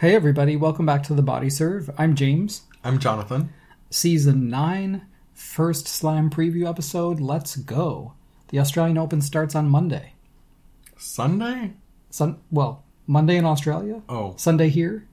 Hey 0.00 0.14
everybody, 0.14 0.56
welcome 0.56 0.86
back 0.86 1.02
to 1.04 1.14
the 1.14 1.22
Body 1.22 1.50
Serve. 1.50 1.90
I'm 1.98 2.14
James. 2.14 2.62
I'm 2.84 2.98
Jonathan. 2.98 3.52
Season 3.90 4.48
9, 4.48 5.02
first 5.34 5.88
slam 5.88 6.30
preview 6.30 6.68
episode. 6.68 7.20
Let's 7.20 7.56
go. 7.56 8.12
The 8.48 8.60
Australian 8.60 8.98
Open 8.98 9.20
starts 9.20 9.54
on 9.54 9.68
Monday. 9.68 10.12
Sunday? 10.96 11.72
Sun 12.10 12.38
well, 12.50 12.84
Monday 13.06 13.36
in 13.36 13.44
Australia, 13.44 14.02
Oh, 14.08 14.34
Sunday 14.36 14.68
here. 14.68 15.06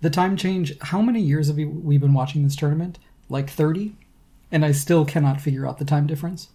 The 0.00 0.10
time 0.10 0.36
change, 0.36 0.78
how 0.80 1.00
many 1.02 1.20
years 1.20 1.48
have 1.48 1.56
we, 1.56 1.64
we 1.66 1.98
been 1.98 2.14
watching 2.14 2.42
this 2.42 2.56
tournament? 2.56 2.98
Like 3.28 3.50
30? 3.50 3.94
And 4.50 4.64
I 4.64 4.72
still 4.72 5.04
cannot 5.04 5.40
figure 5.40 5.66
out 5.66 5.78
the 5.78 5.84
time 5.84 6.06
difference. 6.06 6.48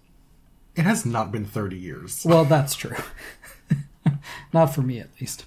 it 0.76 0.82
has 0.84 1.05
not 1.05 1.32
been 1.32 1.46
30 1.46 1.77
years. 1.77 2.26
Well, 2.26 2.44
that's 2.44 2.76
true. 2.76 2.98
Not 4.54 4.74
for 4.76 4.82
me 4.82 4.99
at 4.99 5.10
least. 5.22 5.46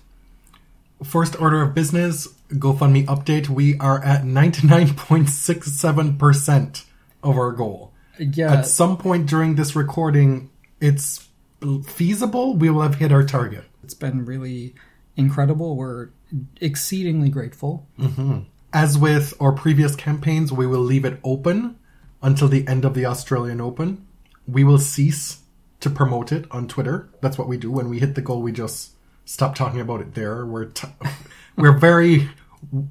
First 1.05 1.41
order 1.41 1.63
of 1.63 1.75
business 1.75 2.27
GoFundMe 2.51 3.07
update. 3.07 3.49
We 3.49 3.79
are 3.79 4.03
at 4.03 4.23
99.67% 4.23 6.85
of 7.23 7.37
our 7.37 7.53
goal. 7.53 7.93
Yeah. 8.19 8.53
At 8.53 8.67
some 8.67 8.97
point 8.97 9.27
during 9.27 9.55
this 9.55 9.77
recording, 9.77 10.51
it's 10.81 11.29
feasible. 11.87 12.57
We 12.57 12.71
will 12.71 12.83
have 12.83 12.97
hit 12.97 13.13
our 13.13 13.25
target. 13.25 13.65
It's 13.85 13.95
been 13.95 14.25
really 14.25 14.75
incredible. 15.17 15.77
We're 15.77 16.09
exceedingly 16.61 17.29
grateful. 17.29 17.87
Mm-hmm. 17.99 18.41
As 18.73 18.99
with 18.99 19.35
our 19.41 19.53
previous 19.53 19.97
campaigns, 19.97 20.53
we 20.53 20.67
will 20.67 20.81
leave 20.81 21.05
it 21.05 21.21
open 21.25 21.79
until 22.23 22.49
the 22.49 22.67
end 22.67 22.85
of 22.85 22.95
the 22.95 23.07
Australian 23.07 23.61
Open. 23.61 24.07
We 24.47 24.65
will 24.65 24.79
cease 24.79 25.41
to 25.81 25.91
promote 25.91 26.33
it 26.33 26.47
on 26.51 26.69
Twitter. 26.69 27.09
That's 27.21 27.39
what 27.39 27.49
we 27.49 27.57
do. 27.57 27.71
When 27.71 27.89
we 27.89 28.01
hit 28.01 28.15
the 28.15 28.23
goal, 28.23 28.43
we 28.43 28.53
just 28.53 28.93
stop 29.29 29.55
talking 29.55 29.79
about 29.79 30.01
it 30.01 30.15
there. 30.15 30.47
We're 30.47 30.65
t- 30.65 30.89
we're 31.57 31.79
very 31.79 32.31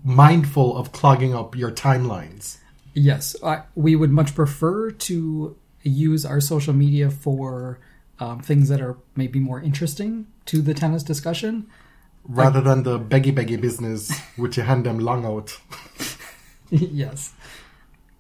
mindful 0.04 0.78
of 0.78 0.92
clogging 0.92 1.34
up 1.34 1.56
your 1.56 1.72
timelines. 1.72 2.58
Yes, 2.94 3.36
I, 3.44 3.64
we 3.76 3.96
would 3.96 4.12
much 4.12 4.36
prefer 4.36 4.92
to 4.92 5.58
use 5.82 6.26
our 6.26 6.40
social 6.40 6.74
media 6.74 7.10
for 7.10 7.80
um, 8.20 8.40
things 8.40 8.70
that 8.70 8.82
are 8.82 8.98
maybe 9.16 9.40
more 9.40 9.62
interesting 9.62 10.28
to 10.46 10.62
the 10.62 10.74
tennis 10.74 11.04
discussion. 11.04 11.68
Rather 12.24 12.62
than 12.62 12.84
the 12.84 13.00
beggy 13.00 13.34
beggy 13.34 13.60
business, 13.60 14.12
which 14.36 14.58
you 14.58 14.64
hand 14.64 14.86
them 14.86 15.00
long 15.00 15.26
out. 15.26 15.60
yes. 16.70 17.34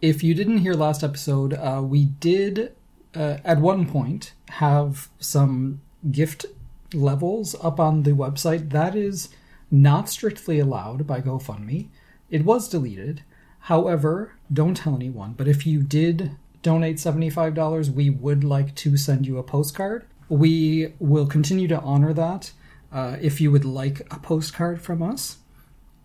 If 0.01 0.23
you 0.23 0.33
didn't 0.33 0.59
hear 0.59 0.73
last 0.73 1.03
episode, 1.03 1.53
uh, 1.53 1.81
we 1.83 2.05
did 2.05 2.73
uh, 3.15 3.37
at 3.43 3.59
one 3.59 3.85
point 3.87 4.33
have 4.49 5.09
some 5.19 5.81
gift 6.11 6.45
levels 6.93 7.55
up 7.61 7.79
on 7.79 8.03
the 8.03 8.11
website. 8.11 8.69
That 8.71 8.95
is 8.95 9.29
not 9.69 10.09
strictly 10.09 10.59
allowed 10.59 11.05
by 11.05 11.21
GoFundMe. 11.21 11.87
It 12.29 12.45
was 12.45 12.69
deleted. 12.69 13.23
However, 13.61 14.33
don't 14.51 14.75
tell 14.77 14.95
anyone, 14.95 15.33
but 15.33 15.47
if 15.47 15.65
you 15.65 15.81
did 15.83 16.31
donate 16.61 16.97
$75, 16.97 17.89
we 17.89 18.09
would 18.09 18.43
like 18.43 18.73
to 18.75 18.95
send 18.97 19.27
you 19.27 19.37
a 19.37 19.43
postcard. 19.43 20.05
We 20.29 20.93
will 20.99 21.25
continue 21.27 21.67
to 21.69 21.79
honor 21.81 22.13
that. 22.13 22.51
Uh, 22.91 23.17
if 23.21 23.41
you 23.41 23.51
would 23.51 23.65
like 23.65 24.01
a 24.11 24.19
postcard 24.19 24.81
from 24.81 25.01
us, 25.01 25.37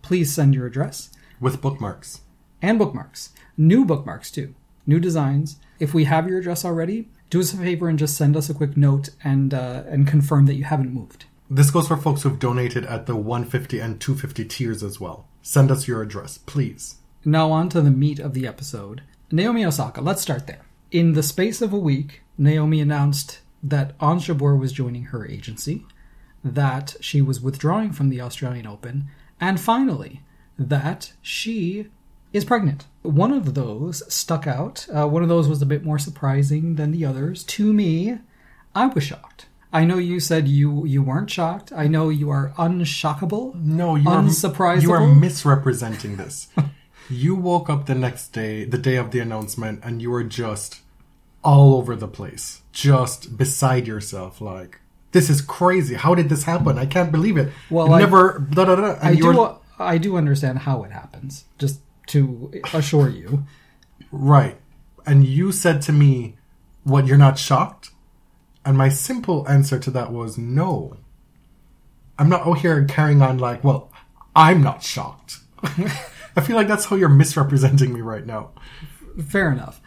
please 0.01 0.33
send 0.33 0.53
your 0.53 0.65
address 0.65 1.09
With 1.39 1.61
bookmarks. 1.61 2.21
and 2.61 2.77
bookmarks. 2.77 3.29
New 3.55 3.85
bookmarks 3.85 4.29
too. 4.31 4.53
New 4.85 4.99
designs. 4.99 5.57
If 5.79 5.93
we 5.93 6.03
have 6.05 6.27
your 6.27 6.39
address 6.39 6.65
already, 6.65 7.07
do 7.33 7.39
us 7.39 7.51
a 7.51 7.57
favor 7.57 7.89
and 7.89 7.97
just 7.97 8.15
send 8.15 8.37
us 8.37 8.47
a 8.47 8.53
quick 8.53 8.77
note 8.77 9.09
and 9.23 9.55
uh, 9.55 9.81
and 9.87 10.07
confirm 10.07 10.45
that 10.45 10.53
you 10.53 10.65
haven't 10.65 10.93
moved. 10.93 11.25
This 11.49 11.71
goes 11.71 11.87
for 11.87 11.97
folks 11.97 12.21
who've 12.21 12.37
donated 12.37 12.85
at 12.85 13.07
the 13.07 13.15
150 13.15 13.79
and 13.79 13.99
250 13.99 14.45
tiers 14.45 14.83
as 14.83 14.99
well. 14.99 15.27
Send 15.41 15.71
us 15.71 15.87
your 15.87 16.03
address, 16.03 16.37
please. 16.37 16.97
Now 17.25 17.51
on 17.51 17.69
to 17.69 17.81
the 17.81 17.89
meat 17.89 18.19
of 18.19 18.35
the 18.35 18.45
episode. 18.45 19.01
Naomi 19.31 19.65
Osaka. 19.65 19.99
Let's 19.99 20.21
start 20.21 20.45
there. 20.45 20.61
In 20.91 21.13
the 21.13 21.23
space 21.23 21.59
of 21.59 21.73
a 21.73 21.77
week, 21.77 22.21
Naomi 22.37 22.79
announced 22.79 23.39
that 23.63 23.97
Jabeur 23.97 24.59
was 24.59 24.71
joining 24.71 25.05
her 25.05 25.25
agency, 25.25 25.87
that 26.43 26.95
she 27.01 27.19
was 27.19 27.41
withdrawing 27.41 27.93
from 27.93 28.09
the 28.09 28.21
Australian 28.21 28.67
Open, 28.67 29.07
and 29.41 29.59
finally, 29.59 30.21
that 30.59 31.13
she 31.23 31.87
is 32.33 32.43
pregnant. 32.43 32.85
One 33.03 33.31
of 33.31 33.53
those 33.53 34.03
stuck 34.13 34.47
out. 34.47 34.87
Uh, 34.93 35.07
one 35.07 35.23
of 35.23 35.29
those 35.29 35.47
was 35.47 35.61
a 35.61 35.65
bit 35.67 35.85
more 35.85 35.99
surprising 35.99 36.75
than 36.75 36.91
the 36.91 37.05
others. 37.05 37.43
To 37.45 37.71
me, 37.71 38.17
I 38.75 38.87
was 38.87 39.03
shocked. 39.03 39.45
I 39.71 39.85
know 39.85 39.97
you 39.97 40.19
said 40.19 40.47
you 40.47 40.85
you 40.85 41.01
weren't 41.01 41.31
shocked. 41.31 41.71
I 41.75 41.87
know 41.87 42.09
you 42.09 42.29
are 42.29 42.53
unshockable. 42.57 43.55
No, 43.55 43.95
you 43.95 44.07
are 44.07 44.21
You 44.83 44.91
are 44.91 45.07
misrepresenting 45.07 46.17
this. 46.17 46.47
you 47.09 47.35
woke 47.35 47.69
up 47.69 47.85
the 47.87 47.95
next 47.95 48.29
day, 48.29 48.65
the 48.65 48.77
day 48.77 48.97
of 48.97 49.11
the 49.11 49.19
announcement, 49.19 49.79
and 49.83 50.01
you 50.01 50.11
were 50.11 50.23
just 50.23 50.81
all 51.43 51.75
over 51.75 51.95
the 51.95 52.07
place, 52.07 52.61
just 52.71 53.35
beside 53.35 53.87
yourself. 53.87 54.41
Like 54.41 54.79
this 55.11 55.29
is 55.29 55.41
crazy. 55.41 55.95
How 55.95 56.13
did 56.13 56.29
this 56.29 56.43
happen? 56.43 56.77
I 56.77 56.85
can't 56.85 57.11
believe 57.11 57.37
it. 57.37 57.51
Well, 57.69 57.91
I 57.91 57.97
I- 57.97 57.99
never. 57.99 58.39
Da, 58.51 58.65
da, 58.65 58.75
da, 58.75 58.91
and 59.01 59.09
I 59.09 59.15
do. 59.15 59.57
I 59.79 59.97
do 59.97 60.17
understand 60.17 60.59
how 60.59 60.83
it 60.83 60.91
happens. 60.91 61.45
Just 61.57 61.79
to 62.07 62.51
assure 62.73 63.09
you, 63.09 63.45
Right. 64.11 64.57
And 65.05 65.25
you 65.25 65.51
said 65.51 65.81
to 65.83 65.91
me, 65.91 66.35
What, 66.83 67.07
you're 67.07 67.17
not 67.17 67.37
shocked? 67.39 67.91
And 68.65 68.77
my 68.77 68.89
simple 68.89 69.47
answer 69.49 69.79
to 69.79 69.91
that 69.91 70.11
was 70.11 70.37
no. 70.37 70.97
I'm 72.17 72.29
not 72.29 72.47
out 72.47 72.59
here 72.59 72.85
carrying 72.85 73.21
on 73.21 73.37
like, 73.39 73.63
Well, 73.63 73.91
I'm 74.35 74.61
not 74.61 74.83
shocked. 74.83 75.37
I 76.35 76.41
feel 76.41 76.55
like 76.55 76.67
that's 76.67 76.85
how 76.85 76.95
you're 76.95 77.09
misrepresenting 77.09 77.93
me 77.93 78.01
right 78.01 78.25
now. 78.25 78.51
fair 79.27 79.51
enough. 79.51 79.81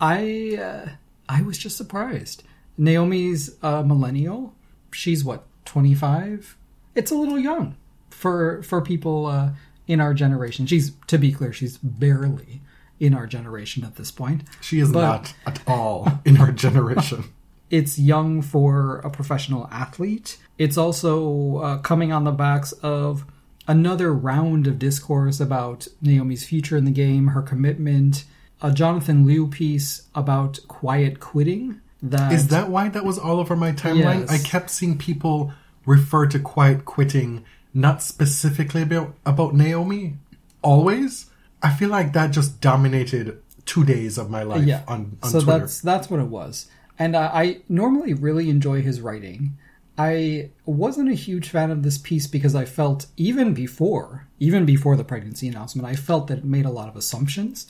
I 0.00 0.58
uh, 0.60 0.88
I 1.28 1.42
was 1.42 1.58
just 1.58 1.76
surprised. 1.76 2.42
Naomi's 2.76 3.56
a 3.62 3.82
millennial. 3.82 4.54
She's 4.92 5.24
what 5.24 5.46
twenty 5.64 5.94
five. 5.94 6.56
It's 6.94 7.10
a 7.10 7.14
little 7.16 7.38
young 7.38 7.76
for 8.10 8.62
for 8.62 8.80
people 8.80 9.26
uh, 9.26 9.50
in 9.88 10.00
our 10.00 10.14
generation. 10.14 10.66
She's 10.66 10.92
to 11.08 11.18
be 11.18 11.32
clear, 11.32 11.52
she's 11.52 11.78
barely 11.78 12.60
in 13.00 13.14
our 13.14 13.26
generation 13.26 13.82
at 13.84 13.96
this 13.96 14.10
point. 14.12 14.42
She 14.60 14.78
is 14.78 14.90
But- 14.92 15.00
not 15.02 15.34
at 15.46 15.60
all 15.66 16.20
in 16.24 16.36
our 16.36 16.52
generation. 16.66 17.24
it's 17.70 17.98
young 17.98 18.40
for 18.42 18.98
a 19.00 19.10
professional 19.10 19.68
athlete. 19.72 20.38
It's 20.58 20.76
also 20.78 21.56
uh, 21.58 21.78
coming 21.78 22.12
on 22.12 22.24
the 22.24 22.32
backs 22.32 22.72
of 22.82 23.24
another 23.66 24.12
round 24.14 24.66
of 24.66 24.78
discourse 24.78 25.38
about 25.40 25.86
Naomi's 26.00 26.44
future 26.44 26.76
in 26.76 26.84
the 26.86 26.90
game, 26.90 27.28
her 27.28 27.42
commitment, 27.42 28.24
a 28.62 28.72
Jonathan 28.72 29.26
Liew 29.26 29.50
piece 29.50 30.08
about 30.14 30.58
quiet 30.66 31.20
quitting. 31.20 31.80
That 32.02 32.32
Is 32.32 32.48
that 32.48 32.68
why 32.70 32.88
that 32.88 33.04
was 33.04 33.18
all 33.18 33.38
over 33.38 33.54
my 33.54 33.72
timeline? 33.72 34.20
Yes. 34.20 34.30
I 34.30 34.38
kept 34.38 34.70
seeing 34.70 34.96
people 34.98 35.52
refer 35.84 36.26
to 36.26 36.38
quiet 36.38 36.84
quitting, 36.84 37.44
not 37.78 38.02
specifically 38.02 38.82
about, 38.82 39.14
about 39.24 39.54
Naomi, 39.54 40.16
always. 40.62 41.30
I 41.62 41.72
feel 41.72 41.88
like 41.88 42.12
that 42.12 42.32
just 42.32 42.60
dominated 42.60 43.40
two 43.66 43.84
days 43.84 44.18
of 44.18 44.30
my 44.30 44.42
life 44.42 44.64
yeah. 44.64 44.82
on, 44.88 45.16
on 45.22 45.30
so 45.30 45.40
Twitter. 45.40 45.60
that's 45.60 45.80
that's 45.80 46.10
what 46.10 46.20
it 46.20 46.26
was. 46.26 46.66
And 46.98 47.16
I, 47.16 47.26
I 47.26 47.60
normally 47.68 48.14
really 48.14 48.50
enjoy 48.50 48.82
his 48.82 49.00
writing. 49.00 49.56
I 49.96 50.50
wasn't 50.64 51.10
a 51.10 51.14
huge 51.14 51.50
fan 51.50 51.70
of 51.70 51.82
this 51.82 51.98
piece 51.98 52.26
because 52.26 52.54
I 52.54 52.64
felt 52.64 53.06
even 53.16 53.54
before, 53.54 54.26
even 54.38 54.64
before 54.64 54.96
the 54.96 55.04
pregnancy 55.04 55.48
announcement, 55.48 55.86
I 55.86 55.94
felt 55.94 56.26
that 56.28 56.38
it 56.38 56.44
made 56.44 56.66
a 56.66 56.70
lot 56.70 56.88
of 56.88 56.96
assumptions. 56.96 57.66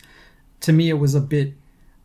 To 0.61 0.73
me, 0.73 0.89
it 0.89 0.95
was 0.95 1.15
a 1.15 1.21
bit 1.21 1.55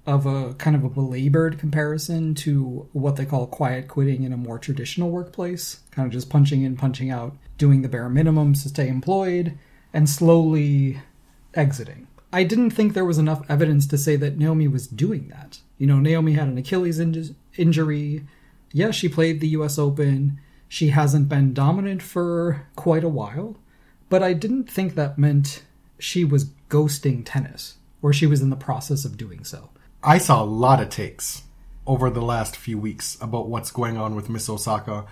of 0.06 0.26
a 0.26 0.54
kind 0.56 0.76
of 0.76 0.84
a 0.84 0.90
belabored 0.90 1.58
comparison 1.58 2.36
to 2.36 2.88
what 2.92 3.16
they 3.16 3.26
call 3.26 3.48
quiet 3.48 3.88
quitting 3.88 4.24
in 4.24 4.34
a 4.34 4.38
more 4.38 4.60
traditional 4.60 5.10
workplace, 5.10 5.80
kind 5.92 6.06
of 6.06 6.12
just 6.12 6.30
punching 6.30 6.62
in, 6.64 6.76
punching 6.76 7.10
out, 7.10 7.36
doing 7.58 7.82
the 7.82 7.90
bare 7.90 8.10
minimums 8.10 8.64
to 8.64 8.70
stay 8.70 8.88
employed, 8.88 9.58
and 9.94 10.10
slowly 10.10 11.00
exiting. 11.54 12.08
I 12.34 12.44
didn't 12.44 12.72
think 12.72 12.94
there 12.94 13.06
was 13.06 13.18
enough 13.18 13.46
evidence 13.48 13.86
to 13.88 13.98
say 13.98 14.16
that 14.18 14.38
Naomi 14.38 14.68
was 14.68 14.88
doing 14.88 15.30
that. 15.30 15.60
You 15.78 15.88
know, 15.88 16.00
Naomi 16.00 16.34
had 16.34 16.48
an 16.48 16.58
Achilles 16.58 17.00
inj- 17.00 17.36
injury. 17.56 18.26
Yes, 18.72 18.96
she 18.96 19.08
played 19.08 19.40
the 19.40 19.50
US 19.50 19.78
Open. 19.78 20.40
She 20.68 20.90
hasn't 20.90 21.30
been 21.30 21.54
dominant 21.54 22.02
for 22.02 22.68
quite 22.76 23.04
a 23.04 23.10
while. 23.10 23.56
But 24.10 24.24
I 24.24 24.34
didn't 24.34 24.70
think 24.70 24.96
that 24.96 25.18
meant 25.18 25.64
she 26.00 26.26
was 26.26 26.52
ghosting 26.70 27.22
tennis, 27.24 27.76
or 28.02 28.12
she 28.12 28.26
was 28.26 28.42
in 28.42 28.50
the 28.50 28.56
process 28.56 29.06
of 29.06 29.16
doing 29.16 29.44
so. 29.44 29.70
I 30.04 30.18
saw 30.18 30.44
a 30.44 30.46
lot 30.46 30.82
of 30.82 30.90
takes 30.90 31.44
over 31.88 32.10
the 32.10 32.22
last 32.22 32.56
few 32.56 32.78
weeks 32.78 33.18
about 33.22 33.48
what's 33.48 33.72
going 33.72 33.98
on 33.98 34.16
with 34.16 34.30
Miss 34.30 34.50
Osaka, 34.50 35.06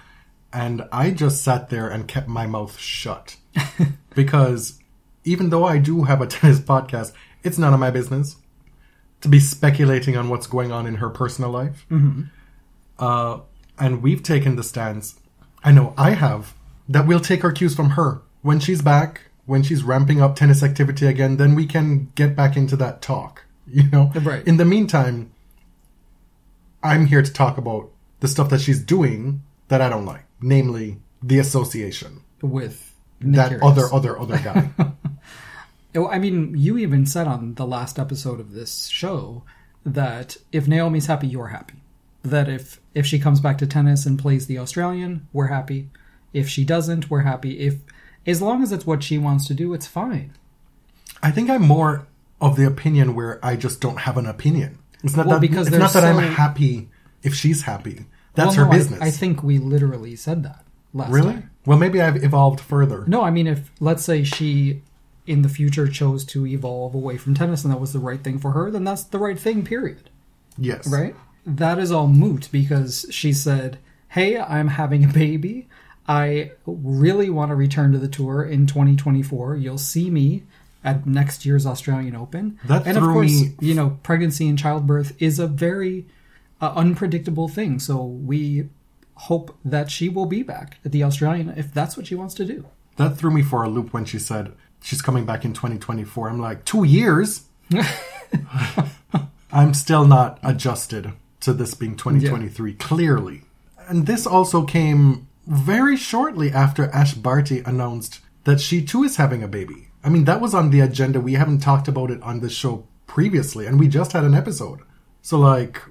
and 0.52 0.84
I 0.92 1.12
just 1.12 1.44
sat 1.44 1.70
there 1.70 1.90
and 1.90 2.08
kept 2.08 2.28
my 2.28 2.46
mouth 2.46 2.78
shut. 2.78 3.38
because 4.16 4.80
even 5.24 5.50
though 5.50 5.64
I 5.64 5.78
do 5.78 6.04
have 6.04 6.22
a 6.22 6.28
tennis 6.28 6.60
podcast, 6.60 7.14
it's 7.44 7.58
none 7.58 7.74
of 7.74 7.80
my 7.80 7.92
business 7.92 8.36
to 9.22 9.30
be 9.30 9.40
speculating 9.40 10.18
on 10.18 10.30
what's 10.30 10.48
going 10.48 10.72
on 10.72 10.88
in 10.88 10.96
her 10.96 11.10
personal 11.10 11.52
life. 11.52 11.86
Uh, 13.00 13.40
and 13.80 14.02
we've 14.02 14.24
taken 14.24 14.56
the 14.56 14.64
stance, 14.64 15.20
I 15.64 15.72
know 15.72 15.94
I 15.98 16.12
have, 16.12 16.54
that 16.90 17.08
we'll 17.08 17.20
take 17.20 17.44
our 17.44 17.52
cues 17.52 17.76
from 17.76 17.92
her. 17.92 18.22
When 18.42 18.60
she's 18.60 18.82
back, 18.82 19.22
when 19.46 19.64
she's 19.64 19.84
ramping 19.84 20.22
up 20.22 20.36
tennis 20.36 20.64
activity 20.64 21.06
again, 21.06 21.38
then 21.38 21.56
we 21.56 21.66
can 21.66 22.12
get 22.16 22.36
back 22.36 22.58
into 22.58 22.76
that 22.78 23.02
talk. 23.02 23.46
You 23.68 23.90
know? 23.90 24.12
Right. 24.16 24.46
In 24.46 24.58
the 24.58 24.66
meantime, 24.66 25.32
I'm 26.84 27.06
here 27.06 27.22
to 27.22 27.32
talk 27.32 27.58
about 27.58 27.90
the 28.20 28.28
stuff 28.28 28.50
that 28.50 28.60
she's 28.60 28.80
doing 28.80 29.44
that 29.68 29.82
I 29.82 29.88
don't 29.88 30.06
like, 30.06 30.26
namely 30.42 31.00
the 31.22 31.40
association. 31.40 32.22
With 32.42 32.94
Nick 33.22 33.36
that 33.36 33.52
Kyrgios. 33.52 33.72
other, 33.72 33.94
other, 33.94 34.20
other 34.20 34.38
guy. 34.40 34.70
I 36.10 36.20
mean, 36.20 36.56
you 36.58 36.78
even 36.78 37.06
said 37.06 37.28
on 37.28 37.56
the 37.56 37.66
last 37.66 38.00
episode 38.00 38.40
of 38.40 38.54
this 38.54 38.88
show 38.88 39.44
that 39.86 40.38
if 40.52 40.68
Naomi's 40.68 41.08
happy, 41.08 41.28
you're 41.28 41.48
happy. 41.48 41.82
That 42.24 42.48
if 42.48 42.80
if 42.94 43.06
she 43.06 43.20
comes 43.20 43.40
back 43.40 43.58
to 43.60 43.68
tennis 43.68 44.06
and 44.06 44.20
plays 44.20 44.48
the 44.48 44.58
Australian, 44.58 45.28
we're 45.34 45.48
happy. 45.48 45.90
If 46.34 46.48
she 46.48 46.64
doesn't, 46.64 47.10
we're 47.10 47.22
happy. 47.22 47.60
If 47.60 47.80
as 48.26 48.42
long 48.42 48.62
as 48.62 48.72
it's 48.72 48.86
what 48.86 49.04
she 49.04 49.18
wants 49.18 49.48
to 49.48 49.54
do, 49.54 49.74
it's 49.74 49.88
fine. 49.88 50.34
I 51.24 51.32
think 51.32 51.50
I'm 51.50 51.64
more 51.64 52.08
of 52.42 52.56
the 52.58 52.66
opinion 52.68 53.16
where 53.16 53.40
I 53.46 53.56
just 53.56 53.80
don't 53.80 54.00
have 54.00 54.18
an 54.18 54.26
opinion. 54.26 54.80
It's 55.04 55.16
not 55.16 55.28
Well, 55.28 55.36
that 55.40 55.42
because 55.42 55.68
it's 55.68 55.78
not 55.78 55.94
that 55.94 56.04
I'm 56.04 56.18
happy 56.18 56.90
if 57.24 57.34
she's 57.34 57.62
happy. 57.64 58.06
That's 58.34 58.58
Well, 58.58 58.66
her 58.66 58.66
no, 58.66 58.72
I- 58.72 58.78
business. 58.78 59.02
I, 59.02 59.12
think 59.12 59.44
we 59.44 59.58
literally 59.60 60.16
said 60.16 60.44
that 60.44 60.64
last 60.94 61.12
really? 61.12 61.34
time. 61.34 61.52
Well, 61.66 61.78
maybe 61.78 62.02
I've 62.02 62.24
evolved 62.24 62.60
further. 62.60 63.04
No, 63.08 63.22
I 63.24 63.30
mean, 63.30 63.46
if 63.48 63.72
let's 63.80 64.04
say 64.04 64.24
she 64.24 64.82
in 65.28 65.44
the 65.44 65.50
future 65.50 65.88
chose 65.88 66.26
to 66.26 66.48
evolve 66.48 66.96
away 66.96 67.18
from 67.18 67.36
tennis 67.36 67.64
and 67.64 67.72
that 67.72 67.80
was 67.80 67.94
the 67.94 68.00
right 68.00 68.24
thing 68.24 68.40
for 68.40 68.52
her, 68.52 68.72
then 68.72 68.84
that's 68.84 69.04
the 69.04 69.20
right 69.20 69.40
thing. 69.40 69.64
Period. 69.64 70.10
Yes. 70.58 70.88
right? 70.88 71.16
That 71.46 71.78
is 71.80 71.92
all 71.92 72.08
moot 72.08 72.50
because 72.52 73.06
she 73.12 73.32
said, 73.34 73.78
Hey, 74.10 74.38
I'm 74.40 74.68
having 74.70 75.04
a 75.06 75.08
baby. 75.08 75.68
I 76.08 76.52
really 76.66 77.30
want 77.30 77.50
to 77.50 77.56
return 77.56 77.92
to 77.94 77.98
the 78.00 78.08
tour 78.08 78.44
in 78.44 78.66
2024. 78.66 79.56
You'll 79.56 79.78
see 79.78 80.10
me 80.10 80.44
at 80.84 81.06
next 81.06 81.46
year's 81.46 81.66
Australian 81.66 82.16
Open. 82.16 82.60
That 82.66 82.88
and 82.88 82.98
of 82.98 83.04
course, 83.04 83.30
me- 83.30 83.56
you 83.60 83.74
know, 83.74 84.00
pregnancy 84.04 84.48
and 84.48 84.58
childbirth 84.58 85.16
is 85.22 85.40
a 85.40 85.48
very 85.48 86.08
uh, 86.60 86.74
unpredictable 86.76 87.48
thing. 87.48 87.80
So 87.80 88.04
we 88.04 88.70
hope 89.16 89.58
that 89.64 89.92
she 89.92 90.10
will 90.10 90.26
be 90.26 90.42
back 90.44 90.78
at 90.84 90.92
the 90.92 91.04
Australian 91.04 91.50
if 91.50 91.74
that's 91.74 91.96
what 91.96 92.08
she 92.08 92.16
wants 92.16 92.34
to 92.36 92.46
do. 92.46 92.66
That 92.98 93.18
threw 93.18 93.32
me 93.32 93.42
for 93.42 93.64
a 93.64 93.70
loop 93.70 93.94
when 93.94 94.06
she 94.06 94.20
said 94.20 94.54
she's 94.82 95.02
coming 95.02 95.26
back 95.26 95.46
in 95.46 95.54
2024. 95.54 96.30
I'm 96.30 96.40
like, 96.40 96.66
two 96.66 96.84
years? 96.84 97.44
I'm 99.54 99.74
still 99.74 100.06
not 100.06 100.40
adjusted 100.44 101.14
to 101.42 101.54
this 101.54 101.74
being 101.74 101.96
2023, 101.96 102.74
clearly. 102.76 103.42
And 103.88 104.06
this 104.06 104.26
also 104.26 104.64
came 104.64 105.28
very 105.48 105.98
shortly 105.98 106.52
after 106.52 106.86
Ash 106.92 107.14
Barty 107.14 107.60
announced 107.60 108.20
that 108.44 108.62
she 108.62 108.84
too 108.84 109.04
is 109.04 109.18
having 109.18 109.44
a 109.44 109.48
baby. 109.48 109.90
I 110.04 110.10
mean, 110.10 110.26
that 110.26 110.42
was 110.42 110.54
on 110.54 110.72
the 110.72 110.80
agenda. 110.80 111.20
We 111.22 111.34
haven't 111.34 111.60
talked 111.60 111.88
about 111.88 112.12
it 112.12 112.22
on 112.24 112.40
this 112.40 112.54
show 112.54 112.86
previously, 113.08 113.66
and 113.68 113.80
we 113.80 113.88
just 113.88 114.14
had 114.14 114.24
an 114.24 114.34
episode. 114.34 114.80
So, 115.22 115.38
like, 115.38 115.82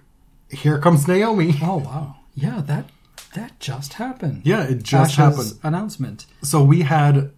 here 0.50 0.78
comes 0.78 1.06
Naomi. 1.06 1.54
Oh 1.62 1.76
wow. 1.78 2.16
Yeah, 2.34 2.60
that 2.66 2.90
that 3.34 3.58
just 3.60 3.94
happened. 3.94 4.42
Yeah, 4.44 4.64
it 4.64 4.82
just 4.82 5.18
Ash's 5.18 5.36
happened. 5.38 5.58
announcement. 5.62 6.26
So 6.42 6.64
we 6.64 6.82
had 6.82 7.30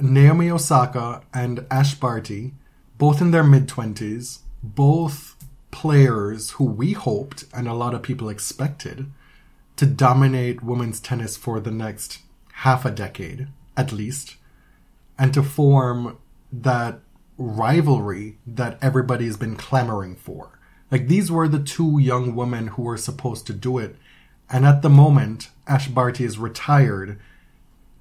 Naomi 0.00 0.50
Osaka 0.50 1.22
and 1.32 1.64
Ash 1.70 1.94
Barty, 1.94 2.54
both 2.98 3.20
in 3.20 3.30
their 3.30 3.44
mid 3.44 3.68
20s, 3.68 4.40
both 4.62 5.36
players 5.70 6.50
who 6.52 6.64
we 6.64 6.92
hoped 6.92 7.44
and 7.54 7.68
a 7.68 7.74
lot 7.74 7.94
of 7.94 8.02
people 8.02 8.28
expected 8.28 9.10
to 9.76 9.86
dominate 9.86 10.62
women's 10.64 11.00
tennis 11.00 11.36
for 11.36 11.60
the 11.60 11.70
next 11.70 12.18
half 12.52 12.84
a 12.84 12.90
decade, 12.90 13.46
at 13.76 13.92
least, 13.92 14.36
and 15.20 15.34
to 15.34 15.42
form 15.42 16.18
that 16.50 17.00
rivalry 17.36 18.38
that 18.46 18.78
everybody's 18.80 19.36
been 19.36 19.54
clamoring 19.54 20.16
for. 20.16 20.58
Like 20.90 21.08
these 21.08 21.30
were 21.30 21.46
the 21.46 21.62
two 21.62 21.98
young 21.98 22.34
women 22.34 22.68
who 22.68 22.82
were 22.82 22.96
supposed 22.96 23.46
to 23.46 23.52
do 23.52 23.76
it. 23.76 23.96
And 24.48 24.64
at 24.64 24.80
the 24.80 24.88
moment, 24.88 25.50
Ash 25.68 25.88
Barty 25.88 26.24
is 26.24 26.38
retired 26.38 27.20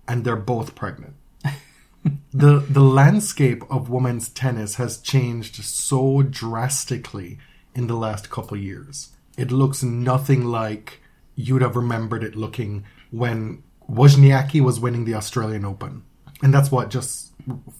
and 0.08 0.24
they're 0.24 0.38
both 0.38 0.76
pregnant. 0.76 1.16
the 2.34 2.60
the 2.60 2.82
landscape 2.82 3.64
of 3.70 3.90
women's 3.90 4.30
tennis 4.30 4.76
has 4.76 4.98
changed 4.98 5.58
so 5.58 6.22
drastically 6.22 7.38
in 7.76 7.88
the 7.88 7.98
last 7.98 8.30
couple 8.30 8.58
of 8.58 8.64
years. 8.64 9.10
It 9.38 9.52
looks 9.52 9.84
nothing 9.84 10.46
like 10.46 11.02
you'd 11.36 11.62
have 11.62 11.76
remembered 11.76 12.24
it 12.24 12.36
looking 12.36 12.86
when 13.12 13.62
Wozniacki 13.92 14.62
was 14.62 14.80
winning 14.80 15.04
the 15.04 15.16
Australian 15.16 15.66
Open. 15.66 16.04
And 16.42 16.54
that's 16.54 16.72
what 16.72 16.90
just 16.90 17.34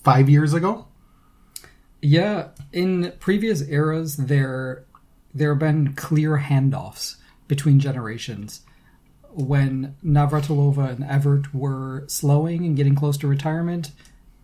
5 0.04 0.30
years 0.30 0.54
ago? 0.54 0.88
Yeah, 2.02 2.50
in 2.72 3.14
previous 3.20 3.62
eras, 3.62 4.18
there 4.18 4.86
there 5.34 5.50
have 5.54 5.60
been 5.60 5.94
clear 5.94 6.38
handoffs 6.38 7.18
between 7.48 7.80
generations. 7.80 8.62
When 9.32 9.96
Navratilova 10.04 10.90
and 10.90 11.04
Evert 11.04 11.54
were 11.54 12.06
slowing 12.08 12.66
and 12.66 12.76
getting 12.76 12.96
close 12.96 13.18
to 13.18 13.28
retirement, 13.28 13.92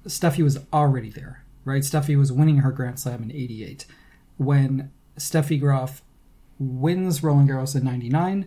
Steffi 0.06 0.44
was 0.44 0.60
already 0.72 1.10
there, 1.10 1.44
right? 1.64 1.82
Steffi 1.82 2.18
was 2.18 2.32
winning 2.32 2.58
her 2.58 2.72
Grand 2.72 3.00
Slam 3.00 3.24
in 3.24 3.32
'88. 3.32 3.86
When 4.38 4.92
Steffi 5.18 5.60
Graf 5.60 6.04
wins 6.60 7.24
Roland 7.24 7.50
Garros 7.50 7.76
in 7.76 7.84
'99, 7.84 8.46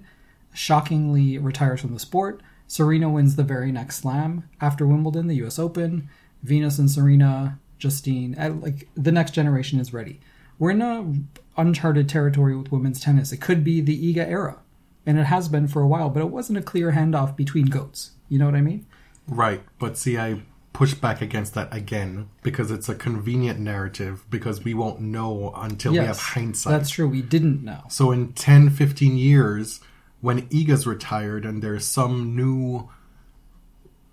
shockingly 0.52 1.38
retires 1.38 1.80
from 1.80 1.92
the 1.92 1.98
sport. 1.98 2.42
Serena 2.68 3.10
wins 3.10 3.34
the 3.34 3.42
very 3.42 3.72
next 3.72 3.96
slam 3.96 4.48
after 4.60 4.86
Wimbledon, 4.86 5.26
the 5.26 5.36
U.S. 5.36 5.58
Open. 5.58 6.08
Venus 6.42 6.78
and 6.78 6.90
Serena, 6.90 7.58
Justine, 7.78 8.36
like 8.62 8.88
the 8.94 9.10
next 9.10 9.32
generation 9.32 9.80
is 9.80 9.92
ready. 9.92 10.20
We're 10.58 10.70
in 10.70 10.82
a 10.82 11.14
uncharted 11.60 12.08
territory 12.08 12.56
with 12.56 12.70
women's 12.70 13.00
tennis. 13.00 13.32
It 13.32 13.40
could 13.40 13.64
be 13.64 13.80
the 13.80 14.14
Iga 14.14 14.28
era, 14.28 14.60
and 15.04 15.18
it 15.18 15.26
has 15.26 15.48
been 15.48 15.66
for 15.66 15.82
a 15.82 15.86
while, 15.88 16.10
but 16.10 16.20
it 16.20 16.30
wasn't 16.30 16.58
a 16.58 16.62
clear 16.62 16.92
handoff 16.92 17.36
between 17.36 17.66
goats. 17.66 18.12
You 18.28 18.38
know 18.38 18.46
what 18.46 18.54
I 18.54 18.60
mean? 18.60 18.86
Right, 19.26 19.62
but 19.78 19.98
see, 19.98 20.16
I 20.16 20.42
push 20.72 20.94
back 20.94 21.20
against 21.20 21.54
that 21.54 21.74
again 21.74 22.28
because 22.42 22.70
it's 22.70 22.88
a 22.88 22.94
convenient 22.94 23.58
narrative 23.58 24.24
because 24.30 24.62
we 24.62 24.74
won't 24.74 25.00
know 25.00 25.52
until 25.56 25.92
we 25.92 25.98
have 25.98 26.18
hindsight. 26.18 26.70
That's 26.70 26.90
true. 26.90 27.08
We 27.08 27.22
didn't 27.22 27.64
know. 27.64 27.82
So 27.88 28.12
in 28.12 28.32
10, 28.32 28.70
15 28.70 29.16
years, 29.16 29.80
when 30.20 30.48
Iga's 30.48 30.86
retired 30.86 31.44
and 31.44 31.62
there's 31.62 31.84
some 31.84 32.34
new 32.34 32.88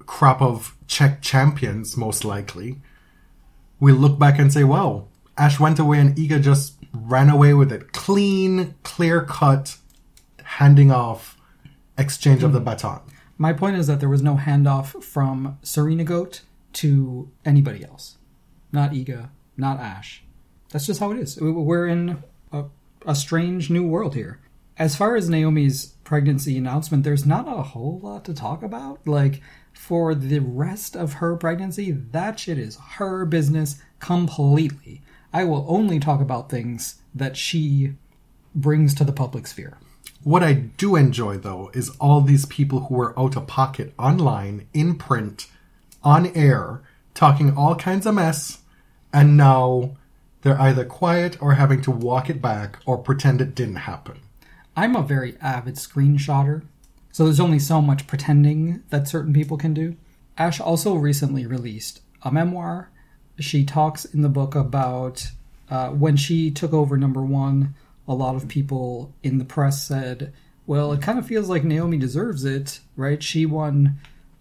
crop 0.06 0.42
of 0.42 0.76
Czech 0.88 1.22
champions, 1.22 1.98
most 1.98 2.24
likely, 2.24 2.82
we'll 3.80 3.96
look 3.96 4.20
back 4.20 4.38
and 4.40 4.52
say, 4.54 4.64
wow, 4.64 5.08
Ash 5.38 5.60
went 5.60 5.80
away 5.80 6.00
and 6.00 6.16
Iga 6.16 6.42
just 6.42 6.76
ran 6.94 7.30
away 7.30 7.54
with 7.54 7.72
it. 7.72 7.92
Clean, 7.92 8.76
clear 8.84 9.22
cut, 9.22 9.78
handing 10.44 10.92
off, 10.92 11.38
exchange 11.98 12.44
of 12.44 12.54
the 12.54 12.60
hmm. 12.60 12.66
baton. 12.66 13.02
My 13.38 13.52
point 13.52 13.76
is 13.76 13.88
that 13.88 14.00
there 14.00 14.10
was 14.10 14.22
no 14.22 14.36
handoff 14.36 15.04
from 15.04 15.58
Serena 15.62 16.04
Goat 16.06 16.42
to 16.74 17.30
anybody 17.44 17.84
else. 17.84 18.18
Not 18.72 18.92
Iga, 18.92 19.30
not 19.58 19.80
Ash. 19.80 20.24
That's 20.70 20.86
just 20.86 21.00
how 21.00 21.12
it 21.12 21.18
is. 21.18 21.40
We- 21.40 21.52
We're 21.52 21.88
in 21.88 22.24
a, 22.52 22.66
a 23.06 23.16
strange 23.16 23.70
new 23.70 23.86
world 23.88 24.16
here. 24.16 24.40
As 24.78 24.96
far 24.96 25.16
as 25.16 25.30
Naomi's 25.30 25.96
pregnancy 26.04 26.58
announcement, 26.58 27.04
there's 27.04 27.26
not 27.26 27.48
a 27.48 27.64
whole 27.64 28.00
lot 28.04 28.26
to 28.26 28.34
talk 28.34 28.62
about. 28.62 29.00
Like, 29.08 29.42
for 29.72 30.14
the 30.14 30.40
rest 30.40 30.96
of 30.98 31.14
her 31.14 31.38
pregnancy, 31.38 31.92
that 31.92 32.40
shit 32.40 32.58
is 32.58 32.78
her 32.96 33.26
business 33.26 33.82
completely. 34.00 35.02
I 35.32 35.46
will 35.46 35.66
only 35.70 36.00
talk 36.00 36.20
about 36.20 36.50
things 36.50 37.02
that 37.14 37.38
she 37.38 37.94
brings 38.54 38.94
to 38.96 39.06
the 39.06 39.14
public 39.14 39.48
sphere. 39.48 39.78
What 40.24 40.44
I 40.44 40.54
do 40.54 40.96
enjoy, 40.96 41.38
though, 41.38 41.72
is 41.74 41.92
all 42.00 42.20
these 42.20 42.46
people 42.46 42.82
who 42.82 42.96
were 42.96 43.18
out 43.18 43.38
of 43.38 43.48
pocket 43.48 43.94
online, 43.98 44.68
in 44.74 44.96
print, 44.96 45.48
on 46.04 46.28
air, 46.36 46.82
talking 47.14 47.56
all 47.56 47.76
kinds 47.76 48.06
of 48.06 48.16
mess, 48.16 48.60
and 49.14 49.38
now 49.38 49.96
they're 50.42 50.60
either 50.60 50.84
quiet 50.84 51.42
or 51.42 51.54
having 51.54 51.82
to 51.84 51.92
walk 51.92 52.30
it 52.30 52.42
back 52.42 52.80
or 52.86 52.98
pretend 52.98 53.40
it 53.40 53.56
didn't 53.56 53.76
happen. 53.76 54.20
I'm 54.76 54.96
a 54.96 55.02
very 55.02 55.38
avid 55.42 55.76
screenshotter, 55.76 56.64
so 57.12 57.24
there's 57.24 57.40
only 57.40 57.60
so 57.60 57.82
much 57.82 58.08
pretending 58.08 58.84
that 58.90 59.08
certain 59.08 59.34
people 59.34 59.58
can 59.58 59.74
do. 59.74 59.96
Ash 60.38 60.60
also 60.60 60.96
recently 60.96 61.46
released 61.46 62.02
a 62.24 62.32
memoir 62.32 62.90
she 63.40 63.66
talks 63.66 64.06
in 64.06 64.22
the 64.22 64.30
book 64.30 64.56
about 64.56 65.28
uh, 65.70 65.90
when 65.90 66.16
she 66.16 66.52
took 66.52 66.74
over 66.74 66.98
number 66.98 67.24
one. 67.24 67.76
A 68.08 68.14
lot 68.14 68.36
of 68.36 68.48
people 68.48 69.14
in 69.24 69.40
the 69.40 69.46
press 69.46 69.84
said, 69.84 70.32
"Well, 70.68 70.94
it 70.94 71.02
kind 71.02 71.20
of 71.20 71.26
feels 71.26 71.50
like 71.50 71.64
Naomi 71.64 71.98
deserves 71.98 72.46
it, 72.46 72.80
right? 72.96 73.22
She 73.22 73.46
won 73.46 74.00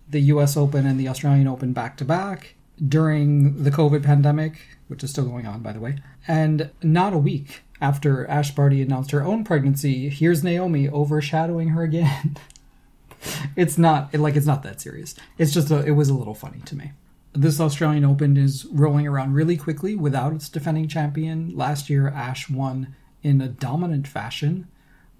the 0.08 0.20
U.S. 0.20 0.56
Open 0.56 0.86
and 0.86 1.00
the 1.00 1.08
Australian 1.08 1.48
Open 1.48 1.72
back 1.72 1.96
to 1.96 2.04
back 2.04 2.54
during 2.86 3.62
the 3.62 3.70
COVID 3.70 4.02
pandemic, 4.02 4.60
which 4.88 5.02
is 5.02 5.10
still 5.10 5.24
going 5.24 5.46
on, 5.46 5.60
by 5.60 5.72
the 5.72 5.80
way. 5.80 5.96
And 6.28 6.70
not 6.82 7.14
a 7.14 7.18
week 7.18 7.62
after 7.84 8.26
Ash 8.28 8.54
Barty 8.54 8.80
announced 8.80 9.10
her 9.10 9.22
own 9.22 9.44
pregnancy, 9.44 10.08
here's 10.08 10.42
Naomi 10.42 10.88
overshadowing 10.88 11.68
her 11.68 11.82
again." 11.82 12.36
it's 13.56 13.76
not 13.76 14.14
like 14.14 14.36
it's 14.36 14.46
not 14.46 14.62
that 14.62 14.80
serious. 14.80 15.14
It's 15.36 15.52
just 15.52 15.70
a, 15.70 15.84
it 15.84 15.90
was 15.90 16.08
a 16.08 16.14
little 16.14 16.34
funny 16.34 16.60
to 16.64 16.76
me. 16.76 16.92
This 17.34 17.60
Australian 17.60 18.04
Open 18.04 18.36
is 18.38 18.64
rolling 18.66 19.06
around 19.06 19.34
really 19.34 19.56
quickly 19.56 19.94
without 19.96 20.32
its 20.32 20.48
defending 20.48 20.88
champion. 20.88 21.54
Last 21.54 21.90
year, 21.90 22.08
Ash 22.08 22.48
won 22.48 22.94
in 23.22 23.40
a 23.40 23.48
dominant 23.48 24.08
fashion. 24.08 24.66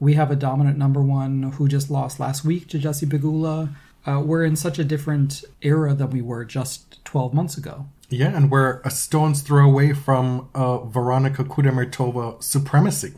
We 0.00 0.14
have 0.14 0.30
a 0.30 0.36
dominant 0.36 0.78
number 0.78 1.02
one 1.02 1.42
who 1.42 1.68
just 1.68 1.90
lost 1.90 2.18
last 2.18 2.44
week 2.44 2.68
to 2.68 2.78
Jessie 2.78 3.06
Pegula. 3.06 3.74
Uh, 4.06 4.20
we're 4.24 4.44
in 4.44 4.56
such 4.56 4.78
a 4.78 4.84
different 4.84 5.44
era 5.62 5.94
than 5.94 6.10
we 6.10 6.20
were 6.22 6.44
just 6.44 7.02
12 7.04 7.32
months 7.32 7.56
ago. 7.56 7.86
Yeah, 8.10 8.36
and 8.36 8.50
we're 8.50 8.80
a 8.84 8.90
stone's 8.90 9.40
throw 9.40 9.66
away 9.66 9.92
from 9.94 10.48
uh, 10.54 10.78
Veronika 10.84 11.42
Kudermetova 11.44 12.42
supremacy. 12.42 13.14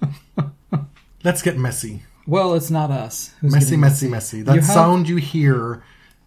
Let's 1.24 1.42
get 1.42 1.58
messy. 1.58 2.02
Well, 2.26 2.54
it's 2.54 2.70
not 2.70 2.90
us. 2.90 3.32
who's 3.40 3.52
Messy, 3.52 3.64
getting 3.66 3.80
messy, 3.80 4.08
messy. 4.08 4.42
That 4.42 4.54
You 4.54 4.60
have- 4.60 4.70
sound 4.70 5.08
you 5.08 5.16
hear, 5.16 5.82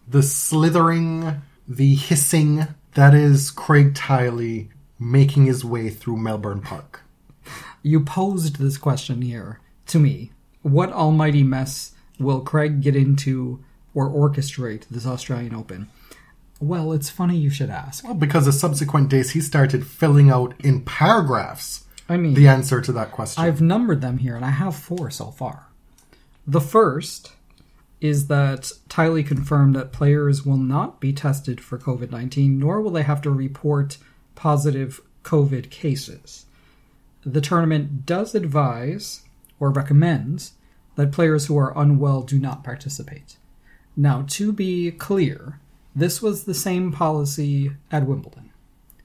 the 0.08 0.22
slithering, 0.22 1.42
the 1.66 1.94
hissing, 1.94 2.66
that 2.94 3.14
is 3.14 3.50
Craig 3.50 3.94
Tiley 3.94 4.68
making 4.98 5.46
his 5.46 5.64
way 5.64 5.88
through 5.90 6.18
Melbourne 6.18 6.60
Park. 6.60 7.00
You 7.82 8.00
posed 8.00 8.56
this 8.56 8.76
question 8.76 9.22
here 9.22 9.60
to 9.86 9.98
me. 9.98 10.32
What 10.62 10.92
almighty 10.92 11.42
mess 11.42 11.92
will 12.20 12.40
Craig 12.40 12.82
get 12.82 12.94
into 12.94 13.64
or 13.94 14.08
orchestrate 14.08 14.86
this 14.88 15.06
Australian 15.06 15.54
Open? 15.54 15.88
Well, 16.60 16.92
it's 16.92 17.08
funny 17.08 17.36
you 17.38 17.50
should 17.50 17.70
ask. 17.70 18.04
Well, 18.04 18.14
because 18.14 18.44
the 18.44 18.52
subsequent 18.52 19.08
days 19.08 19.30
he 19.30 19.40
started 19.40 19.86
filling 19.86 20.30
out 20.30 20.54
in 20.60 20.82
paragraphs 20.82 21.84
I 22.08 22.18
mean, 22.18 22.34
the 22.34 22.48
answer 22.48 22.80
to 22.82 22.92
that 22.92 23.12
question. 23.12 23.42
I've 23.42 23.62
numbered 23.62 24.02
them 24.02 24.18
here, 24.18 24.36
and 24.36 24.44
I 24.44 24.50
have 24.50 24.76
four 24.76 25.10
so 25.10 25.30
far. 25.30 25.66
The 26.46 26.60
first 26.60 27.32
is 28.00 28.26
that 28.28 28.72
Tiley 28.88 29.26
confirmed 29.26 29.74
that 29.76 29.92
players 29.92 30.44
will 30.44 30.56
not 30.56 31.00
be 31.00 31.12
tested 31.12 31.60
for 31.60 31.78
COVID 31.78 32.10
19, 32.10 32.58
nor 32.58 32.80
will 32.80 32.90
they 32.90 33.02
have 33.02 33.22
to 33.22 33.30
report 33.30 33.98
positive 34.34 35.00
COVID 35.22 35.70
cases. 35.70 36.46
The 37.24 37.40
tournament 37.40 38.06
does 38.06 38.34
advise 38.34 39.22
or 39.58 39.70
recommends 39.70 40.52
that 40.96 41.12
players 41.12 41.46
who 41.46 41.56
are 41.56 41.76
unwell 41.78 42.22
do 42.22 42.38
not 42.38 42.64
participate. 42.64 43.36
Now, 43.96 44.24
to 44.28 44.52
be 44.52 44.90
clear, 44.90 45.60
this 45.94 46.22
was 46.22 46.44
the 46.44 46.54
same 46.54 46.92
policy 46.92 47.72
at 47.90 48.06
Wimbledon. 48.06 48.50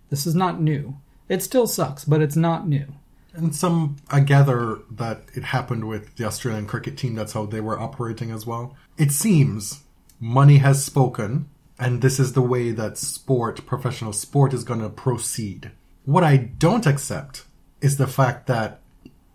This 0.10 0.26
is 0.26 0.36
not 0.36 0.62
new. 0.62 0.98
It 1.28 1.42
still 1.42 1.68
sucks, 1.68 2.06
but 2.06 2.22
it's 2.22 2.36
not 2.36 2.68
new. 2.68 2.86
And 3.34 3.56
some, 3.56 3.98
I 4.10 4.22
gather 4.22 4.80
that 4.92 5.24
it 5.34 5.44
happened 5.44 5.88
with 5.88 6.16
the 6.16 6.26
Australian 6.26 6.68
cricket 6.68 6.98
team. 6.98 7.16
That's 7.16 7.34
how 7.34 7.46
they 7.46 7.60
were 7.60 7.80
operating 7.80 8.32
as 8.32 8.46
well. 8.46 8.76
It 8.98 9.12
seems 9.12 9.84
money 10.20 10.58
has 10.58 10.86
spoken, 10.86 11.50
and 11.78 12.02
this 12.02 12.20
is 12.20 12.34
the 12.34 12.42
way 12.42 12.72
that 12.72 12.98
sport, 12.98 13.66
professional 13.66 14.14
sport, 14.14 14.54
is 14.54 14.64
going 14.64 14.80
to 14.80 14.90
proceed. 14.90 15.72
What 16.06 16.24
I 16.24 16.38
don't 16.38 16.86
accept 16.86 17.44
is 17.82 17.98
the 17.98 18.08
fact 18.08 18.48
that 18.48 18.80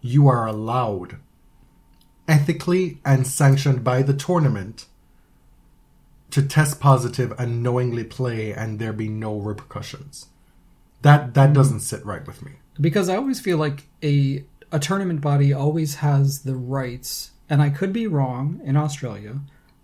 you 0.00 0.28
are 0.28 0.46
allowed, 0.46 1.18
ethically 2.30 2.98
and 3.04 3.26
sanctioned 3.26 3.82
by 3.84 4.00
the 4.02 4.14
tournament, 4.14 4.86
to 6.30 6.42
test 6.42 6.78
positive 6.80 7.32
and 7.38 7.62
knowingly 7.62 8.04
play, 8.04 8.52
and 8.52 8.78
there 8.78 8.92
be 8.92 9.08
no 9.08 9.36
repercussions. 9.36 10.26
That 11.02 11.34
that 11.34 11.46
mm-hmm. 11.46 11.52
doesn't 11.54 11.80
sit 11.80 12.06
right 12.06 12.26
with 12.26 12.42
me. 12.42 12.52
because 12.80 13.08
I 13.08 13.16
always 13.16 13.40
feel 13.40 13.58
like 13.58 13.86
a 14.02 14.44
a 14.72 14.78
tournament 14.78 15.20
body 15.20 15.52
always 15.52 15.96
has 15.96 16.42
the 16.42 16.54
rights, 16.54 17.32
and 17.48 17.60
I 17.60 17.70
could 17.70 17.92
be 17.92 18.06
wrong 18.06 18.60
in 18.64 18.76
Australia, 18.76 19.40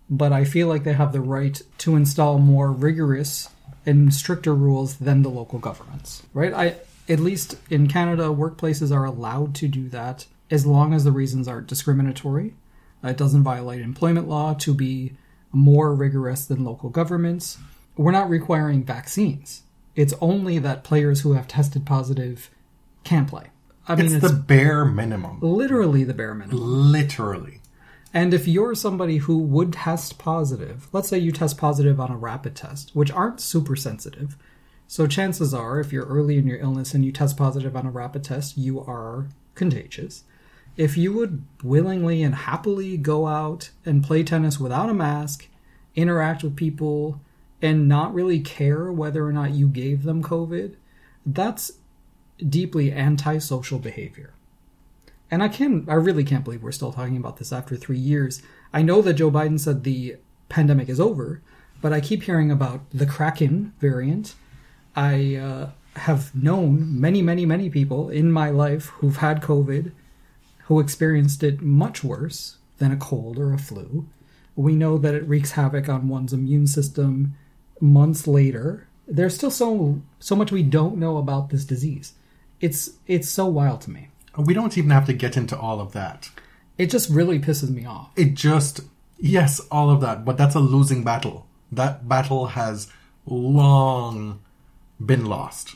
but 0.09 0.31
I 0.31 0.45
feel 0.45 0.67
like 0.67 0.85
they 0.85 0.93
have 0.93 1.11
the 1.11 1.21
right 1.21 1.61
to 1.79 1.95
install 1.97 2.39
more 2.39 2.71
rigorous 2.71 3.49
and 3.85 4.13
stricter 4.13 4.55
rules 4.55 4.97
than 4.97 5.21
the 5.21 5.29
local 5.29 5.59
governments. 5.59 6.23
Right? 6.33 6.53
I 6.53 6.75
at 7.09 7.19
least 7.19 7.57
in 7.69 7.87
Canada, 7.87 8.23
workplaces 8.25 8.93
are 8.95 9.05
allowed 9.05 9.55
to 9.55 9.67
do 9.67 9.89
that 9.89 10.25
as 10.49 10.65
long 10.65 10.93
as 10.93 11.03
the 11.03 11.11
reasons 11.11 11.47
aren't 11.47 11.67
discriminatory. 11.67 12.53
Uh, 13.03 13.09
It 13.09 13.17
doesn't 13.17 13.43
violate 13.43 13.81
employment 13.81 14.27
law 14.27 14.53
to 14.55 14.73
be 14.73 15.13
more 15.51 15.93
rigorous 15.93 16.45
than 16.45 16.63
local 16.63 16.89
governments. 16.89 17.57
We're 17.95 18.11
not 18.11 18.29
requiring 18.29 18.83
vaccines. 18.83 19.63
It's 19.95 20.13
only 20.21 20.59
that 20.59 20.83
players 20.83 21.21
who 21.21 21.33
have 21.33 21.47
tested 21.47 21.85
positive 21.85 22.49
can 23.03 23.25
play. 23.25 23.47
I 23.87 23.95
mean, 23.95 24.05
It's 24.07 24.15
it's, 24.15 24.27
the 24.31 24.33
bare 24.37 24.83
minimum. 24.85 25.39
literally 25.41 26.03
the 26.03 26.13
bare 26.13 26.35
minimum. 26.35 26.91
Literally. 26.91 27.61
And 28.13 28.33
if 28.33 28.47
you're 28.47 28.75
somebody 28.75 29.17
who 29.17 29.37
would 29.37 29.73
test 29.73 30.17
positive, 30.17 30.87
let's 30.91 31.07
say 31.07 31.17
you 31.17 31.31
test 31.31 31.57
positive 31.57 31.99
on 31.99 32.11
a 32.11 32.17
rapid 32.17 32.55
test, 32.55 32.91
which 32.93 33.11
aren't 33.11 33.39
super 33.41 33.75
sensitive. 33.75 34.37
So 34.87 35.07
chances 35.07 35.53
are, 35.53 35.79
if 35.79 35.91
you're 35.91 36.05
early 36.05 36.37
in 36.37 36.47
your 36.47 36.57
illness 36.59 36.93
and 36.93 37.03
you 37.05 37.11
test 37.11 37.37
positive 37.37 37.75
on 37.75 37.85
a 37.85 37.91
rapid 37.91 38.23
test, 38.23 38.57
you 38.57 38.79
are 38.81 39.27
contagious. 39.55 40.23
If 40.77 40.95
you 40.95 41.11
would 41.13 41.43
willingly 41.63 42.21
and 42.21 42.35
happily 42.35 42.97
go 42.97 43.27
out 43.27 43.71
and 43.83 44.03
play 44.03 44.23
tennis 44.23 44.59
without 44.59 44.89
a 44.89 44.93
mask, 44.93 45.47
interact 45.95 46.43
with 46.43 46.55
people, 46.55 47.19
and 47.61 47.87
not 47.87 48.13
really 48.13 48.39
care 48.39 48.91
whether 48.91 49.25
or 49.25 49.33
not 49.33 49.51
you 49.51 49.67
gave 49.67 50.03
them 50.03 50.23
COVID, 50.23 50.75
that's 51.25 51.71
deeply 52.47 52.91
antisocial 52.91 53.79
behavior. 53.79 54.33
And 55.31 55.41
I 55.41 55.47
can 55.47 55.85
I 55.89 55.95
really 55.95 56.23
can't 56.23 56.43
believe 56.43 56.61
we're 56.61 56.71
still 56.71 56.93
talking 56.93 57.17
about 57.17 57.37
this 57.37 57.51
after 57.51 57.75
3 57.75 57.97
years. 57.97 58.43
I 58.71 58.83
know 58.83 59.01
that 59.01 59.15
Joe 59.15 59.31
Biden 59.31 59.59
said 59.59 59.83
the 59.83 60.17
pandemic 60.47 60.87
is 60.87 60.99
over, 60.99 61.41
but 61.81 61.91
I 61.91 61.99
keep 62.01 62.23
hearing 62.23 62.51
about 62.51 62.81
the 62.91 63.05
Kraken 63.07 63.73
variant. 63.79 64.35
I 64.95 65.35
uh, 65.35 65.69
have 65.95 66.33
known 66.35 66.99
many, 66.99 67.21
many, 67.21 67.45
many 67.45 67.69
people 67.69 68.09
in 68.09 68.31
my 68.31 68.51
life 68.51 68.87
who've 68.97 69.17
had 69.17 69.41
COVID 69.41 69.91
who 70.67 70.79
experienced 70.79 71.43
it 71.43 71.61
much 71.61 72.03
worse 72.03 72.57
than 72.77 72.91
a 72.91 72.97
cold 72.97 73.37
or 73.37 73.53
a 73.53 73.57
flu. 73.57 74.07
We 74.55 74.75
know 74.75 74.97
that 74.97 75.15
it 75.15 75.27
wreaks 75.27 75.51
havoc 75.51 75.89
on 75.89 76.07
one's 76.07 76.33
immune 76.33 76.67
system 76.67 77.35
months 77.79 78.27
later. 78.27 78.87
There's 79.07 79.35
still 79.35 79.51
so 79.51 80.01
so 80.19 80.35
much 80.35 80.51
we 80.51 80.63
don't 80.63 80.97
know 80.97 81.17
about 81.17 81.49
this 81.49 81.63
disease. 81.65 82.13
It's 82.59 82.91
it's 83.05 83.29
so 83.29 83.45
wild 83.45 83.81
to 83.81 83.91
me. 83.91 84.09
We 84.37 84.53
don't 84.53 84.77
even 84.77 84.91
have 84.91 85.05
to 85.07 85.13
get 85.13 85.37
into 85.37 85.57
all 85.57 85.79
of 85.79 85.93
that. 85.93 86.29
It 86.77 86.91
just 86.91 87.09
really 87.09 87.39
pisses 87.39 87.69
me 87.69 87.85
off. 87.85 88.11
It 88.15 88.35
just, 88.35 88.81
yes, 89.17 89.59
all 89.71 89.89
of 89.89 90.01
that, 90.01 90.25
but 90.25 90.37
that's 90.37 90.53
a 90.53 90.59
losing 90.59 91.03
battle. 91.03 91.47
That 91.71 92.07
battle 92.07 92.47
has 92.47 92.87
long 93.25 94.39
been 95.03 95.25
lost. 95.25 95.75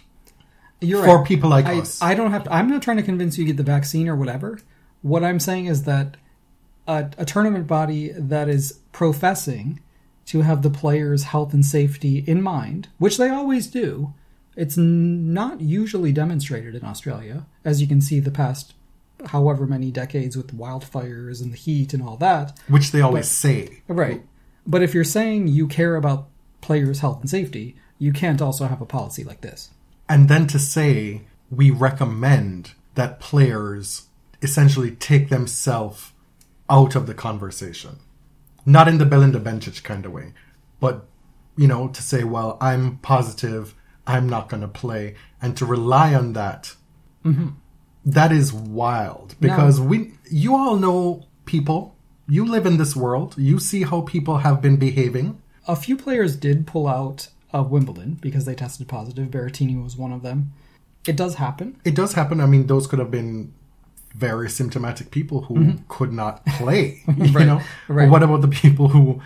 You're 0.79 1.03
For 1.03 1.17
right. 1.17 1.27
people 1.27 1.50
like 1.50 1.65
I, 1.65 1.79
us. 1.79 2.01
I 2.01 2.13
don't 2.13 2.31
have 2.31 2.43
to, 2.45 2.53
I'm 2.53 2.69
not 2.69 2.81
trying 2.81 2.98
to 2.98 3.03
convince 3.03 3.38
you 3.38 3.45
to 3.45 3.48
get 3.48 3.57
the 3.57 3.63
vaccine 3.63 4.07
or 4.07 4.15
whatever. 4.15 4.60
What 5.01 5.24
I'm 5.24 5.39
saying 5.39 5.65
is 5.65 5.84
that 5.84 6.17
a, 6.88 7.10
a 7.17 7.25
tournament 7.25 7.67
body 7.67 8.12
that 8.15 8.50
is 8.50 8.79
professing 8.91 9.79
to 10.27 10.41
have 10.41 10.62
the 10.62 10.70
players' 10.70 11.24
health 11.25 11.53
and 11.53 11.65
safety 11.65 12.24
in 12.27 12.41
mind, 12.41 12.88
which 12.98 13.17
they 13.17 13.29
always 13.29 13.67
do, 13.67 14.13
it's 14.55 14.77
not 14.77 15.62
usually 15.62 16.12
demonstrated 16.12 16.75
in 16.75 16.84
Australia, 16.84 17.46
as 17.65 17.81
you 17.81 17.88
can 17.88 18.01
see 18.01 18.20
the 18.20 18.31
past 18.31 18.74
however 19.27 19.65
many 19.65 19.91
decades 19.91 20.36
with 20.36 20.58
wildfires 20.58 21.41
and 21.41 21.53
the 21.53 21.58
heat 21.58 21.93
and 21.93 22.01
all 22.03 22.17
that. 22.17 22.58
Which 22.67 22.91
they 22.91 23.01
always 23.01 23.29
say. 23.29 23.81
Right. 23.88 24.24
But 24.65 24.84
if 24.84 24.93
you're 24.93 25.03
saying 25.03 25.48
you 25.48 25.67
care 25.67 25.96
about 25.96 26.27
players' 26.62 27.00
health 27.00 27.22
and 27.22 27.29
safety, 27.29 27.75
you 27.98 28.13
can't 28.13 28.41
also 28.41 28.65
have 28.65 28.81
a 28.81 28.86
policy 28.86 29.24
like 29.24 29.41
this. 29.41 29.70
And 30.10 30.27
then 30.27 30.48
to 30.48 30.60
say, 30.60 31.22
we 31.50 31.72
recommend 31.72 32.72
that 32.96 33.20
players 33.20 34.08
essentially 34.41 34.91
take 34.91 35.29
themselves 35.29 36.12
out 36.69 36.95
of 36.95 37.05
the 37.05 37.13
conversation. 37.13 38.00
Not 38.65 38.88
in 38.88 38.98
the 38.98 39.05
Belinda 39.05 39.39
Bencic 39.39 39.83
kind 39.83 40.05
of 40.05 40.12
way, 40.12 40.33
but, 40.79 41.05
you 41.57 41.67
know, 41.67 41.88
to 41.89 42.01
say, 42.01 42.24
well, 42.24 42.57
I'm 42.62 42.98
positive, 42.98 43.75
I'm 44.05 44.29
not 44.29 44.50
going 44.50 44.62
to 44.62 44.67
play, 44.67 45.15
and 45.41 45.57
to 45.57 45.65
rely 45.65 46.13
on 46.13 46.33
that. 46.33 46.75
Mm-hmm. 47.25 47.50
That 48.05 48.31
is 48.31 48.51
wild 48.51 49.36
because 49.39 49.79
we, 49.79 50.13
you 50.29 50.55
all 50.55 50.75
know 50.75 51.27
people. 51.45 51.95
You 52.27 52.45
live 52.45 52.65
in 52.65 52.77
this 52.77 52.95
world. 52.95 53.36
You 53.38 53.60
see 53.60 53.83
how 53.83 54.01
people 54.01 54.38
have 54.38 54.62
been 54.62 54.77
behaving. 54.77 55.41
a 55.67 55.75
few 55.75 55.98
players 55.98 56.36
did 56.36 56.65
pull 56.67 56.88
out 56.88 57.29
of 57.51 57.69
Wimbledon 57.69 58.17
because 58.21 58.45
they 58.45 58.55
tested 58.55 58.88
positive. 58.88 59.29
Berrettini 59.29 59.81
was 59.81 59.98
one 59.98 60.12
of 60.12 60.24
them. 60.24 60.53
It 61.07 61.15
does 61.15 61.36
happen. 61.36 61.79
It 61.83 61.95
does 61.95 62.13
happen. 62.13 62.39
I 62.39 62.45
mean, 62.45 62.67
those 62.67 62.88
could 62.88 63.00
have 63.00 63.12
been 63.12 63.53
very 64.15 64.49
symptomatic 64.49 65.11
people 65.11 65.43
who 65.43 65.75
could 65.87 66.11
not 66.11 66.45
play. 66.45 67.01
You 67.07 67.13
Mm-hmm. 67.13 67.37
Right, 67.37 67.47
know. 67.47 67.61
right. 67.87 68.09
What 68.09 68.23
about 68.23 68.41
the 68.41 68.47
people 68.47 68.89
who? 68.89 69.21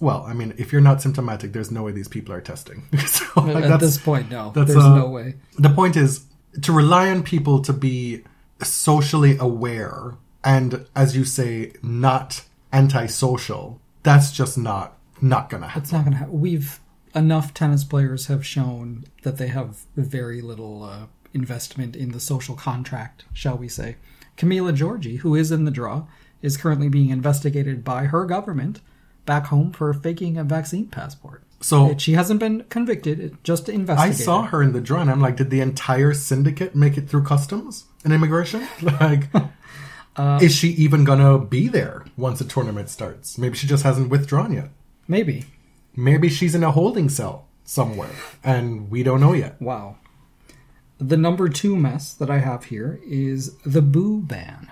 Well, 0.00 0.24
I 0.26 0.32
mean, 0.32 0.54
if 0.56 0.72
you're 0.72 0.80
not 0.80 1.02
symptomatic, 1.02 1.52
there's 1.52 1.70
no 1.70 1.82
way 1.82 1.92
these 1.92 2.08
people 2.08 2.32
are 2.34 2.40
testing. 2.40 2.88
so, 3.06 3.24
like, 3.42 3.64
At 3.64 3.80
this 3.80 3.98
point, 3.98 4.30
no. 4.30 4.50
There's 4.54 4.74
uh, 4.76 4.96
no 4.96 5.08
way. 5.10 5.34
the 5.58 5.68
point 5.70 5.96
is 5.96 6.24
to 6.62 6.72
rely 6.72 7.10
on 7.10 7.22
people 7.22 7.60
to 7.62 7.72
be 7.74 8.22
socially 8.62 9.36
aware 9.38 10.14
and, 10.42 10.86
as 10.96 11.14
you 11.16 11.24
say, 11.24 11.72
not 11.82 12.42
antisocial. 12.72 13.80
That's 14.02 14.32
just 14.32 14.56
not 14.58 14.96
not 15.20 15.50
gonna 15.50 15.66
happen. 15.68 15.82
It's 15.82 15.92
not 15.92 16.00
going 16.04 16.12
to 16.12 16.18
happen. 16.18 16.40
We've 16.40 16.80
enough 17.14 17.52
tennis 17.52 17.84
players 17.84 18.26
have 18.26 18.46
shown 18.46 19.04
that 19.22 19.36
they 19.36 19.48
have 19.48 19.80
very 19.96 20.40
little 20.40 20.82
uh, 20.84 21.06
investment 21.34 21.94
in 21.96 22.12
the 22.12 22.20
social 22.20 22.54
contract, 22.54 23.24
shall 23.34 23.56
we 23.58 23.68
say. 23.68 23.96
Camila 24.40 24.74
Giorgi, 24.74 25.18
who 25.18 25.34
is 25.34 25.50
in 25.52 25.64
the 25.66 25.70
draw, 25.70 26.04
is 26.40 26.56
currently 26.56 26.88
being 26.88 27.10
investigated 27.10 27.84
by 27.84 28.04
her 28.04 28.24
government 28.24 28.80
back 29.26 29.46
home 29.46 29.70
for 29.70 29.92
faking 29.92 30.38
a 30.38 30.44
vaccine 30.44 30.86
passport. 30.86 31.42
So 31.60 31.94
She 31.98 32.14
hasn't 32.14 32.40
been 32.40 32.64
convicted, 32.70 33.36
just 33.44 33.68
investigated. 33.68 34.20
I 34.20 34.24
saw 34.24 34.42
her 34.46 34.62
in 34.62 34.72
the 34.72 34.80
draw, 34.80 35.02
and 35.02 35.10
I'm 35.10 35.20
like, 35.20 35.36
did 35.36 35.50
the 35.50 35.60
entire 35.60 36.14
syndicate 36.14 36.74
make 36.74 36.96
it 36.96 37.06
through 37.08 37.24
customs 37.24 37.84
and 38.02 38.12
immigration? 38.12 38.66
Like, 38.82 39.24
Uh, 40.16 40.40
is 40.42 40.54
she 40.54 40.70
even 40.70 41.04
gonna 41.04 41.38
be 41.38 41.68
there 41.68 42.04
once 42.16 42.40
the 42.40 42.44
tournament 42.44 42.90
starts? 42.90 43.38
Maybe 43.38 43.56
she 43.56 43.68
just 43.68 43.84
hasn't 43.84 44.10
withdrawn 44.10 44.52
yet. 44.52 44.70
Maybe. 45.06 45.44
Maybe 45.94 46.28
she's 46.28 46.54
in 46.54 46.64
a 46.64 46.72
holding 46.72 47.08
cell 47.08 47.46
somewhere, 47.64 48.10
and 48.42 48.90
we 48.90 49.04
don't 49.04 49.20
know 49.20 49.32
yet. 49.34 49.62
Wow. 49.62 49.98
The 51.00 51.16
number 51.16 51.48
two 51.48 51.76
mess 51.76 52.12
that 52.12 52.28
I 52.28 52.40
have 52.40 52.64
here 52.64 53.00
is 53.06 53.56
the 53.64 53.80
boo 53.80 54.20
ban. 54.20 54.70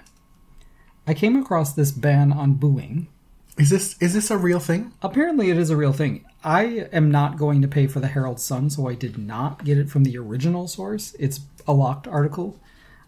I 1.07 1.15
came 1.15 1.37
across 1.37 1.73
this 1.73 1.91
ban 1.91 2.33
on 2.33 2.55
booing 2.55 3.09
Is 3.57 3.71
this 3.71 3.97
is 3.99 4.13
this 4.13 4.31
a 4.31 4.37
real 4.37 4.61
thing? 4.61 4.93
Apparently, 5.01 5.49
it 5.49 5.57
is 5.57 5.71
a 5.71 5.77
real 5.77 5.95
thing. 5.95 6.27
I 6.45 6.87
am 6.93 7.11
not 7.11 7.39
going 7.39 7.63
to 7.63 7.69
pay 7.69 7.87
for 7.87 8.01
the 8.01 8.09
Herald 8.09 8.41
Sun, 8.41 8.69
so 8.69 8.87
I 8.87 8.95
did 8.95 9.17
not 9.17 9.65
get 9.65 9.79
it 9.79 9.89
from 9.89 10.05
the 10.05 10.19
original 10.19 10.69
source. 10.69 11.17
It's 11.19 11.41
a 11.67 11.73
locked 11.73 12.07
article. 12.07 12.61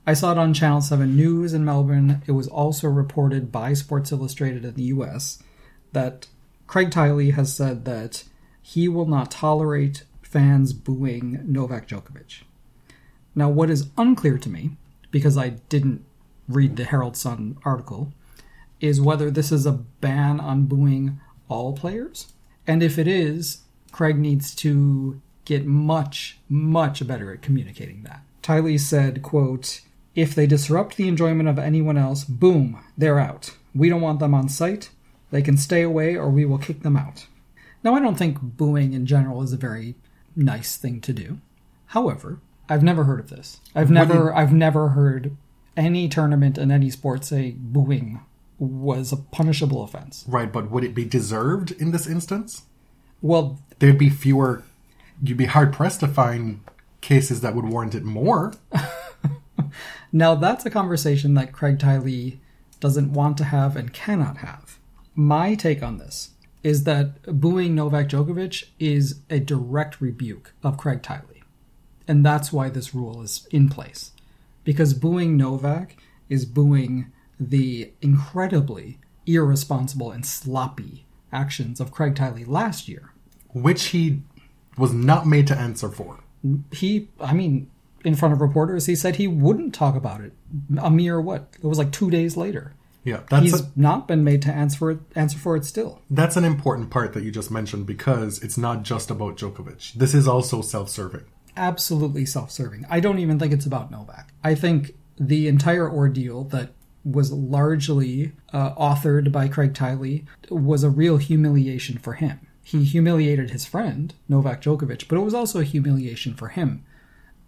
I 0.07 0.15
saw 0.15 0.33
it 0.33 0.39
on 0.39 0.55
Channel 0.55 0.81
7 0.81 1.15
News 1.15 1.53
in 1.53 1.63
Melbourne. 1.63 2.23
It 2.27 2.33
was 2.33 2.49
also 2.49 2.89
reported 2.89 3.53
by 3.53 3.75
Sports 3.75 4.13
Illustrated 4.13 4.65
in 4.65 4.75
the 4.75 4.85
US 4.85 5.43
that 5.93 6.27
Craig 6.67 6.91
Tiley 6.91 7.35
has 7.35 7.55
said 7.55 7.85
that 7.85 8.25
he 8.63 8.89
will 8.89 9.07
not 9.07 9.31
tolerate 9.31 10.05
fans 10.23 10.73
booing 10.73 11.43
Novak 11.45 11.87
Djokovic. 11.87 12.45
Now, 13.35 13.49
what 13.49 13.71
is 13.71 13.91
unclear 13.97 14.39
to 14.39 14.49
me, 14.49 14.77
because 15.11 15.37
I 15.37 15.51
didn't 15.51 16.05
read 16.49 16.77
the 16.77 16.85
Herald 16.85 17.17
Sun 17.17 17.59
article, 17.65 18.13
is 18.81 19.01
whether 19.01 19.31
this 19.31 19.53
is 19.53 19.67
a 19.67 19.73
ban 19.73 20.41
on 20.41 20.67
booing 20.67 21.21
all 21.49 21.73
players. 21.73 22.33
And 22.67 22.83
if 22.83 22.99
it 22.99 23.07
is, 23.07 23.63
Craig 23.93 24.19
needs 24.19 24.55
to 24.57 25.21
get 25.45 25.67
much, 25.67 26.39
much 26.49 27.07
better 27.07 27.33
at 27.33 27.43
communicating 27.43 28.03
that. 28.05 28.23
Tiley 28.43 28.79
said, 28.79 29.23
quote, 29.23 29.81
if 30.15 30.35
they 30.35 30.47
disrupt 30.47 30.97
the 30.97 31.09
enjoyment 31.09 31.49
of 31.49 31.59
anyone 31.59 31.97
else, 31.97 32.25
boom, 32.25 32.83
they're 32.97 33.19
out. 33.19 33.57
We 33.75 33.89
don't 33.89 34.01
want 34.01 34.19
them 34.19 34.35
on 34.35 34.49
site. 34.49 34.91
They 35.31 35.43
can 35.43 35.57
stay 35.57 35.83
away 35.83 36.17
or 36.17 36.31
we 36.31 36.45
will 36.45 36.59
kick 36.59 36.83
them 36.83 36.97
out. 36.97 37.27
Now, 37.83 37.95
I 37.95 38.01
don't 38.01 38.19
think 38.19 38.41
booing 38.41 38.93
in 38.93 39.07
general 39.07 39.43
is 39.43 39.53
a 39.53 39.57
very 39.57 39.95
nice 40.35 40.77
thing 40.77 41.01
to 41.03 41.13
do. 41.13 41.39
However, 41.87 42.41
I've 42.71 42.83
never 42.83 43.05
heard 43.05 43.21
of 43.21 43.29
this. 43.29 43.61
I've 43.75 43.91
never 43.91 44.35
I've 44.35 44.53
never 44.53 44.91
heard 44.91 45.37
any 45.77 46.09
tournament 46.09 46.57
in 46.57 46.71
any 46.71 46.89
sport 46.89 47.25
say 47.25 47.55
booing 47.59 48.21
was 48.59 49.13
a 49.13 49.17
punishable 49.17 49.83
offense. 49.83 50.25
Right, 50.29 50.53
but 50.53 50.71
would 50.71 50.85
it 50.85 50.95
be 50.95 51.05
deserved 51.05 51.73
in 51.73 51.91
this 51.91 52.07
instance? 52.07 52.65
Well, 53.23 53.59
There'd 53.81 53.99
be 53.99 54.11
fewer. 54.11 54.63
You'd 55.23 55.39
be 55.39 55.47
hard 55.47 55.73
pressed 55.73 56.01
to 56.01 56.09
find 56.09 56.61
cases 57.01 57.41
that 57.41 57.55
would 57.55 57.65
warrant 57.65 57.95
it 57.95 58.05
more. 58.05 58.53
now 60.13 60.35
that's 60.35 60.67
a 60.67 60.71
conversation 60.71 61.35
that 61.35 61.53
Craig 61.53 61.79
Tiley 61.79 62.39
doesn't 62.79 63.13
want 63.13 63.37
to 63.39 63.45
have 63.45 63.77
and 63.77 63.93
cannot 63.93 64.39
have. 64.39 64.79
My 65.15 65.55
take 65.55 65.83
on 65.83 65.99
this 65.99 66.31
is 66.63 66.85
that 66.85 67.23
booing 67.41 67.75
Novak 67.75 68.09
Djokovic 68.09 68.69
is 68.79 69.21
a 69.31 69.41
direct 69.41 70.01
rebuke 70.01 70.53
of 70.63 70.77
Craig 70.77 71.03
Tiley. 71.03 71.30
And 72.09 72.25
that's 72.25 72.53
why 72.53 72.69
this 72.71 72.95
rule 72.95 73.23
is 73.23 73.47
in 73.51 73.69
place. 73.69 74.13
Because 74.65 74.95
booing 74.95 75.37
Novak 75.37 75.97
is 76.29 76.45
booing 76.45 77.13
the 77.39 77.93
incredibly 78.03 78.99
irresponsible 79.27 80.11
and 80.11 80.25
sloppy 80.27 81.05
actions 81.33 81.81
of 81.81 81.93
Craig 81.93 82.15
Tiley 82.15 82.47
last 82.47 82.89
year. 82.89 83.13
which 83.53 83.87
he 83.87 84.23
was 84.79 84.93
not 84.93 85.27
made 85.27 85.47
to 85.49 85.57
answer 85.57 85.89
for. 85.89 86.21
He, 86.73 87.09
I 87.21 87.33
mean, 87.35 87.69
in 88.05 88.15
front 88.15 88.33
of 88.33 88.41
reporters, 88.41 88.87
he 88.87 88.95
said 88.95 89.17
he 89.17 89.27
wouldn't 89.29 89.75
talk 89.75 89.95
about 89.97 90.21
it. 90.21 90.33
A 90.81 90.91
mere 90.91 91.21
what? 91.21 91.49
It 91.63 91.67
was 91.67 91.77
like 91.79 91.91
two 91.93 92.11
days 92.11 92.37
later. 92.37 92.75
Yeah, 93.03 93.21
that's 93.29 93.43
He's 93.43 93.61
a, 93.61 93.71
not 93.77 94.07
been 94.07 94.25
made 94.25 94.43
to 94.43 94.53
answer 94.53 94.79
for 94.79 94.91
it, 94.93 95.01
answer 95.17 95.39
for 95.39 95.57
it 95.57 95.65
still. 95.65 96.01
that's 96.11 96.37
an 96.37 96.45
important 96.45 96.91
part 96.91 97.13
that 97.15 97.25
you 97.25 97.31
just 97.31 97.51
mentioned 97.51 97.87
because 97.87 98.43
it's 98.43 98.59
not 98.59 98.83
just 98.83 99.11
about 99.11 99.37
Djokovic. 99.37 99.95
This 99.95 100.15
is 100.15 100.29
also 100.29 100.61
self-serving. 100.63 101.25
Absolutely 101.61 102.25
self-serving. 102.25 102.87
I 102.89 103.01
don't 103.01 103.19
even 103.19 103.39
think 103.39 103.53
it's 103.53 103.67
about 103.67 103.91
Novak. 103.91 104.33
I 104.43 104.55
think 104.55 104.95
the 105.19 105.47
entire 105.47 105.89
ordeal 105.89 106.45
that 106.45 106.71
was 107.05 107.31
largely 107.33 108.33
uh, 108.53 108.75
authored 108.75 109.31
by 109.31 109.47
Craig 109.47 109.75
Tiley 109.75 110.25
was 110.49 110.83
a 110.83 110.89
real 110.91 111.19
humiliation 111.19 111.99
for 111.99 112.15
him. 112.15 112.41
He 112.63 112.85
humiliated 112.85 113.51
his 113.51 113.67
friend 113.67 114.15
Novak 114.27 114.63
Djokovic, 114.63 115.07
but 115.07 115.17
it 115.17 115.25
was 115.25 115.35
also 115.35 115.61
a 115.61 115.65
humiliation 115.65 116.35
for 116.35 116.49
him. 116.49 116.83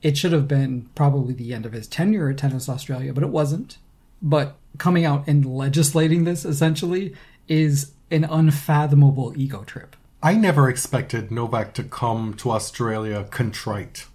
It 0.02 0.18
should 0.18 0.32
have 0.32 0.46
been 0.46 0.90
probably 0.94 1.32
the 1.32 1.54
end 1.54 1.64
of 1.64 1.72
his 1.72 1.86
tenure 1.86 2.28
at 2.28 2.38
Tennis 2.38 2.68
Australia, 2.68 3.14
but 3.14 3.22
it 3.22 3.30
wasn't. 3.30 3.78
But 4.20 4.56
coming 4.76 5.06
out 5.06 5.26
and 5.26 5.46
legislating 5.46 6.24
this 6.24 6.44
essentially 6.44 7.14
is 7.48 7.92
an 8.10 8.24
unfathomable 8.24 9.32
ego 9.36 9.64
trip. 9.64 9.96
I 10.22 10.34
never 10.34 10.68
expected 10.68 11.30
Novak 11.30 11.74
to 11.74 11.82
come 11.82 12.34
to 12.34 12.50
Australia 12.52 13.24
contrite. 13.30 14.06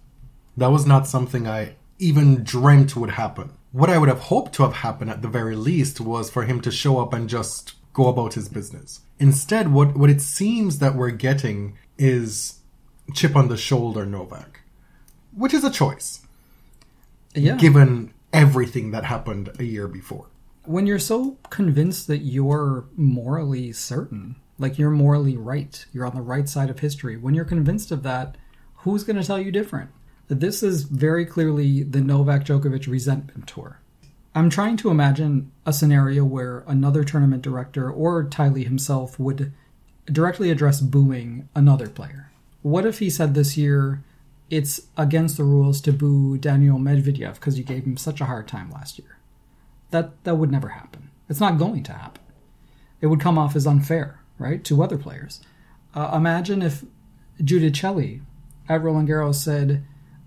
That 0.56 0.70
was 0.70 0.86
not 0.86 1.06
something 1.06 1.46
I 1.46 1.76
even 1.98 2.42
dreamt 2.44 2.96
would 2.96 3.10
happen. 3.10 3.50
What 3.72 3.90
I 3.90 3.98
would 3.98 4.08
have 4.08 4.20
hoped 4.20 4.54
to 4.54 4.62
have 4.62 4.72
happened 4.74 5.10
at 5.10 5.20
the 5.20 5.28
very 5.28 5.54
least 5.56 6.00
was 6.00 6.30
for 6.30 6.44
him 6.44 6.60
to 6.62 6.70
show 6.70 6.98
up 6.98 7.12
and 7.12 7.28
just 7.28 7.74
go 7.92 8.08
about 8.08 8.34
his 8.34 8.48
business. 8.48 9.00
Instead, 9.18 9.72
what, 9.72 9.96
what 9.96 10.08
it 10.10 10.22
seems 10.22 10.78
that 10.78 10.94
we're 10.94 11.10
getting 11.10 11.76
is 11.98 12.60
chip 13.14 13.36
on 13.36 13.48
the 13.48 13.56
shoulder 13.56 14.06
Novak, 14.06 14.60
which 15.34 15.52
is 15.52 15.64
a 15.64 15.70
choice, 15.70 16.20
Yeah. 17.34 17.56
given 17.56 18.14
everything 18.32 18.92
that 18.92 19.04
happened 19.04 19.50
a 19.58 19.64
year 19.64 19.88
before. 19.88 20.26
when 20.64 20.86
you're 20.86 20.98
so 20.98 21.38
convinced 21.48 22.06
that 22.08 22.18
you're 22.18 22.84
morally 22.94 23.72
certain, 23.72 24.36
like 24.58 24.78
you're 24.78 24.90
morally 24.90 25.36
right, 25.36 25.84
you're 25.92 26.06
on 26.06 26.14
the 26.14 26.22
right 26.22 26.48
side 26.48 26.70
of 26.70 26.80
history, 26.80 27.16
when 27.16 27.34
you're 27.34 27.44
convinced 27.44 27.90
of 27.90 28.02
that, 28.02 28.36
who's 28.76 29.04
going 29.04 29.16
to 29.16 29.26
tell 29.26 29.38
you 29.38 29.50
different? 29.52 29.90
This 30.28 30.62
is 30.62 30.82
very 30.82 31.24
clearly 31.24 31.82
the 31.82 32.00
Novak 32.00 32.44
Djokovic 32.44 32.86
resentment 32.86 33.46
tour. 33.46 33.80
I'm 34.34 34.50
trying 34.50 34.76
to 34.78 34.90
imagine 34.90 35.50
a 35.64 35.72
scenario 35.72 36.24
where 36.24 36.64
another 36.66 37.02
tournament 37.02 37.42
director 37.42 37.90
or 37.90 38.24
Tiley 38.24 38.64
himself 38.64 39.18
would 39.18 39.52
directly 40.06 40.50
address 40.50 40.80
booing 40.80 41.48
another 41.54 41.88
player. 41.88 42.30
What 42.62 42.84
if 42.84 42.98
he 42.98 43.08
said 43.08 43.34
this 43.34 43.56
year, 43.56 44.04
it's 44.50 44.82
against 44.96 45.36
the 45.36 45.44
rules 45.44 45.80
to 45.82 45.92
boo 45.92 46.36
Daniel 46.36 46.78
Medvedev 46.78 47.34
because 47.34 47.58
you 47.58 47.64
gave 47.64 47.84
him 47.84 47.96
such 47.96 48.20
a 48.20 48.26
hard 48.26 48.48
time 48.48 48.70
last 48.70 48.98
year? 48.98 49.18
that 49.90 50.22
that 50.24 50.36
would 50.36 50.50
never 50.50 50.68
happen. 50.68 51.10
It's 51.28 51.40
not 51.40 51.58
going 51.58 51.82
to 51.84 51.92
happen. 51.92 52.22
It 53.00 53.06
would 53.06 53.20
come 53.20 53.38
off 53.38 53.54
as 53.54 53.66
unfair, 53.66 54.20
right, 54.38 54.62
to 54.64 54.82
other 54.82 54.98
players. 54.98 55.40
Uh, 55.94 56.12
imagine 56.14 56.62
if 56.62 56.84
Giudicelli 57.42 58.20
at 58.68 58.82
Roland 58.82 59.08
Garros 59.08 59.36
said, 59.36 59.84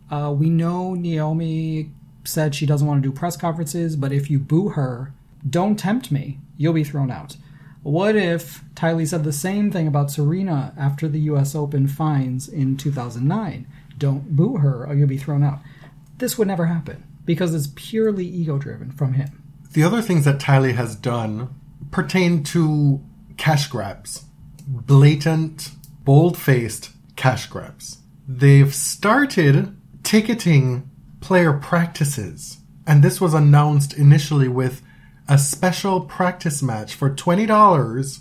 uh, 0.10 0.34
"We 0.38 0.50
know 0.50 0.94
Naomi 0.94 1.92
said 2.24 2.54
she 2.54 2.66
doesn't 2.66 2.88
want 2.88 3.02
to 3.02 3.10
do 3.10 3.14
press 3.14 3.38
conferences, 3.38 3.96
but 3.96 4.12
if 4.12 4.30
you 4.30 4.40
boo 4.40 4.70
her, 4.70 5.14
don't 5.48 5.78
tempt 5.78 6.12
me. 6.12 6.40
You'll 6.58 6.74
be 6.74 6.84
thrown 6.84 7.12
out." 7.12 7.38
What 7.84 8.16
if 8.16 8.64
Tiley 8.76 9.08
said 9.08 9.24
the 9.24 9.34
same 9.34 9.72
thing 9.72 9.88
about 9.88 10.12
Serena 10.12 10.72
after 10.78 11.08
the 11.08 11.20
U.S. 11.22 11.56
Open 11.56 11.88
fines 11.88 12.48
in 12.48 12.78
2009? 12.78 13.66
Don't 13.98 14.36
boo 14.36 14.58
her, 14.58 14.86
or 14.86 14.94
you'll 14.94 15.08
be 15.08 15.18
thrown 15.18 15.44
out. 15.44 15.60
This 16.20 16.38
would 16.38 16.48
never 16.48 16.68
happen 16.68 17.04
because 17.26 17.56
it's 17.56 17.72
purely 17.76 18.26
ego-driven 18.26 18.92
from 18.92 19.14
him. 19.14 19.42
The 19.74 19.84
other 19.84 20.02
things 20.02 20.26
that 20.26 20.40
Tiley 20.40 20.76
has 20.76 20.96
done 20.96 21.50
pertain 21.90 22.44
to 22.46 23.02
cash 23.42 23.66
grabs. 23.66 24.26
Blatant, 24.68 25.72
bold 26.04 26.38
faced 26.38 26.92
cash 27.16 27.48
grabs. 27.48 27.98
they've 28.28 28.74
started 28.74 29.76
ticketing 30.04 30.88
player 31.22 31.52
practices. 31.52 32.60
And 32.86 33.02
this 33.04 33.20
was 33.20 33.34
announced 33.34 33.94
initially 33.98 34.48
with 34.48 34.84
a 35.28 35.40
special 35.40 36.02
practice 36.02 36.62
match 36.62 36.94
for 36.94 37.10
$20. 37.10 38.20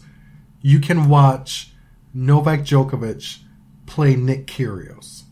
You 0.63 0.81
can 0.81 1.09
watch 1.11 1.73
Novak 2.15 2.61
Djokovic 2.61 3.41
play 3.85 4.17
Nick 4.17 4.47
Kyrgios. 4.47 5.25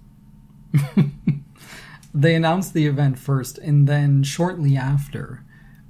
they 2.14 2.34
announced 2.34 2.74
the 2.74 2.86
event 2.86 3.18
first, 3.18 3.56
and 3.56 3.88
then 3.88 4.22
shortly 4.22 4.76
after, 4.76 5.44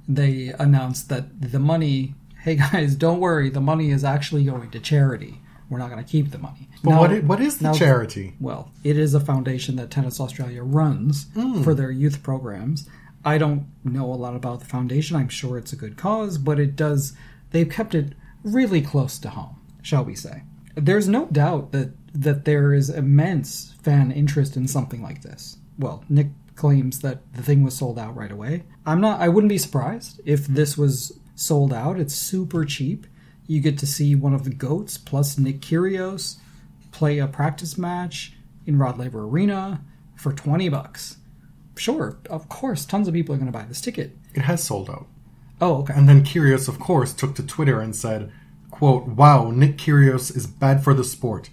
they 0.07 0.53
announced 0.57 1.09
that 1.09 1.51
the 1.51 1.59
money. 1.59 2.15
Hey 2.41 2.55
guys, 2.55 2.95
don't 2.95 3.19
worry. 3.19 3.49
The 3.49 3.61
money 3.61 3.91
is 3.91 4.03
actually 4.03 4.45
going 4.45 4.71
to 4.71 4.79
charity. 4.79 5.41
We're 5.69 5.77
not 5.77 5.89
going 5.91 6.03
to 6.03 6.09
keep 6.09 6.31
the 6.31 6.37
money. 6.37 6.69
But 6.83 6.91
Now- 6.91 6.99
what, 6.99 7.11
i- 7.11 7.19
what 7.19 7.41
is 7.41 7.57
the 7.57 7.65
now- 7.65 7.73
charity? 7.73 8.35
Well, 8.39 8.71
it 8.83 8.97
is 8.97 9.13
a 9.13 9.19
foundation 9.19 9.75
that 9.75 9.91
Tennis 9.91 10.19
Australia 10.19 10.63
runs 10.63 11.27
hmm. 11.33 11.61
for 11.63 11.73
their 11.73 11.91
youth 11.91 12.23
programs. 12.23 12.87
I 13.25 13.37
don't 13.37 13.67
know 13.83 14.05
a 14.05 14.15
lot 14.15 14.35
about 14.35 14.61
the 14.61 14.65
foundation. 14.65 15.17
I'm 15.17 15.27
sure 15.29 15.57
it's 15.57 15.73
a 15.73 15.75
good 15.75 15.97
cause, 15.97 16.37
but 16.37 16.59
it 16.59 16.75
does. 16.75 17.13
They've 17.51 17.69
kept 17.69 17.93
it 17.93 18.13
really 18.43 18.81
close 18.81 19.19
to 19.19 19.29
home, 19.29 19.57
shall 19.81 20.05
we 20.05 20.15
say? 20.15 20.43
There's 20.75 21.07
no 21.09 21.25
doubt 21.25 21.71
that 21.73 21.91
that 22.13 22.45
there 22.45 22.73
is 22.73 22.89
immense 22.89 23.75
fan 23.83 24.11
interest 24.11 24.55
in 24.57 24.67
something 24.67 25.03
like 25.03 25.21
this. 25.21 25.57
Well, 25.77 26.03
Nick 26.09 26.29
claims 26.55 26.99
that 27.01 27.19
the 27.33 27.43
thing 27.43 27.61
was 27.63 27.75
sold 27.75 27.99
out 27.99 28.15
right 28.15 28.31
away. 28.31 28.63
I'm 28.85 29.01
not. 29.01 29.19
I 29.19 29.27
wouldn't 29.27 29.49
be 29.49 29.57
surprised 29.57 30.21
if 30.25 30.47
this 30.47 30.77
was 30.77 31.19
sold 31.39 31.73
out. 31.73 31.99
It's 31.99 32.13
super 32.13 32.65
cheap. 32.65 33.07
You 33.47 33.61
get 33.61 33.77
to 33.79 33.87
see 33.87 34.13
one 34.15 34.33
of 34.33 34.43
the 34.43 34.49
goats 34.49 34.97
plus 34.97 35.37
Nick 35.37 35.61
Kyrgios 35.61 36.37
play 36.91 37.19
a 37.19 37.27
practice 37.27 37.77
match 37.77 38.33
in 38.65 38.77
Rod 38.77 38.97
Laver 38.97 39.23
Arena 39.23 39.81
for 40.15 40.33
20 40.33 40.69
bucks. 40.69 41.17
Sure, 41.75 42.17
of 42.29 42.49
course, 42.49 42.85
tons 42.85 43.07
of 43.07 43.13
people 43.13 43.33
are 43.33 43.37
going 43.37 43.51
to 43.51 43.57
buy 43.57 43.65
this 43.65 43.81
ticket. 43.81 44.17
It 44.33 44.41
has 44.41 44.63
sold 44.63 44.89
out. 44.89 45.07
Oh, 45.61 45.77
okay. 45.77 45.93
And 45.95 46.07
then 46.07 46.23
Kyrgios, 46.23 46.67
of 46.67 46.79
course, 46.79 47.13
took 47.13 47.35
to 47.35 47.43
Twitter 47.45 47.79
and 47.79 47.95
said, 47.95 48.31
quote, 48.69 49.07
Wow, 49.07 49.51
Nick 49.51 49.77
Kyrgios 49.77 50.35
is 50.35 50.45
bad 50.45 50.83
for 50.83 50.93
the 50.93 51.03
sport. 51.03 51.49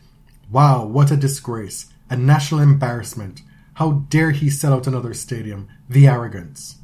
Wow, 0.51 0.85
what 0.85 1.11
a 1.11 1.17
disgrace. 1.17 1.87
A 2.11 2.17
national 2.17 2.61
embarrassment. 2.61 3.43
How 3.75 3.93
dare 4.09 4.31
he 4.31 4.49
sell 4.51 4.75
out 4.75 4.87
another 4.87 5.15
stadium? 5.15 5.69
The 5.89 6.07
arrogance. 6.07 6.77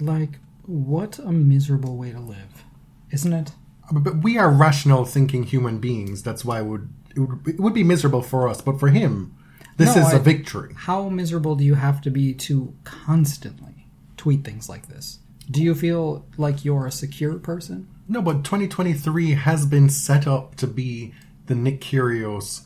Like, 0.00 0.38
what 0.66 1.18
a 1.18 1.32
miserable 1.32 1.96
way 1.96 2.12
to 2.12 2.20
live, 2.20 2.64
isn't 3.10 3.32
it? 3.32 3.52
But 3.92 4.22
we 4.22 4.36
are 4.38 4.50
rational 4.50 5.04
thinking 5.04 5.44
human 5.44 5.78
beings. 5.78 6.22
That's 6.22 6.44
why 6.44 6.60
it 6.60 6.64
would, 6.66 6.88
it 7.14 7.20
would, 7.20 7.48
it 7.48 7.60
would 7.60 7.74
be 7.74 7.84
miserable 7.84 8.22
for 8.22 8.48
us. 8.48 8.60
But 8.60 8.80
for 8.80 8.88
him, 8.88 9.36
this 9.76 9.94
No, 9.94 10.02
is 10.06 10.12
a 10.12 10.16
I- 10.16 10.20
victory. 10.20 10.74
How 10.76 11.08
miserable 11.08 11.54
do 11.54 11.64
you 11.64 11.74
have 11.74 12.00
to 12.02 12.10
be 12.10 12.34
to 12.34 12.74
constantly 12.84 13.86
tweet 14.16 14.44
things 14.44 14.68
like 14.68 14.88
this? 14.88 15.20
Do 15.48 15.62
you 15.62 15.74
feel 15.76 16.26
like 16.36 16.64
you're 16.64 16.86
a 16.86 16.90
secure 16.92 17.34
person? 17.38 17.86
No, 18.08 18.20
but 18.20 18.42
2023 18.44 19.32
has 19.34 19.66
been 19.66 19.88
set 19.88 20.26
up 20.26 20.56
to 20.56 20.66
be 20.66 21.14
the 21.46 21.54
Nick 21.54 21.80
Kyrgios 21.80 22.62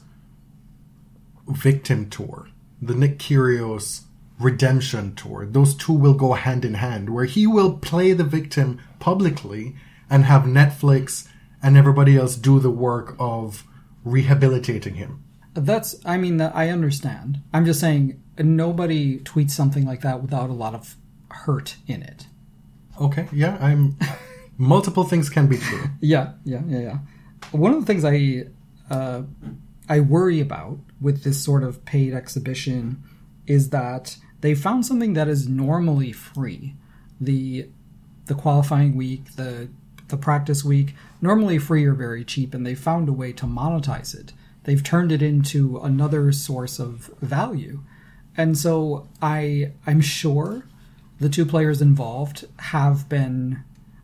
victim 1.48 2.08
tour, 2.08 2.48
the 2.80 2.94
Nick 2.94 3.18
Kyrgios 3.18 4.02
redemption 4.40 5.14
tour. 5.14 5.46
Those 5.46 5.74
two 5.74 5.92
will 5.92 6.14
go 6.14 6.32
hand 6.32 6.64
in 6.64 6.74
hand, 6.74 7.10
where 7.10 7.26
he 7.26 7.46
will 7.46 7.74
play 7.74 8.12
the 8.12 8.24
victim 8.24 8.80
publicly 8.98 9.76
and 10.08 10.24
have 10.24 10.42
Netflix 10.42 11.28
and 11.62 11.76
everybody 11.76 12.16
else 12.16 12.36
do 12.36 12.58
the 12.58 12.70
work 12.70 13.14
of 13.18 13.64
rehabilitating 14.04 14.94
him. 14.94 15.22
That's, 15.54 15.94
I 16.04 16.16
mean, 16.16 16.40
I 16.40 16.68
understand. 16.68 17.40
I'm 17.52 17.66
just 17.66 17.80
saying, 17.80 18.22
nobody 18.38 19.18
tweets 19.20 19.50
something 19.50 19.84
like 19.84 20.00
that 20.00 20.22
without 20.22 20.48
a 20.48 20.54
lot 20.54 20.74
of 20.74 20.96
hurt 21.30 21.76
in 21.86 22.02
it. 22.02 22.26
Okay, 23.00 23.28
yeah, 23.32 23.58
I'm. 23.60 23.96
multiple 24.60 25.04
things 25.04 25.30
can 25.30 25.46
be 25.48 25.56
true. 25.56 25.82
Yeah, 26.00 26.32
yeah, 26.44 26.60
yeah, 26.66 26.78
yeah. 26.80 26.98
One 27.52 27.72
of 27.72 27.80
the 27.80 27.86
things 27.86 28.04
I 28.04 28.44
uh, 28.94 29.22
I 29.88 30.00
worry 30.00 30.40
about 30.40 30.78
with 31.00 31.24
this 31.24 31.42
sort 31.42 31.62
of 31.62 31.84
paid 31.84 32.12
exhibition 32.12 33.02
is 33.46 33.70
that 33.70 34.16
they 34.40 34.54
found 34.54 34.86
something 34.86 35.14
that 35.14 35.28
is 35.28 35.48
normally 35.48 36.12
free. 36.12 36.74
The 37.20 37.68
the 38.26 38.34
qualifying 38.34 38.96
week, 38.96 39.36
the 39.36 39.68
the 40.08 40.16
practice 40.16 40.64
week, 40.64 40.94
normally 41.20 41.58
free 41.58 41.84
or 41.84 41.94
very 41.94 42.24
cheap, 42.24 42.54
and 42.54 42.66
they 42.66 42.74
found 42.74 43.08
a 43.08 43.12
way 43.12 43.32
to 43.32 43.46
monetize 43.46 44.18
it. 44.18 44.32
They've 44.64 44.82
turned 44.82 45.12
it 45.12 45.22
into 45.22 45.78
another 45.78 46.32
source 46.32 46.78
of 46.78 47.10
value. 47.20 47.82
And 48.36 48.56
so 48.56 49.08
I 49.20 49.72
I'm 49.86 50.00
sure 50.00 50.64
the 51.18 51.28
two 51.28 51.44
players 51.44 51.82
involved 51.82 52.46
have 52.58 53.08
been 53.08 53.62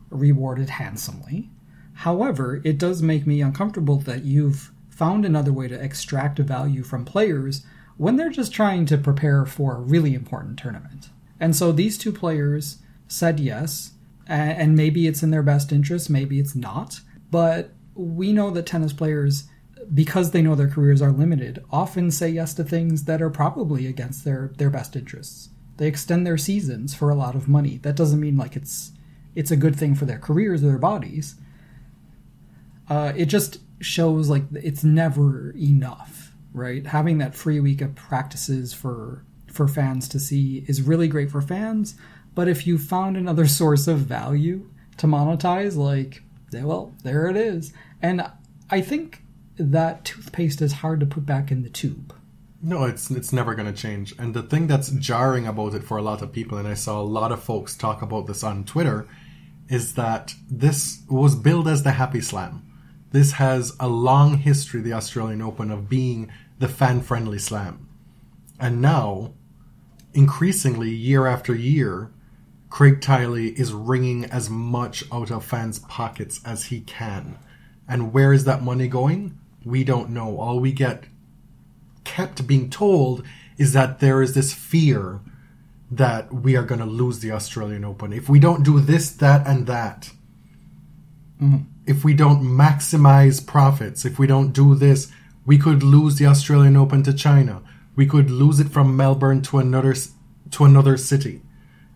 rewarded 0.09 0.71
handsomely. 0.71 1.49
However, 1.93 2.61
it 2.63 2.77
does 2.77 3.01
make 3.01 3.25
me 3.25 3.41
uncomfortable 3.41 3.97
that 4.01 4.23
you've 4.23 4.71
found 4.89 5.25
another 5.25 5.51
way 5.51 5.67
to 5.67 5.83
extract 5.83 6.39
value 6.39 6.83
from 6.83 7.05
players 7.05 7.65
when 7.97 8.15
they're 8.15 8.29
just 8.29 8.53
trying 8.53 8.85
to 8.85 8.97
prepare 8.97 9.45
for 9.45 9.75
a 9.75 9.81
really 9.81 10.13
important 10.13 10.57
tournament. 10.57 11.09
And 11.39 11.55
so 11.55 11.71
these 11.71 11.97
two 11.97 12.11
players 12.11 12.77
said 13.07 13.39
yes, 13.39 13.91
and 14.27 14.75
maybe 14.75 15.07
it's 15.07 15.23
in 15.23 15.31
their 15.31 15.43
best 15.43 15.71
interest, 15.71 16.09
maybe 16.09 16.39
it's 16.39 16.55
not. 16.55 16.99
But 17.31 17.71
we 17.95 18.33
know 18.33 18.49
that 18.51 18.65
tennis 18.65 18.93
players, 18.93 19.45
because 19.93 20.31
they 20.31 20.41
know 20.41 20.55
their 20.55 20.69
careers 20.69 21.01
are 21.01 21.11
limited, 21.11 21.63
often 21.71 22.11
say 22.11 22.29
yes 22.29 22.53
to 22.55 22.63
things 22.63 23.05
that 23.05 23.21
are 23.21 23.29
probably 23.29 23.87
against 23.87 24.25
their, 24.25 24.51
their 24.57 24.69
best 24.69 24.95
interests. 24.95 25.49
They 25.77 25.87
extend 25.87 26.25
their 26.25 26.37
seasons 26.37 26.93
for 26.95 27.09
a 27.09 27.15
lot 27.15 27.35
of 27.35 27.47
money. 27.47 27.77
That 27.77 27.95
doesn't 27.95 28.19
mean 28.19 28.35
like 28.35 28.55
it's 28.55 28.91
it's 29.35 29.51
a 29.51 29.55
good 29.55 29.75
thing 29.75 29.93
for 29.93 30.05
their 30.05 30.17
careers 30.17 30.63
or 30.63 30.69
their 30.69 30.79
bodies. 30.79 31.35
Uh, 32.89 33.13
it 33.15 33.25
just 33.25 33.59
shows 33.79 34.27
like 34.27 34.41
it's 34.53 34.83
never 34.83 35.51
enough, 35.51 36.16
right? 36.57 36.85
Having 36.85 37.19
that 37.19 37.35
free 37.35 37.59
week 37.59 37.81
of 37.81 37.95
practices 37.95 38.73
for 38.73 39.23
for 39.51 39.67
fans 39.67 40.07
to 40.09 40.19
see 40.19 40.65
is 40.67 40.81
really 40.81 41.07
great 41.07 41.31
for 41.31 41.41
fans, 41.41 41.95
but 42.35 42.47
if 42.47 42.67
you 42.67 42.77
found 42.77 43.17
another 43.17 43.47
source 43.59 43.87
of 43.87 43.99
value 43.99 44.69
to 44.97 45.07
monetize, 45.07 45.75
like, 45.75 46.21
well, 46.53 46.93
there 47.03 47.27
it 47.27 47.37
is. 47.37 47.73
And 48.01 48.29
I 48.69 48.81
think 48.81 49.23
that 49.57 50.05
toothpaste 50.05 50.61
is 50.61 50.73
hard 50.73 50.99
to 50.99 51.05
put 51.05 51.25
back 51.25 51.51
in 51.51 51.63
the 51.63 51.69
tube. 51.69 52.13
No, 52.61 52.83
it's 52.85 53.11
it's 53.11 53.31
never 53.31 53.55
going 53.55 53.71
to 53.71 53.81
change. 53.81 54.15
And 54.17 54.33
the 54.33 54.41
thing 54.41 54.67
that's 54.67 54.89
jarring 54.89 55.47
about 55.47 55.75
it 55.75 55.83
for 55.83 55.97
a 55.97 56.01
lot 56.01 56.21
of 56.21 56.31
people, 56.31 56.57
and 56.57 56.67
I 56.67 56.73
saw 56.73 56.99
a 56.99 57.03
lot 57.03 57.31
of 57.31 57.43
folks 57.43 57.75
talk 57.75 58.01
about 58.01 58.27
this 58.27 58.43
on 58.43 58.63
Twitter, 58.65 59.07
is 59.69 59.93
that 59.93 60.33
this 60.49 61.01
was 61.09 61.35
billed 61.35 61.67
as 61.67 61.83
the 61.83 61.91
Happy 61.91 62.21
Slam. 62.21 62.63
This 63.11 63.33
has 63.33 63.75
a 63.79 63.87
long 63.87 64.37
history, 64.37 64.81
the 64.81 64.93
Australian 64.93 65.41
Open, 65.41 65.71
of 65.71 65.87
being 65.87 66.31
the 66.59 66.67
fan 66.67 67.01
friendly 67.01 67.39
slam. 67.39 67.87
And 68.59 68.81
now, 68.81 69.33
increasingly, 70.13 70.89
year 70.89 71.27
after 71.27 71.55
year, 71.55 72.11
Craig 72.69 72.99
Tiley 72.99 73.57
is 73.57 73.73
wringing 73.73 74.25
as 74.25 74.49
much 74.49 75.03
out 75.11 75.31
of 75.31 75.45
fans' 75.45 75.79
pockets 75.79 76.41
as 76.43 76.65
he 76.65 76.81
can. 76.81 77.37
And 77.87 78.13
where 78.13 78.33
is 78.33 78.43
that 78.45 78.61
money 78.61 78.87
going? 78.87 79.39
We 79.63 79.83
don't 79.83 80.09
know. 80.09 80.37
All 80.39 80.59
we 80.59 80.71
get 80.71 81.05
kept 82.03 82.47
being 82.47 82.69
told 82.69 83.23
is 83.57 83.73
that 83.73 83.99
there 83.99 84.21
is 84.21 84.33
this 84.33 84.53
fear 84.53 85.21
that 85.89 86.33
we 86.33 86.55
are 86.55 86.63
going 86.63 86.79
to 86.79 86.85
lose 86.85 87.19
the 87.19 87.31
Australian 87.31 87.85
Open. 87.85 88.11
If 88.11 88.27
we 88.27 88.39
don't 88.39 88.63
do 88.63 88.79
this, 88.79 89.09
that, 89.11 89.47
and 89.47 89.67
that, 89.67 90.11
mm. 91.41 91.65
if 91.85 92.03
we 92.03 92.13
don't 92.13 92.43
maximize 92.43 93.45
profits, 93.45 94.03
if 94.03 94.19
we 94.19 94.27
don't 94.27 94.51
do 94.51 94.75
this, 94.75 95.11
we 95.47 95.57
could 95.57 95.81
lose 95.81 96.17
the 96.17 96.27
Australian 96.27 96.77
Open 96.77 97.01
to 97.03 97.13
China. 97.13 97.63
We 97.95 98.05
could 98.05 98.29
lose 98.29 98.59
it 98.59 98.69
from 98.69 98.95
Melbourne 98.95 99.41
to 99.43 99.57
another 99.57 99.95
to 100.51 100.65
another 100.65 100.97
city. 100.97 101.41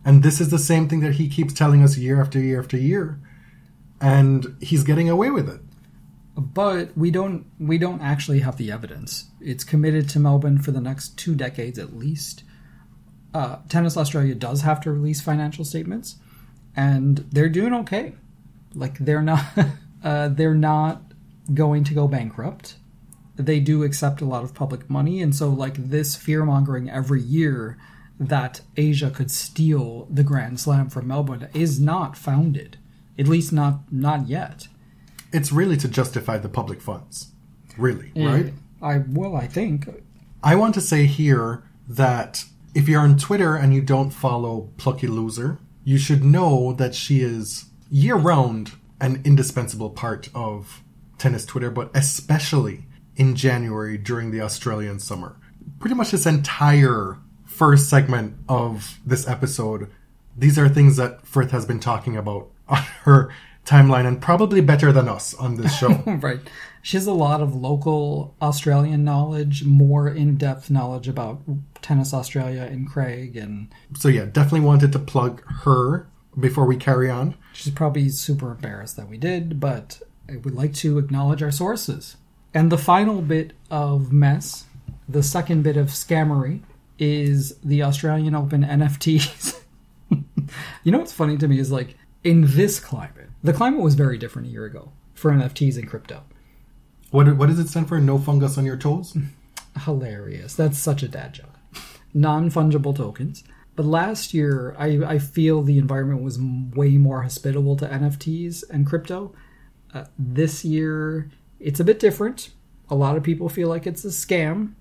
And 0.04 0.24
this 0.24 0.42
is 0.42 0.50
the 0.50 0.58
same 0.58 0.90
thing 0.90 1.02
that 1.02 1.16
he 1.16 1.30
keeps 1.30 1.54
telling 1.54 1.84
us 1.84 1.98
year 1.98 2.20
after 2.20 2.40
year 2.40 2.60
after 2.60 2.78
year. 2.78 3.20
And 4.00 4.56
he's 4.60 4.84
getting 4.84 5.10
away 5.10 5.30
with 5.30 5.48
it. 5.48 5.62
but 6.36 6.98
we 6.98 7.12
don't 7.12 7.46
we 7.60 7.78
don't 7.78 8.02
actually 8.02 8.40
have 8.40 8.58
the 8.58 8.72
evidence. 8.72 9.26
It's 9.42 9.64
committed 9.64 10.10
to 10.10 10.20
Melbourne 10.20 10.58
for 10.60 10.72
the 10.72 10.82
next 10.82 11.18
two 11.18 11.36
decades 11.36 11.78
at 11.78 11.96
least. 11.96 12.44
Uh, 13.34 13.58
Tennis 13.70 13.98
Australia 13.98 14.36
does 14.36 14.62
have 14.62 14.82
to 14.82 14.92
release 14.92 15.22
financial 15.22 15.64
statements, 15.64 16.18
and 16.76 17.20
they're 17.32 17.50
doing 17.50 17.74
okay. 17.74 18.14
Like 18.74 18.98
they're 19.00 19.22
not 19.22 19.46
uh, 20.04 20.30
they're 20.30 20.56
not 20.56 21.02
going 21.54 21.84
to 21.86 21.94
go 21.94 22.08
bankrupt. 22.08 22.76
They 23.46 23.60
do 23.60 23.84
accept 23.84 24.22
a 24.22 24.26
lot 24.26 24.44
of 24.44 24.54
public 24.54 24.90
money, 24.90 25.22
and 25.22 25.36
so 25.36 25.50
like 25.50 25.76
this 25.76 26.16
fear 26.16 26.46
mongering 26.46 26.90
every 26.90 27.22
year 27.22 27.78
that 28.20 28.62
Asia 28.78 29.10
could 29.10 29.32
steal 29.32 30.08
the 30.10 30.24
Grand 30.24 30.60
Slam 30.60 30.90
from 30.90 31.08
Melbourne 31.08 31.50
is 31.54 31.80
not 31.80 32.16
founded. 32.16 32.78
At 33.18 33.28
least 33.28 33.52
not 33.52 33.92
not 33.92 34.28
yet. 34.28 34.68
It's 35.34 35.52
really 35.52 35.78
to 35.78 35.88
justify 35.88 36.38
the 36.38 36.50
public 36.50 36.82
funds. 36.82 37.32
Really, 37.78 38.12
right? 38.16 38.54
I 38.82 39.00
well, 39.08 39.36
I 39.36 39.48
think 39.48 39.90
I 40.44 40.56
want 40.56 40.74
to 40.76 40.82
say 40.82 41.06
here 41.06 41.64
that 41.88 42.46
if 42.74 42.88
you're 42.88 43.02
on 43.02 43.18
Twitter 43.18 43.56
and 43.56 43.74
you 43.74 43.82
don't 43.82 44.12
follow 44.12 44.70
Plucky 44.78 45.08
Loser, 45.08 45.60
you 45.84 45.98
should 45.98 46.24
know 46.24 46.74
that 46.74 46.96
she 46.96 47.22
is 47.22 47.66
year 47.90 48.16
round 48.16 48.74
an 49.00 49.22
indispensable 49.26 49.90
part 49.90 50.30
of 50.34 50.82
tennis 51.18 51.46
Twitter, 51.46 51.70
but 51.70 51.92
especially 51.96 52.86
in 53.16 53.36
January 53.36 53.98
during 53.98 54.32
the 54.32 54.42
Australian 54.42 55.00
summer. 55.00 55.38
Pretty 55.80 55.96
much 55.96 56.12
this 56.12 56.26
entire 56.26 57.18
first 57.46 57.90
segment 57.90 58.38
of 58.48 59.00
this 59.06 59.28
episode, 59.28 59.90
these 60.38 60.58
are 60.58 60.70
things 60.70 60.98
that 60.98 61.26
Frith 61.26 61.52
has 61.52 61.66
been 61.66 61.80
talking 61.80 62.16
about 62.16 62.50
on 62.68 62.82
her 63.04 63.32
timeline 63.66 64.08
and 64.08 64.22
probably 64.22 64.62
better 64.62 64.92
than 64.92 65.08
us 65.08 65.34
on 65.36 65.58
this 65.58 65.78
show. 65.78 65.90
right. 66.06 66.40
She 66.82 66.98
has 66.98 67.06
a 67.06 67.14
lot 67.14 67.42
of 67.42 67.54
local 67.54 68.36
Australian 68.42 69.04
knowledge, 69.04 69.64
more 69.64 70.08
in 70.08 70.36
depth 70.38 70.72
knowledge 70.72 71.08
about 71.08 71.42
Tennis 71.82 72.14
Australia 72.14 72.64
and 72.64 72.90
Craig. 72.90 73.38
And 73.38 73.68
so, 73.96 74.08
yeah, 74.08 74.26
definitely 74.26 74.62
wanted 74.62 74.92
to 74.94 75.00
plug 75.00 75.44
her 75.64 76.08
before 76.40 76.66
we 76.66 76.78
carry 76.78 77.10
on. 77.10 77.36
she's 77.54 77.74
probably 77.74 78.10
super 78.10 78.52
embarrassed 78.52 78.96
that 78.98 79.10
we 79.10 79.18
did, 79.18 79.60
but 79.60 80.02
I 80.30 80.38
would 80.38 80.56
like 80.56 80.74
to 80.76 80.98
acknowledge 80.98 81.44
our 81.44 81.52
sources. 81.52 82.16
And 82.54 82.72
the 82.72 82.78
final 82.78 83.22
bit 83.22 83.54
of 83.70 84.12
mess, 84.12 84.66
the 85.08 85.24
second 85.24 85.64
bit 85.64 85.78
of 85.78 85.88
scammery, 85.88 86.62
is 87.00 87.58
the 87.64 87.84
Australian 87.84 88.36
Open 88.36 88.64
NFTs. 88.64 89.60
you 90.84 90.92
know 90.92 91.00
what's 91.00 91.14
funny 91.14 91.38
to 91.38 91.48
me 91.48 91.60
is 91.60 91.72
like 91.72 91.96
in 92.24 92.56
this 92.56 92.80
climate, 92.80 93.30
the 93.44 93.54
climate 93.54 93.82
was 93.82 93.96
very 93.96 94.18
different 94.18 94.48
a 94.50 94.52
year 94.52 94.66
ago 94.66 94.92
for 95.14 95.32
NFTs 95.32 95.78
and 95.78 95.88
crypto. 95.88 96.24
What, 97.10 97.36
what 97.38 97.48
does 97.48 97.60
it 97.60 97.68
stand 97.68 97.88
for? 97.88 98.00
No 98.00 98.18
fungus 98.18 98.58
on 98.58 98.66
your 98.66 98.78
toes? 98.78 99.18
hilarious. 99.86 100.56
That's 100.56 100.78
such 100.78 101.04
a 101.04 101.08
dad 101.08 101.34
joke. 101.34 101.48
Non 102.14 102.50
fungible 102.50 102.96
tokens. 102.96 103.44
But 103.76 103.86
last 103.86 104.34
year, 104.34 104.76
I, 104.78 105.02
I 105.06 105.18
feel 105.18 105.62
the 105.62 105.78
environment 105.78 106.22
was 106.22 106.40
way 106.40 106.98
more 106.98 107.22
hospitable 107.22 107.78
to 107.78 107.88
NFTs 107.88 108.64
and 108.70 108.86
crypto. 108.86 109.34
Uh, 109.94 110.06
this 110.20 110.66
year, 110.66 111.30
it's 111.62 111.80
a 111.80 111.84
bit 111.86 112.00
different. 112.00 112.50
A 112.90 112.96
lot 112.96 113.16
of 113.16 113.24
people 113.24 113.50
feel 113.50 113.70
like 113.70 113.88
it's 113.88 114.04
a 114.04 114.10
scam. 114.10 114.74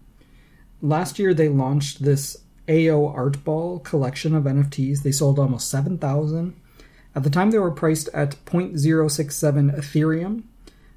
Last 0.82 1.18
year, 1.18 1.34
they 1.34 1.48
launched 1.48 2.02
this 2.02 2.38
AO 2.68 3.06
Art 3.06 3.44
Ball 3.44 3.78
collection 3.80 4.34
of 4.34 4.44
NFTs. 4.44 5.02
They 5.02 5.12
sold 5.12 5.38
almost 5.38 5.70
7,000. 5.70 6.58
At 7.14 7.22
the 7.22 7.30
time, 7.30 7.50
they 7.50 7.58
were 7.58 7.70
priced 7.70 8.08
at 8.14 8.36
0.067 8.46 9.76
Ethereum, 9.76 10.44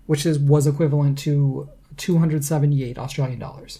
which 0.05 0.25
is 0.25 0.39
was 0.39 0.67
equivalent 0.67 1.17
to 1.19 1.69
278 1.97 2.97
Australian 2.97 3.39
dollars. 3.39 3.79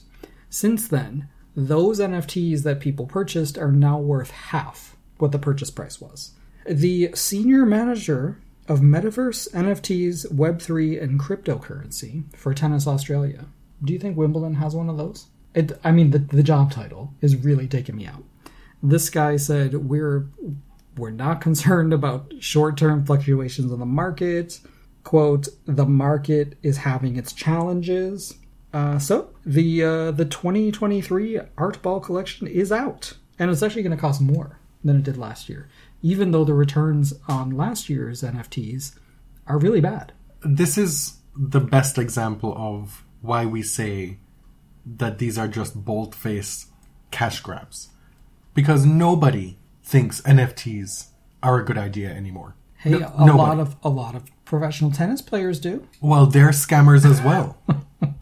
Since 0.50 0.88
then, 0.88 1.30
those 1.56 2.00
NFTs 2.00 2.64
that 2.64 2.80
people 2.80 3.06
purchased 3.06 3.58
are 3.58 3.72
now 3.72 4.00
worth 4.00 4.32
half 4.32 4.98
what 5.18 5.32
the 5.32 5.40
purchase 5.40 5.70
price 5.70 6.02
was. 6.02 6.32
The 6.66 7.12
senior 7.14 7.66
manager 7.66 8.40
of 8.68 8.80
Metaverse, 8.80 9.52
NFTs, 9.52 10.32
Web3, 10.32 11.02
and 11.02 11.20
cryptocurrency 11.20 12.24
for 12.36 12.54
Tennis 12.54 12.88
Australia. 12.88 13.46
Do 13.84 13.94
you 13.94 14.00
think 14.00 14.18
Wimbledon 14.18 14.56
has 14.56 14.76
one 14.76 14.90
of 14.90 14.98
those? 14.98 15.28
It, 15.54 15.74
I 15.84 15.92
mean, 15.92 16.12
the, 16.12 16.20
the 16.20 16.44
job 16.44 16.72
title 16.72 17.14
is 17.22 17.36
really 17.36 17.68
taking 17.68 17.96
me 17.96 18.08
out. 18.08 18.24
This 18.82 19.10
guy 19.10 19.38
said, 19.38 19.90
We're 19.90 20.28
we're 20.98 21.12
not 21.12 21.42
concerned 21.48 21.94
about 21.94 22.34
short-term 22.40 23.06
fluctuations 23.06 23.72
in 23.72 23.80
the 23.80 23.86
market. 23.86 24.60
Quote: 25.04 25.48
The 25.66 25.86
market 25.86 26.58
is 26.64 26.78
having 26.78 27.18
its 27.18 27.34
challenges. 27.34 28.36
Uh, 28.74 28.98
so 28.98 29.30
the 29.46 29.84
uh, 29.84 30.12
the 30.12 30.26
2023 30.26 31.40
Art 31.58 31.82
Ball 31.82 32.00
collection 32.00 32.48
is 32.48 32.72
out, 32.72 33.14
and 33.38 33.52
it's 33.52 33.62
actually 33.62 33.84
going 33.84 33.96
to 33.96 34.02
cost 34.02 34.22
more 34.22 34.60
than 34.84 34.98
it 34.98 35.04
did 35.04 35.18
last 35.18 35.50
year, 35.50 35.70
even 36.04 36.30
though 36.32 36.44
the 36.44 36.54
returns 36.54 37.14
on 37.28 37.50
last 37.50 37.90
year's 37.90 38.22
NFTs 38.22 38.96
are 39.48 39.58
really 39.58 39.82
bad. 39.82 40.12
This 40.44 40.78
is 40.78 41.18
the 41.36 41.60
best 41.60 41.98
example 41.98 42.54
of 42.56 43.04
why 43.22 43.46
we 43.48 43.64
say 43.64 44.20
that 44.86 45.18
these 45.18 45.38
are 45.40 45.48
just 45.48 45.84
bold 45.84 46.14
faced 46.14 46.68
cash 47.10 47.40
grabs. 47.40 47.90
Because 48.54 48.86
nobody 48.86 49.58
thinks 49.82 50.22
NFTs 50.22 51.08
are 51.42 51.60
a 51.60 51.66
good 51.66 51.78
idea 51.78 52.10
anymore. 52.10 52.56
Hey, 52.78 52.92
No- 52.92 53.14
a 53.18 53.26
nobody. 53.26 53.38
lot 53.38 53.60
of 53.60 53.76
a 53.82 53.90
lot 53.90 54.14
of 54.16 54.24
professional 54.46 54.92
tennis 54.92 55.22
players 55.22 55.60
do. 55.60 55.88
Well, 56.02 56.26
they're 56.28 56.50
scammers 56.50 57.06
as 57.10 57.22
well. 57.22 57.58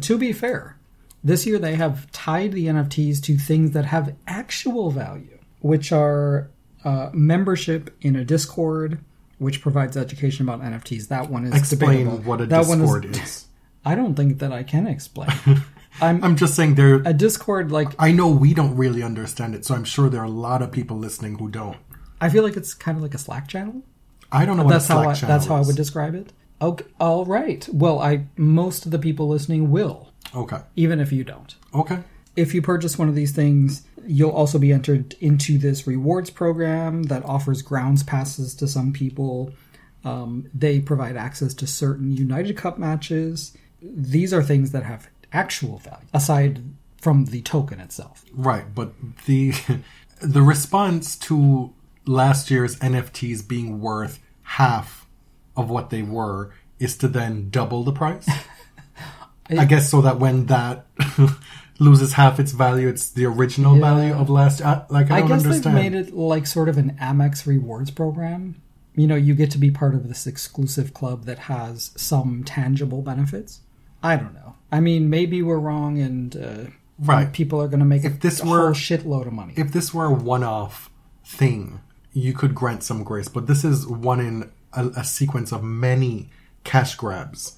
To 0.00 0.16
be 0.16 0.32
fair, 0.32 0.78
this 1.24 1.46
year 1.46 1.58
they 1.58 1.74
have 1.74 2.08
tied 2.12 2.52
the 2.52 2.66
NFTs 2.66 3.20
to 3.24 3.36
things 3.36 3.72
that 3.72 3.86
have 3.86 4.14
actual 4.28 4.92
value, 4.92 5.36
which 5.58 5.90
are 5.90 6.48
uh, 6.84 7.10
membership 7.12 7.94
in 8.00 8.16
a 8.16 8.24
Discord, 8.24 8.98
which 9.38 9.60
provides 9.60 9.96
education 9.96 10.48
about 10.48 10.62
NFTs. 10.62 11.08
That 11.08 11.30
one 11.30 11.44
is 11.46 11.54
Explain 11.54 12.04
debatable. 12.06 12.18
what 12.28 12.40
a 12.40 12.46
that 12.46 12.64
Discord 12.66 13.04
is. 13.16 13.46
I 13.84 13.94
don't 13.94 14.14
think 14.14 14.38
that 14.40 14.52
I 14.52 14.62
can 14.62 14.86
explain. 14.86 15.30
I'm 16.00 16.22
I'm 16.22 16.36
just 16.36 16.54
saying 16.54 16.76
there. 16.76 16.96
a 17.04 17.12
Discord 17.12 17.72
like 17.72 17.88
I 17.98 18.12
know 18.12 18.28
we 18.28 18.54
don't 18.54 18.76
really 18.76 19.02
understand 19.02 19.54
it, 19.54 19.64
so 19.64 19.74
I'm 19.74 19.84
sure 19.84 20.08
there 20.08 20.20
are 20.20 20.24
a 20.24 20.28
lot 20.30 20.62
of 20.62 20.70
people 20.70 20.96
listening 20.98 21.38
who 21.38 21.48
don't. 21.48 21.76
I 22.20 22.28
feel 22.28 22.42
like 22.42 22.56
it's 22.56 22.74
kind 22.74 22.96
of 22.96 23.02
like 23.02 23.14
a 23.14 23.18
Slack 23.18 23.48
channel. 23.48 23.82
I 24.30 24.44
don't 24.46 24.56
know 24.56 24.64
what 24.64 24.70
That's 24.72 24.86
how 24.86 25.00
I, 25.00 25.14
that's 25.14 25.46
how 25.46 25.56
I 25.56 25.60
would 25.62 25.74
describe 25.76 26.14
it. 26.14 26.32
Okay, 26.62 26.84
all 27.00 27.24
right. 27.24 27.66
Well, 27.72 27.98
I 27.98 28.26
most 28.36 28.84
of 28.84 28.92
the 28.92 28.98
people 28.98 29.26
listening 29.28 29.70
will, 29.70 30.12
Okay. 30.34 30.58
even 30.76 31.00
if 31.00 31.10
you 31.10 31.24
don't. 31.24 31.54
Okay. 31.74 31.98
If 32.40 32.54
you 32.54 32.62
purchase 32.62 32.98
one 32.98 33.08
of 33.08 33.14
these 33.14 33.32
things, 33.32 33.82
you'll 34.06 34.30
also 34.30 34.58
be 34.58 34.72
entered 34.72 35.14
into 35.20 35.58
this 35.58 35.86
rewards 35.86 36.30
program 36.30 37.04
that 37.04 37.24
offers 37.24 37.60
grounds 37.60 38.02
passes 38.02 38.54
to 38.56 38.66
some 38.66 38.92
people. 38.92 39.52
Um, 40.04 40.48
they 40.54 40.80
provide 40.80 41.16
access 41.16 41.52
to 41.54 41.66
certain 41.66 42.16
United 42.16 42.56
Cup 42.56 42.78
matches. 42.78 43.56
These 43.82 44.32
are 44.32 44.42
things 44.42 44.72
that 44.72 44.84
have 44.84 45.08
actual 45.32 45.78
value 45.78 46.06
aside 46.14 46.62
from 46.96 47.26
the 47.26 47.42
token 47.42 47.78
itself. 47.78 48.24
Right, 48.32 48.74
but 48.74 48.92
the 49.26 49.52
the 50.20 50.42
response 50.42 51.16
to 51.16 51.72
last 52.06 52.50
year's 52.50 52.78
NFTs 52.78 53.46
being 53.46 53.80
worth 53.80 54.18
half 54.42 55.06
of 55.56 55.68
what 55.68 55.90
they 55.90 56.02
were 56.02 56.52
is 56.78 56.96
to 56.98 57.08
then 57.08 57.50
double 57.50 57.84
the 57.84 57.92
price. 57.92 58.28
I 59.50 59.64
guess 59.64 59.90
so 59.90 60.00
that 60.02 60.18
when 60.18 60.46
that 60.46 60.86
loses 61.80 62.12
half 62.12 62.38
its 62.38 62.52
value, 62.52 62.86
it's 62.86 63.10
the 63.10 63.24
original 63.24 63.74
Yeah. 63.74 63.80
value 63.80 64.12
of 64.14 64.30
last. 64.30 64.60
I, 64.62 64.84
like 64.90 65.10
I, 65.10 65.16
I 65.16 65.20
don't 65.20 65.28
guess 65.30 65.44
understand. 65.44 65.76
they've 65.76 65.92
made 65.92 65.94
it 66.08 66.14
like 66.14 66.46
sort 66.46 66.68
of 66.68 66.78
an 66.78 66.96
Amex 67.00 67.46
rewards 67.46 67.90
program. 67.90 68.60
You 68.94 69.06
know, 69.06 69.16
you 69.16 69.34
get 69.34 69.50
to 69.52 69.58
be 69.58 69.70
part 69.70 69.94
of 69.94 70.06
this 70.06 70.26
exclusive 70.26 70.92
club 70.94 71.24
that 71.24 71.38
has 71.40 71.90
some 71.96 72.44
tangible 72.44 73.02
benefits. 73.02 73.60
I 74.02 74.16
don't 74.16 74.34
know. 74.34 74.54
I 74.70 74.80
mean, 74.80 75.10
maybe 75.10 75.42
we're 75.42 75.58
wrong, 75.58 75.98
and 75.98 76.36
uh, 76.36 76.70
Right. 76.98 77.32
people 77.32 77.60
are 77.62 77.68
going 77.68 77.80
to 77.80 77.86
make 77.86 78.04
If 78.04 78.20
this 78.20 78.40
a 78.42 78.46
were- 78.46 78.58
whole 78.60 78.70
shitload 78.70 79.26
of 79.26 79.32
money. 79.32 79.54
if 79.56 79.72
this 79.72 79.92
were 79.94 80.04
a 80.06 80.12
one-off 80.12 80.90
thing, 81.24 81.80
you 82.12 82.32
could 82.34 82.54
grant 82.54 82.82
some 82.82 83.04
grace. 83.04 83.28
But 83.28 83.46
this 83.46 83.64
is 83.64 83.86
one 83.86 84.20
in 84.20 84.50
a, 84.74 84.88
a 84.88 85.04
sequence 85.04 85.50
of 85.50 85.62
many 85.64 86.28
cash 86.64 86.94
grabs 86.96 87.56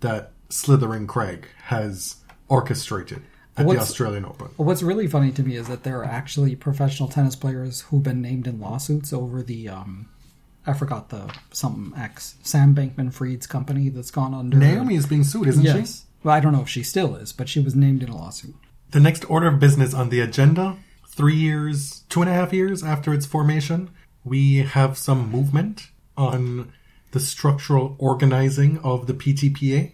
that 0.00 0.32
Slithering 0.50 1.06
Craig 1.06 1.46
has 1.64 2.16
orchestrated 2.48 3.22
at 3.56 3.62
the 3.62 3.64
What's- 3.66 3.80
Australian 3.82 4.24
Open. 4.24 4.48
What's 4.56 4.82
really 4.82 5.06
funny 5.06 5.30
to 5.32 5.42
me 5.42 5.56
is 5.56 5.68
that 5.68 5.82
there 5.82 5.98
are 6.00 6.04
actually 6.04 6.56
professional 6.56 7.08
tennis 7.08 7.36
players 7.36 7.82
who've 7.82 8.02
been 8.02 8.22
named 8.22 8.46
in 8.46 8.60
lawsuits 8.60 9.12
over 9.12 9.42
the 9.42 9.68
um, 9.68 10.08
I 10.66 10.72
forgot 10.72 11.08
the 11.10 11.34
something 11.52 11.92
X 12.00 12.36
Sam 12.42 12.74
Bankman 12.74 13.12
Fried's 13.12 13.46
company 13.46 13.88
that's 13.88 14.10
gone 14.10 14.32
under. 14.34 14.56
Naomi 14.56 14.94
is 14.94 15.06
being 15.06 15.24
sued, 15.24 15.48
isn't 15.48 15.62
she? 15.64 15.68
yes. 15.68 16.06
Well, 16.22 16.34
I 16.34 16.40
don't 16.40 16.52
know 16.52 16.62
if 16.62 16.68
she 16.68 16.82
still 16.84 17.16
is, 17.16 17.32
but 17.32 17.48
she 17.48 17.58
was 17.60 17.74
named 17.74 18.02
in 18.02 18.08
a 18.08 18.16
lawsuit. 18.16 18.54
The 18.92 19.00
next 19.00 19.28
order 19.28 19.48
of 19.48 19.58
business 19.58 19.92
on 19.92 20.10
the 20.10 20.20
agenda, 20.20 20.76
three 21.08 21.34
years, 21.34 22.04
two 22.08 22.20
and 22.22 22.30
a 22.30 22.34
half 22.34 22.52
years 22.52 22.84
after 22.84 23.12
its 23.12 23.26
formation, 23.26 23.90
we 24.24 24.58
have 24.58 24.96
some 24.96 25.30
movement 25.30 25.88
on 26.16 26.72
the 27.10 27.18
structural 27.20 27.96
organizing 27.98 28.78
of 28.80 29.06
the 29.08 29.14
PTPA. 29.14 29.92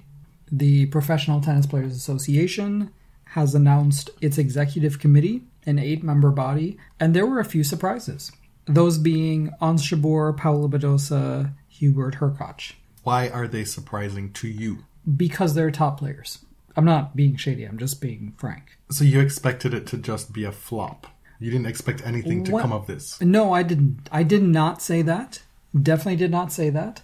The 0.52 0.86
Professional 0.86 1.40
Tennis 1.40 1.64
Players 1.66 1.96
Association 1.96 2.90
has 3.30 3.54
announced 3.54 4.10
its 4.20 4.38
executive 4.38 4.98
committee, 4.98 5.42
an 5.66 5.78
eight 5.78 6.02
member 6.02 6.30
body, 6.30 6.78
and 6.98 7.14
there 7.14 7.26
were 7.26 7.40
a 7.40 7.44
few 7.44 7.62
surprises. 7.62 8.32
Those 8.66 8.98
being 8.98 9.50
Ons 9.60 9.82
Jabeur, 9.88 10.36
Paula 10.36 10.68
Badosa, 10.68 11.52
Hubert 11.68 12.16
Hurkacz. 12.16 12.72
Why 13.02 13.28
are 13.28 13.48
they 13.48 13.64
surprising 13.64 14.32
to 14.34 14.48
you? 14.48 14.78
Because 15.16 15.54
they're 15.54 15.70
top 15.70 15.98
players. 15.98 16.44
I'm 16.76 16.84
not 16.84 17.16
being 17.16 17.36
shady, 17.36 17.64
I'm 17.64 17.78
just 17.78 18.00
being 18.00 18.34
frank. 18.36 18.78
So 18.90 19.04
you 19.04 19.20
expected 19.20 19.74
it 19.74 19.86
to 19.88 19.98
just 19.98 20.32
be 20.32 20.44
a 20.44 20.52
flop. 20.52 21.06
You 21.40 21.50
didn't 21.50 21.66
expect 21.66 22.04
anything 22.04 22.44
to 22.44 22.52
What- 22.52 22.62
come 22.62 22.72
of 22.72 22.86
this. 22.86 23.20
No, 23.20 23.52
I 23.52 23.62
didn't. 23.62 24.08
I 24.10 24.22
did 24.22 24.42
not 24.42 24.82
say 24.82 25.02
that. 25.02 25.42
Definitely 25.80 26.16
did 26.16 26.30
not 26.30 26.52
say 26.52 26.70
that. 26.70 27.02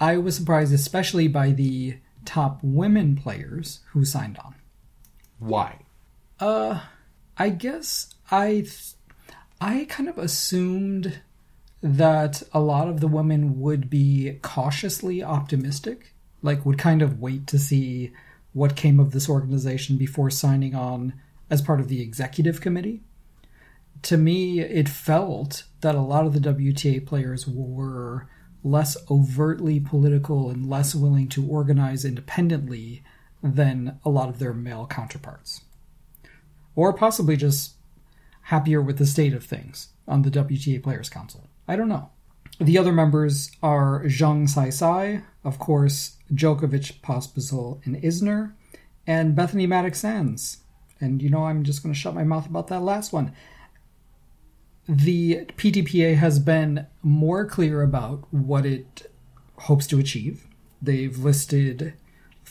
I 0.00 0.16
was 0.16 0.36
surprised, 0.36 0.72
especially 0.72 1.28
by 1.28 1.50
the 1.52 1.98
top 2.24 2.60
women 2.62 3.16
players 3.16 3.80
who 3.92 4.04
signed 4.04 4.38
on. 4.38 4.54
Why? 5.44 5.80
Uh, 6.40 6.80
I 7.36 7.50
guess 7.50 8.14
I 8.30 8.66
I 9.60 9.86
kind 9.90 10.08
of 10.08 10.16
assumed 10.16 11.20
that 11.82 12.42
a 12.52 12.60
lot 12.60 12.88
of 12.88 13.00
the 13.00 13.08
women 13.08 13.60
would 13.60 13.90
be 13.90 14.38
cautiously 14.40 15.22
optimistic, 15.22 16.14
like 16.40 16.64
would 16.64 16.78
kind 16.78 17.02
of 17.02 17.20
wait 17.20 17.46
to 17.48 17.58
see 17.58 18.12
what 18.54 18.74
came 18.74 18.98
of 18.98 19.10
this 19.10 19.28
organization 19.28 19.98
before 19.98 20.30
signing 20.30 20.74
on 20.74 21.12
as 21.50 21.60
part 21.60 21.80
of 21.80 21.88
the 21.88 22.00
executive 22.00 22.62
committee. 22.62 23.02
To 24.02 24.16
me, 24.16 24.60
it 24.60 24.88
felt 24.88 25.64
that 25.82 25.94
a 25.94 26.00
lot 26.00 26.24
of 26.24 26.32
the 26.32 26.40
WTA 26.40 27.04
players 27.04 27.46
were 27.46 28.28
less 28.62 28.96
overtly 29.10 29.78
political 29.78 30.48
and 30.48 30.70
less 30.70 30.94
willing 30.94 31.28
to 31.28 31.46
organize 31.46 32.06
independently 32.06 33.02
than 33.44 34.00
a 34.04 34.10
lot 34.10 34.30
of 34.30 34.38
their 34.38 34.54
male 34.54 34.86
counterparts 34.86 35.60
or 36.74 36.92
possibly 36.92 37.36
just 37.36 37.74
happier 38.44 38.80
with 38.80 38.98
the 38.98 39.06
state 39.06 39.34
of 39.34 39.44
things 39.44 39.88
on 40.08 40.22
the 40.22 40.30
WTA 40.30 40.82
Players 40.82 41.08
Council. 41.08 41.48
I 41.68 41.76
don't 41.76 41.88
know. 41.88 42.10
The 42.58 42.78
other 42.78 42.92
members 42.92 43.50
are 43.62 44.04
Zhang 44.04 44.48
Sai 44.48 44.70
Sai, 44.70 45.22
of 45.44 45.58
course, 45.58 46.16
Djokovic, 46.32 47.00
Pospisil, 47.00 47.84
and 47.84 47.96
Isner, 48.02 48.52
and 49.06 49.36
Bethanie 49.36 49.66
Mattek-Sands. 49.66 50.58
And 51.00 51.20
you 51.20 51.30
know, 51.30 51.44
I'm 51.44 51.64
just 51.64 51.82
going 51.82 51.92
to 51.92 51.98
shut 51.98 52.14
my 52.14 52.24
mouth 52.24 52.46
about 52.46 52.68
that 52.68 52.80
last 52.80 53.12
one. 53.12 53.32
The 54.88 55.46
PTPA 55.56 56.16
has 56.16 56.38
been 56.38 56.86
more 57.02 57.46
clear 57.46 57.82
about 57.82 58.32
what 58.32 58.66
it 58.66 59.10
hopes 59.56 59.86
to 59.88 59.98
achieve. 59.98 60.46
They've 60.80 61.16
listed 61.16 61.94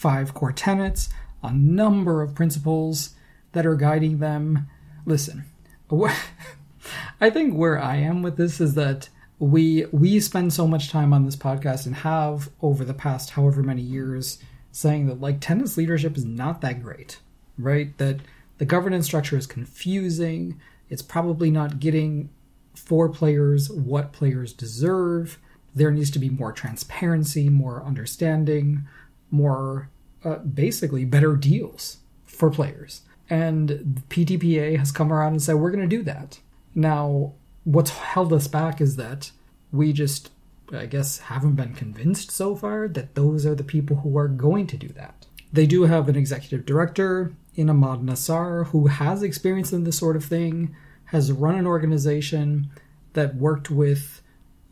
five 0.04 0.34
core 0.34 0.52
tenets, 0.52 1.08
a 1.42 1.54
number 1.54 2.22
of 2.22 2.36
principles 2.36 3.12
that 3.54 3.66
are 3.66 3.76
guiding 3.76 4.20
them. 4.20 4.68
Listen, 5.06 5.46
I 7.22 7.30
think 7.30 7.54
where 7.54 7.80
I 7.80 7.96
am 7.96 8.22
with 8.22 8.36
this 8.36 8.60
is 8.60 8.74
that 8.76 9.08
we 9.40 9.86
we 9.94 10.20
spend 10.20 10.52
so 10.52 10.68
much 10.68 10.90
time 10.90 11.14
on 11.14 11.24
this 11.24 11.38
podcast 11.38 11.86
and 11.86 11.96
have 11.96 12.50
over 12.62 12.84
the 12.84 12.94
past 12.94 13.32
however 13.32 13.64
many 13.64 13.82
years 13.82 14.40
saying 14.74 15.08
that 15.08 15.22
like 15.22 15.40
tennis 15.40 15.78
leadership 15.78 16.18
is 16.18 16.26
not 16.26 16.60
that 16.60 16.84
great, 16.84 17.20
right? 17.58 17.98
That 17.98 18.20
the 18.58 18.66
governance 18.66 19.06
structure 19.06 19.38
is 19.38 19.48
confusing. 19.48 20.60
It's 20.90 21.02
probably 21.02 21.50
not 21.50 21.80
getting 21.80 22.30
for 22.76 23.08
players 23.08 23.72
what 23.72 24.12
players 24.12 24.52
deserve. 24.52 25.40
There 25.74 25.92
needs 25.92 26.12
to 26.12 26.20
be 26.20 26.30
more 26.30 26.52
transparency, 26.52 27.48
more 27.48 27.82
understanding, 27.86 28.86
more 29.34 29.90
uh, 30.24 30.36
basically 30.38 31.04
better 31.04 31.36
deals 31.36 31.98
for 32.24 32.50
players. 32.50 33.02
And 33.30 34.04
PTPA 34.10 34.78
has 34.78 34.92
come 34.92 35.12
around 35.12 35.34
and 35.34 35.42
said, 35.42 35.56
we're 35.56 35.72
going 35.72 35.88
to 35.88 35.98
do 35.98 36.04
that. 36.04 36.40
Now, 36.76 37.34
what's 37.64 37.92
held 37.92 38.32
us 38.32 38.48
back 38.48 38.80
is 38.80 38.96
that 38.98 39.32
we 39.72 39.92
just, 39.94 40.32
I 40.72 40.86
guess, 40.86 41.20
haven't 41.20 41.56
been 41.56 41.74
convinced 41.74 42.32
so 42.32 42.56
far 42.56 42.88
that 42.88 43.16
those 43.16 43.46
are 43.46 43.56
the 43.56 43.64
people 43.64 43.98
who 43.98 44.18
are 44.18 44.28
going 44.28 44.68
to 44.68 44.78
do 44.78 44.90
that. 44.90 45.26
They 45.52 45.66
do 45.66 45.84
have 45.84 46.10
an 46.10 46.16
executive 46.16 46.66
director 46.66 47.34
in 47.56 47.70
Ahmad 47.70 48.02
Nassar 48.02 48.68
who 48.68 48.88
has 48.88 49.24
experience 49.24 49.72
in 49.72 49.84
this 49.84 49.98
sort 49.98 50.16
of 50.16 50.26
thing, 50.26 50.76
has 51.06 51.32
run 51.32 51.56
an 51.56 51.68
organization 51.68 52.72
that 53.14 53.36
worked 53.36 53.70
with 53.70 54.22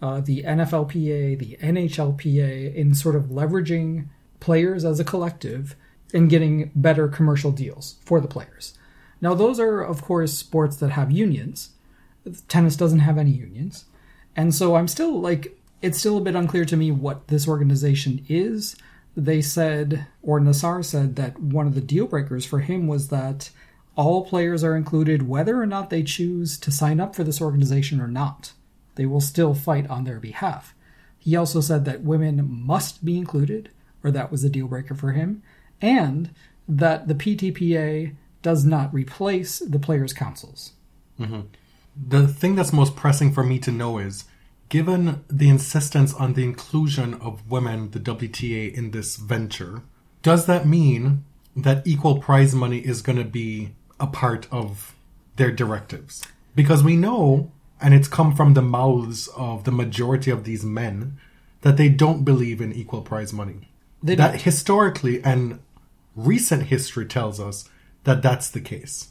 uh, 0.01 0.19
the 0.19 0.43
NFLPA, 0.43 1.37
the 1.37 1.57
NHLPA 1.61 2.73
in 2.73 2.95
sort 2.95 3.15
of 3.15 3.25
leveraging 3.25 4.07
players 4.41 4.83
as 4.83 4.99
a 4.99 5.05
collective 5.05 5.77
and 6.13 6.29
getting 6.29 6.71
better 6.75 7.07
commercial 7.07 7.53
deals 7.53 7.95
for 8.03 8.19
the 8.19 8.27
players. 8.27 8.77
Now, 9.21 9.33
those 9.33 9.59
are, 9.59 9.81
of 9.81 10.01
course, 10.01 10.37
sports 10.37 10.75
that 10.77 10.91
have 10.91 11.11
unions. 11.11 11.69
Tennis 12.49 12.75
doesn't 12.75 12.99
have 12.99 13.17
any 13.17 13.31
unions. 13.31 13.85
And 14.35 14.53
so 14.53 14.75
I'm 14.75 14.89
still 14.89 15.21
like, 15.21 15.57
it's 15.81 15.99
still 15.99 16.17
a 16.17 16.21
bit 16.21 16.35
unclear 16.35 16.65
to 16.65 16.75
me 16.75 16.91
what 16.91 17.29
this 17.29 17.47
organization 17.47 18.25
is. 18.27 18.75
They 19.15 19.41
said, 19.41 20.07
or 20.21 20.39
Nassar 20.39 20.83
said, 20.83 21.15
that 21.17 21.39
one 21.39 21.67
of 21.67 21.75
the 21.75 21.81
deal 21.81 22.07
breakers 22.07 22.45
for 22.45 22.59
him 22.59 22.87
was 22.87 23.09
that 23.09 23.49
all 23.95 24.25
players 24.25 24.63
are 24.63 24.75
included 24.75 25.27
whether 25.27 25.61
or 25.61 25.65
not 25.65 25.89
they 25.89 26.01
choose 26.01 26.57
to 26.59 26.71
sign 26.71 26.99
up 26.99 27.15
for 27.15 27.23
this 27.23 27.41
organization 27.41 27.99
or 28.01 28.07
not. 28.07 28.53
They 28.95 29.05
will 29.05 29.21
still 29.21 29.53
fight 29.53 29.89
on 29.89 30.03
their 30.03 30.19
behalf. 30.19 30.73
He 31.19 31.35
also 31.35 31.61
said 31.61 31.85
that 31.85 32.01
women 32.01 32.47
must 32.49 33.05
be 33.05 33.17
included, 33.17 33.69
or 34.03 34.11
that 34.11 34.31
was 34.31 34.43
a 34.43 34.49
deal 34.49 34.67
breaker 34.67 34.95
for 34.95 35.11
him 35.11 35.43
and 35.81 36.33
that 36.67 37.07
the 37.07 37.15
PTPA 37.15 38.15
does 38.41 38.65
not 38.65 38.93
replace 38.93 39.59
the 39.59 39.79
players' 39.79 40.13
councils. 40.13 40.73
Mm-hmm. 41.19 41.41
The 42.07 42.27
thing 42.27 42.55
that's 42.55 42.73
most 42.73 42.95
pressing 42.95 43.31
for 43.31 43.43
me 43.43 43.59
to 43.59 43.71
know 43.71 43.97
is 43.97 44.25
given 44.69 45.23
the 45.29 45.49
insistence 45.49 46.13
on 46.13 46.33
the 46.33 46.43
inclusion 46.43 47.15
of 47.15 47.49
women, 47.49 47.91
the 47.91 47.99
WTA, 47.99 48.73
in 48.73 48.91
this 48.91 49.17
venture, 49.17 49.83
does 50.23 50.45
that 50.45 50.65
mean 50.65 51.25
that 51.55 51.85
equal 51.85 52.19
prize 52.19 52.55
money 52.55 52.79
is 52.79 53.01
going 53.01 53.17
to 53.17 53.25
be 53.25 53.73
a 53.99 54.07
part 54.07 54.47
of 54.51 54.95
their 55.35 55.51
directives? 55.51 56.23
Because 56.55 56.83
we 56.83 56.95
know, 56.95 57.51
and 57.81 57.93
it's 57.93 58.07
come 58.07 58.33
from 58.33 58.53
the 58.53 58.61
mouths 58.61 59.27
of 59.35 59.65
the 59.65 59.71
majority 59.71 60.31
of 60.31 60.45
these 60.45 60.63
men, 60.63 61.19
that 61.61 61.77
they 61.77 61.89
don't 61.89 62.23
believe 62.23 62.61
in 62.61 62.71
equal 62.71 63.01
prize 63.01 63.33
money. 63.33 63.70
They 64.03 64.15
that 64.15 64.31
don't. 64.31 64.41
historically 64.41 65.23
and 65.23 65.59
recent 66.15 66.63
history 66.63 67.05
tells 67.05 67.39
us 67.39 67.69
that 68.03 68.21
that's 68.21 68.49
the 68.49 68.61
case. 68.61 69.09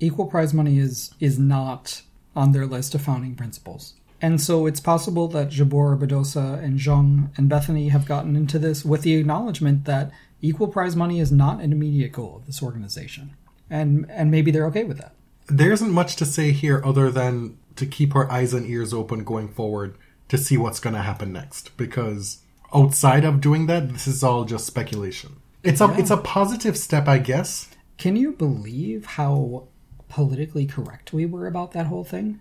Equal 0.00 0.26
prize 0.26 0.52
money 0.52 0.78
is 0.78 1.12
is 1.20 1.38
not 1.38 2.02
on 2.34 2.52
their 2.52 2.66
list 2.66 2.94
of 2.94 3.02
founding 3.02 3.34
principles. 3.34 3.94
And 4.20 4.40
so 4.40 4.66
it's 4.66 4.80
possible 4.80 5.28
that 5.28 5.50
Jabeur, 5.50 5.98
Badosa, 5.98 6.62
and 6.62 6.78
Zhang 6.78 7.28
and 7.36 7.50
Bethanie 7.50 7.90
have 7.90 8.06
gotten 8.06 8.36
into 8.36 8.58
this 8.58 8.84
with 8.84 9.02
the 9.02 9.14
acknowledgement 9.14 9.84
that 9.84 10.10
equal 10.40 10.68
prize 10.68 10.96
money 10.96 11.20
is 11.20 11.30
not 11.30 11.60
an 11.60 11.72
immediate 11.72 12.12
goal 12.12 12.36
of 12.36 12.46
this 12.46 12.62
organization. 12.62 13.36
And 13.70 14.06
and 14.10 14.30
maybe 14.30 14.50
they're 14.50 14.66
okay 14.66 14.84
with 14.84 14.98
that. 14.98 15.14
There 15.46 15.72
isn't 15.72 15.90
much 15.90 16.16
to 16.16 16.24
say 16.24 16.52
here 16.52 16.82
other 16.84 17.10
than 17.10 17.58
to 17.76 17.86
keep 17.86 18.14
our 18.14 18.30
eyes 18.30 18.54
and 18.54 18.66
ears 18.66 18.94
open 18.94 19.24
going 19.24 19.48
forward 19.48 19.96
to 20.28 20.38
see 20.38 20.56
what's 20.56 20.80
going 20.80 20.94
to 20.94 21.02
happen 21.02 21.32
next. 21.32 21.76
Because 21.76 22.38
outside 22.74 23.24
of 23.24 23.40
doing 23.40 23.66
that, 23.66 23.90
this 23.90 24.06
is 24.06 24.22
all 24.22 24.44
just 24.44 24.66
speculation. 24.66 25.36
It's 25.62 25.80
a 25.80 25.86
Yeah. 25.86 25.98
it's 25.98 26.10
a 26.10 26.16
positive 26.16 26.76
step, 26.76 27.08
I 27.08 27.18
guess. 27.18 27.68
Can 27.96 28.16
you 28.16 28.32
believe 28.32 29.06
how 29.06 29.68
politically 30.08 30.66
correct 30.66 31.12
we 31.12 31.26
were 31.26 31.46
about 31.46 31.72
that 31.72 31.86
whole 31.86 32.04
thing? 32.04 32.40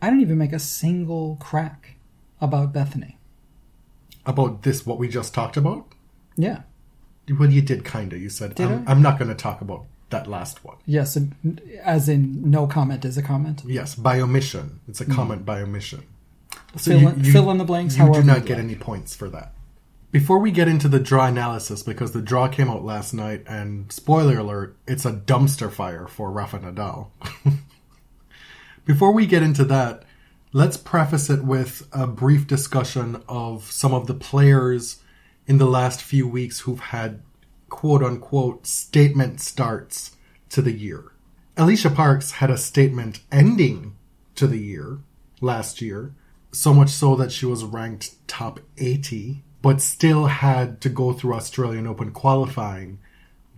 I 0.00 0.06
didn't 0.06 0.22
even 0.22 0.38
make 0.38 0.52
a 0.52 0.58
single 0.58 1.36
crack 1.40 1.96
about 2.40 2.72
Bethanie. 2.72 3.16
About 4.24 4.62
this, 4.62 4.86
what 4.86 4.98
we 4.98 5.08
just 5.08 5.34
talked 5.34 5.56
about. 5.56 5.86
Yeah. 6.36 6.62
Well, 7.38 7.50
you 7.50 7.62
did 7.62 7.84
kinda. 7.84 8.18
You 8.18 8.30
said 8.30 8.54
Did 8.54 8.68
I'm? 8.68 8.84
I'm 8.88 9.02
not 9.02 9.18
going 9.18 9.28
to 9.28 9.34
talk 9.34 9.60
about 9.60 9.86
that 10.10 10.26
last 10.26 10.64
one. 10.64 10.76
Yes, 10.86 11.18
as 11.82 12.08
in 12.08 12.50
no 12.50 12.66
comment 12.66 13.04
is 13.04 13.18
a 13.18 13.22
comment. 13.22 13.62
Yes, 13.66 13.94
by 13.94 14.20
omission. 14.20 14.80
It's 14.88 15.00
a 15.00 15.04
hmm. 15.04 15.12
comment 15.12 15.44
by 15.44 15.60
omission. 15.60 16.04
So 16.76 16.90
Fill 16.98 17.08
in- 17.08 17.24
fill 17.24 17.50
in 17.50 17.58
the 17.58 17.64
blanks 17.64 17.96
You 17.96 18.12
do 18.12 18.22
not 18.22 18.44
get 18.44 18.56
like. 18.56 18.64
any 18.64 18.74
points 18.74 19.14
for 19.16 19.28
that. 19.30 19.54
Before 20.10 20.38
we 20.38 20.50
get 20.50 20.68
into 20.68 20.88
the 20.88 20.98
draw 21.00 21.26
analysis, 21.26 21.82
because 21.82 22.12
the 22.12 22.22
draw 22.22 22.48
came 22.48 22.70
out 22.70 22.84
last 22.84 23.12
night, 23.12 23.42
and 23.46 23.90
spoiler 23.92 24.38
alert, 24.38 24.76
it's 24.86 25.04
a 25.04 25.12
dumpster 25.12 25.70
fire 25.70 26.06
for 26.06 26.30
Rafa 26.30 26.58
Nadal. 26.60 27.08
Before 28.84 29.12
we 29.12 29.26
get 29.26 29.42
into 29.42 29.64
that, 29.66 30.04
let's 30.52 30.76
preface 30.78 31.28
it 31.28 31.44
with 31.44 31.86
a 31.92 32.06
brief 32.06 32.46
discussion 32.46 33.22
of 33.28 33.70
some 33.70 33.92
of 33.92 34.06
the 34.06 34.14
players 34.14 35.02
in 35.46 35.58
the 35.58 35.66
last 35.66 36.02
few 36.02 36.26
weeks 36.26 36.60
who've 36.60 36.80
had 36.80 37.22
quote 37.68 38.02
unquote 38.02 38.66
statement 38.66 39.40
starts 39.40 40.16
to 40.50 40.62
the 40.62 40.72
year. 40.72 41.12
Alycia 41.56 41.94
Parks 41.94 42.32
had 42.32 42.50
a 42.50 42.56
statement 42.56 43.20
ending 43.30 43.96
to 44.36 44.46
the 44.46 44.58
year 44.58 45.00
last 45.42 45.82
year, 45.82 46.14
so 46.52 46.72
much 46.72 46.90
so 46.90 47.14
that 47.16 47.32
she 47.32 47.46
was 47.46 47.64
ranked 47.64 48.14
top 48.26 48.60
80, 48.76 49.42
but 49.62 49.80
still 49.80 50.26
had 50.26 50.80
to 50.80 50.88
go 50.88 51.12
through 51.12 51.34
Australian 51.34 51.86
Open 51.86 52.10
qualifying 52.10 52.98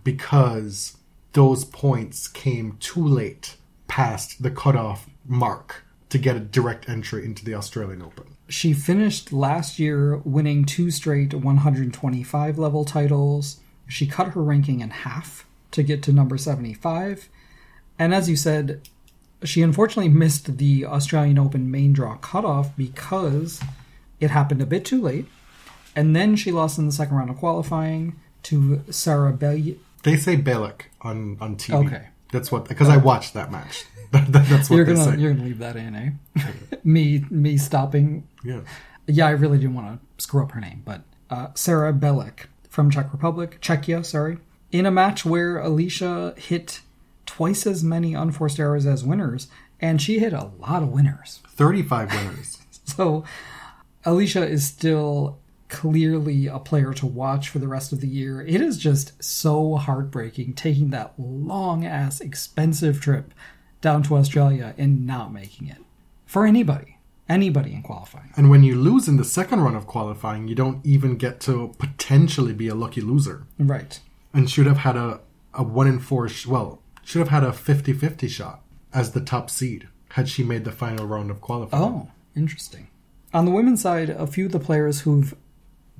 because 0.03 0.97
those 1.33 1.63
points 1.63 2.27
came 2.27 2.77
too 2.79 3.05
late 3.05 3.55
past 3.87 4.41
the 4.43 4.51
cutoff 4.51 5.09
mark 5.25 5.85
to 6.09 6.17
get 6.17 6.35
a 6.35 6.39
direct 6.39 6.89
entry 6.89 7.23
into 7.23 7.45
the 7.45 7.53
Australian 7.53 8.01
Open. 8.01 8.35
She 8.49 8.73
finished 8.73 9.31
last 9.31 9.79
year 9.79 10.17
winning 10.17 10.65
two 10.65 10.91
straight 10.91 11.33
125 11.33 12.59
level 12.59 12.83
titles. 12.83 13.61
She 13.87 14.07
cut 14.07 14.29
her 14.29 14.43
ranking 14.43 14.81
in 14.81 14.89
half 14.89 15.45
to 15.71 15.83
get 15.83 16.03
to 16.03 16.11
number 16.11 16.37
75. 16.37 17.29
And 17.97 18.13
as 18.13 18.29
you 18.29 18.35
said, 18.35 18.89
she 19.43 19.61
unfortunately 19.61 20.09
missed 20.11 20.57
the 20.57 20.85
Australian 20.85 21.39
Open 21.39 21.69
main 21.71 21.93
draw 21.93 22.15
cutoff 22.17 22.75
because 22.77 23.61
it 24.19 24.31
happened 24.31 24.61
a 24.61 24.65
bit 24.65 24.85
too 24.85 25.01
late. 25.01 25.25
And 25.95 26.15
then 26.15 26.35
she 26.35 26.51
lost 26.51 26.77
in 26.77 26.85
the 26.85 26.91
second 26.91 27.17
round 27.17 27.29
of 27.29 27.37
qualifying 27.37 28.15
to 28.43 28.81
Sarah 28.89 29.33
Bell. 29.33 29.57
They 30.03 30.15
say 30.17 30.37
Bejlek 30.37 30.83
on, 31.01 31.37
on 31.41 31.57
TV. 31.57 31.85
Okay. 31.85 32.07
That's 32.31 32.51
what 32.51 32.67
because 32.67 32.87
I 32.87 32.97
watched 32.97 33.33
that 33.33 33.51
match. 33.51 33.85
That's 34.11 34.69
what 34.69 34.75
You're 34.77 34.85
they 34.85 34.93
gonna 34.93 35.15
say. 35.15 35.21
you're 35.21 35.33
gonna 35.33 35.45
leave 35.45 35.59
that 35.59 35.75
in, 35.75 35.95
eh? 35.95 36.41
me 36.83 37.25
me 37.29 37.57
stopping. 37.57 38.27
Yeah. 38.43 38.61
Yeah, 39.07 39.27
I 39.27 39.31
really 39.31 39.57
didn't 39.57 39.73
want 39.73 39.99
to 39.99 40.23
screw 40.23 40.43
up 40.43 40.51
her 40.51 40.61
name, 40.61 40.81
but 40.85 41.01
uh, 41.29 41.47
Sarah 41.55 41.91
Bejlek 41.91 42.45
from 42.69 42.89
Czech 42.89 43.11
Republic, 43.11 43.59
Czechia, 43.61 44.05
sorry, 44.05 44.37
in 44.71 44.85
a 44.85 44.91
match 44.91 45.25
where 45.25 45.57
Alycia 45.57 46.37
hit 46.37 46.81
twice 47.31 47.65
as 47.65 47.81
many 47.81 48.13
unforced 48.13 48.59
errors 48.59 48.85
as 48.85 49.05
winners, 49.05 49.47
and 49.79 50.01
she 50.01 50.19
hit 50.19 50.33
a 50.33 50.51
lot 50.59 50.83
of 50.83 50.89
winners. 50.89 51.39
35 51.47 52.11
winners. 52.13 52.57
So 52.83 53.23
Alycia 54.05 54.45
is 54.45 54.67
still 54.67 55.39
clearly 55.69 56.47
a 56.47 56.59
player 56.59 56.93
to 56.93 57.05
watch 57.05 57.47
for 57.47 57.59
the 57.59 57.69
rest 57.69 57.93
of 57.93 58.01
the 58.01 58.07
year. 58.07 58.41
It 58.41 58.59
is 58.59 58.77
just 58.77 59.23
so 59.23 59.75
heartbreaking 59.75 60.55
taking 60.55 60.89
that 60.89 61.13
long 61.17 61.85
ass 61.85 62.19
expensive 62.19 62.99
trip 62.99 63.33
down 63.79 64.03
to 64.03 64.17
Australia 64.17 64.75
and 64.77 65.07
not 65.07 65.31
making 65.31 65.69
it. 65.69 65.77
For 66.25 66.45
anybody. 66.45 66.97
Anybody 67.29 67.73
in 67.73 67.81
qualifying. 67.81 68.33
And 68.35 68.49
when 68.49 68.61
you 68.61 68.75
lose 68.75 69.07
in 69.07 69.15
the 69.15 69.23
second 69.23 69.61
run 69.61 69.75
of 69.75 69.87
qualifying, 69.87 70.49
you 70.49 70.55
don't 70.55 70.85
even 70.85 71.15
get 71.15 71.39
to 71.41 71.73
potentially 71.77 72.51
be 72.51 72.67
a 72.67 72.75
lucky 72.75 72.99
loser. 72.99 73.47
Right. 73.57 74.01
And 74.33 74.49
should 74.49 74.65
have 74.65 74.79
had 74.79 74.97
a, 74.97 75.21
a 75.53 75.63
1 75.63 75.87
in 75.87 75.99
4, 75.99 76.27
sh- 76.27 76.45
well, 76.45 76.80
should 77.11 77.19
have 77.19 77.27
had 77.27 77.43
a 77.43 77.51
50 77.51 77.91
50 77.91 78.29
shot 78.29 78.63
as 78.93 79.11
the 79.11 79.19
top 79.19 79.49
seed 79.49 79.89
had 80.11 80.29
she 80.29 80.43
made 80.43 80.63
the 80.63 80.71
final 80.71 81.05
round 81.05 81.29
of 81.29 81.41
qualifying. 81.41 81.83
Oh, 81.83 82.11
interesting. 82.37 82.87
On 83.33 83.43
the 83.43 83.51
women's 83.51 83.81
side, 83.81 84.09
a 84.09 84.25
few 84.25 84.45
of 84.45 84.53
the 84.53 84.59
players 84.59 85.01
who've 85.01 85.35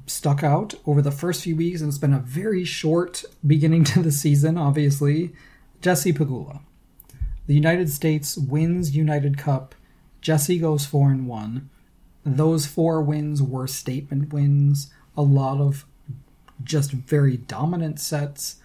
stuck 0.08 0.42
out 0.42 0.74
over 0.86 1.02
the 1.02 1.12
first 1.12 1.44
few 1.44 1.58
weeks, 1.58 1.82
and 1.82 1.90
it's 1.90 1.98
been 1.98 2.14
a 2.14 2.20
very 2.20 2.64
short 2.64 3.26
beginning 3.46 3.84
to 3.84 4.02
the 4.02 4.12
season, 4.12 4.58
obviously. 4.58 5.34
Jessie 5.82 6.14
Pegula. 6.14 6.62
The 7.48 7.56
United 7.56 7.90
States 7.90 8.38
wins 8.38 8.96
United 8.96 9.38
Cup. 9.38 9.76
Jessie 10.22 10.60
goes 10.60 10.86
4 10.86 11.10
and 11.12 11.28
1. 11.28 11.70
Those 12.24 12.68
four 12.68 13.02
wins 13.02 13.42
were 13.42 13.68
statement 13.68 14.32
wins, 14.32 14.94
a 15.18 15.24
lot 15.24 15.60
of 15.60 15.86
just 16.64 16.92
very 16.92 17.36
dominant 17.36 18.00
sets. 18.00 18.58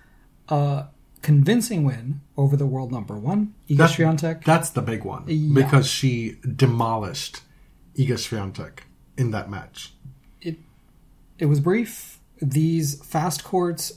A 0.49 0.87
convincing 1.27 1.83
win 1.83 2.21
over 2.37 2.57
the 2.57 2.67
world 2.67 2.93
number 2.93 3.17
one, 3.19 3.53
Iga 3.69 3.77
That- 3.79 3.91
Swiatek. 3.91 4.45
That's 4.45 4.71
the 4.71 4.81
big 4.81 5.03
one. 5.05 5.25
Yeah. 5.27 5.55
Because 5.55 5.89
she 5.89 6.37
demolished 6.55 7.41
Iga 7.99 8.17
Swiatek 8.25 8.85
in 9.19 9.33
that 9.33 9.51
match. 9.51 9.93
it 10.41 10.57
it 11.41 11.47
was 11.47 11.59
brief. 11.59 12.21
These 12.41 13.05
fast 13.05 13.43
courts 13.43 13.95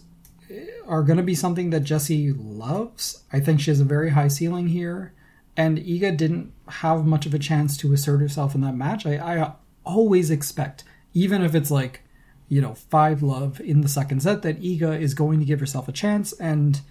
eh, 0.49 0.65
are 0.87 1.03
going 1.03 1.17
to 1.17 1.23
be 1.23 1.35
something 1.35 1.69
that 1.69 1.81
Jessie 1.81 2.33
loves. 2.33 3.23
I 3.31 3.39
think 3.39 3.59
she 3.61 3.69
has 3.69 3.79
a 3.79 3.85
very 3.95 4.09
high 4.09 4.29
ceiling 4.29 4.69
here, 4.69 5.13
and 5.55 5.77
Iga 5.77 6.17
didn't 6.17 6.51
have 6.67 7.05
much 7.05 7.27
of 7.27 7.35
a 7.35 7.39
chance 7.39 7.77
to 7.77 7.93
assert 7.93 8.21
herself 8.21 8.55
in 8.55 8.61
that 8.61 8.75
match. 8.75 9.05
I, 9.05 9.17
I 9.17 9.53
always 9.83 10.31
expect, 10.31 10.83
even 11.13 11.43
if 11.43 11.53
it's 11.53 11.69
like, 11.69 12.01
you 12.47 12.59
know, 12.59 12.73
five 12.73 13.21
love 13.21 13.61
in 13.61 13.81
the 13.81 13.87
second 13.89 14.23
set, 14.23 14.41
that 14.41 14.59
Iga 14.61 14.99
is 14.99 15.13
going 15.13 15.37
to 15.39 15.45
give 15.45 15.59
herself 15.59 15.87
a 15.87 15.91
chance, 15.91 16.33
and 16.39 16.81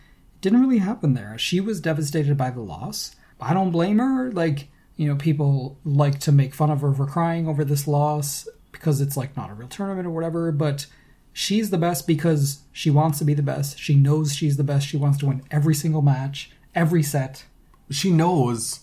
didn't 0.40 0.60
really 0.60 0.78
happen 0.78 1.14
there. 1.14 1.36
She 1.38 1.60
was 1.60 1.80
devastated 1.80 2.36
by 2.36 2.50
the 2.50 2.60
loss. 2.60 3.14
I 3.40 3.54
don't 3.54 3.70
blame 3.70 3.98
her. 3.98 4.30
Like, 4.32 4.68
you 4.96 5.08
know, 5.08 5.16
people 5.16 5.78
like 5.84 6.18
to 6.20 6.32
make 6.32 6.54
fun 6.54 6.70
of 6.70 6.80
her 6.80 6.92
for 6.92 7.06
crying 7.06 7.48
over 7.48 7.64
this 7.64 7.86
loss 7.86 8.48
because 8.72 9.00
it's 9.00 9.16
like 9.16 9.36
not 9.36 9.50
a 9.50 9.54
real 9.54 9.68
tournament 9.68 10.06
or 10.06 10.10
whatever, 10.10 10.52
but 10.52 10.86
she's 11.32 11.70
the 11.70 11.78
best 11.78 12.06
because 12.06 12.60
she 12.72 12.90
wants 12.90 13.18
to 13.18 13.24
be 13.24 13.34
the 13.34 13.42
best. 13.42 13.78
She 13.78 13.94
knows 13.94 14.34
she's 14.34 14.56
the 14.56 14.64
best. 14.64 14.86
She 14.86 14.96
wants 14.96 15.18
to 15.18 15.26
win 15.26 15.42
every 15.50 15.74
single 15.74 16.02
match, 16.02 16.50
every 16.74 17.02
set. 17.02 17.44
She 17.90 18.10
knows 18.10 18.80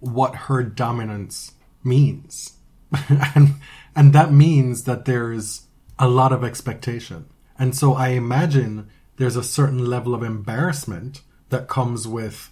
what 0.00 0.34
her 0.34 0.62
dominance 0.62 1.52
means. 1.82 2.54
and 3.34 3.54
and 3.96 4.12
that 4.12 4.32
means 4.32 4.84
that 4.84 5.04
there's 5.04 5.66
a 5.98 6.08
lot 6.08 6.32
of 6.32 6.44
expectation. 6.44 7.26
And 7.58 7.74
so 7.74 7.94
I 7.94 8.08
imagine 8.08 8.88
there's 9.16 9.36
a 9.36 9.42
certain 9.42 9.86
level 9.86 10.14
of 10.14 10.22
embarrassment 10.22 11.22
that 11.50 11.68
comes 11.68 12.06
with 12.08 12.50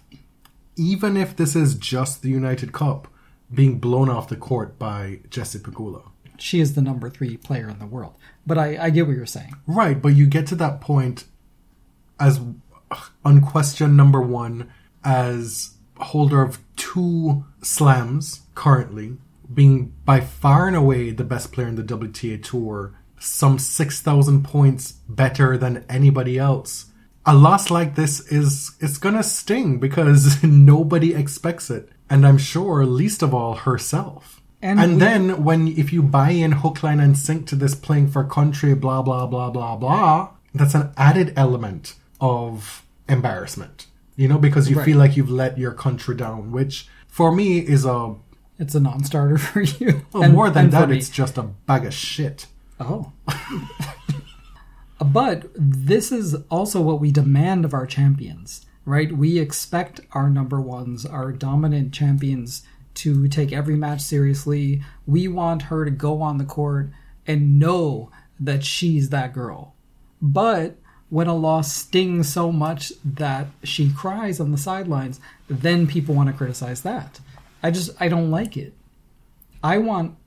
even 0.75 1.17
if 1.17 1.35
this 1.35 1.55
is 1.55 1.75
just 1.75 2.21
the 2.21 2.29
United 2.29 2.71
Cup 2.71 3.07
being 3.53 3.79
blown 3.79 4.09
off 4.09 4.29
the 4.29 4.35
court 4.35 4.79
by 4.79 5.19
Jessie 5.29 5.59
Pegula. 5.59 6.09
She 6.37 6.59
is 6.59 6.73
the 6.73 6.81
number 6.81 7.09
three 7.09 7.37
player 7.37 7.69
in 7.69 7.79
the 7.79 7.85
world. 7.85 8.15
But 8.45 8.57
I, 8.57 8.85
I 8.85 8.89
get 8.89 9.05
what 9.05 9.15
you're 9.15 9.25
saying. 9.25 9.53
Right, 9.67 10.01
but 10.01 10.09
you 10.09 10.25
get 10.25 10.47
to 10.47 10.55
that 10.55 10.81
point 10.81 11.25
as 12.19 12.41
unquestioned 13.23 13.95
number 13.95 14.21
one, 14.21 14.71
as 15.03 15.75
holder 15.97 16.41
of 16.41 16.59
two 16.75 17.45
slams 17.61 18.41
currently, 18.55 19.17
being 19.53 19.93
by 20.05 20.19
far 20.19 20.67
and 20.67 20.75
away 20.75 21.11
the 21.11 21.23
best 21.23 21.51
player 21.51 21.67
in 21.67 21.75
the 21.75 21.83
WTA 21.83 22.41
Tour, 22.43 22.93
some 23.23 23.57
6,000 23.59 24.43
points 24.43 24.91
better 25.07 25.57
than 25.57 25.85
anybody 25.89 26.37
else. 26.37 26.85
A 27.25 27.33
loss 27.33 27.71
like 27.71 27.95
this 27.95 28.19
is 28.31 28.71
it's 28.81 28.97
gonna 28.97 29.23
sting 29.23 29.79
because 29.79 30.43
nobody 30.73 31.13
expects 31.15 31.69
it. 31.69 31.89
And 32.09 32.27
I'm 32.27 32.37
sure, 32.37 32.85
least 32.85 33.23
of 33.23 33.33
all, 33.33 33.55
herself. 33.55 34.41
And 34.61 34.79
And, 34.79 34.93
we- 34.93 34.99
then 34.99 35.43
when 35.43 35.67
if 35.69 35.91
you 35.93 36.03
buy 36.03 36.31
in 36.31 36.51
hook, 36.51 36.83
line, 36.83 36.99
and 36.99 37.17
sink 37.17 37.47
to 37.47 37.55
this 37.55 37.75
playing 37.75 38.09
for 38.09 38.23
country, 38.25 38.73
blah 38.75 39.01
blah 39.01 39.25
blah 39.25 39.49
blah 39.49 39.75
blah, 39.77 40.29
that's 40.53 40.75
an 40.75 40.91
added 40.97 41.33
element 41.37 41.95
of 42.19 42.83
embarrassment. 43.07 43.87
You 44.15 44.27
know, 44.27 44.37
because 44.37 44.69
you 44.69 44.75
Right. 44.77 44.85
feel 44.85 44.97
like 44.97 45.17
you've 45.17 45.31
let 45.31 45.57
your 45.57 45.71
country 45.73 46.15
down, 46.15 46.51
which 46.51 46.87
for 47.07 47.31
me 47.33 47.59
is 47.59 47.85
a 47.85 48.15
It's 48.59 48.75
a 48.75 48.79
non 48.81 49.03
starter 49.05 49.37
for 49.49 49.61
you. 49.61 50.01
well, 50.11 50.23
And- 50.23 50.33
more 50.33 50.49
than 50.49 50.69
that, 50.71 50.91
it's 50.91 51.09
just 51.09 51.37
a 51.37 51.43
bag 51.43 51.85
of 51.85 51.93
shit. 51.93 52.47
Oh. 52.79 53.11
but 55.05 55.45
this 55.55 56.11
is 56.11 56.35
also 56.49 56.81
what 56.81 56.99
we 56.99 57.11
demand 57.11 57.65
of 57.65 57.73
our 57.73 57.85
champions, 57.85 58.65
right? 58.85 59.11
We 59.11 59.39
expect 59.39 60.01
our 60.11 60.29
number 60.29 60.59
ones, 60.59 61.05
our 61.05 61.31
dominant 61.31 61.93
champions, 61.93 62.63
to 62.95 63.27
take 63.27 63.51
every 63.51 63.75
match 63.75 64.01
seriously. 64.01 64.83
We 65.07 65.27
want 65.27 65.63
her 65.63 65.85
to 65.85 65.91
go 65.91 66.21
on 66.21 66.37
the 66.37 66.45
court 66.45 66.89
and 67.25 67.59
know 67.59 68.11
that 68.39 68.63
she's 68.63 69.09
that 69.09 69.33
girl. 69.33 69.73
But 70.21 70.77
when 71.09 71.27
a 71.27 71.35
loss 71.35 71.73
stings 71.73 72.27
so 72.27 72.51
much 72.51 72.91
that 73.03 73.47
she 73.63 73.91
cries 73.91 74.39
on 74.39 74.51
the 74.51 74.57
sidelines, 74.57 75.19
then 75.47 75.85
people 75.85 76.15
want 76.15 76.27
to 76.27 76.33
criticize 76.33 76.81
that. 76.81 77.19
I 77.61 77.71
just, 77.71 77.91
I 78.01 78.07
don't 78.07 78.31
like 78.31 78.57
it. 78.57 78.73
I 79.63 79.77
want 79.77 80.17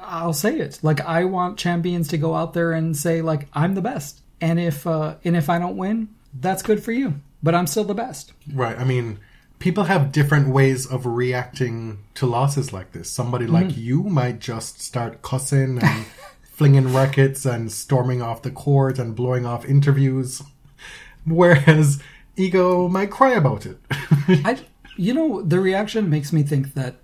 I'll 0.00 0.32
say 0.32 0.58
it. 0.58 0.80
Like 0.82 1.00
I 1.00 1.24
want 1.24 1.58
champions 1.58 2.08
to 2.08 2.18
go 2.18 2.34
out 2.34 2.54
there 2.54 2.72
and 2.72 2.96
say 2.96 3.22
like 3.22 3.48
I'm 3.52 3.74
the 3.74 3.82
best. 3.82 4.20
And 4.40 4.60
if 4.60 4.86
uh 4.86 5.16
and 5.24 5.36
if 5.36 5.48
I 5.48 5.58
don't 5.58 5.76
win, 5.76 6.08
that's 6.34 6.62
good 6.62 6.82
for 6.82 6.92
you. 6.92 7.14
But 7.42 7.54
I'm 7.54 7.66
still 7.66 7.84
the 7.84 7.94
best. 7.94 8.32
Right. 8.52 8.78
I 8.78 8.84
mean, 8.84 9.18
people 9.58 9.84
have 9.84 10.12
different 10.12 10.48
ways 10.48 10.86
of 10.86 11.06
reacting 11.06 11.98
to 12.14 12.26
losses 12.26 12.72
like 12.72 12.92
this. 12.92 13.10
Somebody 13.10 13.46
like 13.46 13.76
you 13.76 14.02
might 14.02 14.40
just 14.40 14.80
start 14.80 15.22
cussing 15.22 15.78
and 15.82 16.06
flinging 16.42 16.92
rackets 16.92 17.44
and 17.44 17.70
storming 17.70 18.22
off 18.22 18.42
the 18.42 18.50
court 18.50 18.98
and 18.98 19.14
blowing 19.14 19.44
off 19.44 19.64
interviews, 19.66 20.42
whereas 21.24 22.02
Iga 22.36 22.90
might 22.90 23.10
cry 23.10 23.32
about 23.32 23.66
it. 23.66 23.78
I 23.90 24.58
you 24.96 25.12
know, 25.12 25.42
the 25.42 25.60
reaction 25.60 26.08
makes 26.08 26.32
me 26.32 26.42
think 26.42 26.74
that 26.74 26.96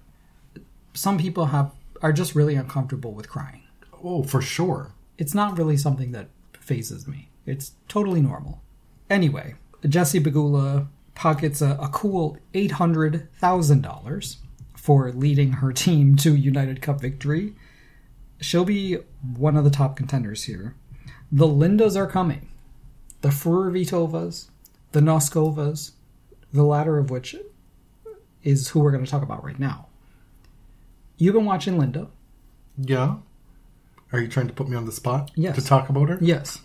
some 0.94 1.18
people 1.18 1.46
have 1.46 1.70
are 2.02 2.12
just 2.12 2.34
really 2.34 2.54
uncomfortable 2.56 3.12
with 3.12 3.28
crying. 3.28 3.62
oh, 4.04 4.22
for 4.24 4.42
sure. 4.42 4.92
It's 5.18 5.34
not 5.34 5.56
really 5.56 5.76
something 5.76 6.12
that 6.12 6.28
phases 6.58 7.06
me. 7.06 7.28
It's 7.46 7.72
totally 7.88 8.20
normal. 8.20 8.60
Anyway, 9.08 9.54
Jessie 9.88 10.20
Pegula 10.20 10.88
pockets 11.14 11.60
a, 11.62 11.76
a 11.80 11.88
cool 11.88 12.38
eight 12.54 12.72
hundred 12.72 13.28
thousand 13.34 13.82
dollars 13.82 14.38
for 14.74 15.12
leading 15.12 15.52
her 15.52 15.72
team 15.72 16.16
to 16.16 16.34
United 16.34 16.82
Cup 16.82 17.00
victory. 17.00 17.54
She'll 18.40 18.64
be 18.64 18.98
one 19.36 19.56
of 19.56 19.64
the 19.64 19.70
top 19.70 19.96
contenders 19.96 20.44
here. 20.44 20.74
The 21.30 21.46
Lindas 21.46 21.94
are 21.96 22.06
coming. 22.08 22.48
The 23.20 23.28
Fruhvirtovas, 23.28 24.48
the 24.90 25.00
Noskovas, 25.00 25.92
the 26.52 26.64
latter 26.64 26.98
of 26.98 27.10
which 27.10 27.36
is 28.42 28.68
who 28.70 28.80
we're 28.80 28.90
going 28.90 29.04
to 29.04 29.10
talk 29.10 29.22
about 29.22 29.44
right 29.44 29.58
now. 29.60 29.86
You've 31.18 31.34
been 31.34 31.44
watching 31.44 31.78
Linda. 31.78 32.08
Yeah. 32.78 33.16
Are 34.12 34.20
you 34.20 34.28
trying 34.28 34.48
to 34.48 34.52
put 34.54 34.68
me 34.68 34.76
on 34.76 34.86
the 34.86 34.92
spot 34.92 35.30
Yes. 35.34 35.54
to 35.56 35.64
talk 35.64 35.88
about 35.88 36.08
her? 36.08 36.18
Yes. 36.20 36.58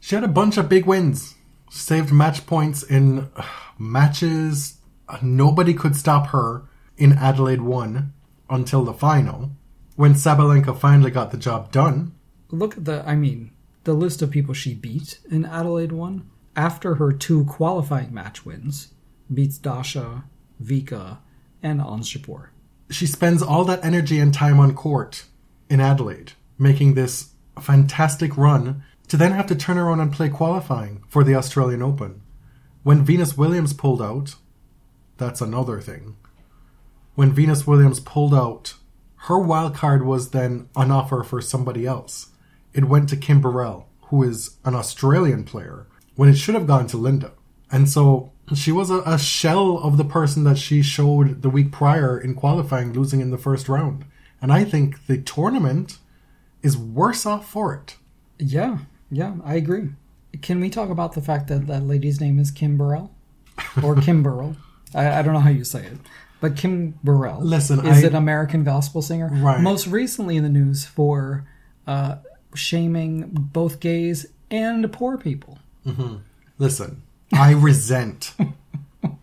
She 0.00 0.14
had 0.14 0.24
a 0.24 0.28
bunch 0.28 0.56
of 0.56 0.68
big 0.68 0.86
wins. 0.86 1.34
Saved 1.70 2.12
match 2.12 2.46
points 2.46 2.82
in 2.82 3.30
uh, 3.36 3.42
matches. 3.78 4.78
Uh, 5.08 5.18
Nobody 5.22 5.74
could 5.74 5.96
stop 5.96 6.28
her 6.28 6.64
in 6.96 7.12
Adelaide 7.12 7.62
1 7.62 8.12
until 8.50 8.84
the 8.84 8.92
final. 8.94 9.50
When 9.96 10.14
Sabalenka 10.14 10.76
finally 10.78 11.10
got 11.10 11.30
the 11.30 11.36
job 11.36 11.72
done, 11.72 12.12
look 12.50 12.76
at 12.76 12.84
the 12.84 13.02
i 13.08 13.16
mean 13.16 13.50
the 13.84 13.94
list 13.94 14.22
of 14.22 14.30
people 14.30 14.54
she 14.54 14.74
beat 14.74 15.18
in 15.28 15.44
adelaide 15.44 15.90
1 15.90 16.24
after 16.54 16.96
her 16.96 17.10
two 17.12 17.44
qualifying 17.46 18.14
match 18.14 18.44
wins 18.46 18.92
beats 19.32 19.58
Dasha, 19.58 20.24
Vika, 20.62 21.18
and 21.62 21.80
Ons 21.80 22.08
Jabeur. 22.12 22.48
She 22.90 23.06
spends 23.06 23.42
all 23.42 23.64
that 23.64 23.84
energy 23.84 24.18
and 24.18 24.32
time 24.32 24.60
on 24.60 24.74
court 24.74 25.24
in 25.68 25.80
Adelaide, 25.80 26.32
making 26.58 26.94
this 26.94 27.30
fantastic 27.60 28.36
run 28.36 28.84
to 29.08 29.16
then 29.16 29.32
have 29.32 29.46
to 29.46 29.54
turn 29.54 29.78
around 29.78 30.00
and 30.00 30.12
play 30.12 30.28
qualifying 30.28 31.02
for 31.08 31.24
the 31.24 31.34
Australian 31.34 31.82
Open. 31.82 32.20
When 32.82 33.04
Venus 33.04 33.36
Williams 33.36 33.72
pulled 33.72 34.02
out, 34.02 34.34
that's 35.16 35.40
another 35.40 35.80
thing. 35.80 36.16
When 37.14 37.32
Venus 37.32 37.66
Williams 37.66 38.00
pulled 38.00 38.34
out, 38.34 38.74
her 39.16 39.38
wild 39.38 39.74
card 39.74 40.04
was 40.04 40.30
then 40.30 40.68
on 40.76 40.90
offer 40.90 41.22
for 41.22 41.40
somebody 41.40 41.86
else. 41.86 42.28
It 42.74 42.84
went 42.84 43.08
to 43.08 43.16
Kim 43.16 43.40
Birrell, 43.40 43.86
who 44.08 44.22
is 44.22 44.58
an 44.64 44.74
Australian 44.74 45.44
player, 45.44 45.86
when 46.14 46.28
it 46.28 46.36
should 46.36 46.54
have 46.54 46.66
gone 46.66 46.86
to 46.88 46.98
Linda. 46.98 47.32
And 47.70 47.88
so 47.88 48.32
she 48.54 48.72
was 48.72 48.90
a, 48.90 48.98
a 49.06 49.18
shell 49.18 49.78
of 49.78 49.96
the 49.96 50.04
person 50.04 50.44
that 50.44 50.58
she 50.58 50.82
showed 50.82 51.42
the 51.42 51.48
week 51.50 51.72
prior 51.72 52.18
in 52.18 52.34
qualifying, 52.34 52.92
losing 52.92 53.20
in 53.20 53.30
the 53.30 53.38
first 53.38 53.68
round. 53.68 54.04
And 54.42 54.52
I 54.52 54.64
think 54.64 55.06
the 55.06 55.18
tournament 55.18 55.98
is 56.62 56.76
worse 56.76 57.24
off 57.24 57.48
for 57.50 57.74
it. 57.74 57.96
Yeah, 58.38 58.78
yeah, 59.10 59.36
I 59.44 59.54
agree. 59.54 59.90
Can 60.42 60.60
we 60.60 60.68
talk 60.68 60.90
about 60.90 61.12
the 61.14 61.22
fact 61.22 61.48
that 61.48 61.66
that 61.68 61.84
lady's 61.84 62.20
name 62.20 62.38
is 62.38 62.50
Kim 62.50 62.76
Burrell? 62.76 63.14
Or 63.82 63.94
Kim 64.00 64.22
Burrell? 64.22 64.56
I, 64.94 65.20
I 65.20 65.22
don't 65.22 65.32
know 65.34 65.40
how 65.40 65.50
you 65.50 65.64
say 65.64 65.84
it. 65.86 65.98
But 66.40 66.56
Kim 66.56 66.98
Burrell 67.02 67.40
Listen, 67.40 67.86
is 67.86 68.04
I- 68.04 68.08
an 68.08 68.14
American 68.14 68.64
gospel 68.64 69.00
singer. 69.00 69.30
Right. 69.32 69.60
Most 69.60 69.86
recently 69.86 70.36
in 70.36 70.42
the 70.42 70.48
news 70.50 70.84
for 70.84 71.46
uh, 71.86 72.16
shaming 72.54 73.30
both 73.30 73.80
gays 73.80 74.26
and 74.50 74.92
poor 74.92 75.16
people. 75.16 75.58
Listen, 76.58 77.02
I 77.32 77.52
resent 77.52 78.34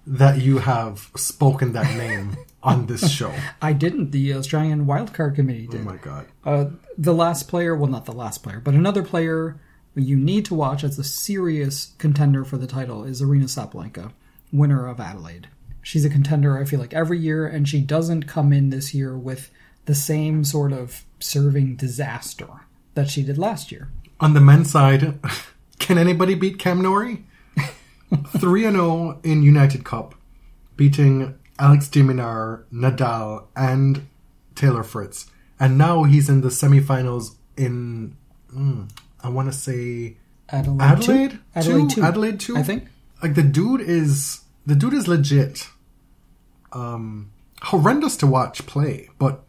that 0.07 0.41
you 0.41 0.59
have 0.59 1.09
spoken 1.15 1.73
that 1.73 1.95
name 1.95 2.37
on 2.63 2.87
this 2.87 3.11
show. 3.11 3.33
I 3.61 3.73
didn't. 3.73 4.11
The 4.11 4.33
Australian 4.33 4.85
Wildcard 4.85 5.35
Committee 5.35 5.67
did. 5.67 5.81
Oh 5.81 5.83
my 5.83 5.97
god. 5.97 6.27
Uh, 6.43 6.65
the 6.97 7.13
last 7.13 7.47
player, 7.47 7.75
well, 7.75 7.89
not 7.89 8.05
the 8.05 8.11
last 8.11 8.43
player, 8.43 8.59
but 8.59 8.73
another 8.73 9.03
player 9.03 9.59
you 9.95 10.17
need 10.17 10.45
to 10.45 10.55
watch 10.55 10.83
as 10.83 10.97
a 10.97 11.03
serious 11.03 11.93
contender 11.97 12.45
for 12.45 12.57
the 12.57 12.67
title 12.67 13.03
is 13.03 13.21
Aryna 13.21 13.43
Sabalenka, 13.43 14.13
winner 14.51 14.87
of 14.87 14.99
Adelaide. 14.99 15.47
She's 15.81 16.05
a 16.05 16.09
contender, 16.09 16.57
I 16.57 16.65
feel 16.65 16.79
like, 16.79 16.93
every 16.93 17.19
year, 17.19 17.47
and 17.47 17.67
she 17.67 17.81
doesn't 17.81 18.27
come 18.27 18.53
in 18.53 18.69
this 18.69 18.93
year 18.93 19.17
with 19.17 19.51
the 19.85 19.95
same 19.95 20.43
sort 20.43 20.71
of 20.71 21.05
serving 21.19 21.75
disaster 21.75 22.47
that 22.93 23.09
she 23.09 23.23
did 23.23 23.37
last 23.37 23.71
year. 23.71 23.89
On 24.19 24.33
the 24.33 24.41
men's 24.41 24.71
side, 24.71 25.19
can 25.79 25.97
anybody 25.97 26.35
beat 26.35 26.59
Cam 26.59 26.81
Norrie? 26.81 27.25
3 28.39 28.65
and 28.65 28.75
0 28.75 29.19
in 29.23 29.43
United 29.43 29.83
Cup, 29.85 30.15
beating 30.75 31.37
Alex 31.59 31.87
de 31.87 32.01
Minaur, 32.01 32.63
Nadal, 32.73 33.45
and 33.55 34.07
Taylor 34.55 34.83
Fritz. 34.83 35.29
And 35.59 35.77
now 35.77 36.03
he's 36.03 36.27
in 36.29 36.41
the 36.41 36.49
semifinals 36.49 37.35
in, 37.55 38.15
mm, 38.53 38.89
I 39.23 39.29
want 39.29 39.51
to 39.51 39.57
say, 39.57 40.17
Adelaide, 40.49 40.81
Adelaide? 40.81 41.31
two? 41.31 41.39
Adelaide 41.55 41.89
Two? 41.89 42.03
Adelaide 42.03 42.39
two? 42.39 42.57
I 42.57 42.63
think. 42.63 42.83
like 43.23 43.35
the 43.35 43.43
dude 43.43 43.79
is 43.81 44.41
the 44.65 44.75
dude 44.75 44.93
is 44.93 45.07
legit. 45.07 45.69
Um, 46.73 47.31
horrendous 47.61 48.17
to 48.17 48.27
watch 48.27 48.65
play, 48.65 49.09
but 49.19 49.43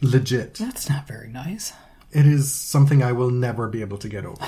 legit. 0.00 0.54
That's 0.54 0.88
not 0.88 1.06
very 1.06 1.28
nice. 1.28 1.72
It 2.12 2.26
is 2.26 2.52
something 2.52 3.02
I 3.02 3.12
will 3.12 3.30
never 3.30 3.68
be 3.68 3.80
able 3.82 3.98
to 3.98 4.08
get 4.08 4.24
over. 4.24 4.44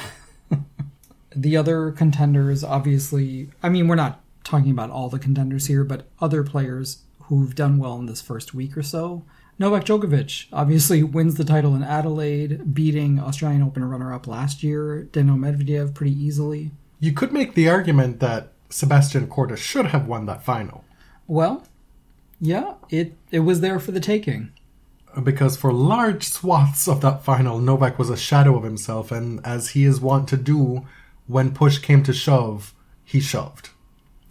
The 1.37 1.57
other 1.57 1.91
contenders, 1.91 2.63
obviously, 2.63 3.51
I 3.63 3.69
mean, 3.69 3.89
we're 3.89 3.95
not 3.97 4.21
talking 4.45 4.71
about 4.71 4.91
all 4.91 5.09
the 5.09 5.19
contenders 5.19 5.67
here, 5.67 5.85
but 5.85 6.07
other 6.21 6.43
players 6.43 6.99
who've 7.25 7.55
done 7.55 7.79
well 7.79 7.99
in 7.99 8.07
this 8.07 8.21
first 8.21 8.55
week 8.55 8.77
or 8.77 8.83
so. 8.83 9.25
Novak 9.59 9.85
Djokovic 9.85 10.47
obviously 10.53 11.03
wins 11.03 11.37
the 11.37 11.45
title 11.45 11.75
in 11.75 11.83
Adelaide, 11.83 12.75
beating 12.75 13.19
Australian 13.21 13.63
Open 13.63 13.85
runner-up 13.85 14.27
last 14.27 14.63
year, 14.63 15.05
Daniil 15.05 15.37
Medvedev, 15.37 15.95
pretty 15.95 16.13
easily. 16.13 16.73
You 17.01 17.13
could 17.13 17.33
make 17.33 17.55
the 17.55 17.69
argument 17.69 18.21
that 18.21 18.53
Sebastian 18.69 19.29
Korda 19.29 19.57
should 19.57 19.87
have 19.87 20.09
won 20.09 20.27
that 20.27 20.45
final 20.45 20.85
Well, 21.29 21.65
yeah, 22.41 22.75
it 22.91 23.17
it 23.31 23.41
was 23.41 23.61
there 23.61 23.79
for 23.79 23.93
the 23.93 24.01
taking. 24.01 24.51
because 25.23 25.57
for 25.57 25.73
large 25.73 26.25
swaths 26.25 26.89
of 26.89 27.01
that 27.03 27.23
final, 27.25 27.59
Novak 27.61 27.99
was 27.99 28.11
a 28.11 28.17
shadow 28.17 28.57
of 28.57 28.65
himself, 28.65 29.13
and 29.13 29.41
as 29.47 29.71
he 29.71 29.85
is 29.85 30.01
wont 30.01 30.29
to 30.29 30.37
do, 30.37 30.85
when 31.27 31.53
push 31.53 31.79
came 31.79 32.03
to 32.05 32.13
shove, 32.13 32.75
he 33.05 33.21
shoved. 33.21 33.71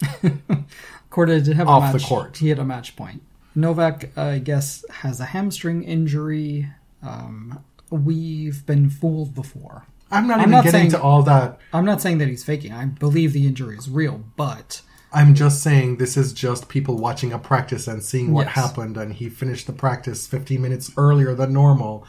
Korda 1.10 1.44
did 1.44 1.56
have 1.56 1.68
Off 1.68 1.94
a 1.94 1.98
the 1.98 2.04
court. 2.04 2.36
He 2.38 2.48
had 2.48 2.58
a 2.58 2.64
match 2.64 2.96
point. 2.96 3.22
Novak, 3.54 4.16
I 4.18 4.38
guess, 4.38 4.84
has 4.90 5.20
a 5.20 5.26
hamstring 5.26 5.84
injury. 5.84 6.68
Um, 7.02 7.60
we've 7.90 8.66
been 8.66 8.90
fooled 8.90 9.34
before. 9.34 9.86
I'm 10.10 10.26
not 10.26 10.36
I'm 10.38 10.42
even 10.42 10.50
not 10.52 10.64
getting 10.64 10.80
saying- 10.80 10.90
to 10.92 11.00
all 11.02 11.22
that. 11.22 11.60
I'm 11.72 11.84
not 11.84 12.00
saying 12.00 12.18
that 12.18 12.28
he's 12.28 12.44
faking. 12.44 12.72
I 12.72 12.86
believe 12.86 13.32
the 13.32 13.46
injury 13.46 13.76
is 13.76 13.88
real, 13.88 14.24
but 14.36 14.82
I'm 15.12 15.34
just 15.34 15.62
saying 15.62 15.96
this 15.98 16.16
is 16.16 16.32
just 16.32 16.68
people 16.68 16.96
watching 16.98 17.32
a 17.32 17.38
practice 17.38 17.86
and 17.86 18.02
seeing 18.02 18.32
what 18.32 18.46
Yes. 18.46 18.54
happened, 18.56 18.96
and 18.96 19.12
he 19.12 19.28
finished 19.28 19.66
the 19.68 19.72
practice 19.72 20.26
15 20.26 20.60
minutes 20.60 20.90
earlier 20.96 21.34
than 21.34 21.52
normal, 21.52 22.04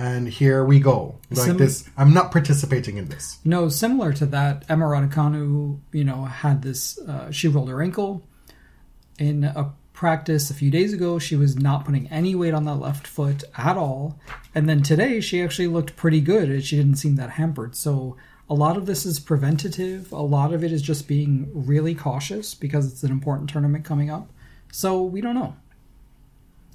and 0.00 0.26
here 0.26 0.64
we 0.64 0.80
go. 0.80 1.18
Like 1.30 1.46
Sim- 1.46 1.58
this, 1.58 1.84
I'm 1.94 2.14
not 2.14 2.32
participating 2.32 2.96
in 2.96 3.08
this. 3.08 3.38
no, 3.44 3.68
similar 3.68 4.14
to 4.14 4.24
that, 4.26 4.64
Emma 4.66 4.86
Raducanu, 4.86 5.78
you 5.92 6.04
know, 6.04 6.24
had 6.24 6.62
this. 6.62 6.98
Uh, 6.98 7.30
she 7.30 7.48
rolled 7.48 7.68
her 7.68 7.82
ankle 7.82 8.22
in 9.18 9.44
a 9.44 9.74
practice 9.92 10.48
a 10.50 10.54
few 10.54 10.70
days 10.70 10.94
ago. 10.94 11.18
She 11.18 11.36
was 11.36 11.56
not 11.56 11.84
putting 11.84 12.08
any 12.08 12.34
weight 12.34 12.54
on 12.54 12.64
that 12.64 12.76
left 12.76 13.06
foot 13.06 13.44
at 13.58 13.76
all, 13.76 14.18
and 14.54 14.66
then 14.66 14.82
today 14.82 15.20
she 15.20 15.42
actually 15.42 15.68
looked 15.68 15.96
pretty 15.96 16.22
good. 16.22 16.48
and 16.48 16.64
She 16.64 16.76
didn't 16.76 16.96
seem 16.96 17.16
that 17.16 17.30
hampered. 17.32 17.76
So 17.76 18.16
a 18.48 18.54
lot 18.54 18.78
of 18.78 18.86
this 18.86 19.04
is 19.04 19.20
preventative. 19.20 20.10
A 20.12 20.22
lot 20.22 20.54
of 20.54 20.64
it 20.64 20.72
is 20.72 20.80
just 20.80 21.06
being 21.08 21.50
really 21.52 21.94
cautious 21.94 22.54
because 22.54 22.90
it's 22.90 23.02
an 23.02 23.10
important 23.10 23.50
tournament 23.50 23.84
coming 23.84 24.08
up. 24.08 24.30
So 24.72 25.02
we 25.02 25.20
don't 25.20 25.34
know. 25.34 25.56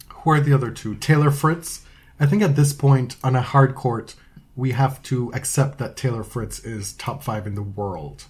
Who 0.10 0.30
are 0.30 0.40
the 0.40 0.54
other 0.54 0.70
two? 0.70 0.94
Taylor 0.96 1.32
Fritz. 1.32 1.85
I 2.20 2.26
think 2.26 2.42
at 2.42 2.56
this 2.56 2.74
point 2.74 3.18
on 3.24 3.36
a 3.36 3.42
hard 3.42 3.76
court, 3.76 4.16
we 4.56 4.72
have 4.72 5.02
to 5.04 5.32
accept 5.34 5.78
that 5.80 5.98
Taylor 5.98 6.24
Fritz 6.24 6.60
is 6.60 6.94
top 6.94 7.24
five 7.24 7.46
in 7.46 7.56
the 7.56 7.62
world. 7.62 8.26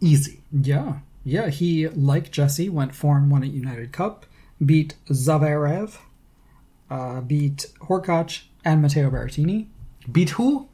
Easy. 0.00 0.40
Yeah, 0.50 0.98
yeah. 1.22 1.48
He, 1.48 1.88
like 1.88 2.32
Jessie, 2.32 2.68
went 2.68 2.94
four 2.94 3.16
and 3.16 3.30
one 3.30 3.44
at 3.44 3.50
United 3.50 3.92
Cup, 3.92 4.26
beat 4.64 4.94
Zverev, 5.08 5.98
uh, 6.90 7.20
beat 7.20 7.66
Hurkacz 7.82 8.42
and 8.64 8.82
Matteo 8.82 9.08
Berrettini. 9.10 9.66
Beat 10.10 10.30
who? 10.30 10.68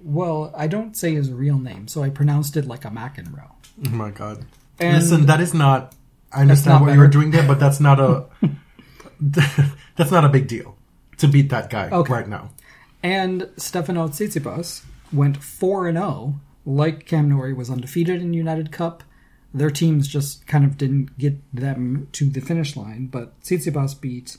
Well, 0.00 0.52
I 0.56 0.66
don't 0.66 0.96
say 0.96 1.14
his 1.14 1.30
real 1.30 1.58
name, 1.58 1.88
so 1.88 2.02
I 2.02 2.10
pronounced 2.10 2.56
it 2.56 2.66
like 2.66 2.84
a 2.84 2.88
McEnroe. 2.88 3.50
Oh 3.86 3.90
my 3.90 4.10
god. 4.10 4.44
And- 4.78 4.96
Listen, 4.96 5.26
that 5.26 5.40
is 5.40 5.52
not. 5.54 5.94
I 6.32 6.40
understand 6.40 6.80
not 6.80 6.86
what 6.86 6.94
you 6.94 6.98
were 6.98 7.06
doing 7.06 7.30
there, 7.30 7.46
but 7.46 7.60
that's 7.60 7.80
not 7.80 8.00
a. 8.00 8.26
that's 9.96 10.10
not 10.10 10.24
a 10.24 10.28
big 10.28 10.48
deal 10.48 10.76
to 11.18 11.28
beat 11.28 11.48
that 11.50 11.70
guy 11.70 11.88
Okay. 11.90 12.12
right 12.12 12.28
now. 12.28 12.50
And 13.02 13.48
Stefano 13.56 14.08
Tsitsipas 14.08 14.82
went 15.12 15.42
four 15.42 15.86
and 15.86 15.96
zero. 15.98 16.34
Like 16.66 17.04
Cam 17.06 17.28
Norrie 17.28 17.52
was 17.52 17.68
undefeated 17.70 18.22
in 18.22 18.32
United 18.32 18.72
Cup. 18.72 19.02
Their 19.52 19.70
teams 19.70 20.08
just 20.08 20.46
kind 20.46 20.64
of 20.64 20.78
didn't 20.78 21.18
get 21.18 21.36
them 21.54 22.08
to 22.12 22.28
the 22.30 22.40
finish 22.40 22.74
line, 22.76 23.06
but 23.06 23.38
Tsitsipas 23.42 24.00
beat 24.00 24.38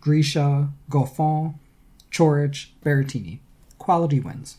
Grisha, 0.00 0.70
Goffin, 0.90 1.54
Coric, 2.10 2.68
Berrettini. 2.84 3.40
Quality 3.78 4.18
wins. 4.20 4.56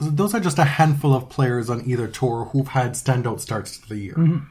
Those 0.00 0.32
are 0.32 0.40
just 0.40 0.58
a 0.58 0.64
handful 0.64 1.12
of 1.12 1.28
players 1.28 1.68
on 1.68 1.82
either 1.84 2.06
tour 2.06 2.46
who've 2.52 2.68
had 2.68 2.92
standout 2.92 3.40
starts 3.40 3.78
to 3.78 3.88
the 3.88 3.96
year. 3.98 4.14
Mm-hmm. 4.14 4.44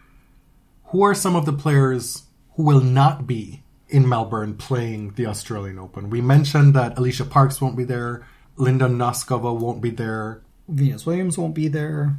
Who 0.88 1.02
are 1.04 1.14
some 1.16 1.36
of 1.36 1.46
the 1.46 1.54
players 1.54 2.24
who 2.56 2.64
will 2.64 2.82
not 2.82 3.26
be 3.26 3.64
in 3.90 4.08
Melbourne 4.08 4.56
playing 4.56 5.14
the 5.14 5.26
Australian 5.26 5.80
Open? 5.80 6.10
We 6.10 6.22
mentioned 6.22 6.74
that 6.76 6.96
Alycia 6.96 7.30
Parks 7.30 7.62
won't 7.62 7.78
be 7.78 7.84
there, 7.84 8.26
Linda 8.56 8.86
Noskova 8.88 9.58
won't 9.58 9.82
be 9.82 9.92
there. 9.92 10.42
Venus 10.68 11.06
Williams 11.06 11.38
won't 11.38 11.54
be 11.54 11.68
there. 11.68 12.18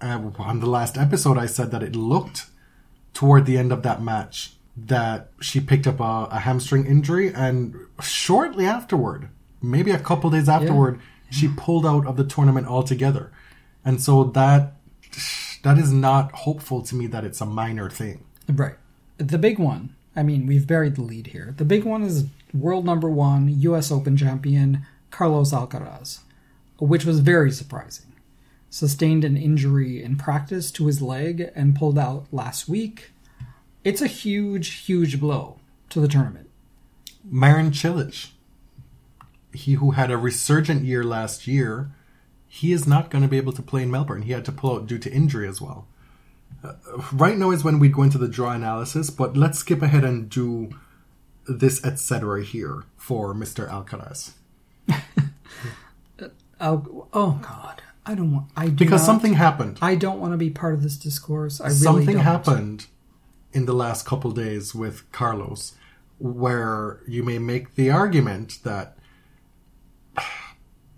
Uh, 0.00 0.30
on 0.38 0.60
the 0.60 0.66
last 0.66 0.98
episode, 0.98 1.38
I 1.38 1.46
said 1.46 1.70
that 1.70 1.82
it 1.82 1.94
looked 1.94 2.46
toward 3.12 3.46
the 3.46 3.56
end 3.56 3.72
of 3.72 3.82
that 3.82 4.02
match 4.02 4.54
that 4.76 5.30
she 5.40 5.60
picked 5.60 5.86
up 5.86 6.00
a, 6.00 6.28
a 6.30 6.40
hamstring 6.40 6.86
injury, 6.86 7.32
and 7.32 7.76
shortly 8.02 8.66
afterward, 8.66 9.28
maybe 9.62 9.92
a 9.92 9.98
couple 9.98 10.30
days 10.30 10.48
afterward, 10.48 11.00
she 11.30 11.48
pulled 11.48 11.86
out 11.86 12.06
of 12.06 12.16
the 12.16 12.24
tournament 12.24 12.66
altogether. 12.66 13.30
And 13.84 14.00
so 14.00 14.24
that 14.24 14.74
that 15.62 15.78
is 15.78 15.92
not 15.92 16.32
hopeful 16.32 16.82
to 16.82 16.94
me 16.94 17.06
that 17.08 17.24
it's 17.24 17.40
a 17.40 17.46
minor 17.46 17.88
thing. 17.88 18.24
Right. 18.48 18.74
The 19.18 19.38
big 19.38 19.58
one, 19.58 19.94
I 20.16 20.22
mean, 20.22 20.46
we've 20.46 20.66
buried 20.66 20.94
the 20.94 21.02
lead 21.02 21.28
here. 21.28 21.54
The 21.56 21.64
big 21.64 21.84
one 21.84 22.02
is 22.02 22.26
world 22.52 22.84
number 22.84 23.08
one, 23.08 23.48
US 23.48 23.90
Open 23.90 24.16
champion, 24.16 24.86
Carlos 25.10 25.52
Alcaraz, 25.52 26.20
which 26.78 27.04
was 27.04 27.20
very 27.20 27.50
surprising. 27.50 28.06
Sustained 28.70 29.24
an 29.24 29.36
injury 29.36 30.02
in 30.02 30.16
practice 30.16 30.70
to 30.72 30.86
his 30.86 31.00
leg 31.02 31.50
and 31.54 31.76
pulled 31.76 31.98
out 31.98 32.26
last 32.32 32.68
week. 32.68 33.10
it's 33.84 34.00
a 34.00 34.06
huge, 34.06 34.84
huge 34.86 35.20
blow 35.20 35.58
to 35.90 36.00
the 36.00 36.08
tournament. 36.08 36.48
Marin 37.22 37.70
Cilic, 37.70 38.30
he 39.52 39.74
who 39.74 39.92
had 39.92 40.10
a 40.10 40.16
resurgent 40.16 40.84
year 40.84 41.04
last 41.04 41.46
year, 41.46 41.90
he 42.48 42.72
is 42.72 42.86
not 42.86 43.10
going 43.10 43.22
to 43.22 43.28
be 43.28 43.36
able 43.36 43.52
to 43.52 43.62
play 43.62 43.82
in 43.82 43.90
Melbourne. 43.90 44.22
He 44.22 44.32
had 44.32 44.44
to 44.46 44.52
pull 44.52 44.76
out 44.76 44.86
due 44.86 44.98
to 44.98 45.12
injury 45.12 45.46
as 45.46 45.60
well. 45.60 45.86
Right 47.12 47.36
now 47.36 47.50
is 47.50 47.62
when 47.64 47.78
we'd 47.78 47.92
go 47.92 48.02
into 48.02 48.18
the 48.18 48.28
draw 48.28 48.52
analysis, 48.52 49.10
but 49.10 49.36
let's 49.36 49.58
skip 49.58 49.82
ahead 49.82 50.04
and 50.04 50.28
do 50.30 50.70
this 51.46 51.84
etc. 51.84 52.42
here 52.42 52.84
for 52.96 53.34
Mr. 53.34 53.68
Alcaraz. 53.68 54.32
Oh, 56.60 57.08
oh 57.12 57.40
God, 57.42 57.82
I 58.06 58.14
don't 58.14 58.32
want. 58.32 58.46
I 58.56 58.66
do 58.68 58.76
Because 58.76 59.02
not- 59.02 59.06
something 59.06 59.34
happened. 59.34 59.78
I 59.82 59.96
don't 59.96 60.20
want 60.20 60.32
to 60.32 60.36
be 60.38 60.50
part 60.50 60.72
of 60.72 60.82
this 60.82 60.96
discourse. 60.96 61.60
I 61.60 61.64
really 61.64 61.76
something 61.76 62.14
don't. 62.14 62.24
happened 62.24 62.86
in 63.52 63.66
the 63.66 63.74
last 63.74 64.06
couple 64.06 64.30
days 64.30 64.74
with 64.74 65.10
Carlos 65.12 65.74
where 66.18 67.00
you 67.08 67.22
may 67.24 67.38
make 67.38 67.74
the 67.74 67.90
argument 67.90 68.60
that 68.62 68.96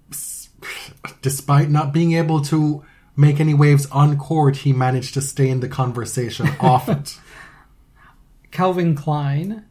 despite 1.22 1.70
not 1.70 1.92
being 1.92 2.12
able 2.12 2.40
to 2.42 2.84
make 3.16 3.40
any 3.40 3.54
waves 3.54 3.86
on 3.86 4.18
court, 4.18 4.58
he 4.58 4.72
managed 4.72 5.14
to 5.14 5.20
stay 5.20 5.48
in 5.48 5.60
the 5.60 5.68
conversation 5.68 6.48
off 6.60 6.88
it. 6.88 7.18
Calvin 8.50 8.94
Klein 8.94 9.64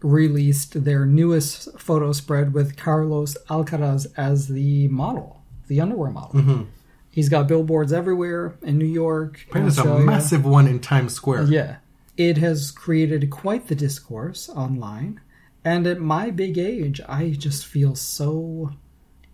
released 0.00 0.84
their 0.84 1.06
newest 1.06 1.78
photo 1.78 2.12
spread 2.12 2.52
with 2.52 2.76
Carlos 2.76 3.36
Alcaraz 3.48 4.06
as 4.16 4.48
the 4.48 4.86
model, 4.88 5.42
the 5.66 5.80
underwear 5.80 6.10
model. 6.10 6.40
Mm-hmm. 6.40 6.62
He's 7.10 7.28
got 7.28 7.48
billboards 7.48 7.92
everywhere 7.92 8.56
in 8.62 8.76
New 8.76 8.86
York. 8.86 9.46
There's 9.52 9.78
a 9.78 9.98
massive 9.98 10.44
one 10.44 10.66
in 10.66 10.80
Times 10.80 11.14
Square. 11.14 11.44
Yeah. 11.44 11.76
It 12.16 12.38
has 12.38 12.70
created 12.70 13.30
quite 13.30 13.68
the 13.68 13.74
discourse 13.74 14.48
online. 14.48 15.20
And 15.64 15.86
at 15.86 16.00
my 16.00 16.30
big 16.30 16.58
age, 16.58 17.00
I 17.08 17.30
just 17.30 17.66
feel 17.66 17.94
so 17.94 18.72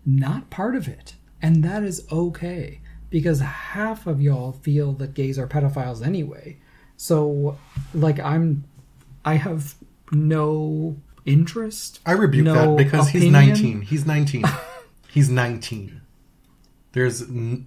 not 0.06 0.50
part 0.50 0.76
of 0.76 0.86
it. 0.86 1.14
And 1.42 1.64
that 1.64 1.82
is 1.82 2.06
okay 2.12 2.79
because 3.10 3.40
half 3.40 4.06
of 4.06 4.20
y'all 4.20 4.52
feel 4.52 4.92
that 4.94 5.14
gays 5.14 5.38
are 5.38 5.46
pedophiles 5.46 6.04
anyway. 6.04 6.58
So, 6.96 7.58
like, 7.92 8.18
I'm, 8.20 8.64
I 9.24 9.34
have 9.34 9.74
no 10.12 10.96
interest. 11.26 12.00
I 12.06 12.12
rebuke 12.12 12.44
no 12.44 12.76
that 12.76 12.84
because 12.84 13.08
he's 13.08 13.30
19. 13.30 13.82
He's 13.82 14.06
19. 14.06 14.44
he's 15.08 15.28
19. 15.28 16.00
There's. 16.92 17.22
N- 17.22 17.66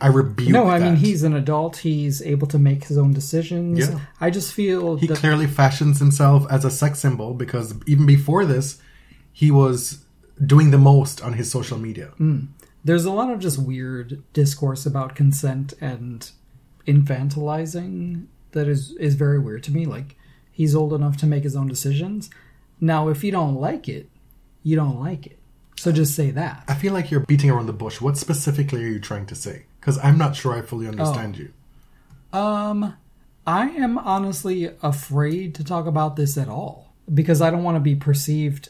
I 0.00 0.08
rebuke 0.08 0.50
No, 0.50 0.66
I 0.66 0.80
mean, 0.80 0.96
he's 0.96 1.22
an 1.22 1.32
adult. 1.32 1.76
He's 1.76 2.20
able 2.22 2.48
to 2.48 2.58
make 2.58 2.84
his 2.84 2.98
own 2.98 3.12
decisions. 3.12 3.78
Yeah. 3.78 4.00
I 4.20 4.30
just 4.30 4.52
feel 4.52 4.96
He 4.96 5.06
that 5.06 5.18
clearly 5.18 5.46
fashions 5.46 6.00
himself 6.00 6.44
as 6.50 6.64
a 6.64 6.70
sex 6.70 6.98
symbol 6.98 7.34
because 7.34 7.74
even 7.86 8.04
before 8.04 8.44
this, 8.44 8.80
he 9.32 9.52
was 9.52 10.04
doing 10.44 10.72
the 10.72 10.78
most 10.78 11.22
on 11.22 11.34
his 11.34 11.52
social 11.52 11.78
media. 11.78 12.12
Mm. 12.18 12.48
There's 12.84 13.04
a 13.04 13.10
lot 13.12 13.30
of 13.30 13.38
just 13.38 13.58
weird 13.58 14.22
discourse 14.32 14.86
about 14.86 15.14
consent 15.14 15.72
and 15.80 16.30
infantilizing 16.86 18.26
that 18.52 18.68
is 18.68 18.92
is 18.92 19.14
very 19.14 19.38
weird 19.38 19.62
to 19.62 19.70
me 19.72 19.86
like 19.86 20.16
he's 20.50 20.74
old 20.74 20.92
enough 20.92 21.16
to 21.16 21.26
make 21.26 21.44
his 21.44 21.54
own 21.56 21.68
decisions 21.68 22.28
now 22.80 23.08
if 23.08 23.22
you 23.22 23.30
don't 23.30 23.54
like 23.54 23.88
it 23.88 24.08
you 24.62 24.74
don't 24.76 25.00
like 25.00 25.26
it 25.26 25.38
so 25.76 25.90
just 25.92 26.14
say 26.14 26.30
that 26.30 26.64
I 26.68 26.74
feel 26.74 26.92
like 26.92 27.10
you're 27.10 27.20
beating 27.26 27.50
around 27.50 27.66
the 27.66 27.72
bush. 27.72 28.00
What 28.00 28.16
specifically 28.16 28.84
are 28.84 28.88
you 28.88 29.00
trying 29.00 29.26
to 29.26 29.34
say? 29.34 29.64
Because 29.80 29.98
I'm 29.98 30.16
not 30.16 30.36
sure 30.36 30.52
I 30.54 30.62
fully 30.62 30.86
understand 30.86 31.36
you. 31.36 31.52
um 32.32 32.94
i 33.46 33.68
am 33.70 33.98
honestly 33.98 34.70
afraid 34.82 35.54
to 35.56 35.64
talk 35.64 35.86
about 35.86 36.14
this 36.16 36.38
at 36.38 36.48
all 36.48 36.94
because 37.12 37.42
i 37.42 37.50
don't 37.50 37.64
want 37.64 37.74
to 37.76 37.80
be 37.80 37.94
perceived 37.94 38.68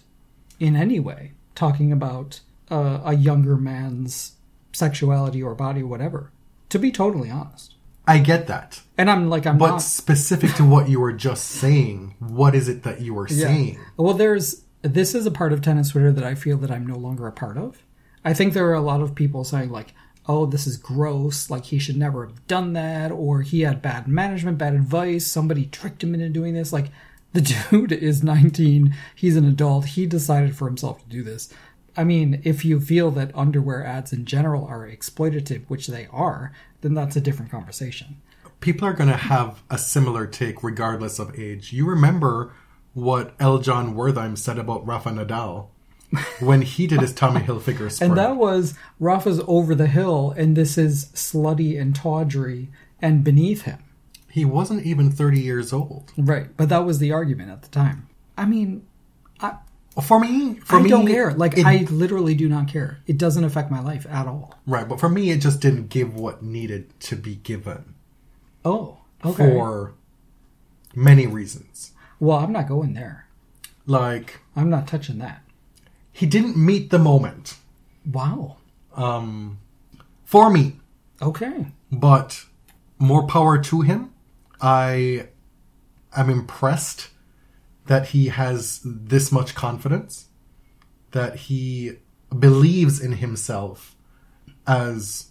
in 0.58 0.74
any 0.74 0.98
way 0.98 1.32
talking 1.54 1.92
about 1.92 2.40
uh, 2.72 3.00
a 3.04 3.14
younger 3.14 3.56
man's 3.56 4.32
sexuality 4.72 5.42
or 5.42 5.54
body 5.54 5.82
or 5.82 5.86
whatever 5.86 6.30
to 6.70 6.78
be 6.78 6.90
totally 6.90 7.30
honest 7.30 7.74
I 8.06 8.18
get 8.18 8.46
that. 8.48 8.80
and 8.98 9.08
i'm 9.10 9.28
like 9.30 9.46
i'm 9.46 9.58
But 9.58 9.70
not 9.72 9.82
specific 9.82 10.54
to 10.54 10.64
what 10.64 10.88
you 10.88 10.98
were 10.98 11.12
just 11.12 11.44
saying, 11.44 12.16
what 12.18 12.54
is 12.54 12.68
it 12.68 12.82
that 12.82 13.00
you 13.00 13.14
were 13.14 13.28
saying? 13.44 13.78
Well, 13.96 14.14
there's 14.14 14.62
this 14.82 15.14
is 15.14 15.24
a 15.26 15.30
part 15.30 15.52
of 15.52 15.60
tennis 15.62 15.90
Twitter 15.90 16.10
that 16.10 16.24
I 16.24 16.34
feel 16.34 16.56
that 16.58 16.70
I'm 16.72 16.84
no 16.84 16.96
longer 16.96 17.28
a 17.28 17.32
part 17.32 17.56
of. 17.56 17.80
I 18.24 18.34
think 18.34 18.52
there 18.54 18.66
are 18.68 18.74
a 18.74 18.80
lot 18.92 19.00
of 19.02 19.14
people 19.14 19.44
saying 19.44 19.70
like, 19.70 19.94
"Oh, 20.26 20.46
this 20.46 20.66
is 20.66 20.76
gross. 20.76 21.48
Like 21.50 21.66
he 21.66 21.78
should 21.78 21.96
never 21.96 22.26
have 22.26 22.44
done 22.48 22.72
that, 22.72 23.12
or 23.12 23.42
he 23.42 23.60
had 23.60 23.80
bad 23.80 24.08
management, 24.08 24.58
bad 24.58 24.74
advice. 24.74 25.24
Somebody 25.24 25.66
tricked 25.66 26.02
him 26.02 26.14
into 26.14 26.28
doing 26.28 26.54
this." 26.54 26.72
Like 26.72 26.88
the 27.32 27.42
dude 27.70 27.92
is 27.92 28.24
19. 28.24 28.92
He's 29.14 29.36
an 29.36 29.46
adult. 29.46 29.84
He 29.94 30.06
decided 30.06 30.56
for 30.56 30.66
himself 30.66 30.98
to 31.04 31.08
do 31.08 31.22
this. 31.22 31.48
I 31.96 32.04
mean, 32.04 32.40
if 32.44 32.64
you 32.64 32.80
feel 32.80 33.10
that 33.12 33.30
underwear 33.34 33.84
ads 33.84 34.12
in 34.12 34.24
general 34.24 34.64
are 34.66 34.88
exploitative, 34.88 35.64
which 35.68 35.88
they 35.88 36.06
are, 36.10 36.52
then 36.80 36.94
that's 36.94 37.16
a 37.16 37.20
different 37.20 37.50
conversation. 37.50 38.16
People 38.60 38.86
are 38.88 38.92
going 38.92 39.10
to 39.10 39.16
have 39.16 39.62
a 39.70 39.76
similar 39.78 40.26
take 40.26 40.62
regardless 40.62 41.18
of 41.18 41.38
age. 41.38 41.72
You 41.72 41.86
remember 41.86 42.52
what 42.94 43.34
L. 43.40 43.58
Jon 43.58 43.94
Wertheim 43.94 44.38
said 44.38 44.58
about 44.58 44.86
Rafa 44.86 45.10
Nadal 45.10 45.66
when 46.40 46.62
he 46.62 46.86
did 46.86 47.00
his 47.00 47.12
Tommy 47.14 47.40
Hilfiger 47.40 47.90
spread. 47.90 48.00
And 48.10 48.18
that 48.18 48.36
was 48.36 48.74
Rafa's 49.00 49.40
over 49.46 49.74
the 49.74 49.86
hill, 49.86 50.32
and 50.36 50.54
this 50.56 50.76
is 50.78 51.06
slutty 51.14 51.80
and 51.80 51.94
tawdry 51.94 52.68
and 53.00 53.24
beneath 53.24 53.62
him. 53.62 53.82
he 54.30 54.44
wasn't 54.44 54.84
even 54.86 55.10
30 55.10 55.40
years 55.40 55.72
old. 55.72 56.12
Right. 56.16 56.54
But 56.56 56.68
that 56.68 56.84
was 56.84 56.98
the 56.98 57.12
argument 57.12 57.50
at 57.50 57.62
the 57.62 57.68
time. 57.68 58.08
I 58.38 58.44
mean, 58.46 58.68
I, 58.72 58.82
For 60.00 60.18
me, 60.18 60.54
for 60.64 60.76
I 60.76 60.82
me, 60.82 60.88
don't 60.88 61.06
care. 61.06 61.32
Like, 61.34 61.58
it- 61.58 61.66
I 61.66 61.86
literally 61.90 62.34
do 62.34 62.48
not 62.48 62.66
care. 62.68 62.98
It 63.06 63.18
doesn't 63.18 63.44
affect 63.44 63.70
my 63.70 63.80
life 63.80 64.06
at 64.08 64.26
all. 64.26 64.58
right, 64.66 64.88
but 64.88 64.98
for 64.98 65.08
me, 65.10 65.30
it 65.30 65.38
just 65.40 65.60
didn't 65.60 65.88
give 65.90 66.14
what 66.14 66.42
needed 66.42 66.98
to 67.00 67.16
be 67.16 67.34
given 67.36 67.94
Oh, 68.64 68.98
okay. 69.24 69.50
for 69.50 69.92
many 70.94 71.26
reasons. 71.26 71.92
Well, 72.20 72.38
I'm 72.38 72.52
not 72.52 72.68
going 72.68 72.94
there. 72.94 73.26
Like 73.84 74.40
I'm 74.56 74.70
not 74.70 74.86
touching 74.86 75.18
that. 75.18 75.42
he 76.12 76.24
didn't 76.26 76.56
meet 76.56 76.90
the 76.90 76.98
moment 76.98 77.56
Wow. 78.10 78.58
um, 78.94 79.58
for 80.24 80.48
me, 80.50 80.76
Okay. 81.20 81.66
but 81.90 82.44
more 82.98 83.26
power 83.26 83.58
to 83.62 83.80
him. 83.80 84.10
I 84.60 85.28
am 86.16 86.30
impressed 86.30 87.08
that 87.86 88.08
he 88.08 88.28
has 88.28 88.80
this 88.84 89.32
much 89.32 89.54
confidence, 89.54 90.26
that 91.12 91.36
he 91.36 91.92
believes 92.38 93.00
in 93.00 93.12
himself 93.12 93.94
as 94.66 95.28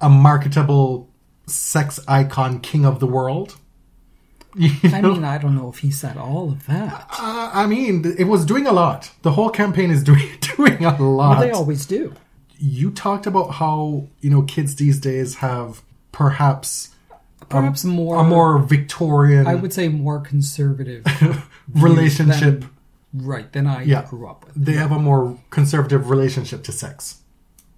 a 0.00 0.08
marketable 0.08 1.08
sex 1.46 2.00
icon 2.08 2.60
king 2.60 2.84
of 2.84 3.00
the 3.00 3.06
world. 3.06 3.56
You 4.56 4.70
I 4.84 5.00
mean, 5.00 5.24
I 5.24 5.38
don't 5.38 5.56
know 5.56 5.68
if 5.68 5.78
he 5.78 5.90
said 5.90 6.16
all 6.16 6.52
of 6.52 6.64
that. 6.66 7.08
Uh, 7.10 7.50
I 7.52 7.66
mean, 7.66 8.04
it 8.16 8.28
was 8.28 8.46
doing 8.46 8.68
a 8.68 8.72
lot. 8.72 9.10
The 9.22 9.32
whole 9.32 9.50
campaign 9.50 9.90
is 9.90 10.04
doing 10.10 10.28
doing 10.56 10.84
a 10.84 10.96
lot. 11.02 11.38
But 11.38 11.40
they 11.40 11.50
always 11.50 11.86
do. 11.86 12.14
you 12.56 12.92
talked 12.92 13.26
about 13.26 13.54
how 13.54 14.06
you 14.20 14.30
know 14.30 14.42
kids 14.42 14.76
these 14.76 15.00
days 15.00 15.34
have 15.36 15.82
perhaps 16.12 16.93
Perhaps 17.48 17.84
more. 17.84 18.18
a 18.20 18.24
more 18.24 18.58
Victorian 18.58 19.46
I 19.46 19.54
would 19.54 19.72
say 19.72 19.88
more 19.88 20.20
conservative 20.20 21.04
relationship. 21.74 22.60
than- 22.60 22.70
right 23.12 23.52
than 23.52 23.66
I 23.66 23.82
Yeah. 23.84 24.04
grew 24.08 24.26
up 24.26 24.44
with. 24.44 24.54
They 24.66 24.72
have 24.72 24.90
a 24.90 24.98
more 24.98 25.38
conservative 25.50 26.10
relationship 26.10 26.64
to 26.64 26.72
sex, 26.72 27.18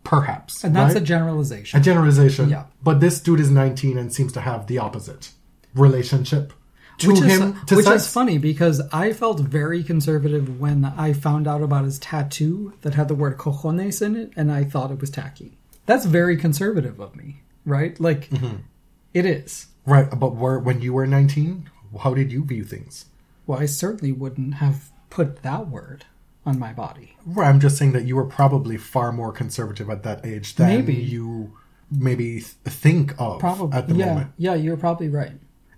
perhaps. 0.02 0.64
And 0.64 0.74
that's 0.74 0.94
right? 0.94 1.02
a 1.02 1.04
generalization. 1.04 1.78
a 1.78 1.82
generalization. 1.82 2.48
Yeah. 2.48 2.64
But 2.82 3.00
this 3.00 3.20
dude 3.20 3.40
is 3.40 3.50
19 3.50 3.98
and 3.98 4.12
seems 4.12 4.32
to 4.32 4.40
have 4.40 4.66
the 4.66 4.78
opposite 4.78 5.30
relationship 5.74 6.52
to 6.98 7.08
which 7.08 7.18
him 7.20 7.52
is, 7.52 7.64
to 7.66 7.76
which 7.76 7.84
sex. 7.84 8.04
is 8.06 8.12
funny 8.12 8.38
because 8.38 8.80
I 8.92 9.12
felt 9.12 9.38
very 9.40 9.82
conservative 9.82 10.58
when 10.58 10.86
I 10.86 11.12
found 11.12 11.46
out 11.46 11.60
about 11.60 11.84
his 11.84 11.98
tattoo 11.98 12.72
that 12.80 12.94
had 12.94 13.08
the 13.08 13.14
word 13.14 13.36
cojones 13.36 14.00
in 14.00 14.16
it, 14.16 14.32
and 14.36 14.50
I 14.50 14.64
thought 14.64 14.90
it 14.90 15.00
was 15.02 15.10
tacky. 15.10 15.58
That's 15.84 16.06
very 16.06 16.38
conservative 16.38 16.98
of 16.98 17.14
me, 17.14 17.42
right? 17.66 17.98
Like, 18.00 18.30
Mm-hmm. 18.30 18.56
It 19.18 19.26
is. 19.26 19.66
Right, 19.84 20.08
but 20.18 20.34
where, 20.34 20.58
when 20.58 20.80
you 20.80 20.92
were 20.92 21.06
19, 21.06 21.70
how 22.02 22.12
did 22.14 22.32
you 22.32 22.44
view 22.44 22.64
things? 22.64 23.06
Well, 23.46 23.58
I 23.60 23.66
certainly 23.66 24.12
wouldn't 24.12 24.54
have 24.54 24.90
put 25.10 25.42
that 25.42 25.68
word 25.68 26.04
on 26.44 26.58
my 26.58 26.72
body. 26.72 27.16
Right, 27.24 27.48
I'm 27.48 27.60
just 27.60 27.76
saying 27.78 27.92
that 27.92 28.04
you 28.04 28.16
were 28.16 28.24
probably 28.26 28.76
far 28.76 29.12
more 29.12 29.32
conservative 29.32 29.88
at 29.88 30.02
that 30.02 30.26
age 30.26 30.56
than 30.56 30.68
Maybe. 30.68 30.94
you 30.94 31.56
maybe 31.90 32.40
th- 32.40 32.46
think 32.66 33.14
of 33.18 33.38
Probably. 33.40 33.76
at 33.78 33.88
the 33.88 33.94
yeah, 33.94 34.06
moment. 34.06 34.30
yeah, 34.38 34.54
you're 34.54 34.76
probably 34.76 35.08
right. 35.08 35.32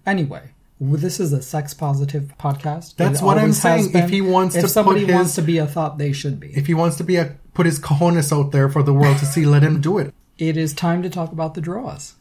Anyway, 0.07 0.43
this 0.80 1.20
is 1.20 1.32
a 1.34 1.43
sex 1.43 1.74
positive 1.74 2.32
podcast. 2.39 2.97
That's 2.97 3.20
It 3.20 3.24
what 3.24 3.36
I'm 3.39 3.53
saying. 3.53 3.95
If 3.95 4.09
he 4.11 4.20
wants 4.22 4.57
if 4.57 4.62
to 4.62 4.68
somebody 4.68 5.01
put 5.03 5.09
his- 5.11 5.14
wants 5.16 5.34
to 5.36 5.43
be 5.43 5.59
a 5.59 5.66
thought, 5.66 5.99
they 5.99 6.12
should 6.12 6.41
be. 6.41 6.49
If 6.57 6.66
he 6.66 6.74
wants 6.74 6.97
to 6.97 7.05
be 7.05 7.16
a 7.16 7.36
put 7.53 7.66
his 7.66 7.78
cojones 7.78 8.32
out 8.32 8.53
there 8.53 8.68
for 8.70 8.82
the 8.82 8.95
world 8.95 9.18
to 9.18 9.26
see, 9.26 9.45
let 9.45 9.62
him 9.62 9.80
do 9.82 9.99
it. 9.99 10.14
it 10.39 10.57
is 10.57 10.72
time 10.72 11.03
to 11.03 11.11
talk 11.11 11.30
about 11.32 11.53
the 11.55 11.61
draws. 11.61 12.14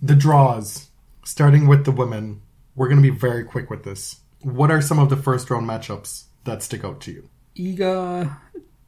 The 0.00 0.14
draws, 0.14 0.88
starting 1.24 1.66
with 1.66 1.84
the 1.84 1.92
women. 1.92 2.42
We're 2.74 2.88
going 2.88 3.02
to 3.02 3.10
be 3.10 3.16
very 3.16 3.44
quick 3.44 3.68
with 3.70 3.84
this. 3.84 4.20
What 4.40 4.70
are 4.70 4.80
some 4.80 4.98
of 4.98 5.10
the 5.10 5.16
first 5.16 5.50
round 5.50 5.68
matchups 5.68 6.24
that 6.44 6.62
stick 6.62 6.84
out 6.84 7.00
to 7.02 7.12
you? 7.12 7.28
Iga 7.56 8.36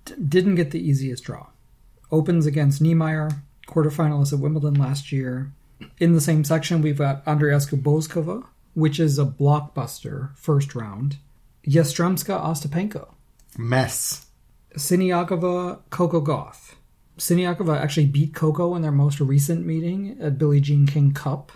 d- 0.05 0.15
didn't 0.29 0.55
get 0.55 0.71
the 0.71 0.81
easiest 0.81 1.25
draw. 1.25 1.49
Opens 2.11 2.47
against 2.47 2.83
Niemeier, 2.83 3.43
quarterfinalist 3.67 4.33
at 4.33 4.39
Wimbledon 4.39 4.75
last 4.75 5.13
year. 5.13 5.53
In 5.99 6.13
the 6.13 6.21
same 6.21 6.45
section, 6.45 6.83
we've 6.83 6.99
got 6.99 7.25
Andreescu 7.27 7.81
Bouzkova, 7.81 8.45
which 8.75 8.99
is 8.99 9.19
a 9.19 9.25
blockbuster 9.25 10.37
first 10.37 10.75
round. 10.75 11.19
Yastremska 11.67 12.43
Ostapenko. 12.43 13.09
Mess. 13.57 14.27
Siniakova 14.77 15.81
Coco 15.91 16.21
Gauff. 16.21 16.75
Siniakova 17.19 17.77
uh, 17.77 17.79
actually 17.79 18.07
beat 18.07 18.35
Coco 18.35 18.75
in 18.75 18.83
their 18.83 18.93
most 18.93 19.21
recent 19.21 19.65
meeting 19.65 20.17
at 20.21 20.39
Billie 20.39 20.61
Jean 20.61 20.87
King 20.87 21.13
Cup. 21.13 21.53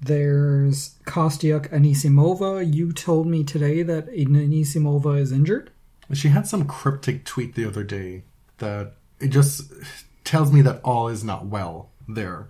There's 0.00 0.96
Kostyuk 1.04 1.70
Anisimova. 1.70 2.74
You 2.74 2.92
told 2.92 3.26
me 3.26 3.44
today 3.44 3.82
that 3.82 4.08
Anisimova 4.08 5.18
is 5.18 5.32
injured. 5.32 5.70
She 6.12 6.28
had 6.28 6.46
some 6.46 6.66
cryptic 6.66 7.24
tweet 7.24 7.54
the 7.54 7.64
other 7.64 7.82
day 7.82 8.24
that 8.58 8.94
it 9.20 9.28
just 9.28 9.72
tells 10.24 10.52
me 10.52 10.60
that 10.62 10.80
all 10.84 11.08
is 11.08 11.24
not 11.24 11.46
well 11.46 11.90
there. 12.08 12.48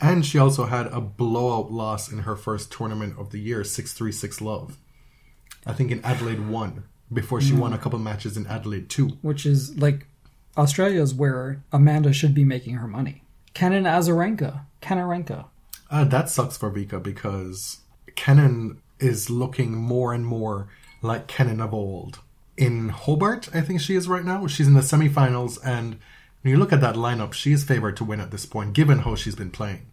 And 0.00 0.26
she 0.26 0.38
also 0.38 0.66
had 0.66 0.86
a 0.88 1.00
blowout 1.00 1.72
loss 1.72 2.10
in 2.10 2.20
her 2.20 2.36
first 2.36 2.70
tournament 2.70 3.18
of 3.18 3.30
the 3.30 3.40
year, 3.40 3.64
636 3.64 4.40
love. 4.40 4.76
I 5.66 5.72
think 5.72 5.90
in 5.90 6.04
Adelaide 6.04 6.48
1, 6.48 6.84
before 7.12 7.40
she 7.40 7.52
hmm. 7.52 7.60
won 7.60 7.72
a 7.72 7.78
couple 7.78 7.98
matches 7.98 8.36
in 8.36 8.46
Adelaide 8.46 8.90
2. 8.90 9.08
which 9.22 9.46
is 9.46 9.76
like 9.78 10.06
Australia's 10.56 11.14
where 11.14 11.62
Amanda 11.72 12.12
should 12.12 12.34
be 12.34 12.44
making 12.44 12.76
her 12.76 12.88
money. 12.88 13.22
Kenin 13.54 13.84
Azarenka, 13.84 14.60
Kanarenka. 14.82 15.46
Uh, 15.90 16.04
that 16.04 16.28
sucks 16.28 16.56
for 16.56 16.70
Vika 16.70 17.02
because 17.02 17.78
Kenin 18.16 18.78
is 18.98 19.30
looking 19.30 19.74
more 19.74 20.12
and 20.12 20.26
more 20.26 20.68
like 21.02 21.26
Kenin 21.26 21.60
of 21.60 21.72
old. 21.74 22.20
In 22.56 22.88
Hobart, 22.88 23.48
I 23.54 23.60
think 23.60 23.80
she 23.80 23.94
is 23.94 24.08
right 24.08 24.24
now. 24.24 24.46
She's 24.46 24.66
in 24.66 24.74
the 24.74 24.80
semifinals, 24.80 25.58
and 25.64 25.96
when 26.42 26.50
you 26.52 26.56
look 26.56 26.72
at 26.72 26.80
that 26.80 26.94
lineup, 26.94 27.34
she 27.34 27.52
is 27.52 27.64
favored 27.64 27.96
to 27.98 28.04
win 28.04 28.20
at 28.20 28.30
this 28.30 28.46
point, 28.46 28.72
given 28.72 29.00
how 29.00 29.14
she's 29.14 29.34
been 29.34 29.50
playing. 29.50 29.86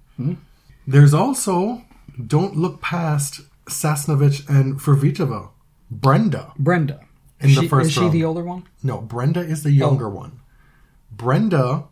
There's 0.88 1.14
also, 1.14 1.84
don't 2.26 2.56
look 2.56 2.82
past 2.82 3.42
Sasnovich 3.66 4.48
and 4.50 4.80
Fruhvirtova. 4.80 5.50
Brenda. 5.92 6.54
Brenda. 6.58 7.02
In 7.40 7.50
Is 7.50 7.56
the 7.56 7.62
she- 7.64 7.68
first 7.68 7.88
is 7.88 7.94
she 7.94 8.00
round. 8.02 8.14
the 8.14 8.24
older 8.24 8.44
one? 8.44 8.64
No, 8.82 9.02
Brenda 9.02 9.42
is 9.42 9.64
the 9.64 9.72
younger 9.72 10.10
one. 10.10 10.40
Brenda 11.18 11.86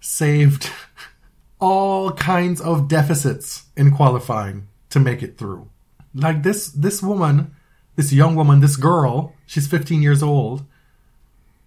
saved 0.00 0.70
all 1.60 2.12
kinds 2.12 2.60
of 2.60 2.88
deficits 2.88 3.64
in 3.76 3.90
qualifying 3.90 4.68
to 4.90 5.00
make 5.00 5.22
it 5.22 5.38
through. 5.38 5.68
Like 6.14 6.42
this 6.42 6.68
this 6.68 7.02
woman, 7.02 7.54
this 7.96 8.12
young 8.12 8.34
woman, 8.34 8.60
this 8.60 8.76
girl, 8.76 9.34
she's 9.46 9.66
15 9.66 10.02
years 10.02 10.22
old, 10.22 10.64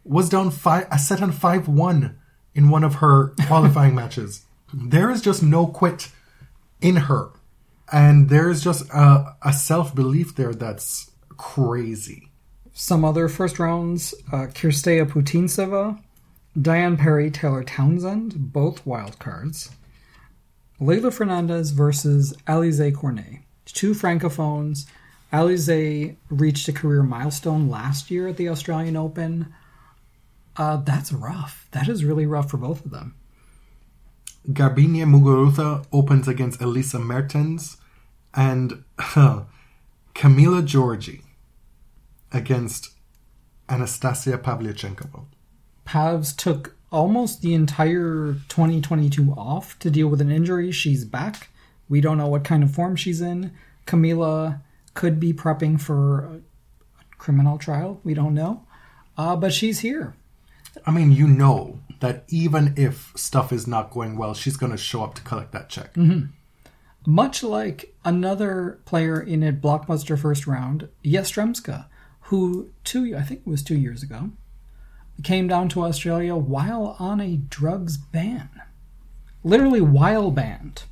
was 0.04 0.30
down 0.30 0.52
five 0.52 0.88
a 0.92 0.98
set 0.98 1.22
on 1.22 1.32
5-1 1.32 2.16
in 2.56 2.70
one 2.70 2.84
of 2.84 2.96
her 2.96 3.28
qualifying 3.48 3.96
matches. 3.96 4.46
There 4.74 5.10
is 5.10 5.22
just 5.22 5.44
no 5.44 5.68
quit 5.68 6.10
in 6.82 6.96
her. 6.96 7.30
And 7.92 8.30
there's 8.30 8.64
just 8.64 8.88
a, 8.92 9.36
a 9.42 9.52
self-belief 9.52 10.36
there 10.36 10.54
that's 10.54 11.10
crazy. 11.38 12.30
Some 12.74 13.04
other 13.04 13.28
first 13.28 13.60
rounds: 13.60 14.14
uh, 14.32 14.48
Cirstea 14.48 15.10
Putintseva, 15.10 16.00
Diane 16.60 16.98
Parry, 16.98 17.30
Taylor 17.30 17.64
Townsend, 17.64 18.52
both 18.52 18.86
wild 18.86 19.20
cards. 19.20 19.72
Leylah 20.82 21.14
Fernandez 21.14 21.72
versus 21.72 22.34
Alize 22.48 22.94
Cornet, 22.96 23.42
two 23.66 23.94
francophones. 23.94 24.86
Alize 25.32 26.16
reached 26.30 26.68
a 26.68 26.74
career 26.74 27.04
milestone 27.04 27.70
last 27.70 28.10
year 28.10 28.28
at 28.28 28.38
the 28.38 28.50
Australian 28.50 28.96
Open. 28.96 29.54
Uh, 30.58 30.78
that's 30.78 31.12
rough. 31.12 31.68
That 31.72 31.88
is 31.88 32.04
really 32.04 32.26
rough 32.26 32.50
for 32.50 32.58
both 32.58 32.84
of 32.84 32.92
them. 32.92 33.16
Garbiñe 34.50 35.06
Muguruza 35.06 35.86
opens 35.92 36.28
against 36.28 36.62
Elise 36.62 36.96
Mertens 36.96 37.78
and 38.34 38.84
Camila 38.98 39.44
Giorgi 40.16 41.22
against 42.32 42.92
Anastasia 43.68 44.38
Pavlyuchenkova. 44.38 45.26
Pavs 45.90 46.36
took 46.36 46.76
almost 46.92 47.42
the 47.42 47.56
entire 47.56 48.36
2022 48.48 49.34
off 49.36 49.78
to 49.80 49.90
deal 49.90 50.08
with 50.08 50.22
an 50.22 50.30
injury. 50.30 50.72
She's 50.72 51.04
back. 51.04 51.50
We 51.90 52.00
don't 52.00 52.20
know 52.20 52.28
what 52.28 52.44
kind 52.44 52.62
of 52.62 52.72
form 52.72 52.96
she's 52.96 53.22
in. 53.22 53.52
Camila 53.88 54.62
could 54.94 55.20
be 55.20 55.34
prepping 55.34 55.82
for 55.82 56.20
a 56.20 56.42
criminal 57.18 57.58
trial. 57.58 58.00
We 58.04 58.14
don't 58.14 58.36
know. 58.36 58.68
Uh, 59.18 59.36
but 59.36 59.52
she's 59.52 59.80
here. 59.80 60.16
I 60.86 60.92
mean, 60.92 61.12
you 61.12 61.28
know 61.28 61.80
that 62.02 62.24
even 62.28 62.76
if 62.78 63.12
stuff 63.16 63.52
is 63.52 63.66
not 63.66 63.90
going 63.90 64.16
well, 64.16 64.36
she's 64.36 64.58
going 64.58 64.72
to 64.72 64.78
show 64.78 65.04
up 65.04 65.16
to 65.16 65.24
collect 65.24 65.54
that 65.54 65.70
check. 65.70 65.96
Much 67.08 67.42
like 67.42 67.96
another 68.06 68.80
player 68.86 69.20
in 69.20 69.42
a 69.42 69.52
blockbuster 69.52 70.20
first 70.20 70.46
round, 70.46 70.88
Yastremska, 71.04 71.88
who 72.24 72.70
two 72.84 73.18
I 73.18 73.24
think 73.24 73.42
it 73.42 73.50
was 73.50 73.64
two 73.64 73.78
years 73.78 74.04
ago, 74.04 74.30
came 75.24 75.48
down 75.48 75.70
to 75.70 75.84
Australia 75.84 76.36
while 76.36 76.96
on 77.00 77.20
a 77.20 77.38
drugs 77.38 77.98
ban. 77.98 78.50
Literally 79.44 79.82
while 79.82 80.32
banned. 80.32 80.84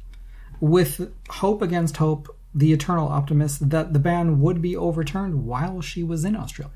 With 0.60 1.12
hope 1.30 1.62
against 1.62 1.98
hope, 1.98 2.36
the 2.54 2.74
eternal 2.74 3.08
optimist 3.08 3.70
that 3.70 3.94
the 3.94 4.00
ban 4.00 4.42
would 4.42 4.62
be 4.62 4.76
overturned 4.76 5.46
while 5.46 5.82
she 5.82 6.04
was 6.04 6.26
in 6.26 6.36
Australia. 6.36 6.74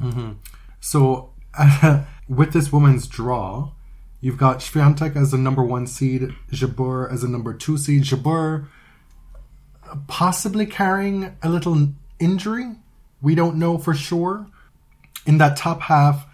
Mm-hmm. 0.00 0.32
So, 0.80 1.32
with 2.28 2.52
this 2.52 2.72
woman's 2.72 3.06
draw, 3.06 3.70
you've 4.20 4.38
got 4.38 4.58
Swiatek 4.58 5.14
as 5.14 5.30
the 5.30 5.38
number 5.38 5.62
one 5.62 5.86
seed, 5.86 6.34
Jabeur 6.50 7.12
as 7.12 7.22
a 7.22 7.28
number 7.28 7.54
two 7.54 7.76
seed. 7.78 8.02
Jabeur 8.02 8.66
possibly 10.06 10.66
carrying 10.66 11.36
a 11.42 11.48
little 11.48 11.88
injury. 12.18 12.76
We 13.20 13.34
don't 13.34 13.56
know 13.56 13.78
for 13.78 13.94
sure. 13.94 14.46
In 15.26 15.38
that 15.38 15.56
top 15.56 15.82
half, 15.82 16.26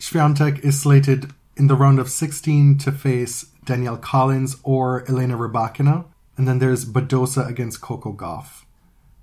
Swiatek 0.00 0.60
is 0.64 0.80
slated 0.80 1.34
in 1.56 1.66
the 1.66 1.76
round 1.76 1.98
of 1.98 2.08
16 2.08 2.78
to 2.78 2.90
face 2.90 3.42
Danielle 3.66 3.98
Collins 3.98 4.56
or 4.62 5.06
Elena 5.06 5.36
Rybakina. 5.36 6.06
And 6.38 6.48
then 6.48 6.58
there's 6.58 6.86
Badosa 6.86 7.46
against 7.46 7.82
Coco 7.82 8.14
Gauff. 8.14 8.64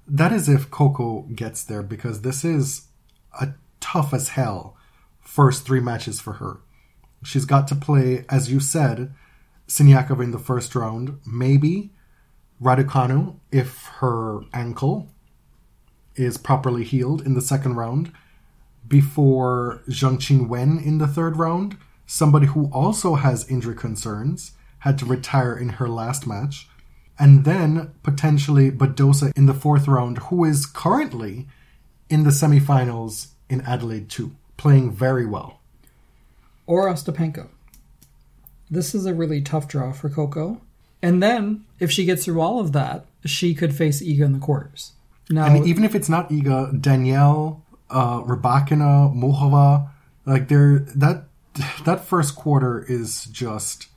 That 0.08 0.32
is 0.32 0.48
if 0.48 0.70
Coco 0.70 1.24
gets 1.34 1.64
there 1.64 1.82
because 1.82 2.22
this 2.22 2.46
is 2.46 2.88
a 3.42 3.50
tough 3.80 4.14
as 4.14 4.30
hell 4.30 4.78
first 5.20 5.66
three 5.66 5.80
matches 5.80 6.22
for 6.22 6.34
her. 6.34 6.60
She's 7.24 7.46
got 7.46 7.68
to 7.70 7.76
play, 7.76 8.24
as 8.30 8.52
you 8.52 8.60
said, 8.60 9.14
Siniakova 9.68 10.24
in 10.24 10.32
the 10.32 10.40
first 10.40 10.76
round, 10.76 11.20
maybe 11.26 11.92
Raducanu 12.62 13.40
if 13.52 13.86
her 14.00 14.42
ankle 14.54 15.10
is 16.16 16.38
properly 16.38 16.84
healed 16.84 17.26
in 17.26 17.34
the 17.34 17.42
second 17.42 17.76
round, 17.76 18.12
before 18.88 19.82
Zheng 19.90 20.18
Qinwen 20.18 20.84
in 20.84 20.98
the 20.98 21.08
third 21.08 21.38
round, 21.38 21.78
somebody 22.06 22.48
who 22.48 22.70
also 22.72 23.16
has 23.16 23.50
injury 23.50 23.76
concerns, 23.76 24.54
had 24.80 24.98
to 25.00 25.06
retire 25.06 25.56
in 25.58 25.70
her 25.70 25.90
last 25.90 26.26
match, 26.26 26.68
and 27.20 27.46
then 27.46 27.92
potentially 28.04 28.72
Badosa 28.72 29.32
in 29.36 29.46
the 29.46 29.54
fourth 29.54 29.88
round, 29.88 30.20
who 30.20 30.46
is 30.46 30.66
currently 30.66 31.48
in 32.10 32.24
the 32.24 32.30
semifinals 32.30 33.30
in 33.50 33.62
Adelaide 33.62 34.10
2, 34.10 34.32
playing 34.56 34.92
very 34.92 35.26
well. 35.26 35.60
Or 36.66 36.88
Ostapenko. 36.88 37.48
This 38.70 38.94
is 38.94 39.06
a 39.06 39.14
really 39.14 39.42
tough 39.42 39.68
draw 39.68 39.94
for 39.94 40.10
Coco. 40.10 40.62
And 41.02 41.22
then, 41.24 41.66
if 41.80 41.92
she 41.92 42.06
gets 42.06 42.26
through 42.26 42.42
all 42.42 42.60
of 42.60 42.74
that, 42.74 43.06
she 43.26 43.54
could 43.54 43.74
face 43.76 44.02
Iga 44.02 44.22
in 44.22 44.34
the 44.34 44.40
quarters. 44.40 44.94
Now, 45.30 45.46
And 45.46 45.68
even 45.68 45.84
if 45.84 45.96
it's 45.96 46.10
not 46.10 46.30
Iga, 46.30 46.82
Danielle, 46.82 47.64
uh, 47.90 48.22
Rybakina, 48.22 49.14
Muchova, 49.16 49.90
like 50.26 50.48
they're 50.48 50.80
that 50.96 51.26
that 51.86 52.06
first 52.06 52.36
quarter 52.36 52.86
is 52.88 53.26
just 53.26 53.88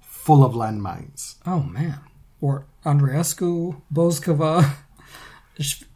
full 0.00 0.44
of 0.44 0.54
landmines. 0.54 1.36
Oh 1.46 1.62
man. 1.62 2.00
Or 2.40 2.66
Andreescu, 2.84 3.80
Bouzkova. 3.92 4.74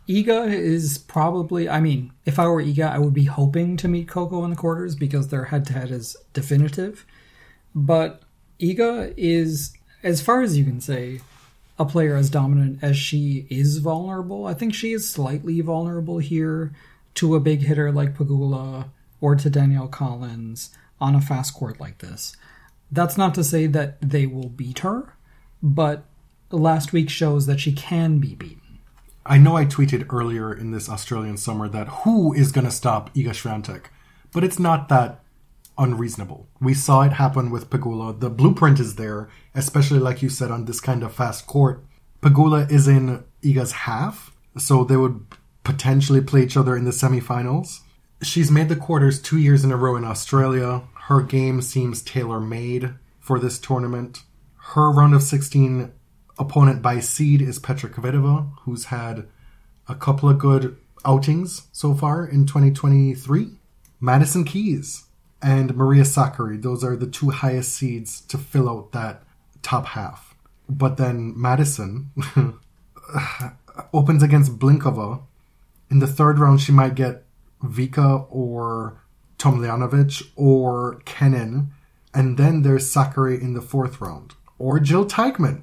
Iga 0.09 0.51
is 0.53 0.97
probably, 0.97 1.69
I 1.69 1.81
mean, 1.81 2.13
if 2.25 2.39
I 2.39 2.47
were 2.47 2.63
Iga, 2.63 2.91
I 2.91 2.99
would 2.99 3.13
be 3.13 3.25
hoping 3.25 3.77
to 3.79 3.89
meet 3.89 4.09
Coco 4.09 4.43
in 4.45 4.51
the 4.51 4.57
quarters 4.57 4.95
because 4.95 5.29
their 5.29 5.47
head 5.47 5.67
to 5.67 5.75
head 5.75 5.91
is 5.91 6.17
definitive. 6.33 7.05
But 7.75 8.23
Iga 8.59 9.13
is, 9.17 9.75
as 10.03 10.23
far 10.23 10.41
as 10.41 10.57
you 10.57 10.65
can 10.65 10.81
say, 10.81 11.21
a 11.79 11.85
player 11.85 12.17
as 12.17 12.31
dominant 12.31 12.79
as 12.83 12.97
she 12.97 13.47
is 13.51 13.79
vulnerable. 13.79 14.47
I 14.47 14.55
think 14.55 14.75
she 14.75 14.93
is 14.93 15.09
slightly 15.09 15.61
vulnerable 15.61 16.19
here 16.19 16.73
to 17.19 17.35
a 17.35 17.41
big 17.41 17.63
hitter 17.63 17.91
like 17.91 18.17
Pegula 18.17 18.91
or 19.21 19.35
to 19.35 19.51
Danielle 19.51 19.89
Collins 19.89 20.71
on 21.01 21.17
a 21.17 21.21
fast 21.21 21.53
court 21.53 21.81
like 21.81 21.99
this. 21.99 22.37
That's 22.93 23.19
not 23.19 23.35
to 23.35 23.43
say 23.43 23.67
that 23.67 24.01
they 24.01 24.25
will 24.27 24.49
beat 24.49 24.81
her, 24.81 25.15
but 25.61 26.05
last 26.51 26.93
week 26.93 27.11
shows 27.11 27.47
that 27.47 27.59
she 27.59 27.73
can 27.73 28.19
be 28.19 28.37
beaten. 28.37 28.79
I 29.27 29.37
know 29.37 29.57
I 29.57 29.67
tweeted 29.67 30.13
earlier 30.13 30.55
in 30.55 30.71
this 30.71 30.89
Australian 30.89 31.37
summer 31.37 31.69
that 31.69 31.89
who 31.89 32.33
is 32.33 32.53
going 32.53 32.65
to 32.65 32.71
stop 32.71 33.13
Iga 33.15 33.31
Swiatek, 33.31 33.87
but 34.33 34.45
it's 34.45 34.61
not 34.61 34.89
that 34.89 35.23
unreasonable. 35.77 36.49
We 36.61 36.73
saw 36.73 37.03
it 37.03 37.13
happen 37.15 37.51
with 37.51 37.69
Pegula. 37.69 38.19
The 38.19 38.31
blueprint 38.31 38.79
is 38.79 38.95
there, 38.95 39.29
especially 39.57 39.99
like 39.99 40.23
you 40.23 40.29
said 40.29 40.51
on 40.53 40.67
this 40.67 40.81
kind 40.81 41.03
of 41.03 41.13
fast 41.13 41.47
court. 41.47 41.85
Pegula 42.23 42.71
is 42.71 42.87
in 42.87 43.25
Iga's 43.43 43.73
half, 43.73 44.33
so 44.57 44.85
they 44.85 44.97
would 44.97 45.27
potentially 45.69 46.23
play 46.23 46.43
each 46.43 46.57
other 46.57 46.75
in 46.75 46.87
the 46.87 46.91
semifinals. 46.91 47.81
She's 48.23 48.51
made 48.51 48.71
the 48.71 48.75
quarters 48.75 49.21
two 49.21 49.37
years 49.37 49.65
in 49.65 49.71
a 49.71 49.77
row 49.77 49.97
in 49.97 50.05
Australia. 50.05 50.85
Her 51.09 51.21
game 51.21 51.61
seems 51.61 52.01
tailor 52.01 52.41
made 52.41 52.95
for 53.21 53.39
this 53.39 53.59
tournament. 53.59 54.23
Her 54.73 54.91
round 54.91 55.15
of 55.15 55.23
16 55.23 55.93
opponent 56.39 56.81
by 56.81 57.01
seed 57.01 57.43
is 57.43 57.59
Petra 57.59 57.91
Kvitova, 57.91 58.51
who's 58.63 58.87
had 58.87 59.29
a 59.87 59.95
couple 59.95 60.31
of 60.31 60.39
good 60.39 60.79
outings 61.05 61.69
so 61.71 61.93
far 61.93 62.25
in 62.25 62.47
2023. 62.47 63.49
Madison 64.01 64.45
Keys 64.45 65.05
and 65.43 65.77
Maria 65.77 66.05
Sakkari, 66.05 66.63
those 66.63 66.83
are 66.83 66.97
the 66.97 67.07
two 67.07 67.29
highest 67.29 67.75
seeds 67.75 68.23
to 68.23 68.39
fill 68.39 68.71
out 68.71 68.93
that 68.93 69.23
top 69.61 69.85
half. 69.89 70.35
But 70.67 70.97
then 70.97 71.35
Madison 71.37 72.11
opens 73.93 74.23
against 74.23 74.59
Blinkova. 74.59 75.25
In 75.91 75.99
the 76.01 76.07
third 76.07 76.39
round, 76.39 76.61
she 76.61 76.73
might 76.73 76.95
get 76.95 77.25
Vika 77.63 78.27
or 78.31 79.03
Tomljanovic 79.39 80.31
or 80.37 81.01
Kenin. 81.05 81.71
And 82.15 82.37
then 82.39 82.63
there's 82.63 82.93
Sakkari 82.93 83.41
in 83.41 83.55
the 83.55 83.63
fourth 83.63 84.01
round. 84.01 84.35
Or 84.59 84.81
Jill 84.81 85.07
Teichmann. 85.07 85.63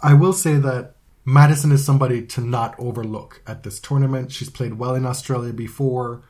I 0.00 0.14
will 0.14 0.32
say 0.32 0.56
that 0.56 0.96
Madison 1.24 1.70
is 1.70 1.84
somebody 1.84 2.26
to 2.26 2.40
not 2.40 2.74
overlook 2.78 3.42
at 3.46 3.62
this 3.62 3.78
tournament. 3.78 4.32
She's 4.32 4.50
played 4.50 4.74
well 4.74 4.94
in 4.94 5.06
Australia 5.06 5.52
before. 5.52 6.22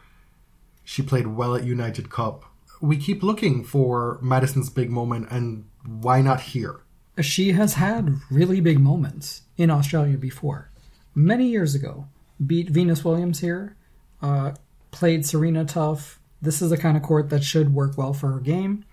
She 0.85 1.03
played 1.03 1.29
well 1.29 1.55
at 1.55 1.65
United 1.65 2.11
Cup. 2.11 2.45
We 2.81 2.97
keep 2.97 3.23
looking 3.23 3.65
for 3.65 4.19
Madison's 4.21 4.69
big 4.69 4.91
moment, 4.91 5.29
and 5.31 5.65
why 5.87 6.21
not 6.21 6.41
here? 6.41 6.81
She 7.21 7.53
has 7.53 7.75
had 7.75 8.17
really 8.31 8.61
big 8.61 8.81
moments 8.81 9.43
in 9.57 9.71
Australia 9.71 10.19
before. 10.19 10.71
Many 11.15 11.47
years 11.47 11.75
ago, 11.75 12.09
beat 12.45 12.71
Venus 12.71 13.05
Williams 13.05 13.41
here, 13.41 13.77
uh, 14.21 14.53
played 14.91 15.27
Serena 15.27 15.65
tough. 15.65 16.19
This 16.41 16.61
is 16.61 16.71
the 16.71 16.77
kind 16.77 16.97
of 16.97 17.03
court 17.03 17.31
that 17.31 17.45
should 17.45 17.75
work 17.75 17.97
well 17.97 18.13
for 18.13 18.33
her 18.33 18.41
game. 18.41 18.85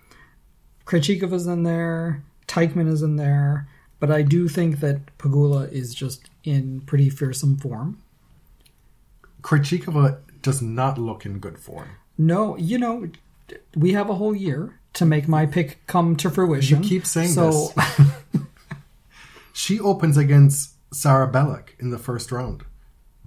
Krejcikova's 0.86 1.46
in 1.46 1.62
there, 1.62 2.22
Teichmann 2.46 2.88
is 2.88 3.02
in 3.02 3.16
there, 3.16 3.68
but 4.00 4.10
I 4.10 4.22
do 4.22 4.48
think 4.48 4.80
that 4.80 5.16
Pegula 5.18 5.70
is 5.70 5.94
just 5.94 6.28
in 6.42 6.80
pretty 6.80 7.10
fearsome 7.10 7.56
form. 7.56 8.02
Krejcikova 9.42 10.18
does 10.42 10.60
not 10.60 10.98
look 10.98 11.24
in 11.24 11.38
good 11.38 11.58
form. 11.58 11.88
No, 12.18 12.56
you 12.56 12.78
know, 12.78 13.08
we 13.76 13.92
have 13.92 14.10
a 14.10 14.14
whole 14.14 14.34
year 14.34 14.80
to 14.94 15.04
make 15.04 15.28
my 15.28 15.46
pick 15.46 15.86
come 15.86 16.16
to 16.16 16.30
fruition. 16.30 16.82
You 16.82 16.88
keep 16.88 17.06
saying 17.06 17.28
so, 17.28 17.72
this. 17.76 18.42
she 19.52 19.78
opens 19.78 20.16
against 20.16 20.74
Sarah 20.92 21.30
Bejlek 21.30 21.78
in 21.78 21.90
the 21.90 21.98
first 21.98 22.32
round. 22.32 22.64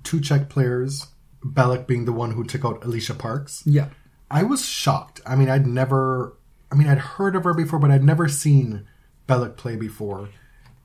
Two 0.04 0.20
Czech 0.22 0.50
players, 0.50 1.08
Bejlek 1.44 1.88
being 1.88 2.06
the 2.06 2.12
one 2.14 2.32
who 2.32 2.44
took 2.44 2.66
out 2.66 2.82
Alycia 2.82 3.18
Parks. 3.18 3.64
yeah. 3.66 3.90
I 4.32 4.42
was 4.42 4.66
shocked. 4.66 5.22
I 5.28 5.36
mean, 5.36 5.48
I'd 5.48 5.68
never, 5.68 6.36
I 6.72 6.76
mean, 6.76 6.88
I'd 6.88 6.98
heard 6.98 7.36
of 7.36 7.44
her 7.44 7.54
before, 7.54 7.78
but 7.78 7.92
I'd 7.92 8.04
never 8.04 8.28
seen 8.28 8.88
Bejlek 9.30 9.58
play 9.58 9.76
before. 9.76 10.30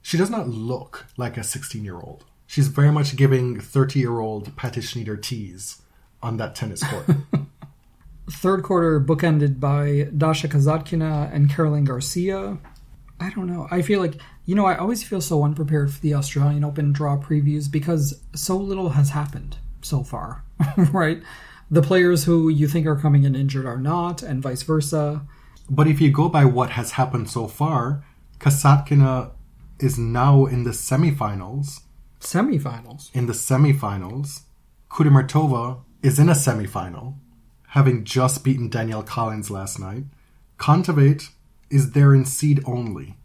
She 0.03 0.19
does 0.19 0.29
not 0.29 0.49
look 0.49 1.07
like 1.17 1.39
a 1.39 1.43
16 1.43 1.83
year 1.83 1.97
old. 1.97 2.27
She's 2.47 2.69
very 2.69 2.93
much 2.93 3.17
giving 3.17 3.59
30 3.59 4.01
year 4.01 4.19
old 4.19 4.55
Patty 4.57 4.83
Schnyder 4.83 5.17
tease 5.17 5.81
on 6.23 6.37
that 6.37 6.55
tennis 6.55 6.83
court. 6.83 7.07
Third 8.31 8.63
quarter 8.63 9.01
bookended 9.01 9.59
by 9.59 10.09
Dasha 10.17 10.49
Kasatkina 10.49 11.33
and 11.33 11.49
Caroline 11.49 11.85
Garcia. 11.85 12.59
I 13.19 13.31
don't 13.31 13.47
know. 13.47 13.67
I 13.71 13.81
feel 13.81 14.01
like, 14.01 14.21
you 14.49 14.55
know, 14.55 14.65
I 14.65 14.79
always 14.79 15.05
feel 15.05 15.21
so 15.21 15.45
unprepared 15.45 15.93
for 15.93 16.01
the 16.01 16.15
Australian 16.15 16.65
Open 16.65 16.91
draw 16.91 17.19
previews 17.19 17.71
because 17.71 18.19
so 18.35 18.57
little 18.57 18.89
has 18.89 19.11
happened 19.11 19.59
so 19.83 20.03
far, 20.03 20.43
right? 20.91 21.23
The 21.71 21.83
players 21.83 22.25
who 22.25 22.49
you 22.49 22.67
think 22.67 22.87
are 22.87 22.97
coming 22.97 23.25
in 23.25 23.35
injured 23.35 23.67
are 23.67 23.77
not, 23.77 24.23
and 24.23 24.43
vice 24.43 24.63
versa. 24.63 25.21
but 25.69 25.87
if 25.87 26.01
you 26.01 26.11
go 26.11 26.31
by 26.31 26.47
what 26.47 26.71
has 26.71 26.93
happened 26.93 27.29
so 27.29 27.47
far, 27.47 28.03
Kasatkina 28.39 29.33
is 29.81 29.99
now 29.99 30.47
in 30.47 30.65
the 30.65 30.71
semifinals. 30.71 31.81
Semifinals. 32.19 33.15
In 33.15 33.27
the 33.27 33.35
semifinals, 33.35 34.45
Kudermetova 34.91 35.83
is 36.03 36.19
in 36.19 36.31
a 36.31 36.33
semifinal, 36.33 37.17
having 37.77 38.03
just 38.03 38.45
beaten 38.45 38.71
Danielle 38.71 39.03
Collins 39.03 39.51
last 39.51 39.79
night. 39.79 40.05
Kontaveit 40.59 41.33
is 41.69 41.91
there 41.91 42.15
in 42.15 42.25
seed 42.25 42.63
only 42.65 43.19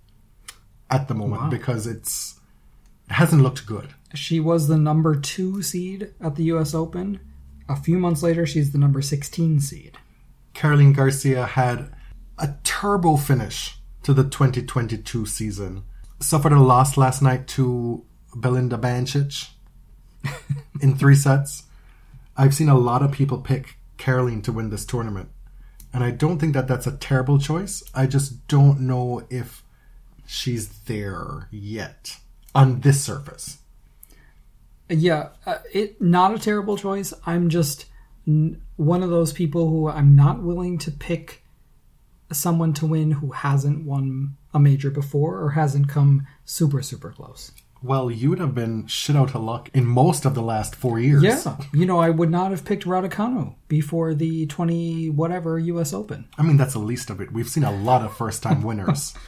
at 0.93 1.07
the 1.07 1.13
moment 1.15 1.43
Wow. 1.43 1.49
because 1.49 1.87
it's 1.87 2.39
it 3.09 3.13
hasn't 3.13 3.41
looked 3.41 3.65
good. 3.65 3.89
She 4.13 4.39
was 4.39 4.67
the 4.67 4.77
number 4.77 5.15
two 5.15 5.61
seed 5.61 6.13
at 6.21 6.35
the 6.35 6.43
US 6.53 6.73
Open. 6.73 7.19
A 7.67 7.75
few 7.75 7.97
months 7.97 8.21
later, 8.23 8.45
she's 8.45 8.71
the 8.71 8.77
number 8.77 9.01
16 9.01 9.59
seed. 9.59 9.97
Caroline 10.53 10.93
Garcia 10.93 11.45
had 11.45 11.91
a 12.37 12.53
turbo 12.63 13.17
finish 13.17 13.77
to 14.03 14.13
the 14.13 14.23
2022 14.23 15.25
season. 15.25 15.83
Suffered 16.19 16.51
a 16.51 16.59
loss 16.59 16.95
last 16.97 17.21
night 17.21 17.47
to 17.49 18.05
Belinda 18.35 18.77
Bencic 18.77 19.49
in 20.81 20.95
three 20.95 21.15
sets. 21.15 21.63
I've 22.37 22.53
seen 22.53 22.69
a 22.69 22.77
lot 22.77 23.01
of 23.01 23.11
people 23.11 23.39
pick 23.39 23.77
Caroline 23.97 24.41
to 24.43 24.51
win 24.51 24.69
this 24.69 24.85
tournament. 24.85 25.29
And 25.93 26.03
I 26.03 26.11
don't 26.11 26.39
think 26.39 26.53
that 26.53 26.67
that's 26.67 26.87
a 26.87 26.97
terrible 26.97 27.39
choice. 27.39 27.83
I 27.93 28.07
just 28.07 28.47
don't 28.47 28.81
know 28.81 29.25
if 29.29 29.62
she's 30.33 30.67
there 30.85 31.47
yet 31.51 32.17
on 32.55 32.81
this 32.81 33.03
surface. 33.03 33.59
Yeah, 34.89 35.29
uh, 35.45 35.59
it 35.71 36.01
not 36.01 36.33
a 36.33 36.39
terrible 36.39 36.75
choice. 36.77 37.13
I'm 37.25 37.49
just 37.49 37.85
n- 38.27 38.61
one 38.75 39.03
of 39.03 39.09
those 39.09 39.31
people 39.31 39.69
who 39.69 39.87
I'm 39.87 40.15
not 40.15 40.41
willing 40.41 40.77
to 40.79 40.91
pick 40.91 41.43
someone 42.31 42.73
to 42.73 42.85
win 42.87 43.11
who 43.11 43.31
hasn't 43.31 43.85
won 43.85 44.35
a 44.53 44.59
major 44.59 44.89
before 44.89 45.39
or 45.39 45.51
hasn't 45.51 45.87
come 45.87 46.27
super 46.45 46.81
super 46.81 47.11
close. 47.11 47.51
Well, 47.81 48.09
you 48.09 48.29
would 48.29 48.39
have 48.39 48.55
been 48.55 48.87
shit 48.87 49.15
out 49.15 49.35
of 49.35 49.43
luck 49.43 49.69
in 49.73 49.85
most 49.85 50.25
of 50.25 50.35
the 50.35 50.41
last 50.41 50.73
four 50.73 50.99
years. 50.99 51.21
Yeah, 51.21 51.57
you 51.73 51.85
know, 51.85 51.99
I 51.99 52.09
would 52.09 52.31
not 52.31 52.51
have 52.51 52.65
picked 52.65 52.85
Raducanu 52.85 53.55
before 53.67 54.13
the 54.13 54.45
20 54.47 55.09
whatever 55.09 55.59
US 55.59 55.93
Open. 55.93 56.27
I 56.37 56.43
mean, 56.43 56.57
that's 56.57 56.73
the 56.73 56.79
least 56.79 57.09
of 57.09 57.19
it. 57.21 57.31
We've 57.33 57.49
seen 57.49 57.63
a 57.65 57.71
lot 57.71 58.01
of 58.01 58.15
first 58.15 58.41
time 58.41 58.63
winners. 58.63 59.13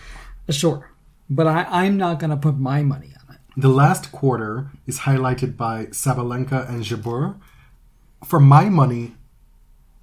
Sure, 0.50 0.92
but 1.30 1.48
I, 1.48 1.66
I'm 1.70 1.98
not 1.98 2.20
going 2.20 2.30
to 2.30 2.38
put 2.38 2.58
my 2.58 2.84
money 2.84 3.08
on 3.08 3.36
it. 3.36 3.42
The 3.58 3.70
last 3.70 4.12
quarter 4.12 4.70
is 4.86 5.00
highlighted 5.02 5.58
by 5.58 5.86
Sabalenka 5.88 6.70
and 6.70 6.84
Jabeur. 6.84 7.36
For 8.24 8.40
my 8.40 8.70
money, 8.70 9.16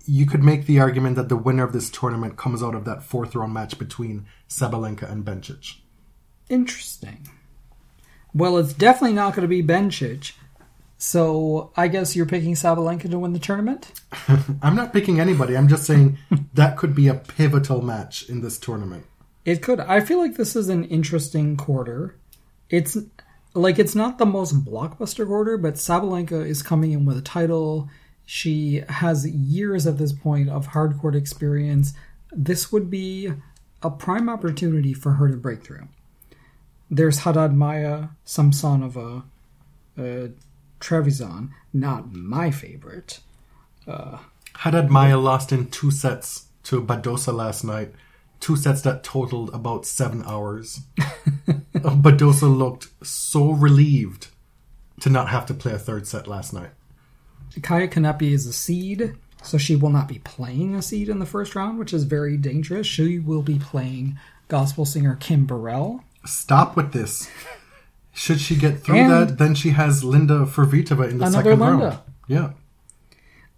you 0.07 0.27
could 0.27 0.43
make 0.43 0.67
the 0.67 0.81
argument 0.81 1.17
that 1.17 1.29
the 1.29 1.37
winner 1.37 1.65
of 1.65 1.73
this 1.73 1.91
tournament 1.91 2.37
comes 2.37 2.63
out 2.63 2.75
of 2.75 2.85
that 2.85 3.03
fourth 3.03 3.35
round 3.35 3.55
match 3.55 3.79
between 3.79 4.27
Sabalenka 4.49 5.11
and 5.11 5.25
Bencic. 5.25 5.77
Interesting. 6.49 7.29
Well, 8.35 8.59
it's 8.59 8.73
definitely 8.73 9.15
not 9.15 9.35
going 9.35 9.43
to 9.43 9.49
be 9.49 9.63
Bencic. 9.63 10.33
So 10.99 11.73
I 11.77 11.89
guess 11.89 12.15
you're 12.15 12.27
picking 12.27 12.55
Sabalenka 12.55 13.11
to 13.11 13.19
win 13.19 13.33
the 13.33 13.39
tournament. 13.39 13.93
I'm 14.63 14.77
not 14.77 14.93
picking 14.93 15.21
anybody. 15.21 15.57
I'm 15.57 15.69
just 15.69 15.85
saying 15.85 16.19
that 16.55 16.77
could 16.77 16.95
be 16.95 17.09
a 17.09 17.15
pivotal 17.15 17.83
match 17.83 18.29
in 18.29 18.41
this 18.41 18.59
tournament. 18.59 19.05
It 19.45 19.63
could. 19.63 19.81
I 19.81 20.01
feel 20.01 20.19
like 20.19 20.37
this 20.37 20.55
is 20.55 20.69
an 20.69 20.85
interesting 20.85 21.57
quarter. 21.57 22.17
It's 22.71 22.97
like 23.55 23.79
it's 23.79 23.95
not 23.95 24.19
the 24.19 24.27
most 24.27 24.65
blockbuster 24.65 25.27
quarter, 25.27 25.59
but 25.59 25.75
Sabalenka 25.75 26.47
is 26.47 26.63
coming 26.63 26.93
in 26.93 27.05
with 27.05 27.19
a 27.19 27.23
title. 27.23 27.89
She 28.25 28.83
has 28.89 29.29
years 29.29 29.87
at 29.87 29.99
this 29.99 30.13
point 30.13 30.49
of 30.49 30.69
hardcore 30.69 31.15
experience. 31.15 31.93
This 32.31 32.71
would 32.73 32.89
be 32.89 33.33
a 33.83 33.91
prime 33.91 34.29
opportunity 34.29 34.95
for 34.95 35.13
her 35.15 35.29
to 35.29 35.37
break 35.37 35.63
through. 35.63 35.89
There's 36.91 37.21
Haddad 37.21 37.53
Maya, 37.53 38.09
Samsonova, 38.25 39.25
uh, 39.99 40.29
Trevisan, 40.81 41.51
not 41.73 42.13
my 42.13 42.51
favorite. 42.51 43.21
Haddad 44.55 44.91
Maya 44.91 45.19
lost 45.19 45.53
in 45.53 45.69
two 45.69 45.91
sets 45.91 46.47
to 46.65 46.81
Badosa 46.83 47.35
last 47.35 47.65
night. 47.65 47.93
Two 48.43 48.57
sets 48.57 48.83
that 48.83 49.05
totaled 49.05 49.51
about 49.55 49.87
seven 49.87 50.23
hours. 50.27 50.81
Badosa 51.77 52.55
looked 52.55 52.89
so 53.07 53.51
relieved 53.53 54.27
to 55.01 55.09
not 55.09 55.29
have 55.29 55.47
to 55.47 55.55
play 55.55 55.73
a 55.73 55.79
third 55.79 56.09
set 56.09 56.27
last 56.27 56.53
night. 56.53 56.71
Kaia 57.61 57.89
Kanepi 57.89 58.33
is 58.33 58.47
a 58.47 58.53
seed, 58.53 59.15
so 59.45 59.59
she 59.59 59.77
will 59.77 59.91
not 59.91 60.09
be 60.09 60.19
playing 60.19 60.75
a 60.75 60.83
seed 60.83 61.09
in 61.09 61.21
the 61.21 61.25
first 61.27 61.55
round, 61.55 61.79
which 61.79 61.93
is 61.93 62.03
very 62.03 62.37
dangerous. 62.37 62.87
She 62.87 63.21
will 63.21 63.43
be 63.43 63.61
playing 63.61 64.19
gospel 64.49 64.85
singer 64.85 65.17
Kim 65.21 65.47
Burrell. 65.47 66.03
Stop 66.25 66.77
with 66.77 66.93
this. 66.93 67.29
Should 68.13 68.41
she 68.41 68.57
get 68.57 68.81
through 68.83 68.97
And- 68.97 69.11
that, 69.13 69.39
then 69.39 69.55
she 69.55 69.71
has 69.71 70.03
Linda 70.03 70.47
Fruhvirtova 70.47 71.09
in 71.11 71.19
the 71.19 71.27
Another 71.27 71.51
second 71.53 71.61
Linda. 71.61 71.85
round. 71.87 71.99
Yeah. 72.27 72.51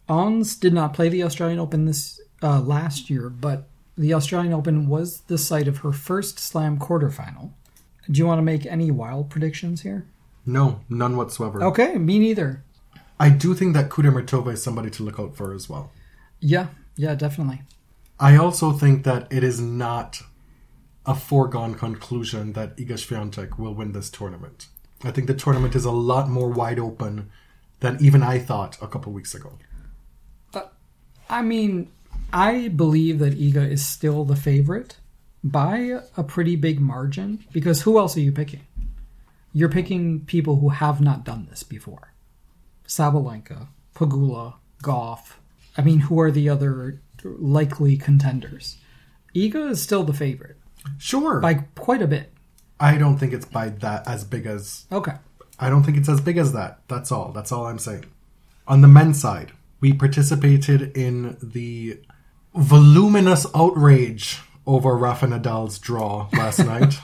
Ons 0.09 0.57
did 0.57 0.75
not 0.75 0.93
play 0.93 1.09
the 1.09 1.23
Australian 1.25 1.59
Open 1.59 1.87
this 1.87 2.21
uh, 2.43 2.61
last 2.61 3.09
year, 3.09 3.31
but 3.31 3.69
the 3.97 4.15
Australian 4.15 4.53
Open 4.53 4.89
was 4.89 5.21
the 5.23 5.39
site 5.39 5.69
of 5.69 5.79
her 5.79 5.93
first 5.93 6.39
Slam 6.39 6.79
quarterfinal. 6.79 7.53
Do 8.11 8.19
you 8.19 8.27
want 8.27 8.39
to 8.39 8.43
make 8.43 8.67
any 8.67 8.91
wild 8.91 9.31
predictions 9.31 9.83
here? 9.83 10.07
No, 10.45 10.81
none 10.89 11.17
whatsoever. 11.17 11.63
Okay, 11.63 11.97
me 11.97 12.19
neither. 12.19 12.63
I 13.19 13.31
do 13.31 13.55
think 13.55 13.75
that 13.75 13.89
Kudermetova 13.89 14.53
is 14.53 14.63
somebody 14.63 14.91
to 14.91 15.03
look 15.03 15.19
out 15.19 15.37
for 15.37 15.55
as 15.55 15.69
well. 15.69 15.91
Yeah, 16.41 16.67
yeah, 16.97 17.15
definitely. 17.15 17.63
I 18.21 18.37
also 18.37 18.73
think 18.73 19.05
that 19.05 19.27
it 19.33 19.43
is 19.43 19.61
not 19.61 20.23
a 21.07 21.15
foregone 21.15 21.75
conclusion 21.75 22.53
that 22.55 22.77
Iga 22.77 22.95
Swiatek 22.95 23.59
will 23.59 23.75
win 23.75 23.93
this 23.93 24.11
tournament. 24.11 24.67
I 25.03 25.11
think 25.11 25.27
the 25.27 25.35
tournament 25.35 25.75
is 25.75 25.85
a 25.85 25.91
lot 25.91 26.29
more 26.29 26.49
wide 26.49 26.79
open 26.79 27.31
than 27.81 27.99
even 28.01 28.23
I 28.23 28.39
thought 28.39 28.79
a 28.81 28.89
couple 28.89 29.13
weeks 29.13 29.35
ago. 29.35 29.59
But 30.53 30.73
I 31.29 31.43
mean, 31.43 31.91
I 32.35 32.69
believe 32.69 33.21
that 33.21 33.39
Iga 33.39 33.71
is 33.71 33.87
still 33.87 34.25
the 34.25 34.35
favorite 34.37 34.97
by 35.45 36.01
a 36.17 36.25
pretty 36.25 36.57
big 36.57 36.81
margin 36.81 37.45
because 37.53 37.83
who 37.83 37.97
else 37.99 38.17
are 38.17 38.21
you 38.21 38.33
picking? 38.33 38.67
You're 39.53 39.69
picking 39.69 40.25
people 40.25 40.57
who 40.57 40.71
have 40.71 41.01
not 41.01 41.25
done 41.25 41.47
this 41.49 41.63
before. 41.63 42.13
Sabalenka, 42.89 43.69
Pegula, 43.95 44.55
Gauff. 44.83 45.35
I 45.79 45.83
mean, 45.83 46.01
who 46.01 46.19
are 46.21 46.33
the 46.33 46.49
other 46.49 47.01
likely 47.23 47.97
contenders? 47.97 48.79
Iga 49.35 49.71
is 49.71 49.81
still 49.83 50.03
the 50.03 50.13
favorite 50.13 50.57
Sure. 50.99 51.39
by 51.41 51.55
quite 51.77 52.03
a 52.03 52.07
bit. 52.09 52.33
I 52.81 52.99
don't 52.99 53.17
think 53.17 53.33
it's 53.33 53.47
by 53.47 53.69
that 53.69 54.07
as 54.09 54.25
big 54.25 54.47
as 54.47 54.87
Okay. 54.91 55.15
I 55.61 55.71
don't 55.71 55.85
think 55.85 55.97
it's 55.97 56.09
as 56.09 56.21
big 56.21 56.37
as 56.37 56.53
that. 56.53 56.81
That's 56.89 57.13
all. 57.13 57.31
That's 57.31 57.53
all 57.53 57.67
I'm 57.67 57.79
saying. 57.79 58.07
On 58.67 58.81
the 58.81 58.89
men's 58.89 59.21
side, 59.21 59.53
we 59.81 59.93
participated 59.93 60.97
in 60.97 61.37
the 61.41 62.01
voluminous 62.55 63.47
outrage 63.55 64.41
over 64.67 64.97
Rafa 64.97 65.27
Nadal's 65.27 65.79
draw 65.79 66.29
last 66.33 66.59
night. 66.65 66.95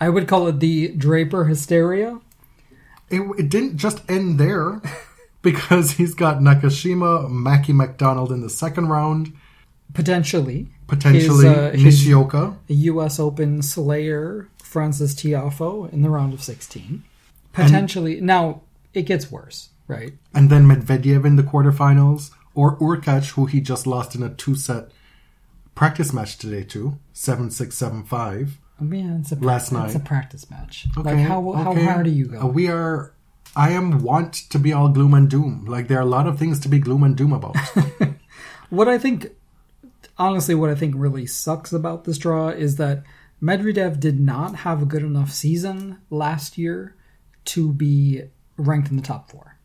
I 0.00 0.08
would 0.08 0.26
call 0.28 0.46
it 0.48 0.60
the 0.60 0.88
Draper 0.88 1.44
hysteria. 1.46 2.20
It, 3.10 3.22
it 3.38 3.48
didn't 3.48 3.76
just 3.76 4.08
end 4.10 4.38
there 4.38 4.82
because 5.42 5.92
he's 5.92 6.14
got 6.14 6.38
Nakashima, 6.38 7.30
Mackie 7.30 7.72
McDonald 7.72 8.32
in 8.32 8.40
the 8.42 8.50
second 8.50 8.88
round, 8.88 9.32
Potentially. 9.94 10.68
potentially 10.86 11.46
His, 11.46 11.56
uh, 11.56 11.72
Nishioka. 11.76 12.56
U.S. 12.68 13.18
Open 13.18 13.62
Slayer 13.62 14.48
Frances 14.62 15.14
Tiafoe 15.14 15.90
in 15.92 16.02
the 16.02 16.10
round 16.10 16.34
of 16.34 16.42
16. 16.42 17.02
Potentially. 17.52 18.20
now, 18.20 18.60
it 18.92 19.02
gets 19.02 19.30
worse, 19.32 19.70
right? 19.86 20.12
and 20.34 20.50
then 20.50 20.66
Medvedev 20.66 21.24
in 21.24 21.36
the 21.36 21.42
quarterfinals, 21.42 22.30
or 22.58 22.76
Hurkacz, 22.78 23.30
who 23.30 23.46
he 23.46 23.60
just 23.60 23.86
lost 23.86 24.16
in 24.16 24.22
a 24.22 24.30
two 24.30 24.56
set 24.56 24.90
practice 25.76 26.12
match 26.12 26.38
today 26.38 26.64
to 26.64 26.98
7 27.12 27.52
6 27.52 27.76
7 27.76 28.04
5. 28.04 28.58
I 28.80 28.84
mean, 28.84 29.20
it's 29.20 29.30
a, 29.32 29.36
Last 29.36 29.70
night. 29.70 29.86
It's 29.86 29.94
a 29.94 30.00
practice 30.00 30.50
match. 30.50 30.86
Okay, 30.96 31.14
like, 31.14 31.18
how, 31.18 31.52
how 31.52 31.70
okay. 31.70 31.84
hard 31.84 32.04
do 32.04 32.10
you 32.10 32.26
go? 32.26 32.40
Uh, 32.40 32.46
We 32.46 32.68
are. 32.68 33.14
I 33.54 33.70
am 33.70 34.00
want 34.00 34.34
to 34.50 34.58
be 34.58 34.72
all 34.72 34.88
gloom 34.88 35.14
and 35.14 35.30
doom. 35.30 35.66
Like, 35.66 35.88
there 35.88 35.98
are 35.98 36.02
a 36.02 36.14
lot 36.16 36.26
of 36.26 36.38
things 36.38 36.60
to 36.60 36.68
be 36.68 36.78
gloom 36.78 37.02
and 37.02 37.16
doom 37.16 37.32
about. 37.32 37.56
What 38.70 38.88
I 38.88 38.98
think, 38.98 39.28
honestly, 40.18 40.54
what 40.54 40.70
I 40.70 40.74
think 40.74 40.94
really 40.96 41.26
sucks 41.26 41.72
about 41.72 42.04
this 42.04 42.18
draw 42.18 42.48
is 42.48 42.76
that 42.76 43.02
Medvedev 43.42 43.98
did 43.98 44.20
not 44.20 44.56
have 44.56 44.82
a 44.82 44.86
good 44.86 45.02
enough 45.02 45.30
season 45.30 45.98
last 46.10 46.58
year 46.58 46.94
to 47.46 47.72
be 47.72 48.22
ranked 48.56 48.90
in 48.90 48.96
the 48.96 49.02
top 49.02 49.30
four. 49.30 49.57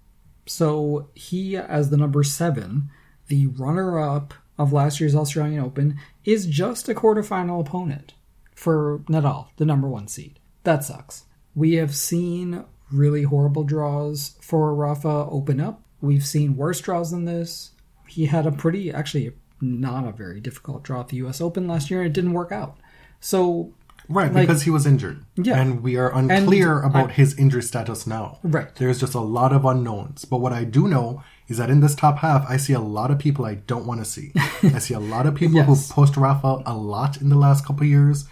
So 0.45 1.09
he, 1.13 1.55
as 1.55 1.89
the 1.89 1.97
number 1.97 2.23
seven, 2.23 2.89
the 3.27 3.47
runner 3.47 3.99
up 3.99 4.33
of 4.57 4.73
last 4.73 4.99
year's 4.99 5.15
Australian 5.15 5.63
Open, 5.63 5.97
is 6.25 6.45
just 6.45 6.89
a 6.89 6.93
quarterfinal 6.93 7.61
opponent 7.61 8.13
for 8.53 8.99
Nadal, 9.09 9.47
the 9.57 9.65
number 9.65 9.87
one 9.87 10.07
seed. 10.07 10.39
That 10.63 10.83
sucks. 10.83 11.25
We 11.55 11.73
have 11.73 11.95
seen 11.95 12.65
really 12.91 13.23
horrible 13.23 13.63
draws 13.63 14.35
for 14.41 14.73
Rafa 14.73 15.27
open 15.29 15.59
up. 15.59 15.81
We've 16.01 16.25
seen 16.25 16.55
worse 16.55 16.79
draws 16.81 17.11
than 17.11 17.25
this. 17.25 17.71
He 18.07 18.25
had 18.25 18.45
a 18.45 18.51
pretty, 18.51 18.91
actually, 18.91 19.33
not 19.61 20.07
a 20.07 20.11
very 20.11 20.39
difficult 20.39 20.83
draw 20.83 21.01
at 21.01 21.09
the 21.09 21.17
US 21.17 21.41
Open 21.41 21.67
last 21.67 21.89
year, 21.89 22.01
and 22.01 22.07
it 22.09 22.13
didn't 22.13 22.33
work 22.33 22.51
out. 22.51 22.77
So, 23.19 23.73
right, 24.09 24.31
Like- 24.33 24.47
because 24.47 24.63
he 24.63 24.69
was 24.69 24.85
injured. 24.85 25.23
Yeah. 25.35 25.59
And 25.59 25.81
we 25.81 25.97
are 25.97 26.13
unclear 26.15 26.77
And 26.79 26.85
about 26.91 27.09
I- 27.09 27.13
his 27.13 27.35
injury 27.37 27.63
status 27.63 28.05
now. 28.07 28.39
Right. 28.43 28.73
There's 28.75 28.99
just 28.99 29.13
a 29.13 29.19
lot 29.21 29.53
of 29.53 29.65
unknowns. 29.65 30.25
But 30.25 30.37
what 30.41 30.53
I 30.53 30.63
do 30.63 30.87
know 30.87 31.23
is 31.47 31.57
that 31.57 31.69
in 31.69 31.79
this 31.81 31.95
top 31.95 32.17
half, 32.19 32.45
I 32.49 32.57
see 32.57 32.73
a 32.73 32.79
lot 32.79 33.11
of 33.11 33.19
people 33.19 33.45
I 33.45 33.55
don't 33.55 33.85
want 33.85 33.99
to 33.99 34.05
see. 34.05 34.31
I 34.63 34.79
see 34.79 34.93
a 34.93 34.99
lot 34.99 35.25
of 35.25 35.35
people 35.35 35.55
Yes. 35.55 35.67
who 35.67 35.93
post 35.93 36.15
Rafa 36.17 36.61
a 36.65 36.75
lot 36.75 37.19
in 37.21 37.29
the 37.29 37.35
last 37.37 37.65
couple 37.65 37.83
of 37.83 37.89
years. 37.89 38.25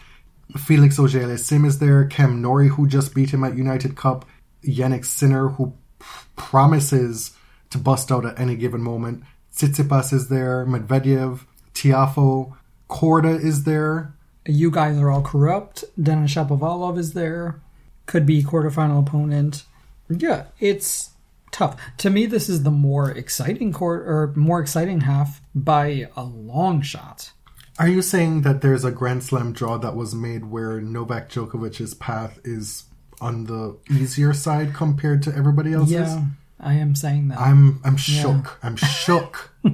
Felix 0.57 0.99
Auger 0.99 1.37
Sim 1.37 1.63
is 1.65 1.79
there. 1.79 2.05
Cam 2.05 2.41
Norrie, 2.41 2.67
who 2.69 2.87
just 2.87 3.13
beat 3.15 3.31
him 3.31 3.43
at 3.43 3.55
United 3.57 3.95
Cup. 3.95 4.25
Jannik 4.65 5.05
Sinner, 5.05 5.49
who 5.49 5.73
p- 5.99 6.05
promises 6.35 7.31
to 7.69 7.77
bust 7.77 8.11
out 8.11 8.25
at 8.25 8.39
any 8.39 8.55
given 8.55 8.81
moment. 8.81 9.23
Tsitsipas 9.55 10.11
is 10.13 10.27
there. 10.27 10.65
Medvedev, 10.65 11.45
Tiafoe, 11.73 12.53
Korda 12.89 13.39
is 13.41 13.63
there. 13.63 14.13
You 14.45 14.71
guys 14.71 14.97
are 14.97 15.09
all 15.09 15.21
corrupt. 15.21 15.83
Denis 16.01 16.33
Shapovalov 16.33 16.97
is 16.97 17.13
there. 17.13 17.59
Could 18.05 18.25
be 18.25 18.43
quarterfinal 18.43 18.99
opponent. 18.99 19.65
Yeah, 20.09 20.45
it's 20.59 21.11
tough. 21.51 21.79
To 21.97 22.09
me, 22.09 22.25
this 22.25 22.49
is 22.49 22.63
the 22.63 22.71
more 22.71 23.11
exciting 23.11 23.71
court 23.71 24.07
or 24.07 24.33
more 24.35 24.59
exciting 24.59 25.01
half 25.01 25.41
by 25.53 26.09
a 26.15 26.23
long 26.23 26.81
shot. 26.81 27.31
Are 27.79 27.87
you 27.87 28.01
saying 28.01 28.41
that 28.41 28.61
there's 28.61 28.83
a 28.83 28.91
Grand 28.91 29.23
Slam 29.23 29.53
draw 29.53 29.77
that 29.77 29.95
was 29.95 30.13
made 30.13 30.45
where 30.45 30.81
Novak 30.81 31.29
Djokovic's 31.29 31.93
path 31.93 32.39
is 32.43 32.85
on 33.21 33.45
the 33.45 33.77
easier 33.89 34.33
side 34.33 34.73
compared 34.73 35.23
to 35.23 35.35
everybody 35.35 35.73
else's? 35.73 35.93
Yeah, 35.93 36.25
I 36.59 36.73
am 36.73 36.95
saying 36.95 37.29
that. 37.29 37.39
I'm 37.39 37.79
I'm 37.83 37.97
shook. 37.97 38.59
I'm 38.61 38.75
shook. 38.75 39.53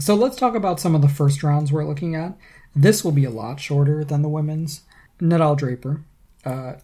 So 0.00 0.14
let's 0.14 0.36
talk 0.36 0.54
about 0.54 0.78
some 0.78 0.94
of 0.94 1.02
the 1.02 1.08
first 1.08 1.42
rounds 1.42 1.72
we're 1.72 1.84
looking 1.84 2.14
at. 2.14 2.36
This 2.78 3.02
will 3.02 3.12
be 3.12 3.24
a 3.24 3.30
lot 3.30 3.58
shorter 3.58 4.04
than 4.04 4.22
the 4.22 4.28
women's. 4.28 4.82
Nadal 5.20 5.58
Draper, 5.58 6.02
uh, 6.44 6.74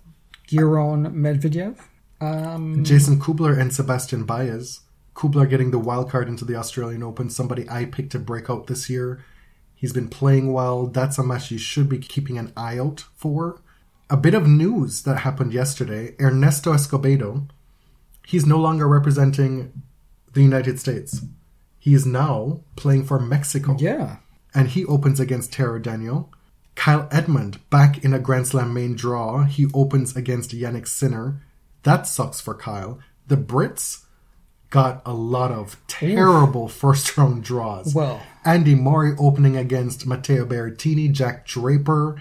Giron 0.49 1.15
Medvedev. 1.15 1.79
Um, 2.21 2.83
Jason 2.83 3.21
Kubler 3.21 3.57
and 3.57 3.73
Sebastian 3.73 4.25
Baez. 4.25 4.81
Kubler 5.15 5.49
getting 5.49 5.71
the 5.71 5.79
wild 5.79 6.11
card 6.11 6.29
into 6.29 6.45
the 6.45 6.57
Australian 6.57 7.05
Open, 7.05 7.31
somebody 7.31 7.71
I 7.71 7.85
picked 7.85 8.11
to 8.13 8.19
break 8.19 8.51
out 8.51 8.67
this 8.67 8.91
year. 8.91 9.25
He's 9.73 9.93
been 9.93 10.09
playing 10.09 10.53
well. 10.53 10.89
That's 10.89 11.17
a 11.17 11.23
match 11.23 11.53
you 11.53 11.59
should 11.59 11.89
be 11.89 11.99
keeping 11.99 12.39
an 12.39 12.53
eye 12.57 12.77
out 12.77 13.05
for. 13.15 13.61
A 14.11 14.17
bit 14.17 14.35
of 14.35 14.49
news 14.49 15.03
that 15.03 15.19
happened 15.19 15.53
yesterday 15.53 16.17
Ernesto 16.21 16.73
Escobedo, 16.73 17.49
he's 18.27 18.47
no 18.47 18.59
longer 18.59 18.89
representing 18.89 19.73
the 20.33 20.43
United 20.43 20.81
States. 20.81 21.21
He 21.79 21.95
is 21.95 22.05
now 22.05 22.63
playing 22.75 23.05
for 23.05 23.21
Mexico. 23.21 23.77
yeah, 23.79 24.17
and 24.55 24.69
he 24.69 24.85
opens 24.85 25.19
against 25.19 25.53
Taro 25.53 25.79
Daniel. 25.79 26.33
Kyle 26.75 27.09
Edmund 27.11 27.59
back 27.71 28.05
in 28.05 28.15
a 28.15 28.19
Grand 28.19 28.49
Slam 28.49 28.73
main 28.75 28.95
draw. 28.95 29.45
He 29.45 29.67
opens 29.75 30.17
against 30.17 30.51
Jannik 30.51 30.89
Sinner. 30.89 31.43
That 31.83 32.07
sucks 32.07 32.41
for 32.41 32.55
Kyle. 32.55 32.99
The 33.27 33.37
Brits 33.37 34.05
got 34.71 35.03
a 35.07 35.15
lot 35.15 35.53
of 35.53 35.77
terrible 35.87 36.69
first 36.69 37.17
round 37.17 37.45
draws. 37.45 37.95
Well. 37.95 38.21
Andy 38.45 38.75
Murray 38.75 39.15
opening 39.19 39.57
against 39.57 40.07
Matteo 40.07 40.45
Berrettini, 40.45 41.11
Jack 41.11 41.47
Draper, 41.47 42.21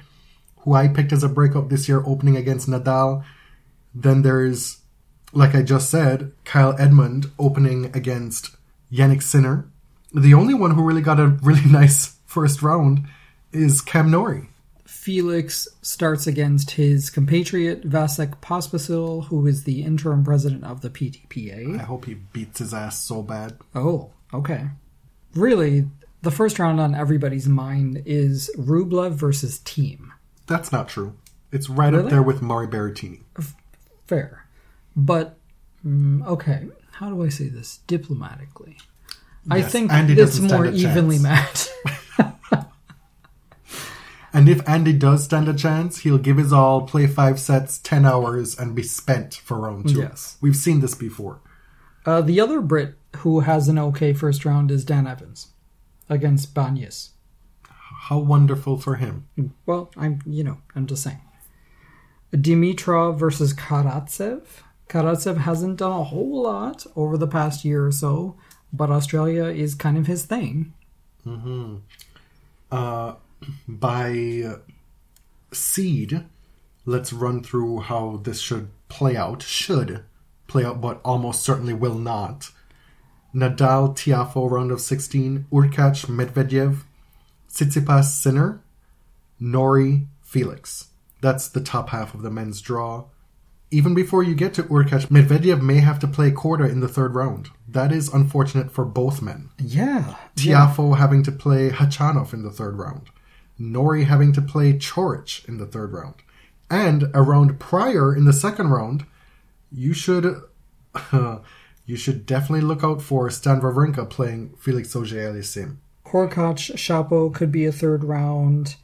who 0.60 0.74
I 0.74 0.88
picked 0.88 1.12
as 1.12 1.24
a 1.24 1.30
breakup 1.30 1.70
this 1.70 1.90
year, 1.90 2.04
opening 2.06 2.38
against 2.38 2.70
Nadal. 2.70 3.24
Then 3.94 4.22
there's, 4.22 4.78
like 5.34 5.56
I 5.56 5.62
just 5.62 5.90
said, 5.90 6.32
Kyle 6.46 6.76
Edmund 6.80 7.32
opening 7.38 7.86
against 7.96 8.56
Jannik 8.92 9.22
Sinner. 9.22 9.68
The 10.14 10.34
only 10.34 10.54
one 10.54 10.72
who 10.72 10.84
really 10.84 11.02
got 11.02 11.20
a 11.20 11.28
really 11.28 11.66
nice 11.70 12.18
first 12.34 12.64
round 12.64 13.08
is 13.52 13.80
Cam 13.80 14.10
Norrie. 14.10 14.50
Felix 14.86 15.68
starts 15.82 16.26
against 16.26 16.72
his 16.72 17.10
compatriot 17.10 17.88
Vasek 17.88 18.36
Pospisil, 18.42 19.26
who 19.26 19.46
is 19.46 19.64
the 19.64 19.84
interim 19.84 20.24
president 20.24 20.64
of 20.64 20.82
the 20.82 20.90
PTPA. 20.90 21.80
I 21.80 21.84
hope 21.84 22.06
he 22.06 22.16
beats 22.16 22.60
his 22.60 22.74
ass 22.74 23.00
so 23.00 23.22
bad. 23.22 23.58
Oh, 23.76 24.12
okay. 24.34 24.70
Really, 25.36 25.88
the 26.22 26.32
first 26.32 26.58
round 26.58 26.80
on 26.80 26.96
everybody's 26.96 27.48
mind 27.48 28.02
is 28.06 28.50
Rublev 28.58 29.12
versus 29.12 29.60
Thiem. 29.60 30.10
That's 30.48 30.72
not 30.72 30.88
true. 30.90 31.16
It's 31.52 31.70
right 31.70 31.94
Really? 31.94 32.06
up 32.06 32.10
there 32.10 32.24
with 32.24 32.42
Murray 32.42 32.68
Berrettini. 32.68 33.22
Fair. 34.08 34.46
But, 34.96 35.38
mm, 35.86 36.26
okay, 36.26 36.68
how 36.94 37.10
do 37.10 37.24
I 37.24 37.30
say 37.30 37.48
this 37.50 37.80
diplomatically? 37.88 38.78
I 39.52 39.62
think 39.62 39.92
Andy 39.92 40.14
it's 40.14 40.40
more 40.40 40.66
evenly 40.66 41.20
matched. 41.20 41.70
And 44.34 44.50
if 44.50 44.68
Andy 44.68 44.94
does 44.94 45.24
stand 45.24 45.48
a 45.48 45.54
chance, 45.54 46.00
he'll 46.00 46.18
give 46.18 46.38
his 46.38 46.52
all, 46.52 46.82
play 46.82 47.06
five 47.06 47.40
sets, 47.40 47.78
10 47.78 48.04
hours, 48.06 48.58
and 48.58 48.76
be 48.76 48.82
spent 48.82 49.36
for 49.36 49.60
round 49.60 49.90
two. 49.90 50.00
Yes. 50.00 50.38
We've 50.42 50.56
seen 50.56 50.82
this 50.82 50.96
before. 50.96 51.40
Uh, 52.06 52.22
the 52.22 52.40
other 52.42 52.60
Brit 52.60 52.96
who 53.18 53.42
has 53.42 53.68
an 53.68 53.78
okay 53.78 54.14
first 54.14 54.44
round 54.46 54.72
is 54.72 54.84
Dan 54.84 55.08
Evans 55.08 55.50
against 56.10 56.54
Bagnis. 56.54 57.10
How 57.64 58.20
wonderful 58.20 58.78
for 58.78 58.96
him. 58.96 59.28
Well, 59.66 59.92
I'm 59.96 60.20
you 60.26 60.44
know 60.44 60.58
I'm 60.76 60.88
just 60.88 61.04
saying. 61.04 61.22
Dimitrov 62.34 63.18
versus 63.18 63.54
Karatsev. 63.54 64.42
Karatsev 64.90 65.38
hasn't 65.38 65.78
done 65.78 65.92
a 65.92 66.04
whole 66.04 66.44
lot 66.44 66.86
over 66.96 67.18
the 67.18 67.28
past 67.28 67.64
year 67.64 67.86
or 67.86 67.92
so, 67.92 68.36
but 68.74 68.90
Australia 68.90 69.46
is 69.46 69.76
kind 69.76 69.98
of 69.98 70.08
his 70.08 70.26
thing. 70.26 70.74
Uh, 72.72 73.14
by 73.68 74.58
seed, 75.52 76.26
let's 76.86 77.14
run 77.14 77.44
through 77.44 77.82
how 77.82 78.22
this 78.24 78.39
should 78.39 78.70
play 78.89 79.16
out. 79.16 79.41
Should 79.41 80.04
play 80.48 80.66
out, 80.66 80.82
but 80.82 81.02
almost 81.04 81.44
certainly 81.44 81.74
will 81.74 81.98
not. 81.98 82.52
Nadal, 83.34 83.96
Tiafoe, 83.96 84.50
round 84.50 84.72
of 84.72 84.80
16. 84.80 85.48
Hurkacz, 85.52 86.06
Medvedev. 86.06 86.84
Tsitsipas, 87.50 88.06
Sinner. 88.06 88.62
Norrie, 89.39 90.08
Felix. 90.22 90.89
That's 91.22 91.48
the 91.48 91.62
top 91.62 91.89
half 91.89 92.14
of 92.14 92.22
the 92.22 92.30
men's 92.30 92.62
draw. 92.62 93.06
Even 93.72 93.96
before 93.96 94.22
you 94.22 94.36
get 94.36 94.54
to 94.54 94.64
Hurkacz, 94.64 95.08
Medvedev 95.08 95.62
may 95.62 95.80
have 95.80 95.98
to 96.00 96.08
play 96.08 96.30
Korda 96.30 96.70
in 96.70 96.80
the 96.80 96.88
third 96.88 97.16
round. 97.16 97.50
That 97.68 97.91
is 97.91 98.14
unfortunate 98.14 98.72
for 98.72 98.86
both 98.86 99.22
men. 99.22 99.50
Yeah. 99.58 100.16
Tiafoe 100.36 100.98
having 100.98 101.24
to 101.24 101.32
play 101.32 101.72
Khachanov 101.72 102.34
in 102.34 102.44
the 102.44 102.52
third 102.52 102.78
round. 102.78 103.10
Norrie 103.72 104.03
having 104.05 104.34
to 104.34 104.41
play 104.41 104.74
Coric 104.74 105.47
in 105.47 105.57
the 105.57 105.66
third 105.66 105.93
round. 105.93 106.16
And 106.70 107.09
a 107.14 107.22
round 107.22 107.59
prior 107.59 108.16
in 108.16 108.26
the 108.26 108.34
second 108.34 108.70
round, 108.70 109.05
you 109.72 109.93
should 109.93 110.41
you 111.86 111.95
should 111.95 112.26
definitely 112.26 112.61
look 112.61 112.84
out 112.84 113.01
for 113.01 113.30
Stan 113.30 113.61
Wawrinka 113.61 114.09
playing 114.09 114.53
Felix 114.59 114.95
Auger-Aliassime. 114.95 115.78
Hurkacz, 116.05 116.76
Shapo 116.76 117.34
could 117.34 117.51
be 117.51 117.66
a 117.66 117.72
third 117.72 118.03
round. 118.03 118.76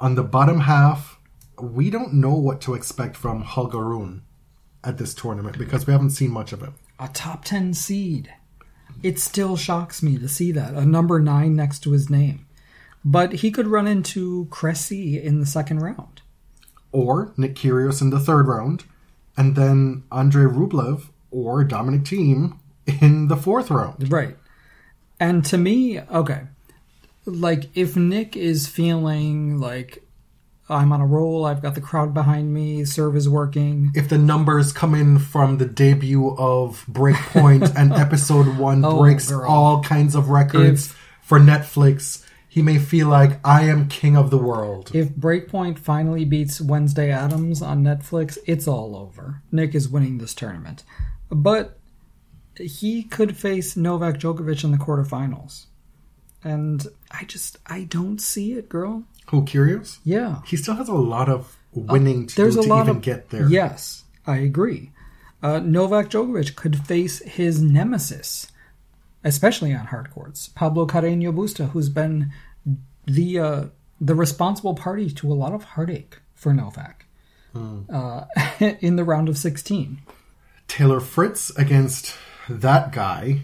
On 0.00 0.16
the 0.16 0.24
bottom 0.24 0.60
half, 0.60 1.20
we 1.60 1.90
don't 1.90 2.14
know 2.14 2.34
what 2.34 2.60
to 2.62 2.74
expect 2.74 3.16
from 3.16 3.42
Holger 3.42 3.84
Rune 3.84 4.22
at 4.82 4.98
this 4.98 5.14
tournament 5.14 5.56
because 5.56 5.86
we 5.86 5.92
haven't 5.92 6.10
seen 6.10 6.30
much 6.30 6.52
of 6.52 6.60
him. 6.60 6.74
A 6.98 7.08
top 7.08 7.44
10 7.44 7.74
seed. 7.74 8.32
It 9.02 9.18
still 9.18 9.56
shocks 9.56 10.02
me 10.02 10.18
to 10.18 10.28
see 10.28 10.52
that. 10.52 10.74
A 10.74 10.84
number 10.84 11.20
9 11.20 11.54
next 11.54 11.80
to 11.80 11.92
his 11.92 12.10
name. 12.10 12.46
But 13.04 13.34
he 13.34 13.50
could 13.50 13.66
run 13.66 13.86
into 13.86 14.46
Cressy 14.50 15.22
in 15.22 15.40
the 15.40 15.46
second 15.46 15.80
round. 15.80 16.22
Or 16.92 17.32
Nick 17.36 17.54
Kyrgios 17.56 18.00
in 18.00 18.10
the 18.10 18.20
third 18.20 18.46
round, 18.46 18.84
and 19.36 19.56
then 19.56 20.04
Andrei 20.12 20.44
Rublev 20.44 21.08
or 21.30 21.64
Dominic 21.64 22.02
Thiem 22.04 22.58
in 23.00 23.28
the 23.28 23.36
fourth 23.36 23.70
round. 23.70 24.10
Right. 24.12 24.36
And 25.20 25.44
to 25.46 25.58
me, 25.58 26.00
okay. 26.00 26.42
Like 27.26 27.76
if 27.76 27.96
Nick 27.96 28.36
is 28.36 28.66
feeling 28.68 29.58
like 29.58 30.02
I'm 30.68 30.92
on 30.92 31.00
a 31.00 31.06
roll, 31.06 31.44
I've 31.44 31.60
got 31.62 31.74
the 31.74 31.80
crowd 31.80 32.14
behind 32.14 32.54
me, 32.54 32.84
serve 32.84 33.16
is 33.16 33.28
working. 33.28 33.90
if 33.94 34.08
the 34.08 34.16
numbers 34.18 34.72
come 34.72 34.94
in 34.94 35.18
from 35.18 35.58
the 35.58 35.66
debut 35.66 36.34
of 36.38 36.84
Breakpoint 36.90 37.74
and 37.76 37.92
episode 37.94 38.56
one 38.56 38.84
Oh, 38.84 38.98
breaks 39.00 39.28
girl. 39.28 39.50
all 39.50 39.82
kinds 39.82 40.14
of 40.14 40.28
records 40.30 40.86
If- 40.86 41.00
for 41.22 41.38
Netflix, 41.40 42.24
he 42.54 42.62
may 42.62 42.78
feel 42.78 43.08
like 43.08 43.40
I 43.44 43.62
am 43.64 43.88
king 43.88 44.16
of 44.16 44.30
the 44.30 44.38
world. 44.38 44.92
If 44.94 45.08
Breakpoint 45.08 45.76
finally 45.76 46.24
beats 46.24 46.60
Wednesday 46.60 47.10
Addams 47.10 47.60
on 47.60 47.82
Netflix, 47.82 48.38
it's 48.46 48.68
all 48.68 48.94
over. 48.94 49.42
Nick 49.50 49.74
is 49.74 49.88
winning 49.88 50.18
this 50.18 50.36
tournament. 50.36 50.84
But 51.30 51.80
he 52.56 53.02
could 53.02 53.36
face 53.36 53.76
Novak 53.76 54.18
Djokovic 54.18 54.62
in 54.62 54.70
the 54.70 54.78
quarterfinals. 54.78 55.66
And 56.44 56.86
I 57.10 57.24
just 57.24 57.58
I 57.66 57.88
don't 57.90 58.20
see 58.20 58.52
it, 58.52 58.68
girl. 58.68 59.02
Who 59.30 59.44
curious? 59.44 59.98
Yeah. 60.04 60.42
He 60.46 60.56
still 60.56 60.76
has 60.76 60.88
a 60.88 60.94
lot 60.94 61.28
of 61.28 61.56
winning 61.72 62.28
to 62.28 62.34
Uh, 62.34 62.36
There's 62.36 62.54
do 62.54 62.60
a 62.60 62.62
to 62.62 62.68
lot 62.68 62.84
even 62.84 62.98
of 62.98 63.02
get 63.02 63.30
there. 63.30 63.48
Yes, 63.48 64.04
I 64.28 64.36
agree. 64.36 64.92
Uh, 65.42 65.58
Novak 65.58 66.08
Djokovic 66.08 66.54
could 66.54 66.86
face 66.86 67.18
his 67.18 67.60
nemesis, 67.60 68.46
especially 69.24 69.74
on 69.74 69.86
hard 69.86 70.10
courts, 70.10 70.48
Pablo 70.48 70.86
Carreño 70.86 71.34
Busta, 71.34 71.70
who's 71.70 71.88
been 71.88 72.30
the 73.06 73.38
uh, 73.38 73.64
the 74.00 74.14
responsible 74.14 74.74
party 74.74 75.10
to 75.10 75.32
a 75.32 75.34
lot 75.34 75.52
of 75.52 75.64
heartache 75.64 76.18
for 76.34 76.52
Novak 76.52 77.06
uh, 77.54 78.24
in 78.80 78.96
the 78.96 79.04
round 79.04 79.28
of 79.28 79.38
16. 79.38 80.00
Taylor 80.68 81.00
Fritz 81.00 81.50
against 81.56 82.16
that 82.48 82.92
guy, 82.92 83.40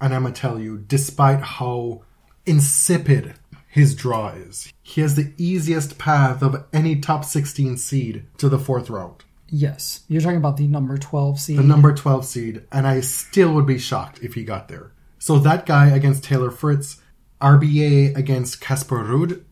and 0.00 0.14
I'm 0.14 0.22
gonna 0.22 0.34
tell 0.34 0.60
you, 0.60 0.78
despite 0.78 1.40
how 1.40 2.02
insipid 2.46 3.34
his 3.68 3.94
draw 3.94 4.28
is, 4.28 4.72
he 4.82 5.00
has 5.00 5.16
the 5.16 5.32
easiest 5.36 5.98
path 5.98 6.42
of 6.42 6.64
any 6.72 7.00
top 7.00 7.24
16 7.24 7.76
seed 7.76 8.24
to 8.38 8.48
the 8.48 8.58
fourth 8.58 8.90
round. 8.90 9.24
Yes, 9.48 10.04
you're 10.08 10.20
talking 10.20 10.36
about 10.36 10.56
the 10.56 10.66
number 10.66 10.96
12 10.96 11.38
seed. 11.38 11.58
the 11.58 11.62
number 11.62 11.92
12 11.92 12.24
seed, 12.24 12.62
and 12.72 12.86
I 12.86 13.00
still 13.00 13.52
would 13.54 13.66
be 13.66 13.78
shocked 13.78 14.20
if 14.22 14.34
he 14.34 14.44
got 14.44 14.68
there. 14.68 14.90
So 15.24 15.38
that 15.38 15.64
guy 15.64 15.86
against 15.86 16.22
Taylor 16.22 16.50
Fritz, 16.50 17.00
RBA 17.40 18.14
against 18.14 18.60
Casper 18.60 18.98
Ruud 18.98 19.42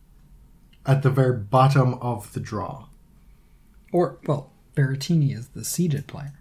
at 0.85 1.01
the 1.01 1.09
very 1.09 1.35
bottom 1.35 1.95
of 1.95 2.31
the 2.33 2.39
draw. 2.39 2.85
or, 3.91 4.19
well, 4.27 4.51
Berrettini 4.75 5.35
is 5.35 5.47
the 5.47 5.65
seeded 5.65 6.05
player. 6.05 6.33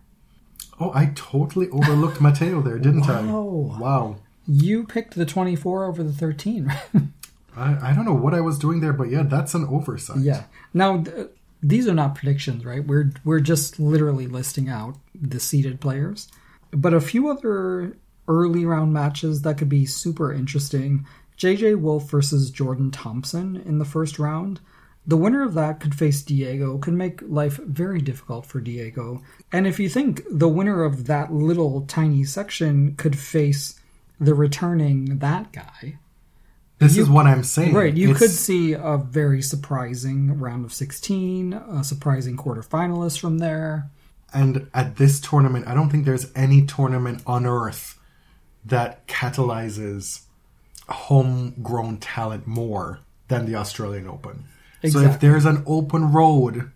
Oh, 0.78 0.92
I 0.94 1.12
totally 1.14 1.70
overlooked 1.70 2.20
Matteo 2.20 2.60
there, 2.60 2.78
didn't 2.78 3.08
I? 3.08 3.22
Wow. 3.22 3.78
Wow. 3.80 4.16
You 4.46 4.84
picked 4.84 5.14
the 5.14 5.24
24 5.24 5.86
over 5.86 6.02
the 6.02 6.12
13. 6.12 6.70
I, 7.56 7.90
I 7.90 7.94
don't 7.94 8.04
know 8.04 8.12
what 8.12 8.34
I 8.34 8.42
was 8.42 8.58
doing 8.58 8.80
there, 8.80 8.92
but 8.92 9.08
yeah, 9.08 9.22
that's 9.22 9.54
an 9.54 9.64
oversight. 9.64 10.18
Yeah. 10.18 10.42
Now 10.74 11.04
th- 11.04 11.28
these 11.62 11.88
are 11.88 11.94
not 11.94 12.16
predictions, 12.16 12.66
right? 12.66 12.86
We're 12.86 13.12
we're 13.24 13.40
just 13.40 13.80
literally 13.80 14.26
listing 14.26 14.68
out 14.68 14.96
the 15.14 15.40
seeded 15.40 15.80
players. 15.80 16.28
But 16.70 16.92
a 16.92 17.00
few 17.00 17.30
other 17.30 17.96
early 18.32 18.64
round 18.64 18.92
matches 18.92 19.42
that 19.42 19.58
could 19.58 19.68
be 19.68 19.84
super 19.84 20.32
interesting. 20.32 21.06
JJ 21.36 21.78
Wolf 21.80 22.10
versus 22.10 22.50
Jordan 22.50 22.90
Thompson 22.90 23.56
in 23.56 23.78
the 23.78 23.84
first 23.84 24.18
round. 24.18 24.60
The 25.06 25.16
winner 25.16 25.42
of 25.42 25.54
that 25.54 25.80
could 25.80 25.94
face 25.96 26.22
Diego, 26.22 26.78
could 26.78 26.94
make 26.94 27.20
life 27.22 27.56
very 27.56 28.00
difficult 28.00 28.46
for 28.46 28.60
Diego. 28.60 29.20
And 29.50 29.66
if 29.66 29.80
you 29.80 29.88
think 29.88 30.22
the 30.30 30.48
winner 30.48 30.84
of 30.84 31.06
that 31.06 31.32
little 31.32 31.82
tiny 31.82 32.22
section 32.24 32.94
could 32.96 33.18
face 33.18 33.80
the 34.20 34.34
returning 34.34 35.18
that 35.18 35.52
guy, 35.52 35.98
This 36.78 36.96
is 36.96 37.08
what 37.08 37.26
I'm 37.26 37.44
saying. 37.44 37.74
Right, 37.74 37.94
you 37.94 38.08
It's- 38.10 38.18
could 38.18 38.30
see 38.30 38.72
a 38.72 38.96
very 38.98 39.40
surprising 39.40 40.38
round 40.40 40.64
of 40.64 40.72
16, 40.72 41.52
a 41.52 41.84
surprising 41.84 42.36
quarterfinalist 42.36 43.20
from 43.20 43.38
there. 43.38 43.88
And 44.34 44.66
at 44.74 44.96
this 44.96 45.20
tournament, 45.20 45.68
I 45.68 45.74
don't 45.74 45.90
think 45.90 46.04
there's 46.06 46.26
any 46.34 46.62
tournament 46.62 47.22
on 47.24 47.46
earth 47.46 47.98
that 48.64 49.06
catalyzes 49.06 50.22
homegrown 50.88 51.98
talent 51.98 52.46
more 52.46 53.00
than 53.28 53.46
the 53.46 53.54
Australian 53.54 54.06
Open. 54.06 54.44
So 54.88 55.00
if 55.00 55.20
there's 55.20 55.44
an 55.44 55.62
open 55.66 56.12
road 56.12 56.70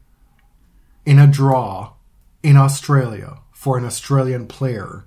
in 1.04 1.18
a 1.18 1.26
draw 1.26 1.92
in 2.42 2.56
Australia 2.56 3.38
for 3.52 3.76
an 3.78 3.84
Australian 3.84 4.46
player, 4.46 5.04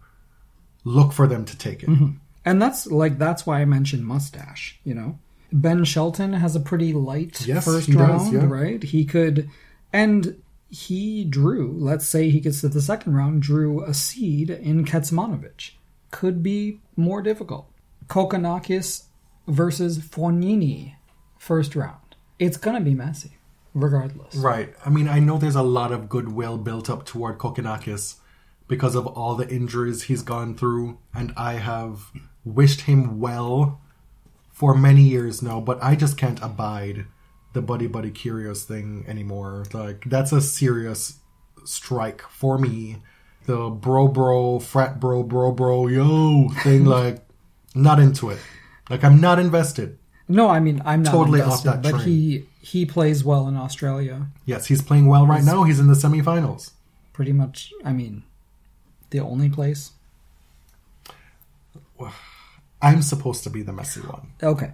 look 0.84 1.14
for 1.14 1.27
them 1.27 1.45
to 1.45 1.57
take 1.57 1.84
it. 1.84 1.89
Mm-hmm. 1.89 2.18
And 2.43 2.61
that's 2.61 2.88
like 2.88 3.18
that's 3.18 3.45
why 3.45 3.61
I 3.61 3.65
mentioned 3.65 4.06
mustache, 4.06 4.80
you 4.84 4.93
know. 4.93 5.19
Ben 5.51 5.84
Shelton 5.84 6.34
has 6.34 6.56
a 6.56 6.60
pretty 6.60 6.93
light 6.93 7.41
Yes, 7.47 7.65
first 7.65 7.88
he 7.88 7.93
does, 7.93 8.31
round, 8.31 8.34
yeah. 8.34 8.45
right? 8.45 8.84
He 8.84 9.06
could 9.06 9.49
and 9.91 10.41
he 10.69 11.23
drew, 11.26 11.73
let's 11.77 12.07
say 12.07 12.30
he 12.30 12.39
gets 12.39 12.61
to 12.61 12.69
the 12.69 12.81
second 12.81 13.15
round, 13.15 13.41
drew 13.41 13.84
a 13.84 13.93
seed 13.93 14.49
in 14.49 14.85
Kecmanovic. 14.85 15.72
Could 16.11 16.41
be 16.41 16.81
more 16.95 17.22
difficult. 17.22 17.69
Kokkinakis 18.07 19.03
versus 19.48 19.99
Fognini, 19.99 20.95
first 21.38 21.76
round. 21.76 22.15
It's 22.40 22.57
gonna 22.57 22.81
be 22.81 22.95
messy, 22.95 23.38
regardless. 23.73 24.36
Right. 24.36 24.73
I 24.86 24.90
mean, 24.90 25.07
I 25.07 25.19
know 25.19 25.38
there's 25.38 25.56
a 25.56 25.64
lot 25.64 25.91
of 25.91 26.10
goodwill 26.10 26.57
built 26.57 26.90
up 26.90 27.06
toward 27.06 27.38
Kokkinakis 27.38 28.15
because 28.68 28.95
of 28.95 29.06
all 29.07 29.36
the 29.36 29.49
injuries 29.49 30.03
he's 30.03 30.22
gone 30.22 30.56
through, 30.56 30.99
and 31.14 31.34
I 31.36 31.53
have 31.53 32.11
wished 32.45 32.81
him 32.81 33.19
well 33.19 33.81
for 34.52 34.76
many 34.76 35.02
years 35.02 35.41
now, 35.41 35.60
but 35.60 35.81
I 35.81 35.95
just 35.95 36.18
can't 36.18 36.41
abide 36.41 37.06
the 37.53 37.61
buddy 37.61 37.88
buddy 37.88 38.11
Kyrgios 38.11 38.64
thing 38.64 39.06
anymore. 39.07 39.65
Like, 39.73 40.03
that's 40.06 40.31
a 40.31 40.41
serious 40.41 41.19
strike 41.65 42.22
for 42.22 42.57
me. 42.57 42.98
The 43.50 43.72
bro 43.72 44.08
bro, 44.08 44.60
frat 44.60 45.00
bro, 45.00 45.24
bro 45.24 45.52
bro, 45.52 45.88
yo 45.88 46.50
thing, 46.62 46.86
like, 46.98 47.26
not 47.74 48.00
into 48.00 48.30
it. 48.30 48.38
Like, 48.92 49.04
I'm 49.04 49.20
not 49.20 49.40
invested. 49.40 49.98
No, 50.28 50.48
I 50.48 50.60
mean 50.60 50.84
I'm 50.86 51.02
not 51.02 51.10
Totally 51.10 51.42
off 51.42 51.66
invested, 51.66 51.70
that 51.70 51.82
but 51.82 51.90
train. 51.94 52.04
he 52.06 52.46
he 52.62 52.86
plays 52.86 53.24
well 53.24 53.48
in 53.48 53.58
Australia. 53.58 54.28
Yes, 54.46 54.68
he's 54.68 54.84
playing 54.84 55.08
well 55.08 55.26
right 55.26 55.44
now. 55.44 55.64
He's 55.64 55.80
in 55.80 55.88
the 55.88 55.96
semifinals. 55.96 56.74
Pretty 57.12 57.34
much, 57.34 57.74
I 57.84 57.92
mean, 57.92 58.22
the 59.10 59.20
only 59.20 59.50
place. 59.50 59.94
I'm 62.84 63.02
supposed 63.02 63.44
to 63.46 63.50
be 63.50 63.64
the 63.64 63.74
messy 63.74 64.02
one. 64.02 64.28
Okay. 64.44 64.74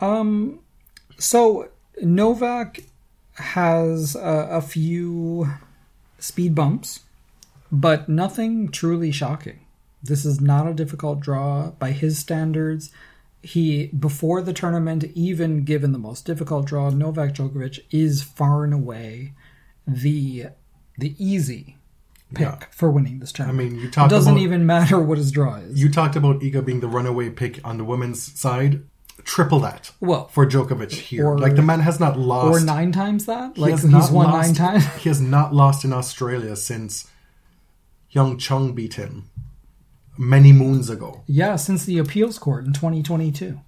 Um, 0.00 0.60
so 1.18 1.70
Novak 2.00 2.84
has 3.34 4.14
a, 4.14 4.48
a 4.52 4.60
few 4.62 5.50
speed 6.20 6.54
bumps, 6.54 7.00
but 7.72 8.08
nothing 8.08 8.68
truly 8.70 9.10
shocking. 9.10 9.60
This 10.02 10.24
is 10.24 10.40
not 10.40 10.68
a 10.68 10.74
difficult 10.74 11.20
draw 11.20 11.70
by 11.70 11.92
his 11.92 12.18
standards. 12.18 12.90
He 13.42 13.86
before 13.88 14.42
the 14.42 14.52
tournament, 14.52 15.04
even 15.14 15.64
given 15.64 15.90
the 15.92 15.98
most 15.98 16.24
difficult 16.26 16.66
draw, 16.66 16.90
Novak 16.90 17.32
Djokovic 17.34 17.80
is 17.90 18.22
far 18.22 18.62
and 18.64 18.74
away 18.74 19.32
the 19.86 20.46
the 20.98 21.14
easy 21.18 21.76
pick 22.34 22.40
Yeah. 22.46 22.58
for 22.70 22.90
winning 22.90 23.18
this 23.20 23.32
tournament. 23.32 23.60
I 23.60 23.70
mean, 23.70 23.80
you 23.80 23.88
it 23.88 23.92
doesn't 24.08 24.32
about- 24.34 24.42
even 24.42 24.66
matter 24.66 25.00
what 25.00 25.18
his 25.18 25.30
draw 25.32 25.56
is. 25.56 25.80
You 25.80 25.88
talked 25.90 26.16
about 26.16 26.40
Iga 26.40 26.64
being 26.64 26.80
the 26.80 26.88
runaway 26.88 27.30
pick 27.30 27.60
on 27.64 27.78
the 27.78 27.84
women's 27.84 28.38
side. 28.38 28.82
Triple 29.24 29.60
that 29.60 29.92
well, 30.00 30.26
for 30.28 30.44
Djokovic 30.46 30.90
here. 30.92 31.26
Or- 31.28 31.38
like 31.38 31.54
the 31.54 31.62
man 31.62 31.80
has 31.80 32.00
not 32.00 32.18
lost, 32.18 32.62
or 32.62 32.64
nine 32.64 32.90
times 32.90 33.26
that. 33.26 33.56
Like 33.56 33.72
has 33.72 33.82
he's 33.82 34.10
won 34.10 34.26
lost, 34.26 34.46
nine 34.48 34.54
times. 34.54 34.84
He 35.02 35.08
has 35.10 35.20
not 35.20 35.54
lost 35.54 35.84
in 35.84 35.92
Australia 35.92 36.56
since 36.56 37.06
Hyeon 38.14 38.38
Chung 38.38 38.72
beat 38.74 38.94
him 38.94 39.30
many 40.18 40.52
moons 40.52 40.90
ago. 40.90 41.22
Yeah, 41.26 41.56
since 41.56 41.84
the 41.84 41.98
appeals 41.98 42.38
court 42.38 42.64
in 42.66 42.72
2022. 42.72 43.60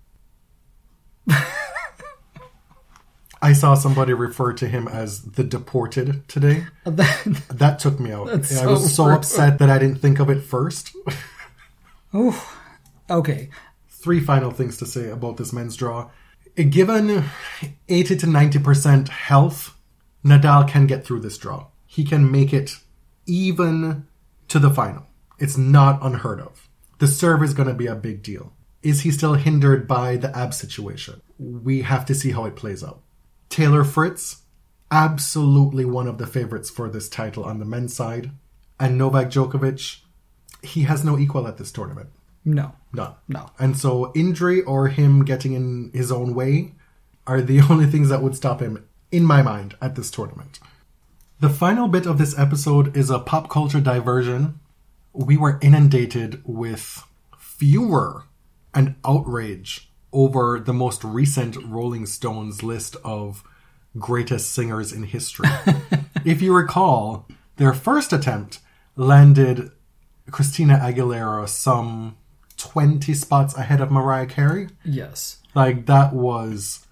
I 3.42 3.52
saw 3.52 3.74
somebody 3.74 4.14
refer 4.14 4.54
to 4.54 4.66
him 4.68 4.88
as 4.88 5.22
the 5.22 5.44
deported 5.44 6.26
today. 6.28 6.64
That- 6.84 7.42
That 7.50 7.78
took 7.78 8.00
me 8.00 8.12
out. 8.12 8.28
I 8.30 8.66
was 8.66 8.94
so 8.94 9.06
rude. 9.06 9.14
upset 9.16 9.58
that 9.58 9.68
I 9.70 9.78
didn't 9.78 9.98
think 10.00 10.18
of 10.18 10.30
it 10.30 10.40
first. 10.42 10.94
Oof. 12.14 12.56
Okay. 13.10 13.50
Three 13.88 14.20
final 14.20 14.50
things 14.50 14.76
to 14.78 14.86
say 14.86 15.10
about 15.10 15.36
this 15.36 15.52
men's 15.52 15.76
draw. 15.76 16.10
Given 16.56 17.24
80 17.88 18.16
to 18.16 18.26
90% 18.26 19.08
health, 19.08 19.74
Nadal 20.24 20.68
can 20.68 20.86
get 20.86 21.04
through 21.04 21.20
this 21.20 21.36
draw. 21.36 21.66
He 21.86 22.04
can 22.04 22.30
make 22.30 22.52
it 22.54 22.76
even 23.26 24.06
to 24.48 24.58
the 24.58 24.70
final. 24.70 25.06
It's 25.38 25.56
not 25.56 25.98
unheard 26.02 26.40
of. 26.40 26.68
The 26.98 27.06
serve 27.06 27.42
is 27.42 27.54
going 27.54 27.68
to 27.68 27.74
be 27.74 27.86
a 27.86 27.94
big 27.94 28.22
deal. 28.22 28.52
Is 28.82 29.00
he 29.00 29.10
still 29.10 29.34
hindered 29.34 29.88
by 29.88 30.16
the 30.16 30.36
ab 30.36 30.54
situation? 30.54 31.22
We 31.38 31.82
have 31.82 32.04
to 32.06 32.14
see 32.14 32.32
how 32.32 32.44
it 32.44 32.56
plays 32.56 32.84
out. 32.84 33.00
Taylor 33.48 33.84
Fritz, 33.84 34.42
absolutely 34.90 35.84
one 35.84 36.06
of 36.06 36.18
the 36.18 36.26
favorites 36.26 36.70
for 36.70 36.88
this 36.88 37.08
title 37.08 37.44
on 37.44 37.58
the 37.58 37.64
men's 37.64 37.94
side. 37.94 38.30
And 38.78 38.98
Novak 38.98 39.28
Djokovic, 39.28 40.00
he 40.62 40.82
has 40.82 41.04
no 41.04 41.18
equal 41.18 41.48
at 41.48 41.56
this 41.56 41.72
tournament. 41.72 42.10
No. 42.44 42.72
None. 42.92 43.14
No. 43.28 43.50
And 43.58 43.76
so 43.76 44.12
injury 44.14 44.62
or 44.62 44.88
him 44.88 45.24
getting 45.24 45.54
in 45.54 45.90
his 45.94 46.12
own 46.12 46.34
way 46.34 46.74
are 47.26 47.40
the 47.40 47.60
only 47.70 47.86
things 47.86 48.08
that 48.10 48.22
would 48.22 48.36
stop 48.36 48.60
him, 48.60 48.86
in 49.10 49.24
my 49.24 49.42
mind, 49.42 49.76
at 49.80 49.94
this 49.94 50.10
tournament. 50.10 50.60
The 51.44 51.50
final 51.50 51.88
bit 51.88 52.06
of 52.06 52.16
this 52.16 52.38
episode 52.38 52.96
is 52.96 53.10
a 53.10 53.18
pop 53.18 53.50
culture 53.50 53.78
diversion. 53.78 54.60
We 55.12 55.36
were 55.36 55.58
inundated 55.60 56.40
with 56.46 57.04
furor 57.38 58.24
and 58.72 58.94
outrage 59.04 59.90
over 60.10 60.58
the 60.58 60.72
most 60.72 61.04
recent 61.04 61.58
Rolling 61.62 62.06
Stones 62.06 62.62
list 62.62 62.96
of 63.04 63.44
greatest 63.98 64.52
singers 64.52 64.90
in 64.90 65.02
history. 65.02 65.50
if 66.24 66.40
you 66.40 66.54
recall, 66.54 67.28
their 67.56 67.74
first 67.74 68.14
attempt 68.14 68.60
landed 68.96 69.70
Christina 70.30 70.78
Aguilera 70.78 71.46
some 71.46 72.16
20 72.56 73.12
spots 73.12 73.54
ahead 73.54 73.82
of 73.82 73.90
Mariah 73.90 74.24
Carey. 74.24 74.68
Yes. 74.82 75.42
Like 75.54 75.84
that 75.84 76.14
was 76.14 76.86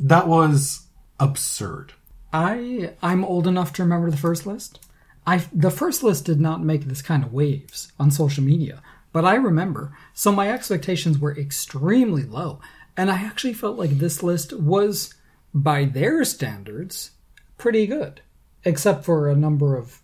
that 0.00 0.26
was 0.26 0.88
absurd. 1.20 1.92
I 2.34 2.90
I'm 3.00 3.24
old 3.24 3.46
enough 3.46 3.72
to 3.74 3.84
remember 3.84 4.10
the 4.10 4.16
first 4.16 4.44
list. 4.44 4.80
I 5.24 5.46
the 5.52 5.70
first 5.70 6.02
list 6.02 6.24
did 6.24 6.40
not 6.40 6.62
make 6.62 6.84
this 6.84 7.00
kind 7.00 7.22
of 7.22 7.32
waves 7.32 7.92
on 7.98 8.10
social 8.10 8.42
media, 8.42 8.82
but 9.12 9.24
I 9.24 9.36
remember. 9.36 9.96
So 10.14 10.32
my 10.32 10.50
expectations 10.50 11.16
were 11.16 11.38
extremely 11.38 12.24
low, 12.24 12.60
and 12.96 13.08
I 13.08 13.22
actually 13.22 13.54
felt 13.54 13.78
like 13.78 13.98
this 13.98 14.20
list 14.20 14.52
was 14.52 15.14
by 15.54 15.84
their 15.84 16.24
standards 16.24 17.12
pretty 17.56 17.86
good, 17.86 18.20
except 18.64 19.04
for 19.04 19.28
a 19.28 19.36
number 19.36 19.76
of 19.76 20.02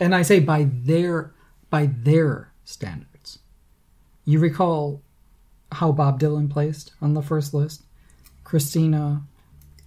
and 0.00 0.16
I 0.16 0.22
say 0.22 0.40
by 0.40 0.66
their 0.68 1.32
by 1.70 1.86
their 1.86 2.50
standards. 2.64 3.38
You 4.24 4.40
recall 4.40 5.00
how 5.70 5.92
Bob 5.92 6.18
Dylan 6.18 6.50
placed 6.50 6.92
on 7.00 7.14
the 7.14 7.22
first 7.22 7.54
list? 7.54 7.84
Christina 8.42 9.22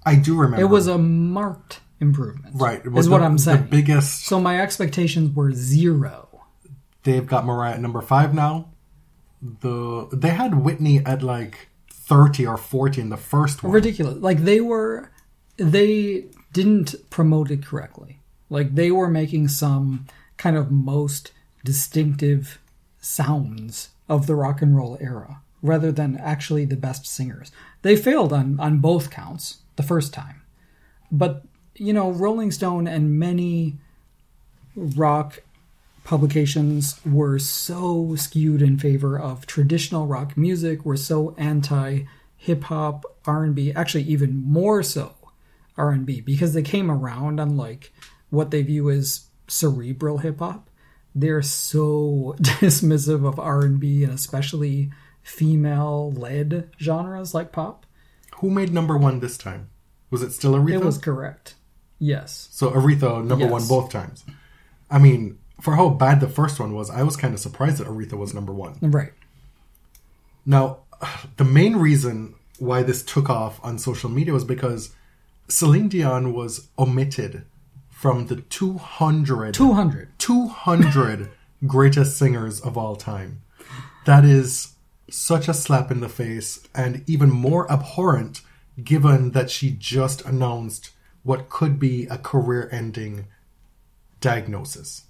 I 0.06 0.16
do 0.16 0.36
remember 0.38 0.62
it 0.66 0.70
was 0.70 0.88
a 0.88 0.98
marked 0.98 1.80
improvement. 2.00 2.56
right. 2.60 2.80
it 2.80 2.88
Is 2.88 2.94
was 2.94 3.10
what 3.10 3.22
I'm 3.22 3.38
saying. 3.38 3.64
The 3.64 3.68
biggest 3.68 4.26
so 4.26 4.40
my 4.40 4.60
expectations 4.60 5.36
were 5.36 5.52
zero. 5.54 6.28
they've 7.04 7.26
got 7.26 7.46
Mariah 7.46 7.74
at 7.76 7.82
number 7.82 8.02
5 8.02 8.34
now. 8.34 8.70
The 9.42 10.08
they 10.14 10.30
had 10.30 10.64
Whitney 10.64 11.00
at 11.06 11.24
like 11.24 11.70
30 11.90 12.46
or 12.48 12.58
40 12.58 13.02
in 13.02 13.10
the 13.10 13.18
first 13.18 13.64
one. 13.64 13.72
Ridiculous. 13.72 14.18
Like 14.18 14.40
they 14.44 14.62
were 14.62 15.12
they 15.58 16.26
didn't 16.54 16.96
promote 17.10 17.50
it 17.52 17.66
correctly. 17.66 18.20
Like 18.50 18.76
they 18.76 18.92
were 18.92 19.08
making 19.08 19.48
some 19.48 20.06
kind 20.38 20.58
of 20.58 20.72
most 20.72 21.32
distinctive 21.64 22.60
sounds 23.00 23.90
of 24.10 24.28
the 24.28 24.36
rock 24.36 24.62
and 24.62 24.76
roll 24.76 24.98
era 25.00 25.42
rather 25.62 25.92
than 25.92 26.18
actually 26.18 26.66
the 26.66 26.76
best 26.76 27.06
singers. 27.06 27.52
They 27.84 27.96
failed 27.96 28.34
on 28.34 28.60
on 28.60 28.80
both 28.80 29.10
counts 29.10 29.61
the 29.82 29.88
first 29.88 30.14
time. 30.14 30.42
But 31.12 31.44
you 31.76 31.94
know, 31.94 32.12
Rolling 32.12 32.52
Stone 32.52 32.88
and 32.88 33.18
many 33.18 33.78
rock 34.76 35.42
publications 36.04 37.00
were 37.06 37.40
so 37.40 38.16
skewed 38.16 38.62
in 38.62 38.78
favor 38.78 39.20
of 39.20 39.46
traditional 39.46 40.06
rock 40.08 40.38
music, 40.38 40.86
were 40.86 40.98
so 40.98 41.36
anti 41.38 42.04
hip 42.38 42.64
hop, 42.64 43.06
R&B, 43.26 43.72
actually 43.74 44.04
even 44.04 44.36
more 44.36 44.82
so 44.82 45.14
R&B 45.78 46.22
because 46.22 46.54
they 46.54 46.64
came 46.64 46.90
around 46.90 47.40
on 47.40 47.58
like 47.58 47.92
what 48.30 48.52
they 48.52 48.62
view 48.62 48.90
as 48.90 49.26
cerebral 49.48 50.20
hip 50.20 50.40
hop. 50.40 50.70
They're 51.14 51.42
so 51.42 52.36
dismissive 52.42 53.28
of 53.28 53.40
R&B 53.40 54.04
and 54.04 54.14
especially 54.14 54.92
female 55.24 56.12
led 56.12 56.70
genres 56.80 57.34
like 57.34 57.52
pop. 57.52 57.86
Who 58.38 58.50
made 58.50 58.72
number 58.72 58.98
1 58.98 59.20
this 59.20 59.38
time? 59.38 59.71
Was 60.12 60.22
it 60.22 60.32
still 60.32 60.54
Aretha? 60.54 60.74
It 60.74 60.84
was 60.86 60.98
correct. 60.98 61.56
Yes. 62.00 62.48
So 62.52 62.70
Aretha 62.72 63.26
number 63.26 63.46
Yes. 63.46 63.52
one 63.52 63.68
both 63.68 63.90
times. 63.90 64.24
I 64.90 65.00
mean, 65.00 65.38
for 65.62 65.76
how 65.76 65.90
bad 65.90 66.20
the 66.20 66.28
first 66.28 66.60
one 66.60 66.74
was, 66.74 66.90
I 66.90 67.04
was 67.04 67.16
kind 67.18 67.34
of 67.34 67.40
surprised 67.40 67.78
that 67.78 67.88
Aretha 67.88 68.14
was 68.14 68.34
number 68.34 68.52
one. 68.54 68.78
Right. 68.82 69.14
Now, 70.46 70.80
the 71.38 71.44
main 71.46 71.78
reason 71.78 72.36
why 72.60 72.84
this 72.84 73.04
took 73.04 73.30
off 73.30 73.60
on 73.64 73.80
social 73.80 74.10
media 74.10 74.34
was 74.34 74.44
because 74.44 74.94
Celine 75.48 75.88
Dion 75.90 76.34
was 76.34 76.68
omitted 76.78 77.46
from 77.90 78.28
the 78.28 78.38
200, 78.38 79.54
200. 79.54 80.10
200 80.18 81.30
greatest 81.68 82.18
singers 82.18 82.60
of 82.60 82.78
all 82.78 82.96
time. 82.96 83.42
That 84.06 84.26
is 84.26 84.74
such 85.10 85.48
a 85.48 85.54
slap 85.54 85.92
in 85.92 86.00
the 86.00 86.10
face 86.10 86.62
and 86.74 87.04
even 87.06 87.30
more 87.30 87.72
abhorrent 87.72 88.42
given 88.84 89.32
that 89.32 89.50
she 89.50 89.72
just 89.72 90.24
announced 90.26 90.92
what 91.24 91.50
could 91.50 91.80
be 91.80 92.08
a 92.08 92.18
career 92.18 92.70
ending 92.72 93.28
diagnosis. 94.20 95.06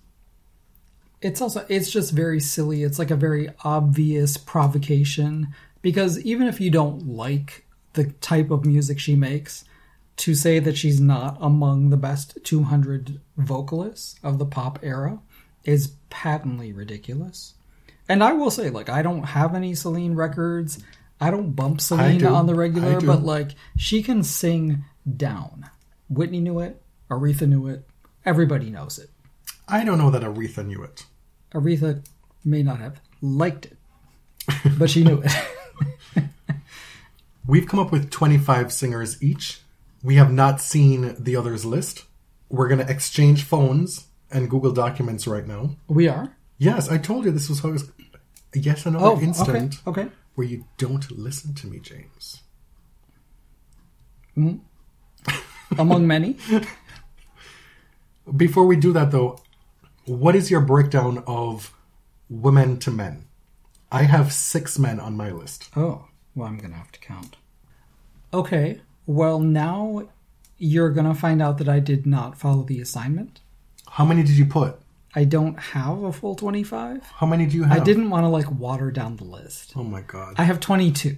it's 1.22 1.42
also 1.42 1.66
it's 1.70 1.92
just 1.92 2.12
very 2.12 2.40
silly. 2.40 2.84
It's 2.84 2.98
like 3.00 3.12
a 3.12 3.16
very 3.16 3.50
obvious 3.64 4.38
provocation 4.38 5.50
because 5.82 6.20
even 6.22 6.48
if 6.48 6.60
you 6.60 6.72
don't 6.72 7.08
like 7.08 7.66
the 7.94 8.06
type 8.06 8.52
of 8.52 8.66
music 8.66 9.00
she 9.00 9.16
makes 9.16 9.66
to 10.18 10.36
say 10.36 10.60
that 10.60 10.78
she's 10.78 11.00
not 11.00 11.38
among 11.42 11.90
the 11.90 11.98
best 11.98 12.38
200 12.44 13.20
vocalists 13.38 14.16
of 14.24 14.40
the 14.40 14.46
pop 14.46 14.80
era 14.82 15.20
is 15.64 15.94
patently 16.10 16.74
ridiculous. 16.74 17.54
And 18.10 18.24
i 18.24 18.34
will 18.34 18.52
say 18.52 18.70
like 18.70 18.90
i 18.90 19.02
don't 19.02 19.24
have 19.24 19.56
any 19.56 19.74
celine 19.76 20.16
records 20.16 20.80
i 21.22 21.32
don't 21.32 21.52
bump 21.52 21.80
Selena 21.80 22.20
do. 22.20 22.28
on 22.28 22.48
the 22.48 22.56
regular 22.56 23.00
but 23.00 23.24
like 23.24 23.52
she 23.78 24.04
can 24.04 24.24
sing 24.24 24.84
down 25.16 25.70
whitney 26.10 26.42
knew 26.42 26.60
it 26.60 26.82
aretha 27.10 27.48
knew 27.48 27.68
it 27.68 27.88
everybody 28.26 28.70
knows 28.70 29.00
it 29.00 29.10
I 29.68 29.86
don't 29.86 29.98
know 29.98 30.10
that 30.12 30.22
Aretha 30.22 30.66
knew 30.66 30.84
it. 30.84 31.06
Aretha 31.54 32.06
may 32.44 32.62
not 32.62 32.80
have 32.80 33.00
liked 33.22 33.68
it, 33.68 33.78
but 34.78 34.90
she 34.90 35.02
knew 35.04 35.24
it. 35.24 35.32
We've 37.48 37.66
come 37.68 37.80
up 37.80 37.90
with 37.92 38.10
25 38.12 38.74
singers 38.74 39.22
each. 39.24 39.62
We 40.04 40.16
have 40.16 40.32
not 40.32 40.60
seen 40.60 41.16
the 41.18 41.38
others' 41.38 41.64
list. 41.64 42.04
We're 42.50 42.68
going 42.68 42.86
to 42.86 42.92
exchange 42.92 43.44
phones 43.44 44.08
and 44.30 44.50
Google 44.50 44.74
Documents 44.74 45.26
right 45.26 45.48
now. 45.48 45.78
We 45.88 46.10
are. 46.10 46.36
Yes, 46.58 46.90
I 46.90 46.98
told 46.98 47.24
you 47.24 47.32
this 47.32 47.48
was 47.48 47.62
how 47.62 47.70
it 47.70 47.74
was. 47.74 47.92
Yet 48.54 48.86
another 48.86 49.06
Oh, 49.06 49.20
instant 49.22 49.80
okay. 49.88 50.02
Okay. 50.02 50.12
Where 50.36 50.48
you 50.48 50.66
don't 50.78 51.12
listen 51.12 51.54
to 51.56 51.68
me, 51.68 51.80
James. 51.80 52.42
Hmm? 54.36 54.58
Among 55.78 56.08
many. 56.08 56.38
Before 58.38 58.66
we 58.66 58.76
do 58.76 58.94
that, 58.94 59.12
though, 59.12 59.40
what 60.06 60.36
is 60.36 60.52
your 60.52 60.62
breakdown 60.62 61.24
of 61.28 61.74
women 62.30 62.78
to 62.80 62.92
men? 62.92 63.26
I 63.92 64.04
have 64.04 64.32
six 64.32 64.80
men 64.80 65.00
on 65.00 65.18
my 65.18 65.32
list. 65.32 65.70
Oh, 65.76 66.08
well, 66.36 66.48
I'm 66.48 66.58
gonna 66.58 66.76
have 66.76 66.92
to 66.94 67.00
count. 67.00 67.36
Okay. 68.34 68.82
Well, 69.06 69.40
now 69.40 70.08
you're 70.58 70.92
gonna 70.92 71.16
find 71.16 71.42
out 71.42 71.58
that 71.58 71.68
I 71.68 71.80
did 71.80 72.06
not 72.06 72.38
follow 72.38 72.64
the 72.64 72.80
assignment. 72.80 73.42
How 73.90 74.06
many 74.06 74.24
did 74.24 74.38
you 74.38 74.46
put? 74.46 74.81
I 75.14 75.26
don't 75.26 75.60
have 75.60 76.04
a 76.04 76.14
full 76.14 76.36
25. 76.36 77.04
How 77.16 77.28
many 77.28 77.46
do 77.46 77.56
you 77.58 77.64
have? 77.64 77.82
I 77.82 77.84
didn't 77.84 78.10
want 78.10 78.24
to 78.24 78.30
like 78.30 78.50
water 78.52 78.92
down 78.92 79.18
the 79.18 79.26
list. 79.26 79.74
Oh 79.76 79.84
my 79.84 80.02
god. 80.02 80.36
I 80.38 80.44
have 80.44 80.60
22. 80.60 81.18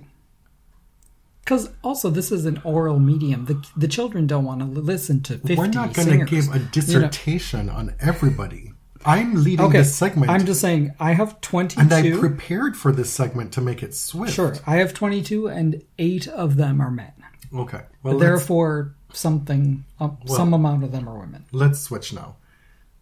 Because 1.44 1.70
also, 1.84 2.10
this 2.10 2.32
is 2.32 2.45
an 2.45 2.61
oral 2.64 2.99
medium. 2.99 3.45
The, 3.45 3.61
the 3.76 3.88
children 3.88 4.28
don't 4.28 4.45
want 4.45 4.61
to 4.61 4.65
listen 4.65 5.22
to 5.24 5.34
50 5.38 5.56
We're 5.56 5.68
not 5.68 5.94
going 5.94 6.07
to 6.20 6.26
give 6.26 6.48
a 6.49 6.53
You 6.53 6.60
know- 6.60 6.68
dissertation 6.72 7.70
on 7.70 7.95
everybody. 7.99 8.72
I'm 9.06 9.44
leading 9.44 9.65
Okay, 9.65 9.80
this 9.80 9.94
segment, 9.94 10.32
I'm 10.32 10.45
just 10.45 10.61
saying, 10.61 10.94
I 10.98 11.11
have 11.11 11.41
22. 11.41 11.82
and 11.82 11.91
I 11.91 12.18
prepared 12.18 12.78
for 12.78 12.94
this 12.94 13.10
segment 13.11 13.52
to 13.53 13.60
make 13.61 13.84
it 13.84 13.94
swift. 13.94 14.34
Sure, 14.34 14.56
I 14.65 14.78
have 14.78 14.94
22, 14.94 15.49
and 15.49 15.84
eight 15.99 16.26
of 16.30 16.56
them 16.56 16.80
are 16.80 16.90
men. 16.90 17.11
Okay. 17.53 17.82
Well, 18.02 18.18
Therefore, 18.18 18.95
something, 19.11 19.84
uh, 19.99 20.11
some 20.26 20.53
amount 20.53 20.86
of 20.86 20.94
them 20.94 21.10
are 21.10 21.20
women. 21.20 21.44
let's 21.52 21.82
switch 21.82 22.14
now. 22.14 22.38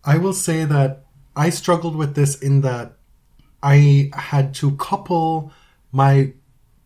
I 0.03 0.17
will 0.17 0.33
say 0.33 0.65
that 0.65 1.05
I 1.35 1.49
struggled 1.49 1.95
with 1.95 2.15
this 2.15 2.39
in 2.39 2.61
that 2.61 2.93
I 3.63 4.09
had 4.13 4.53
to 4.55 4.75
couple 4.77 5.53
my 5.91 6.33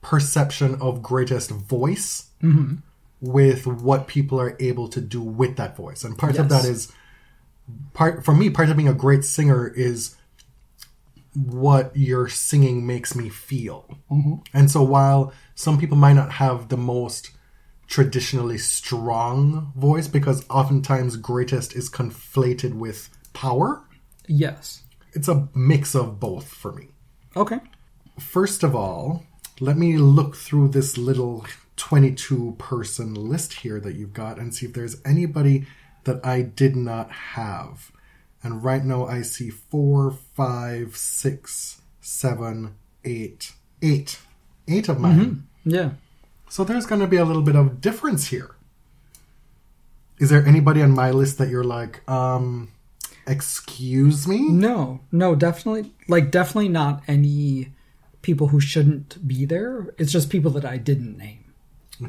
perception 0.01 0.75
of 0.81 1.01
greatest 1.01 1.49
voice 1.51 2.29
Mm-hmm. 2.43 2.75
with 3.21 3.65
what 3.65 4.07
people 4.07 4.39
are 4.39 4.55
able 4.59 4.87
to 4.89 5.01
do 5.01 5.19
with 5.21 5.55
that 5.55 5.75
voice. 5.75 6.03
And 6.03 6.15
part 6.15 6.37
of 6.37 6.49
that 6.49 6.63
is 6.65 6.91
part 7.93 8.23
for 8.23 8.35
me 8.35 8.51
part 8.51 8.69
of 8.69 8.77
being 8.77 8.89
a 8.89 8.93
great 8.93 9.23
singer 9.23 9.67
is 9.67 10.15
what 11.33 11.95
your 11.95 12.27
singing 12.27 12.85
makes 12.85 13.15
me 13.15 13.29
feel. 13.29 13.97
Mm-hmm. 14.11 14.35
And 14.53 14.69
so 14.69 14.83
while 14.83 15.33
some 15.55 15.79
people 15.79 15.97
might 15.97 16.13
not 16.13 16.33
have 16.33 16.69
the 16.69 16.77
most 16.77 17.31
traditionally 17.87 18.57
strong 18.57 19.71
voice 19.75 20.07
because 20.07 20.45
oftentimes 20.49 21.17
greatest 21.17 21.75
is 21.75 21.89
conflated 21.89 22.73
with 22.73 23.09
power, 23.33 23.83
Yes. 24.27 24.83
it's 25.13 25.27
a 25.27 25.47
mix 25.53 25.95
of 25.95 26.19
both 26.19 26.47
for 26.47 26.71
me. 26.73 26.87
Okay. 27.35 27.59
First 28.19 28.63
of 28.63 28.75
all, 28.75 29.23
let 29.59 29.77
me 29.77 29.97
look 29.97 30.35
through 30.35 30.69
this 30.69 30.97
little 30.97 31.45
22 31.77 32.55
person 32.57 33.13
list 33.13 33.53
here 33.53 33.79
that 33.79 33.95
you've 33.95 34.13
got 34.13 34.39
and 34.39 34.53
see 34.53 34.65
if 34.65 34.73
there's 34.73 34.97
anybody 35.05 35.65
that 36.05 36.25
I 36.25 36.41
did 36.41 36.75
not 36.75 37.11
have. 37.11 37.91
And 38.41 38.63
right 38.63 38.83
now 38.83 39.05
I 39.05 39.21
see 39.21 39.49
four, 39.49 40.11
five, 40.11 40.95
six, 40.95 41.81
seven, 42.01 42.75
eight, 43.03 43.53
eight. 43.81 44.19
Eight 44.67 44.87
of 44.89 44.99
mine. 44.99 45.19
Mm-hmm. 45.65 45.69
Yeah. 45.69 45.89
So 46.49 46.63
there's 46.63 46.85
going 46.85 47.01
to 47.01 47.07
be 47.07 47.17
a 47.17 47.25
little 47.25 47.41
bit 47.41 47.55
of 47.55 47.81
difference 47.81 48.27
here. 48.27 48.55
Is 50.19 50.29
there 50.29 50.45
anybody 50.45 50.81
on 50.81 50.91
my 50.91 51.11
list 51.11 51.37
that 51.39 51.49
you're 51.49 51.63
like, 51.63 52.07
um, 52.09 52.71
excuse 53.27 54.27
me? 54.27 54.47
No, 54.49 55.01
no, 55.11 55.35
definitely, 55.35 55.91
like, 56.07 56.31
definitely 56.31 56.69
not 56.69 57.03
any 57.07 57.73
people 58.21 58.47
who 58.47 58.59
shouldn't 58.59 59.27
be 59.27 59.45
there. 59.45 59.93
It's 59.97 60.11
just 60.11 60.29
people 60.29 60.51
that 60.51 60.63
I 60.65 60.77
didn't 60.77 61.17
name. 61.17 61.53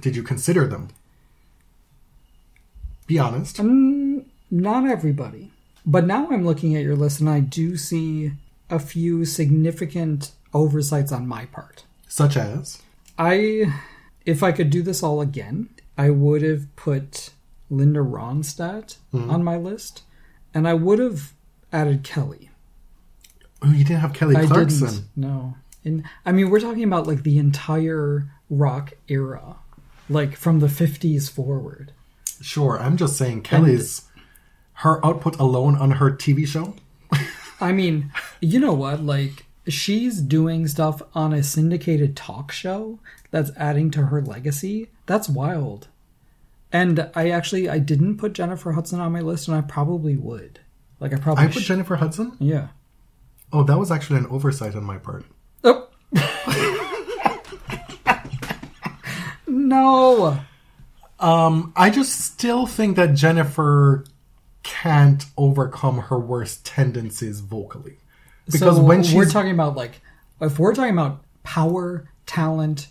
Did 0.00 0.14
you 0.16 0.22
consider 0.22 0.66
them? 0.66 0.88
Be 3.06 3.18
honest. 3.18 3.60
Not 3.60 4.88
everybody. 4.88 5.50
But 5.84 6.06
now 6.06 6.28
I'm 6.30 6.44
looking 6.44 6.74
at 6.74 6.82
your 6.82 6.96
list 6.96 7.20
and 7.20 7.28
I 7.28 7.40
do 7.40 7.76
see 7.76 8.32
a 8.70 8.78
few 8.78 9.24
significant 9.24 10.32
oversights 10.52 11.12
on 11.12 11.26
my 11.28 11.46
part. 11.46 11.84
Such 12.08 12.36
as? 12.36 12.82
I, 13.18 13.72
if 14.26 14.42
I 14.42 14.52
could 14.52 14.68
do 14.68 14.82
this 14.82 15.02
all 15.02 15.20
again, 15.20 15.70
I 15.96 16.10
would 16.10 16.42
have 16.42 16.74
put 16.76 17.30
Linda 17.70 18.00
Ronstadt 18.00 18.98
mm-hmm. 19.14 19.30
on 19.30 19.42
my 19.42 19.56
list, 19.56 20.02
and 20.52 20.68
I 20.68 20.74
would 20.74 20.98
have 20.98 21.32
added 21.72 22.02
Kelly. 22.02 22.50
Oh, 23.62 23.70
you 23.70 23.84
didn't 23.84 24.00
have 24.00 24.12
Kelly 24.12 24.36
I 24.36 24.46
Clarkson. 24.46 24.88
didn't. 24.88 25.08
No, 25.16 25.54
and 25.84 26.04
I 26.26 26.32
mean 26.32 26.50
we're 26.50 26.60
talking 26.60 26.84
about 26.84 27.06
like 27.06 27.22
the 27.22 27.38
entire 27.38 28.30
rock 28.50 28.92
era, 29.08 29.56
like 30.08 30.36
from 30.36 30.60
the 30.60 30.66
'50s 30.66 31.30
forward. 31.30 31.92
Sure, 32.42 32.78
I'm 32.78 32.96
just 32.98 33.16
saying 33.16 33.42
Kelly's 33.42 34.02
her 34.80 35.04
output 35.06 35.38
alone 35.38 35.76
on 35.76 35.92
her 35.92 36.10
TV 36.10 36.46
show. 36.46 36.74
I 37.60 37.72
mean, 37.72 38.12
you 38.40 38.60
know 38.60 38.74
what? 38.74 39.00
Like 39.02 39.46
she's 39.68 40.20
doing 40.20 40.68
stuff 40.68 41.00
on 41.14 41.32
a 41.32 41.42
syndicated 41.42 42.14
talk 42.14 42.52
show 42.52 42.98
that's 43.36 43.50
adding 43.58 43.90
to 43.90 44.06
her 44.06 44.22
legacy. 44.22 44.88
That's 45.04 45.28
wild. 45.28 45.88
And 46.72 47.10
I 47.14 47.28
actually 47.28 47.68
I 47.68 47.78
didn't 47.78 48.16
put 48.16 48.32
Jennifer 48.32 48.72
Hudson 48.72 48.98
on 48.98 49.12
my 49.12 49.20
list, 49.20 49.46
and 49.46 49.54
I 49.54 49.60
probably 49.60 50.16
would. 50.16 50.60
Like 51.00 51.12
I 51.12 51.16
probably 51.16 51.44
I 51.44 51.48
put 51.48 51.62
sh- 51.62 51.66
Jennifer 51.66 51.96
Hudson. 51.96 52.32
yeah. 52.40 52.68
Oh, 53.52 53.62
that 53.62 53.78
was 53.78 53.90
actually 53.90 54.20
an 54.20 54.26
oversight 54.28 54.74
on 54.74 54.84
my 54.84 54.96
part. 54.96 55.26
Oh. 55.64 55.86
no. 59.46 60.40
Um, 61.20 61.72
I 61.76 61.90
just 61.90 62.18
still 62.18 62.66
think 62.66 62.96
that 62.96 63.14
Jennifer 63.14 64.04
can't 64.62 65.26
overcome 65.36 65.98
her 65.98 66.18
worst 66.18 66.64
tendencies 66.64 67.40
vocally. 67.40 67.98
Because 68.46 68.76
so 68.76 68.82
when 68.82 68.98
we're 68.98 69.04
she's 69.04 69.32
talking 69.32 69.52
about 69.52 69.76
like 69.76 70.00
if 70.40 70.58
we're 70.58 70.74
talking 70.74 70.92
about 70.92 71.22
power 71.44 72.08
talent 72.24 72.88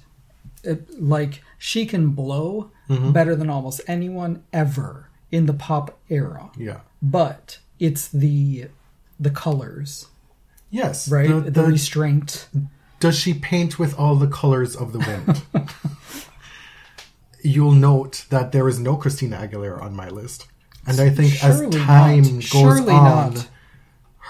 it, 0.66 1.02
like 1.02 1.44
she 1.58 1.86
can 1.86 2.10
blow 2.10 2.72
Mm-hmm. 2.88 3.14
better 3.14 3.36
than 3.36 3.50
almost 3.50 3.82
anyone 3.88 4.44
ever 4.54 5.10
in 5.32 5.48
the 5.48 5.54
pop 5.54 5.98
era 6.08 6.52
yeah, 6.56 6.82
but 7.02 7.58
it's 7.80 8.08
the 8.10 8.68
the 9.20 9.32
colors 9.32 10.06
yes, 10.70 11.10
right 11.10 11.28
the- 11.28 11.40
the, 11.42 11.50
the- 11.52 11.64
restraint 11.64 12.48
does 13.00 13.18
she 13.18 13.34
paint 13.34 13.80
with 13.80 13.98
all 14.00 14.16
the 14.16 14.28
colors 14.28 14.76
of 14.76 14.94
the 14.94 15.00
wind? 15.00 15.42
You'll 17.42 17.74
note 17.74 18.26
that 18.30 18.52
there 18.52 18.68
is 18.68 18.80
no 18.80 18.96
Christina 18.96 19.38
Aguilera 19.38 19.82
on 19.82 19.96
my 19.96 20.10
list, 20.10 20.48
and 20.88 21.00
I 21.00 21.10
think 21.10 21.34
Surely 21.34 21.66
as 21.78 21.86
time 21.86 22.22
not. 22.22 22.32
goes 22.34 22.44
Surely 22.46 22.94
on, 22.94 23.34
not. 23.36 23.48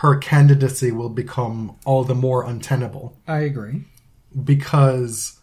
her 0.01 0.17
candidacy 0.17 0.91
will 0.91 1.09
become 1.09 1.75
all 1.85 2.03
the 2.03 2.15
more 2.15 2.43
untenable. 2.45 3.17
i 3.27 3.39
agree 3.39 3.83
because 4.43 5.34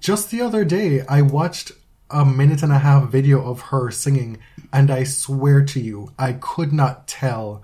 just 0.00 0.30
the 0.30 0.40
other 0.40 0.64
day 0.64 1.02
I 1.08 1.22
watched 1.22 1.72
a 2.10 2.24
minute 2.24 2.62
and 2.62 2.72
a 2.72 2.78
half 2.78 3.08
video 3.08 3.48
of 3.48 3.60
her 3.60 3.90
singing, 3.90 4.38
and 4.72 4.90
I 4.90 5.04
swear 5.04 5.64
to 5.66 5.80
you, 5.80 6.12
I 6.18 6.32
could 6.32 6.72
not 6.72 7.06
tell 7.06 7.62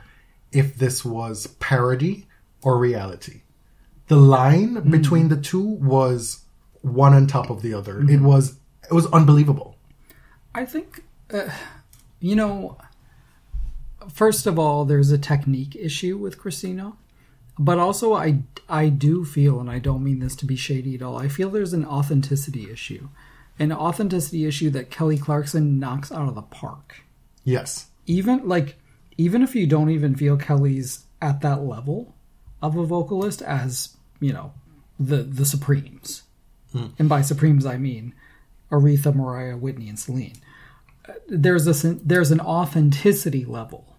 if 0.53 0.77
this 0.77 1.05
was 1.05 1.49
parody 1.59 2.29
or 2.63 2.79
reality. 2.79 3.43
The 4.07 4.17
line 4.17 4.89
between 4.89 5.29
the 5.29 5.37
two 5.37 5.61
was 5.61 6.45
one 6.83 7.13
on 7.13 7.27
top 7.27 7.51
of 7.51 7.63
the 7.63 7.75
other. 7.75 8.01
It 8.09 8.21
was 8.21 8.57
it 8.89 8.95
was 8.95 9.07
unbelievable. 9.07 9.77
i 10.55 10.65
think 10.65 11.03
uh, 11.33 11.51
you 12.21 12.37
know 12.37 12.79
first 14.13 14.47
of 14.47 14.59
all 14.59 14.85
there's 14.85 15.11
a 15.11 15.19
technique 15.19 15.75
issue 15.75 16.17
with 16.17 16.39
christina 16.39 16.93
but 17.59 17.79
also 17.79 18.15
i 18.15 18.39
i 18.69 18.89
do 18.89 19.25
feel 19.25 19.61
and 19.61 19.71
i 19.71 19.79
don't 19.79 20.05
mean 20.05 20.19
this 20.19 20.37
to 20.37 20.47
be 20.47 20.57
shady 20.57 20.95
at 20.95 21.03
all 21.03 21.17
i 21.19 21.29
feel 21.29 21.51
there's 21.51 21.73
an 21.73 21.85
authenticity 21.85 22.71
issue. 22.71 23.09
An 23.59 23.73
authenticity 23.73 24.45
issue 24.45 24.69
that 24.71 24.91
kelly 24.91 25.17
clarkson 25.17 25.79
knocks 25.79 26.13
out 26.13 26.29
of 26.29 26.35
the 26.35 26.43
park. 26.43 27.03
Yes. 27.45 27.87
even 28.07 28.47
like 28.47 28.77
even 29.17 29.43
if 29.43 29.55
you 29.55 29.67
don't 29.67 29.91
even 29.91 30.15
feel 30.15 30.37
kelly's 30.37 31.05
at 31.23 31.41
that 31.41 31.63
level 31.63 32.15
of 32.61 32.77
a 32.77 32.85
vocalist 32.85 33.41
as 33.41 33.97
you 34.21 34.33
know 34.33 34.53
the 35.01 35.19
the 35.23 35.47
supremes. 35.47 36.23
And 36.99 37.09
by 37.09 37.23
supremes 37.23 37.65
i 37.65 37.79
mean 37.79 38.13
aretha 38.71 39.15
mariah 39.15 39.57
whitney 39.57 39.89
and 39.89 39.99
celine. 39.99 40.37
Uh, 41.09 41.13
there's 41.29 41.67
a 41.67 41.95
there's 41.95 42.31
an 42.31 42.41
authenticity 42.41 43.45
level. 43.45 43.97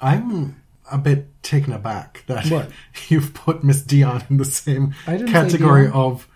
I'm 0.00 0.60
a 0.90 0.98
bit 0.98 1.28
taken 1.42 1.72
aback 1.72 2.24
that 2.26 2.46
What? 2.46 2.70
you've 3.08 3.34
put 3.34 3.62
Miss 3.64 3.82
Dion 3.82 4.22
in 4.30 4.36
the 4.38 4.44
same 4.44 4.94
I 5.06 5.12
didn't 5.12 5.28
say 5.28 5.32
category 5.32 5.88
of 5.88 6.26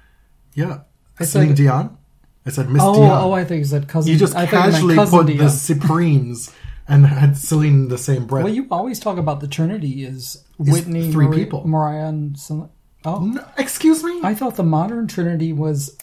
yeah, 0.54 0.80
I 1.18 1.24
Celine 1.24 1.48
said- 1.48 1.56
Dion. 1.56 1.98
I 2.44 2.50
said 2.50 2.68
Miss 2.70 2.82
Oh, 2.84 2.94
Dion. 2.94 3.10
oh, 3.24 3.32
I 3.32 3.44
think 3.44 3.60
you 3.60 3.64
said 3.64 3.88
cousin. 3.88 4.12
you 4.12 4.18
just 4.18 4.34
I 4.34 4.46
thought 4.46 4.66
you 4.66 4.72
meant 4.72 4.74
casually 4.74 4.96
put 4.96 5.26
Dion. 5.26 5.38
the 5.38 5.48
Supremes 5.50 6.50
and 6.88 7.06
had 7.06 7.36
Celine 7.36 7.74
in 7.74 7.88
the 7.88 7.96
same 7.98 8.26
breath. 8.26 8.44
Well, 8.44 8.52
you 8.52 8.66
always 8.70 8.98
talk 8.98 9.16
about 9.16 9.40
the 9.40 9.46
Trinity 9.48 10.04
is 10.04 10.42
Whitney, 10.58 11.12
three 11.12 11.26
Mari- 11.26 11.38
people. 11.38 11.66
Mariah, 11.66 12.08
and 12.08 12.36
Celine. 12.38 12.68
oh, 13.04 13.20
No, 13.20 13.44
excuse 13.56 14.02
me. 14.02 14.20
I 14.24 14.34
thought 14.34 14.56
the 14.56 14.64
modern 14.64 15.06
Trinity 15.06 15.52
was 15.52 15.96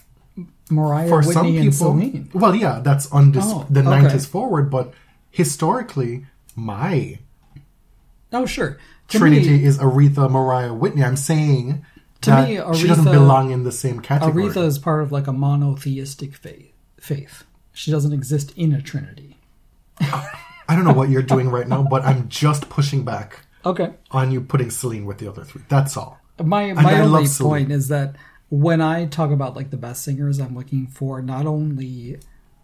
Mariah, 0.71 1.09
For 1.09 1.17
Whitney, 1.19 1.33
some 1.33 1.57
and 1.57 1.75
Celine. 1.75 2.29
well, 2.33 2.55
yeah, 2.55 2.79
that's 2.81 3.11
on 3.11 3.33
this, 3.33 3.43
Oh, 3.45 3.65
the 3.69 3.81
okay. 3.81 3.89
nineties 3.89 4.25
forward, 4.25 4.71
but 4.71 4.93
historically, 5.29 6.25
my 6.55 7.19
Oh, 8.31 8.45
sure. 8.45 8.77
To 9.09 9.17
Trinity 9.17 9.57
me, 9.57 9.63
is 9.63 9.77
Aretha, 9.79 10.29
Mariah, 10.29 10.73
Whitney. 10.73 11.03
I'm 11.03 11.15
saying 11.17 11.83
To 12.21 12.43
me, 12.43 12.55
she 12.77 12.87
doesn't 12.87 13.05
Aretha- 13.05 13.11
belong 13.11 13.51
in 13.51 13.63
the 13.63 13.71
same 13.71 13.99
category. 14.01 14.43
Aretha 14.45 14.65
is 14.65 14.77
part 14.77 15.01
of 15.01 15.11
like 15.11 15.27
a 15.27 15.33
monotheistic 15.33 16.35
faith. 16.35 16.71
Faith. 16.99 17.43
She 17.73 17.91
doesn't 17.91 18.13
exist 18.13 18.53
in 18.55 18.73
a 18.73 18.81
Trinity. 18.81 19.37
I 20.01 20.75
don't 20.75 20.83
know 20.85 20.93
what 20.93 21.09
you're 21.09 21.21
doing 21.23 21.49
right 21.49 21.67
now, 21.67 21.83
but 21.83 22.03
I'm 22.05 22.29
just 22.29 22.69
pushing 22.69 23.03
back 23.03 23.39
Okay. 23.65 23.91
on 24.11 24.31
you 24.31 24.41
putting 24.41 24.69
Celine 24.69 25.05
with 25.05 25.17
the 25.17 25.27
other 25.27 25.43
three. 25.43 25.63
That's 25.67 25.97
all. 25.97 26.19
My 26.43 26.71
my 26.73 27.01
only 27.01 27.27
point 27.27 27.71
is 27.71 27.87
that 27.89 28.15
when 28.49 28.79
I 28.81 29.05
talk 29.05 29.31
about 29.31 29.55
like 29.55 29.71
the 29.71 29.77
best 29.77 30.03
singers, 30.03 30.39
I'm 30.39 30.55
looking 30.55 30.87
for 30.87 31.21
not 31.21 31.45
only 31.45 32.19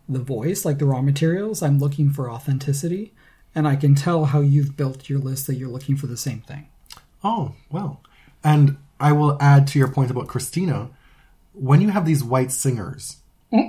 the 0.08 0.20
voice, 0.20 0.64
like 0.66 0.78
the 0.80 0.86
raw 0.86 1.02
materials, 1.02 1.62
I'm 1.62 1.80
looking 1.80 2.10
for 2.12 2.30
authenticity, 2.32 3.14
and 3.56 3.68
I 3.68 3.78
can 3.78 3.96
tell 3.96 4.26
how 4.26 4.42
you've 4.42 4.76
built 4.76 5.10
your 5.10 5.20
list 5.20 5.48
that 5.48 5.56
you're 5.56 5.70
looking 5.70 5.96
for 5.96 6.08
the 6.08 6.18
same 6.18 6.42
thing. 6.42 6.68
Oh, 7.24 7.54
well. 7.72 8.02
And 8.44 8.78
I 9.00 9.14
will 9.14 9.38
add 9.42 9.66
to 9.68 9.80
your 9.80 9.88
point 9.88 10.12
about 10.12 10.28
Christina. 10.28 10.90
When 11.54 11.80
you 11.80 11.90
have 11.90 12.06
these 12.06 12.24
white 12.24 12.52
singers, 12.52 13.18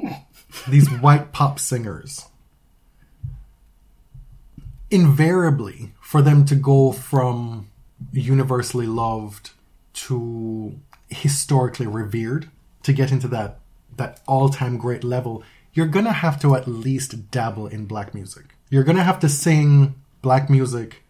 these 0.68 0.90
white 0.90 1.32
pop 1.32 1.60
singers, 1.60 2.26
invariably, 4.90 5.94
for 6.00 6.20
them 6.20 6.44
to 6.46 6.56
go 6.56 6.90
from 6.92 7.68
universally 8.12 8.86
loved 8.86 9.50
to 9.94 10.78
historically 11.08 11.86
revered, 11.86 12.50
to 12.82 12.92
get 12.92 13.12
into 13.12 13.28
that, 13.28 13.60
that 13.96 14.20
all 14.26 14.48
time 14.48 14.76
great 14.76 15.04
level, 15.04 15.44
you're 15.72 15.86
going 15.86 16.04
to 16.04 16.12
have 16.12 16.40
to 16.40 16.54
at 16.56 16.66
least 16.66 17.30
dabble 17.30 17.68
in 17.68 17.86
black 17.86 18.14
music. 18.14 18.56
You're 18.70 18.84
going 18.84 18.97
to 18.97 19.02
have 19.05 19.20
to 19.20 19.28
sing 19.28 19.94
black 20.22 20.51
music 20.51 21.02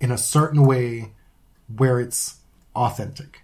in 0.00 0.10
a 0.10 0.18
certain 0.18 0.64
way 0.64 1.12
where 1.74 2.00
it's 2.00 2.36
authentic. 2.76 3.42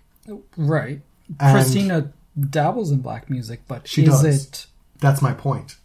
Right. 0.57 1.01
And- 1.41 1.55
Christina 1.55 2.13
dabbles 2.39 2.91
in 2.91 3.01
black 3.01 3.31
music, 3.31 3.63
but 3.69 3.89
She 3.89 4.03
is 4.05 4.21
does. 4.23 4.25
it 4.25 4.67
That's 5.01 5.21
my 5.23 5.33
point. 5.35 5.77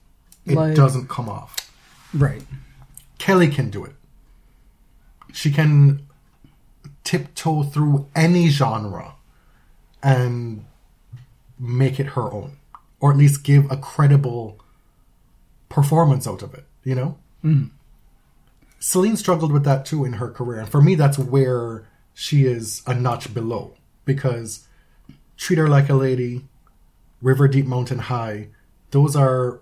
It 0.45 0.55
Like- 0.55 0.75
doesn't 0.75 1.09
come 1.09 1.29
off. 1.29 1.55
right? 2.13 2.43
Kelly 3.17 3.49
can 3.49 3.69
do 3.69 3.83
it. 3.85 3.95
She 5.33 5.51
can 5.51 6.07
tiptoe 7.03 7.63
through 7.63 8.07
any 8.15 8.49
genre 8.49 9.13
and 10.01 10.65
make 11.59 11.99
it 11.99 12.07
her 12.07 12.31
own, 12.31 12.57
or 12.99 13.11
at 13.11 13.17
least 13.17 13.43
give 13.43 13.69
a 13.69 13.77
credible 13.77 14.57
performance 15.67 16.25
out 16.27 16.41
of 16.41 16.53
it, 16.53 16.65
you 16.83 16.95
know? 16.95 17.17
Celine 18.79 19.17
struggled 19.17 19.51
with 19.51 19.65
that 19.65 19.85
too 19.85 20.05
in 20.05 20.13
her 20.13 20.29
career. 20.29 20.59
And 20.59 20.69
for 20.69 20.81
me, 20.81 20.95
that's 20.95 21.19
where 21.19 21.87
she 22.13 22.45
is 22.45 22.81
a 22.85 22.93
notch 22.93 23.33
below 23.33 23.75
because 24.05 24.67
Treat 25.37 25.57
Her 25.57 25.67
Like 25.67 25.89
a 25.89 25.93
Lady, 25.93 26.45
River 27.21 27.47
Deep 27.47 27.65
Mountain 27.65 27.99
High, 27.99 28.49
those 28.91 29.15
are 29.15 29.61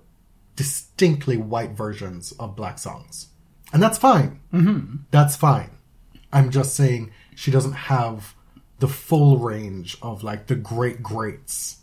distinctly 0.56 1.38
white 1.38 1.72
versions 1.72 2.32
of 2.34 2.56
black 2.56 2.80
songs. 2.80 3.28
And 3.74 3.82
that's 3.82 3.98
fine. 3.98 4.40
Mm-hmm. 4.54 4.98
That's 5.12 5.36
fine. 5.36 5.72
I'm 6.32 6.52
just 6.52 6.76
saying 6.76 7.12
she 7.36 7.52
doesn't 7.52 7.74
have 7.74 8.36
the 8.80 8.88
full 8.88 9.38
range 9.38 9.98
of 10.02 10.24
like 10.24 10.48
the 10.48 10.56
great 10.56 11.02
greats. 11.02 11.78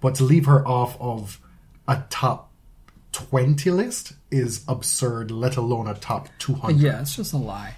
But 0.00 0.14
to 0.16 0.24
leave 0.24 0.46
her 0.46 0.66
off 0.66 1.00
of 1.00 1.40
a 1.88 2.04
top 2.10 2.45
20 3.16 3.70
list 3.70 4.12
is 4.30 4.62
absurd, 4.68 5.30
let 5.30 5.56
alone 5.56 5.86
a 5.88 5.94
top 5.94 6.28
200. 6.38 6.76
Yeah, 6.78 7.00
it's 7.00 7.16
just 7.16 7.32
a 7.32 7.38
lie. 7.38 7.74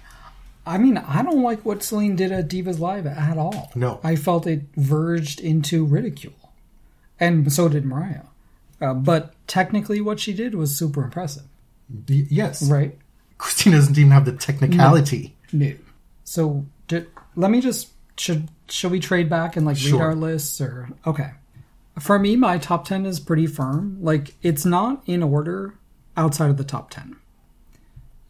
I 0.65 0.77
mean, 0.77 0.97
I 0.97 1.23
don't 1.23 1.41
like 1.41 1.65
what 1.65 1.81
Celine 1.81 2.17
did 2.17 2.31
at 2.33 2.49
Divas 2.49 2.77
Live 2.79 3.07
at 3.07 3.37
all. 3.37 3.71
No. 3.73 4.01
I 4.03 4.17
felt 4.17 4.45
it 4.45 4.63
verged 4.75 5.39
into 5.39 5.85
ridicule, 5.85 6.33
and 7.19 7.51
so 7.53 7.69
did 7.69 7.85
Mariah. 7.85 8.23
Uh, 8.81 8.93
but 8.93 9.33
technically, 9.47 10.01
what 10.01 10.19
she 10.19 10.33
did 10.33 10.55
was 10.55 10.75
super 10.77 11.03
impressive, 11.05 11.43
Y- 12.09 12.27
yes. 12.29 12.69
right? 12.69 12.97
Christina 13.37 13.77
doesn't 13.77 13.97
even 13.97 14.11
have 14.11 14.25
the 14.25 14.33
technicality. 14.33 15.35
No. 15.53 15.73
So 16.25 16.65
d 16.89 17.05
let 17.37 17.49
me 17.49 17.61
just 17.61 17.87
should 18.17 18.49
should 18.67 18.91
we 18.91 18.99
trade 18.99 19.29
back 19.29 19.55
and 19.55 19.65
like 19.65 19.77
read 19.77 19.85
Sure. 19.89 20.01
our 20.03 20.15
lists 20.15 20.59
or 20.59 20.89
okay? 21.07 21.31
For 21.99 22.19
me, 22.19 22.35
my 22.35 22.57
top 22.57 22.85
ten 22.85 23.05
is 23.05 23.19
pretty 23.19 23.47
firm. 23.47 23.97
Like 24.01 24.35
it's 24.41 24.65
not 24.65 25.03
in 25.05 25.23
order 25.23 25.75
outside 26.15 26.49
of 26.49 26.57
the 26.57 26.63
top 26.63 26.89
ten, 26.89 27.15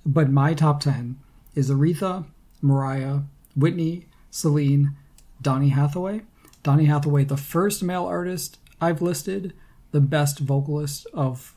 but 0.05 0.29
my 0.29 0.53
top 0.53 0.79
ten 0.81 1.19
is 1.55 1.69
Aretha, 1.69 2.25
Mariah, 2.61 3.21
Whitney, 3.55 4.07
Celine, 4.29 4.95
Donny 5.41 5.69
Hathaway. 5.69 6.21
Donny 6.63 6.85
Hathaway, 6.85 7.23
the 7.23 7.37
first 7.37 7.81
male 7.81 8.05
artist 8.05 8.57
I've 8.81 9.01
listed, 9.01 9.53
the 9.91 10.01
best 10.01 10.39
vocalist 10.39 11.07
of 11.13 11.55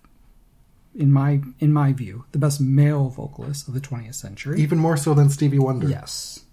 in 0.94 1.10
my 1.10 1.40
in 1.58 1.72
my 1.72 1.92
view, 1.92 2.24
the 2.32 2.38
best 2.38 2.60
male 2.60 3.08
vocalist 3.08 3.68
of 3.68 3.74
the 3.74 3.80
20th 3.80 4.14
century. 4.14 4.60
Even 4.60 4.78
more 4.78 4.96
so 4.96 5.14
than 5.14 5.30
Stevie 5.30 5.58
Wonder. 5.58 5.88
Yes. 5.88 6.44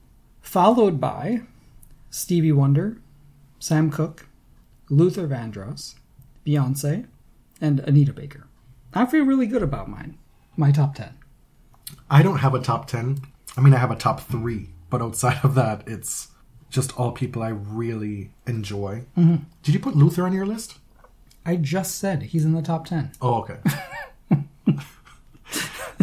Followed 0.41 0.99
by 0.99 1.41
Stevie 2.09 2.51
Wonder, 2.51 2.97
Sam 3.59 3.91
Cooke, 3.91 4.27
Luther 4.89 5.27
Vandross, 5.27 5.95
Beyonce, 6.45 7.05
and 7.61 7.79
Anita 7.81 8.13
Baker. 8.13 8.47
I 8.93 9.05
feel 9.05 9.23
really 9.25 9.45
good 9.47 9.63
about 9.63 9.89
mine. 9.89 10.17
My 10.57 10.71
top 10.71 10.95
10. 10.95 11.13
I 12.09 12.23
don't 12.23 12.39
have 12.39 12.53
a 12.53 12.59
top 12.59 12.87
10. 12.87 13.21
I 13.57 13.61
mean, 13.61 13.73
I 13.73 13.77
have 13.77 13.91
a 13.91 13.95
top 13.95 14.21
three, 14.21 14.69
but 14.89 15.01
outside 15.01 15.39
of 15.43 15.55
that, 15.55 15.83
it's 15.87 16.29
just 16.69 16.97
all 16.99 17.11
people 17.11 17.41
I 17.41 17.49
really 17.49 18.31
enjoy. 18.47 19.05
Mm-hmm. 19.17 19.43
Did 19.63 19.73
you 19.73 19.79
put 19.79 19.95
Luther 19.95 20.23
on 20.25 20.33
your 20.33 20.45
list? 20.45 20.77
I 21.45 21.55
just 21.55 21.95
said 21.95 22.23
he's 22.23 22.45
in 22.45 22.53
the 22.53 22.61
top 22.61 22.85
10. 22.85 23.11
Oh, 23.21 23.35
okay. 23.41 23.57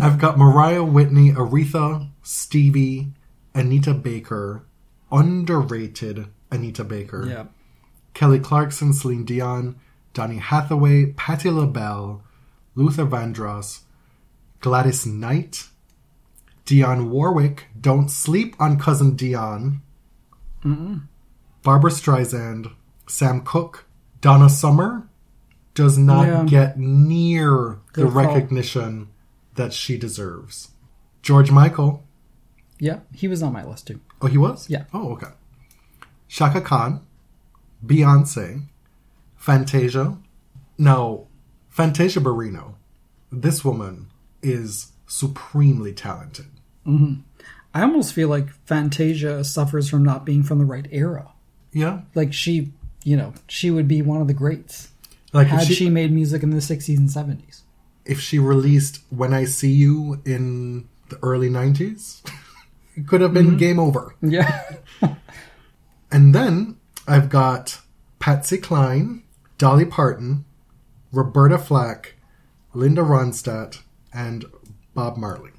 I've 0.01 0.19
got 0.19 0.37
Mariah 0.39 0.85
Whitney, 0.85 1.31
Aretha, 1.33 2.09
Stevie, 2.23 3.09
Anita 3.55 3.95
Baker, 3.95 4.65
underrated 5.11 6.27
Anita 6.51 6.85
Baker, 6.85 7.27
Yeah. 7.27 7.45
Kelly 8.17 8.39
Clarkson, 8.39 8.95
Celine 8.95 9.25
Dion, 9.27 9.77
Donny 10.15 10.39
Hathaway, 10.39 11.13
Patti 11.19 11.51
LaBelle, 11.51 12.23
Luther 12.75 13.05
Vandross, 13.05 13.81
Gladys 14.61 15.05
Knight, 15.05 15.69
Dionne 16.65 17.11
Warwick, 17.11 17.67
Don't 17.79 18.11
Sleep 18.11 18.57
on 18.59 18.79
Cousin 18.79 19.17
Dion, 19.17 19.83
Barbra 21.63 21.91
Streisand, 21.91 22.73
Sam 23.07 23.43
Cooke, 23.43 23.85
Donna 24.23 24.49
Summer 24.49 25.07
does 25.75 25.99
not 25.99 26.27
Yeah. 26.27 26.45
get 26.45 26.79
near 26.79 27.81
the 27.93 28.05
call. 28.05 28.11
recognition 28.13 29.09
that 29.57 29.75
she 29.75 29.99
deserves. 29.99 30.71
George 31.21 31.51
Michael, 31.51 32.03
Yeah, 32.79 33.01
he 33.13 33.29
was 33.29 33.43
on 33.43 33.53
my 33.53 33.63
list 33.63 33.87
too. 33.89 34.01
oh, 34.23 34.27
he 34.27 34.39
was? 34.39 34.71
Yeah. 34.71 34.85
Oh, 34.95 35.13
okay. 35.13 35.29
Chaka 36.29 36.63
Khan, 36.63 37.03
Beyonce, 37.87 38.63
Fantasia. 39.37 40.19
Now, 40.79 41.27
Fantasia 41.69 42.21
Barrino, 42.21 42.75
this 43.31 43.65
woman 43.65 44.11
is 44.43 44.93
supremely 45.07 45.93
talented. 45.93 46.47
Mm-hmm. 46.87 47.21
I 47.75 47.83
almost 47.83 48.15
feel 48.15 48.29
like 48.29 48.49
Fantasia 48.67 49.45
suffers 49.45 49.89
from 49.89 50.03
not 50.03 50.25
being 50.25 50.43
from 50.43 50.59
the 50.59 50.65
right 50.65 50.87
era. 50.91 51.33
Yeah. 51.73 52.01
Like 52.15 52.33
she, 52.33 52.73
you 53.05 53.17
know, 53.17 53.35
she 53.49 53.71
would 53.71 53.87
be 53.87 54.01
one 54.01 54.21
of 54.21 54.29
the 54.29 54.35
greats 54.35 54.89
Like 55.33 55.49
had 55.49 55.63
if 55.63 55.69
she, 55.69 55.75
she, 55.75 55.91
made 55.91 56.11
music 56.11 56.43
in 56.43 56.51
the 56.51 56.57
60s 56.57 56.97
and 56.97 57.09
70s. 57.09 57.61
if 58.07 58.19
she 58.21 58.39
released 58.39 59.01
When 59.11 59.35
I 59.35 59.45
See 59.45 59.73
You 59.73 60.23
in 60.25 60.89
the 61.11 61.19
early 61.23 61.51
90s, 61.51 62.23
it 62.97 63.07
could 63.07 63.21
have 63.21 63.35
been 63.35 63.49
mm-hmm. 63.49 63.57
game 63.59 63.79
over. 63.79 64.15
Yeah. 64.23 64.63
And 66.11 66.35
then 66.35 66.76
I've 67.07 67.29
got 67.29 67.81
Patsy 68.19 68.59
Cline, 68.59 69.23
Dolly 69.59 69.85
Parton, 69.85 70.45
Roberta 71.13 71.59
Flack, 71.59 72.15
Linda 72.75 73.03
Ronstadt, 73.03 73.81
and 74.13 74.45
Bob 74.95 75.17
Marley. 75.17 75.51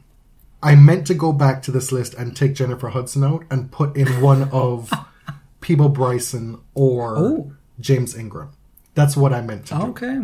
I 0.62 0.76
meant 0.76 1.06
to 1.08 1.14
go 1.14 1.32
back 1.32 1.62
to 1.64 1.72
this 1.72 1.92
list 1.92 2.14
and 2.16 2.36
take 2.36 2.56
Jennifer 2.56 2.90
Hudson 2.90 3.24
out 3.24 3.46
and 3.50 3.72
put 3.72 3.96
in 3.96 4.22
one 4.22 4.50
of 4.52 4.92
Peabo 5.62 5.90
Bryson 5.90 6.60
or 6.74 7.18
Oh. 7.18 7.52
James 7.80 8.16
Ingram. 8.18 8.50
That's 8.96 9.16
what 9.16 9.32
I 9.34 9.42
meant 9.42 9.68
to 9.68 9.76
do. 9.76 9.82
okay. 9.88 10.22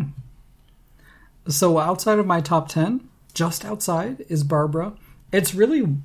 So 1.46 1.78
outside 1.78 2.18
of 2.18 2.26
my 2.26 2.40
top 2.40 2.68
10, 2.68 3.08
just 3.34 3.64
outside 3.64 4.24
is 4.28 4.42
Barbra. 4.44 4.94
It's 5.32 5.54
really 5.54 5.96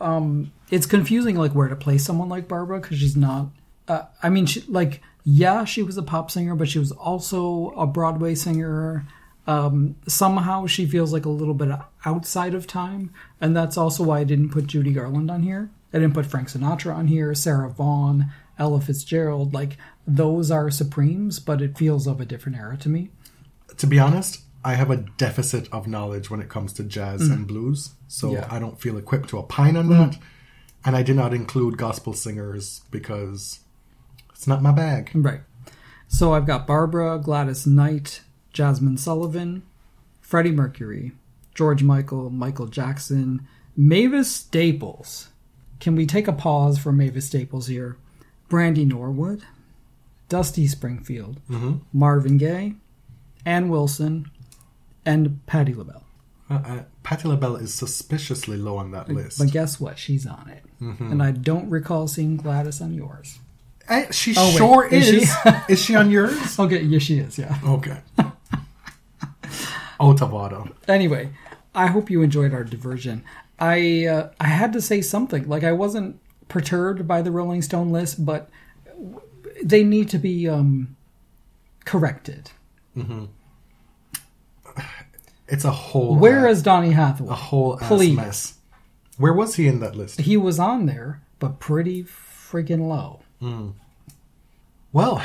um 0.00 0.50
it's 0.70 0.86
confusing 0.86 1.36
like 1.36 1.52
where 1.54 1.68
to 1.68 1.76
place 1.76 2.04
someone 2.04 2.28
like 2.28 2.48
Barbra 2.48 2.80
cuz 2.80 2.98
she's 2.98 3.16
not 3.16 3.48
uh, 3.88 4.02
I 4.22 4.28
mean 4.28 4.46
she 4.46 4.62
like 4.62 5.00
yeah, 5.24 5.64
she 5.64 5.82
was 5.82 5.96
a 5.96 6.02
pop 6.02 6.30
singer, 6.30 6.54
but 6.54 6.68
she 6.68 6.78
was 6.78 6.92
also 6.92 7.70
a 7.76 7.86
Broadway 7.86 8.34
singer. 8.34 9.06
Um, 9.46 9.96
somehow 10.06 10.66
she 10.66 10.86
feels 10.86 11.12
like 11.12 11.24
a 11.24 11.30
little 11.30 11.54
bit 11.54 11.70
outside 12.04 12.54
of 12.54 12.66
time, 12.66 13.12
and 13.40 13.56
that's 13.56 13.76
also 13.76 14.04
why 14.04 14.20
I 14.20 14.24
didn't 14.24 14.50
put 14.50 14.66
Judy 14.66 14.92
Garland 14.92 15.30
on 15.30 15.42
here. 15.42 15.70
I 15.92 15.98
didn't 15.98 16.14
put 16.14 16.26
Frank 16.26 16.48
Sinatra 16.48 16.94
on 16.94 17.06
here, 17.06 17.34
Sarah 17.34 17.70
Vaughan, 17.70 18.32
Ella 18.58 18.80
Fitzgerald. 18.80 19.54
Like 19.54 19.76
those 20.06 20.50
are 20.50 20.70
supremes, 20.70 21.38
but 21.40 21.62
it 21.62 21.78
feels 21.78 22.06
of 22.06 22.20
a 22.20 22.24
different 22.26 22.58
era 22.58 22.76
to 22.78 22.88
me. 22.88 23.10
To 23.76 23.86
be 23.86 23.98
honest, 23.98 24.42
I 24.64 24.74
have 24.74 24.90
a 24.90 25.04
deficit 25.18 25.68
of 25.72 25.86
knowledge 25.86 26.30
when 26.30 26.40
it 26.40 26.48
comes 26.48 26.72
to 26.74 26.84
jazz 26.84 27.28
and 27.28 27.46
blues, 27.46 27.90
so 28.08 28.32
Yeah. 28.32 28.46
I 28.50 28.58
don't 28.58 28.80
feel 28.80 28.96
equipped 28.96 29.28
to 29.30 29.38
opine 29.38 29.76
on 29.76 29.88
that. 29.90 30.18
And 30.86 30.94
I 30.96 31.02
did 31.02 31.16
not 31.16 31.32
include 31.32 31.78
gospel 31.78 32.12
singers 32.12 32.82
because 32.90 33.60
it's 34.44 34.48
not 34.48 34.60
my 34.60 34.72
bag. 34.72 35.10
Right. 35.14 35.40
So 36.06 36.34
I've 36.34 36.44
got 36.44 36.66
Barbra, 36.66 37.18
Gladys 37.18 37.66
Knight, 37.66 38.20
Jazmine 38.52 38.98
Sullivan, 38.98 39.62
Freddie 40.20 40.50
Mercury, 40.50 41.12
George 41.54 41.82
Michael, 41.82 42.28
Michael 42.28 42.66
Jackson, 42.66 43.48
Mavis 43.74 44.30
Staples. 44.30 45.28
Can 45.80 45.96
we 45.96 46.04
take 46.04 46.28
a 46.28 46.32
pause 46.34 46.78
for 46.78 46.92
Mavis 46.92 47.26
Staples 47.26 47.68
here? 47.68 47.96
Brandy 48.50 48.84
Norwood, 48.84 49.44
Dusty 50.28 50.66
Springfield, 50.66 51.40
Marvin 51.90 52.36
Gaye, 52.36 52.74
Ann 53.46 53.70
Wilson, 53.70 54.30
and 55.06 55.40
Patti 55.46 55.72
LaBelle. 55.72 56.04
Uh, 56.50 56.54
uh, 56.66 56.82
Patti 57.02 57.28
LaBelle 57.28 57.56
is 57.56 57.72
suspiciously 57.72 58.58
low 58.58 58.76
on 58.76 58.90
that 58.90 59.08
list. 59.08 59.38
But 59.38 59.50
guess 59.52 59.80
what? 59.80 59.98
She's 59.98 60.26
on 60.26 60.50
it. 60.50 60.64
And 60.80 61.22
I 61.22 61.30
don't 61.30 61.70
recall 61.70 62.08
seeing 62.08 62.36
Gladys 62.36 62.82
on 62.82 62.92
yours. 62.92 63.38
Eh, 63.88 64.10
she 64.10 64.34
Oh, 64.36 64.50
sure 64.56 64.86
is 64.86 65.08
is. 65.10 65.28
she? 65.42 65.50
is 65.72 65.80
she 65.82 65.94
on 65.94 66.10
yours? 66.10 66.58
Okay, 66.58 66.82
yes, 66.82 67.02
she 67.02 67.18
is, 67.18 67.38
yeah. 67.38 67.58
Okay. 67.66 67.98
oh, 70.00 70.14
Tavado. 70.14 70.72
anyway, 70.88 71.30
I 71.74 71.86
hope 71.88 72.10
you 72.10 72.22
enjoyed 72.22 72.54
our 72.54 72.64
diversion. 72.64 73.24
I 73.58 74.06
uh, 74.06 74.30
I 74.40 74.46
had 74.48 74.72
to 74.72 74.80
say 74.82 75.00
something. 75.00 75.48
Like 75.48 75.64
I 75.64 75.72
wasn't 75.72 76.18
perturbed 76.48 77.06
by 77.06 77.22
the 77.22 77.30
Rolling 77.30 77.62
Stone 77.62 77.92
list, 77.92 78.24
but 78.24 78.48
they 79.62 79.84
need 79.84 80.08
to 80.10 80.18
be 80.18 80.48
um, 80.48 80.96
corrected. 81.84 82.50
It's 85.46 85.64
a 85.64 85.70
whole. 85.70 86.16
Where 86.16 86.46
uh, 86.48 86.50
is 86.50 86.62
Donny 86.62 86.92
Hathaway? 86.92 87.30
a 87.30 87.34
whole 87.34 87.78
ass 87.80 87.88
Please. 87.88 88.16
mess? 88.16 88.54
Where 89.18 89.32
was 89.34 89.54
he 89.56 89.68
in 89.68 89.80
that 89.80 89.94
list? 89.94 90.20
He 90.20 90.36
was 90.36 90.58
on 90.58 90.86
there, 90.86 91.22
but 91.38 91.60
pretty 91.60 92.02
freaking 92.02 92.88
low. 92.88 93.20
Hmm. 93.44 93.72
Well, 94.90 95.22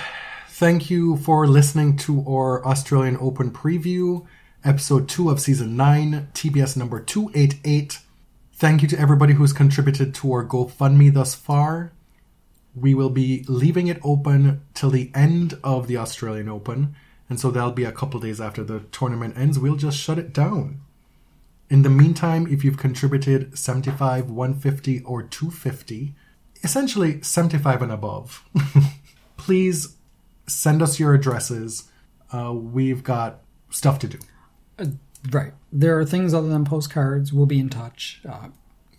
thank 0.49 0.89
you 0.89 1.15
for 1.15 1.47
listening 1.47 1.95
to 1.99 2.21
our 2.27 2.65
Australian 2.65 3.15
Open 3.21 3.49
preview, 3.49 4.27
episode 4.61 5.07
2 5.07 5.29
of 5.29 5.39
season 5.39 5.77
9, 5.77 6.27
TBS 6.33 6.75
number 6.75 6.99
288. 6.99 7.99
Thank 8.51 8.81
you 8.81 8.89
to 8.89 8.99
everybody 8.99 9.35
who's 9.35 9.53
contributed 9.53 10.13
to 10.15 10.33
our 10.33 10.45
GoFundMe 10.45 11.13
thus 11.13 11.33
far. 11.33 11.93
We 12.75 12.93
will 12.93 13.09
be 13.09 13.45
leaving 13.47 13.87
it 13.87 14.01
open 14.03 14.63
till 14.73 14.89
the 14.89 15.11
end 15.15 15.57
of 15.63 15.87
the 15.87 15.95
Australian 15.95 16.49
Open, 16.49 16.95
and 17.29 17.39
so 17.39 17.51
that'll 17.51 17.71
be 17.71 17.85
a 17.85 17.93
couple 17.93 18.19
days 18.19 18.41
after 18.41 18.65
the 18.65 18.81
tournament 18.91 19.37
ends. 19.37 19.57
We'll 19.57 19.77
just 19.77 19.97
shut 19.97 20.19
it 20.19 20.33
down. 20.33 20.81
In 21.69 21.83
the 21.83 21.89
meantime, 21.89 22.47
if 22.47 22.65
you've 22.65 22.75
contributed 22.75 23.57
75, 23.57 24.29
150, 24.29 25.03
or 25.03 25.23
250, 25.23 26.15
essentially 26.63 27.21
75 27.21 27.81
and 27.81 27.91
above, 27.91 28.43
please 29.37 29.95
send 30.47 30.81
us 30.81 30.99
your 30.99 31.13
addresses. 31.13 31.89
Uh, 32.33 32.53
we've 32.53 33.03
got 33.03 33.41
stuff 33.69 33.99
to 33.99 34.07
do. 34.07 34.19
Right. 35.31 35.53
There 35.71 35.97
are 35.99 36.05
things 36.05 36.33
other 36.33 36.47
than 36.47 36.65
postcards. 36.65 37.33
We'll 37.33 37.45
be 37.45 37.59
in 37.59 37.69
touch. 37.69 38.21
Uh, 38.27 38.49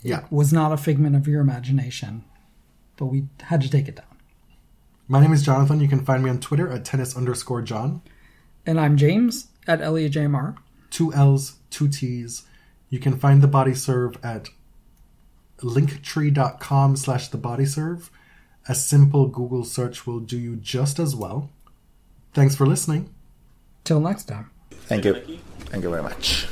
Yeah. 0.02 0.24
was 0.30 0.52
not 0.52 0.72
a 0.72 0.76
figment 0.76 1.16
of 1.16 1.26
your 1.26 1.40
imagination, 1.40 2.24
but 2.96 3.06
we 3.06 3.24
had 3.42 3.60
to 3.62 3.70
take 3.70 3.88
it 3.88 3.96
down. 3.96 4.06
My 5.08 5.20
name 5.20 5.32
is 5.32 5.42
Jonathan. 5.42 5.80
You 5.80 5.88
can 5.88 6.04
find 6.04 6.22
me 6.22 6.30
on 6.30 6.38
Twitter 6.40 6.70
at 6.70 6.84
tennis 6.84 7.16
underscore 7.16 7.62
John. 7.62 8.02
And 8.66 8.78
I'm 8.78 8.96
James 8.96 9.48
at 9.66 9.80
Elliot 9.80 10.12
JMR. 10.12 10.56
Two 10.90 11.12
L's, 11.12 11.54
two 11.70 11.88
T's. 11.88 12.44
You 12.90 12.98
can 12.98 13.16
find 13.18 13.42
the 13.42 13.48
body 13.48 13.74
serve 13.74 14.16
at 14.22 14.48
linktree.com 15.60 16.96
slash 16.96 17.28
the 17.28 17.38
body 17.38 17.66
serve. 17.66 18.10
A 18.68 18.74
simple 18.74 19.26
Google 19.26 19.64
search 19.64 20.06
will 20.06 20.20
do 20.20 20.38
you 20.38 20.56
just 20.56 20.98
as 20.98 21.16
well. 21.16 21.50
Thanks 22.32 22.54
for 22.54 22.66
listening. 22.66 23.12
Till 23.84 24.00
next 24.00 24.24
time. 24.24 24.50
Thank 24.70 25.04
you. 25.04 25.14
Thank 25.70 25.82
you 25.82 25.90
very 25.90 26.02
much. 26.02 26.46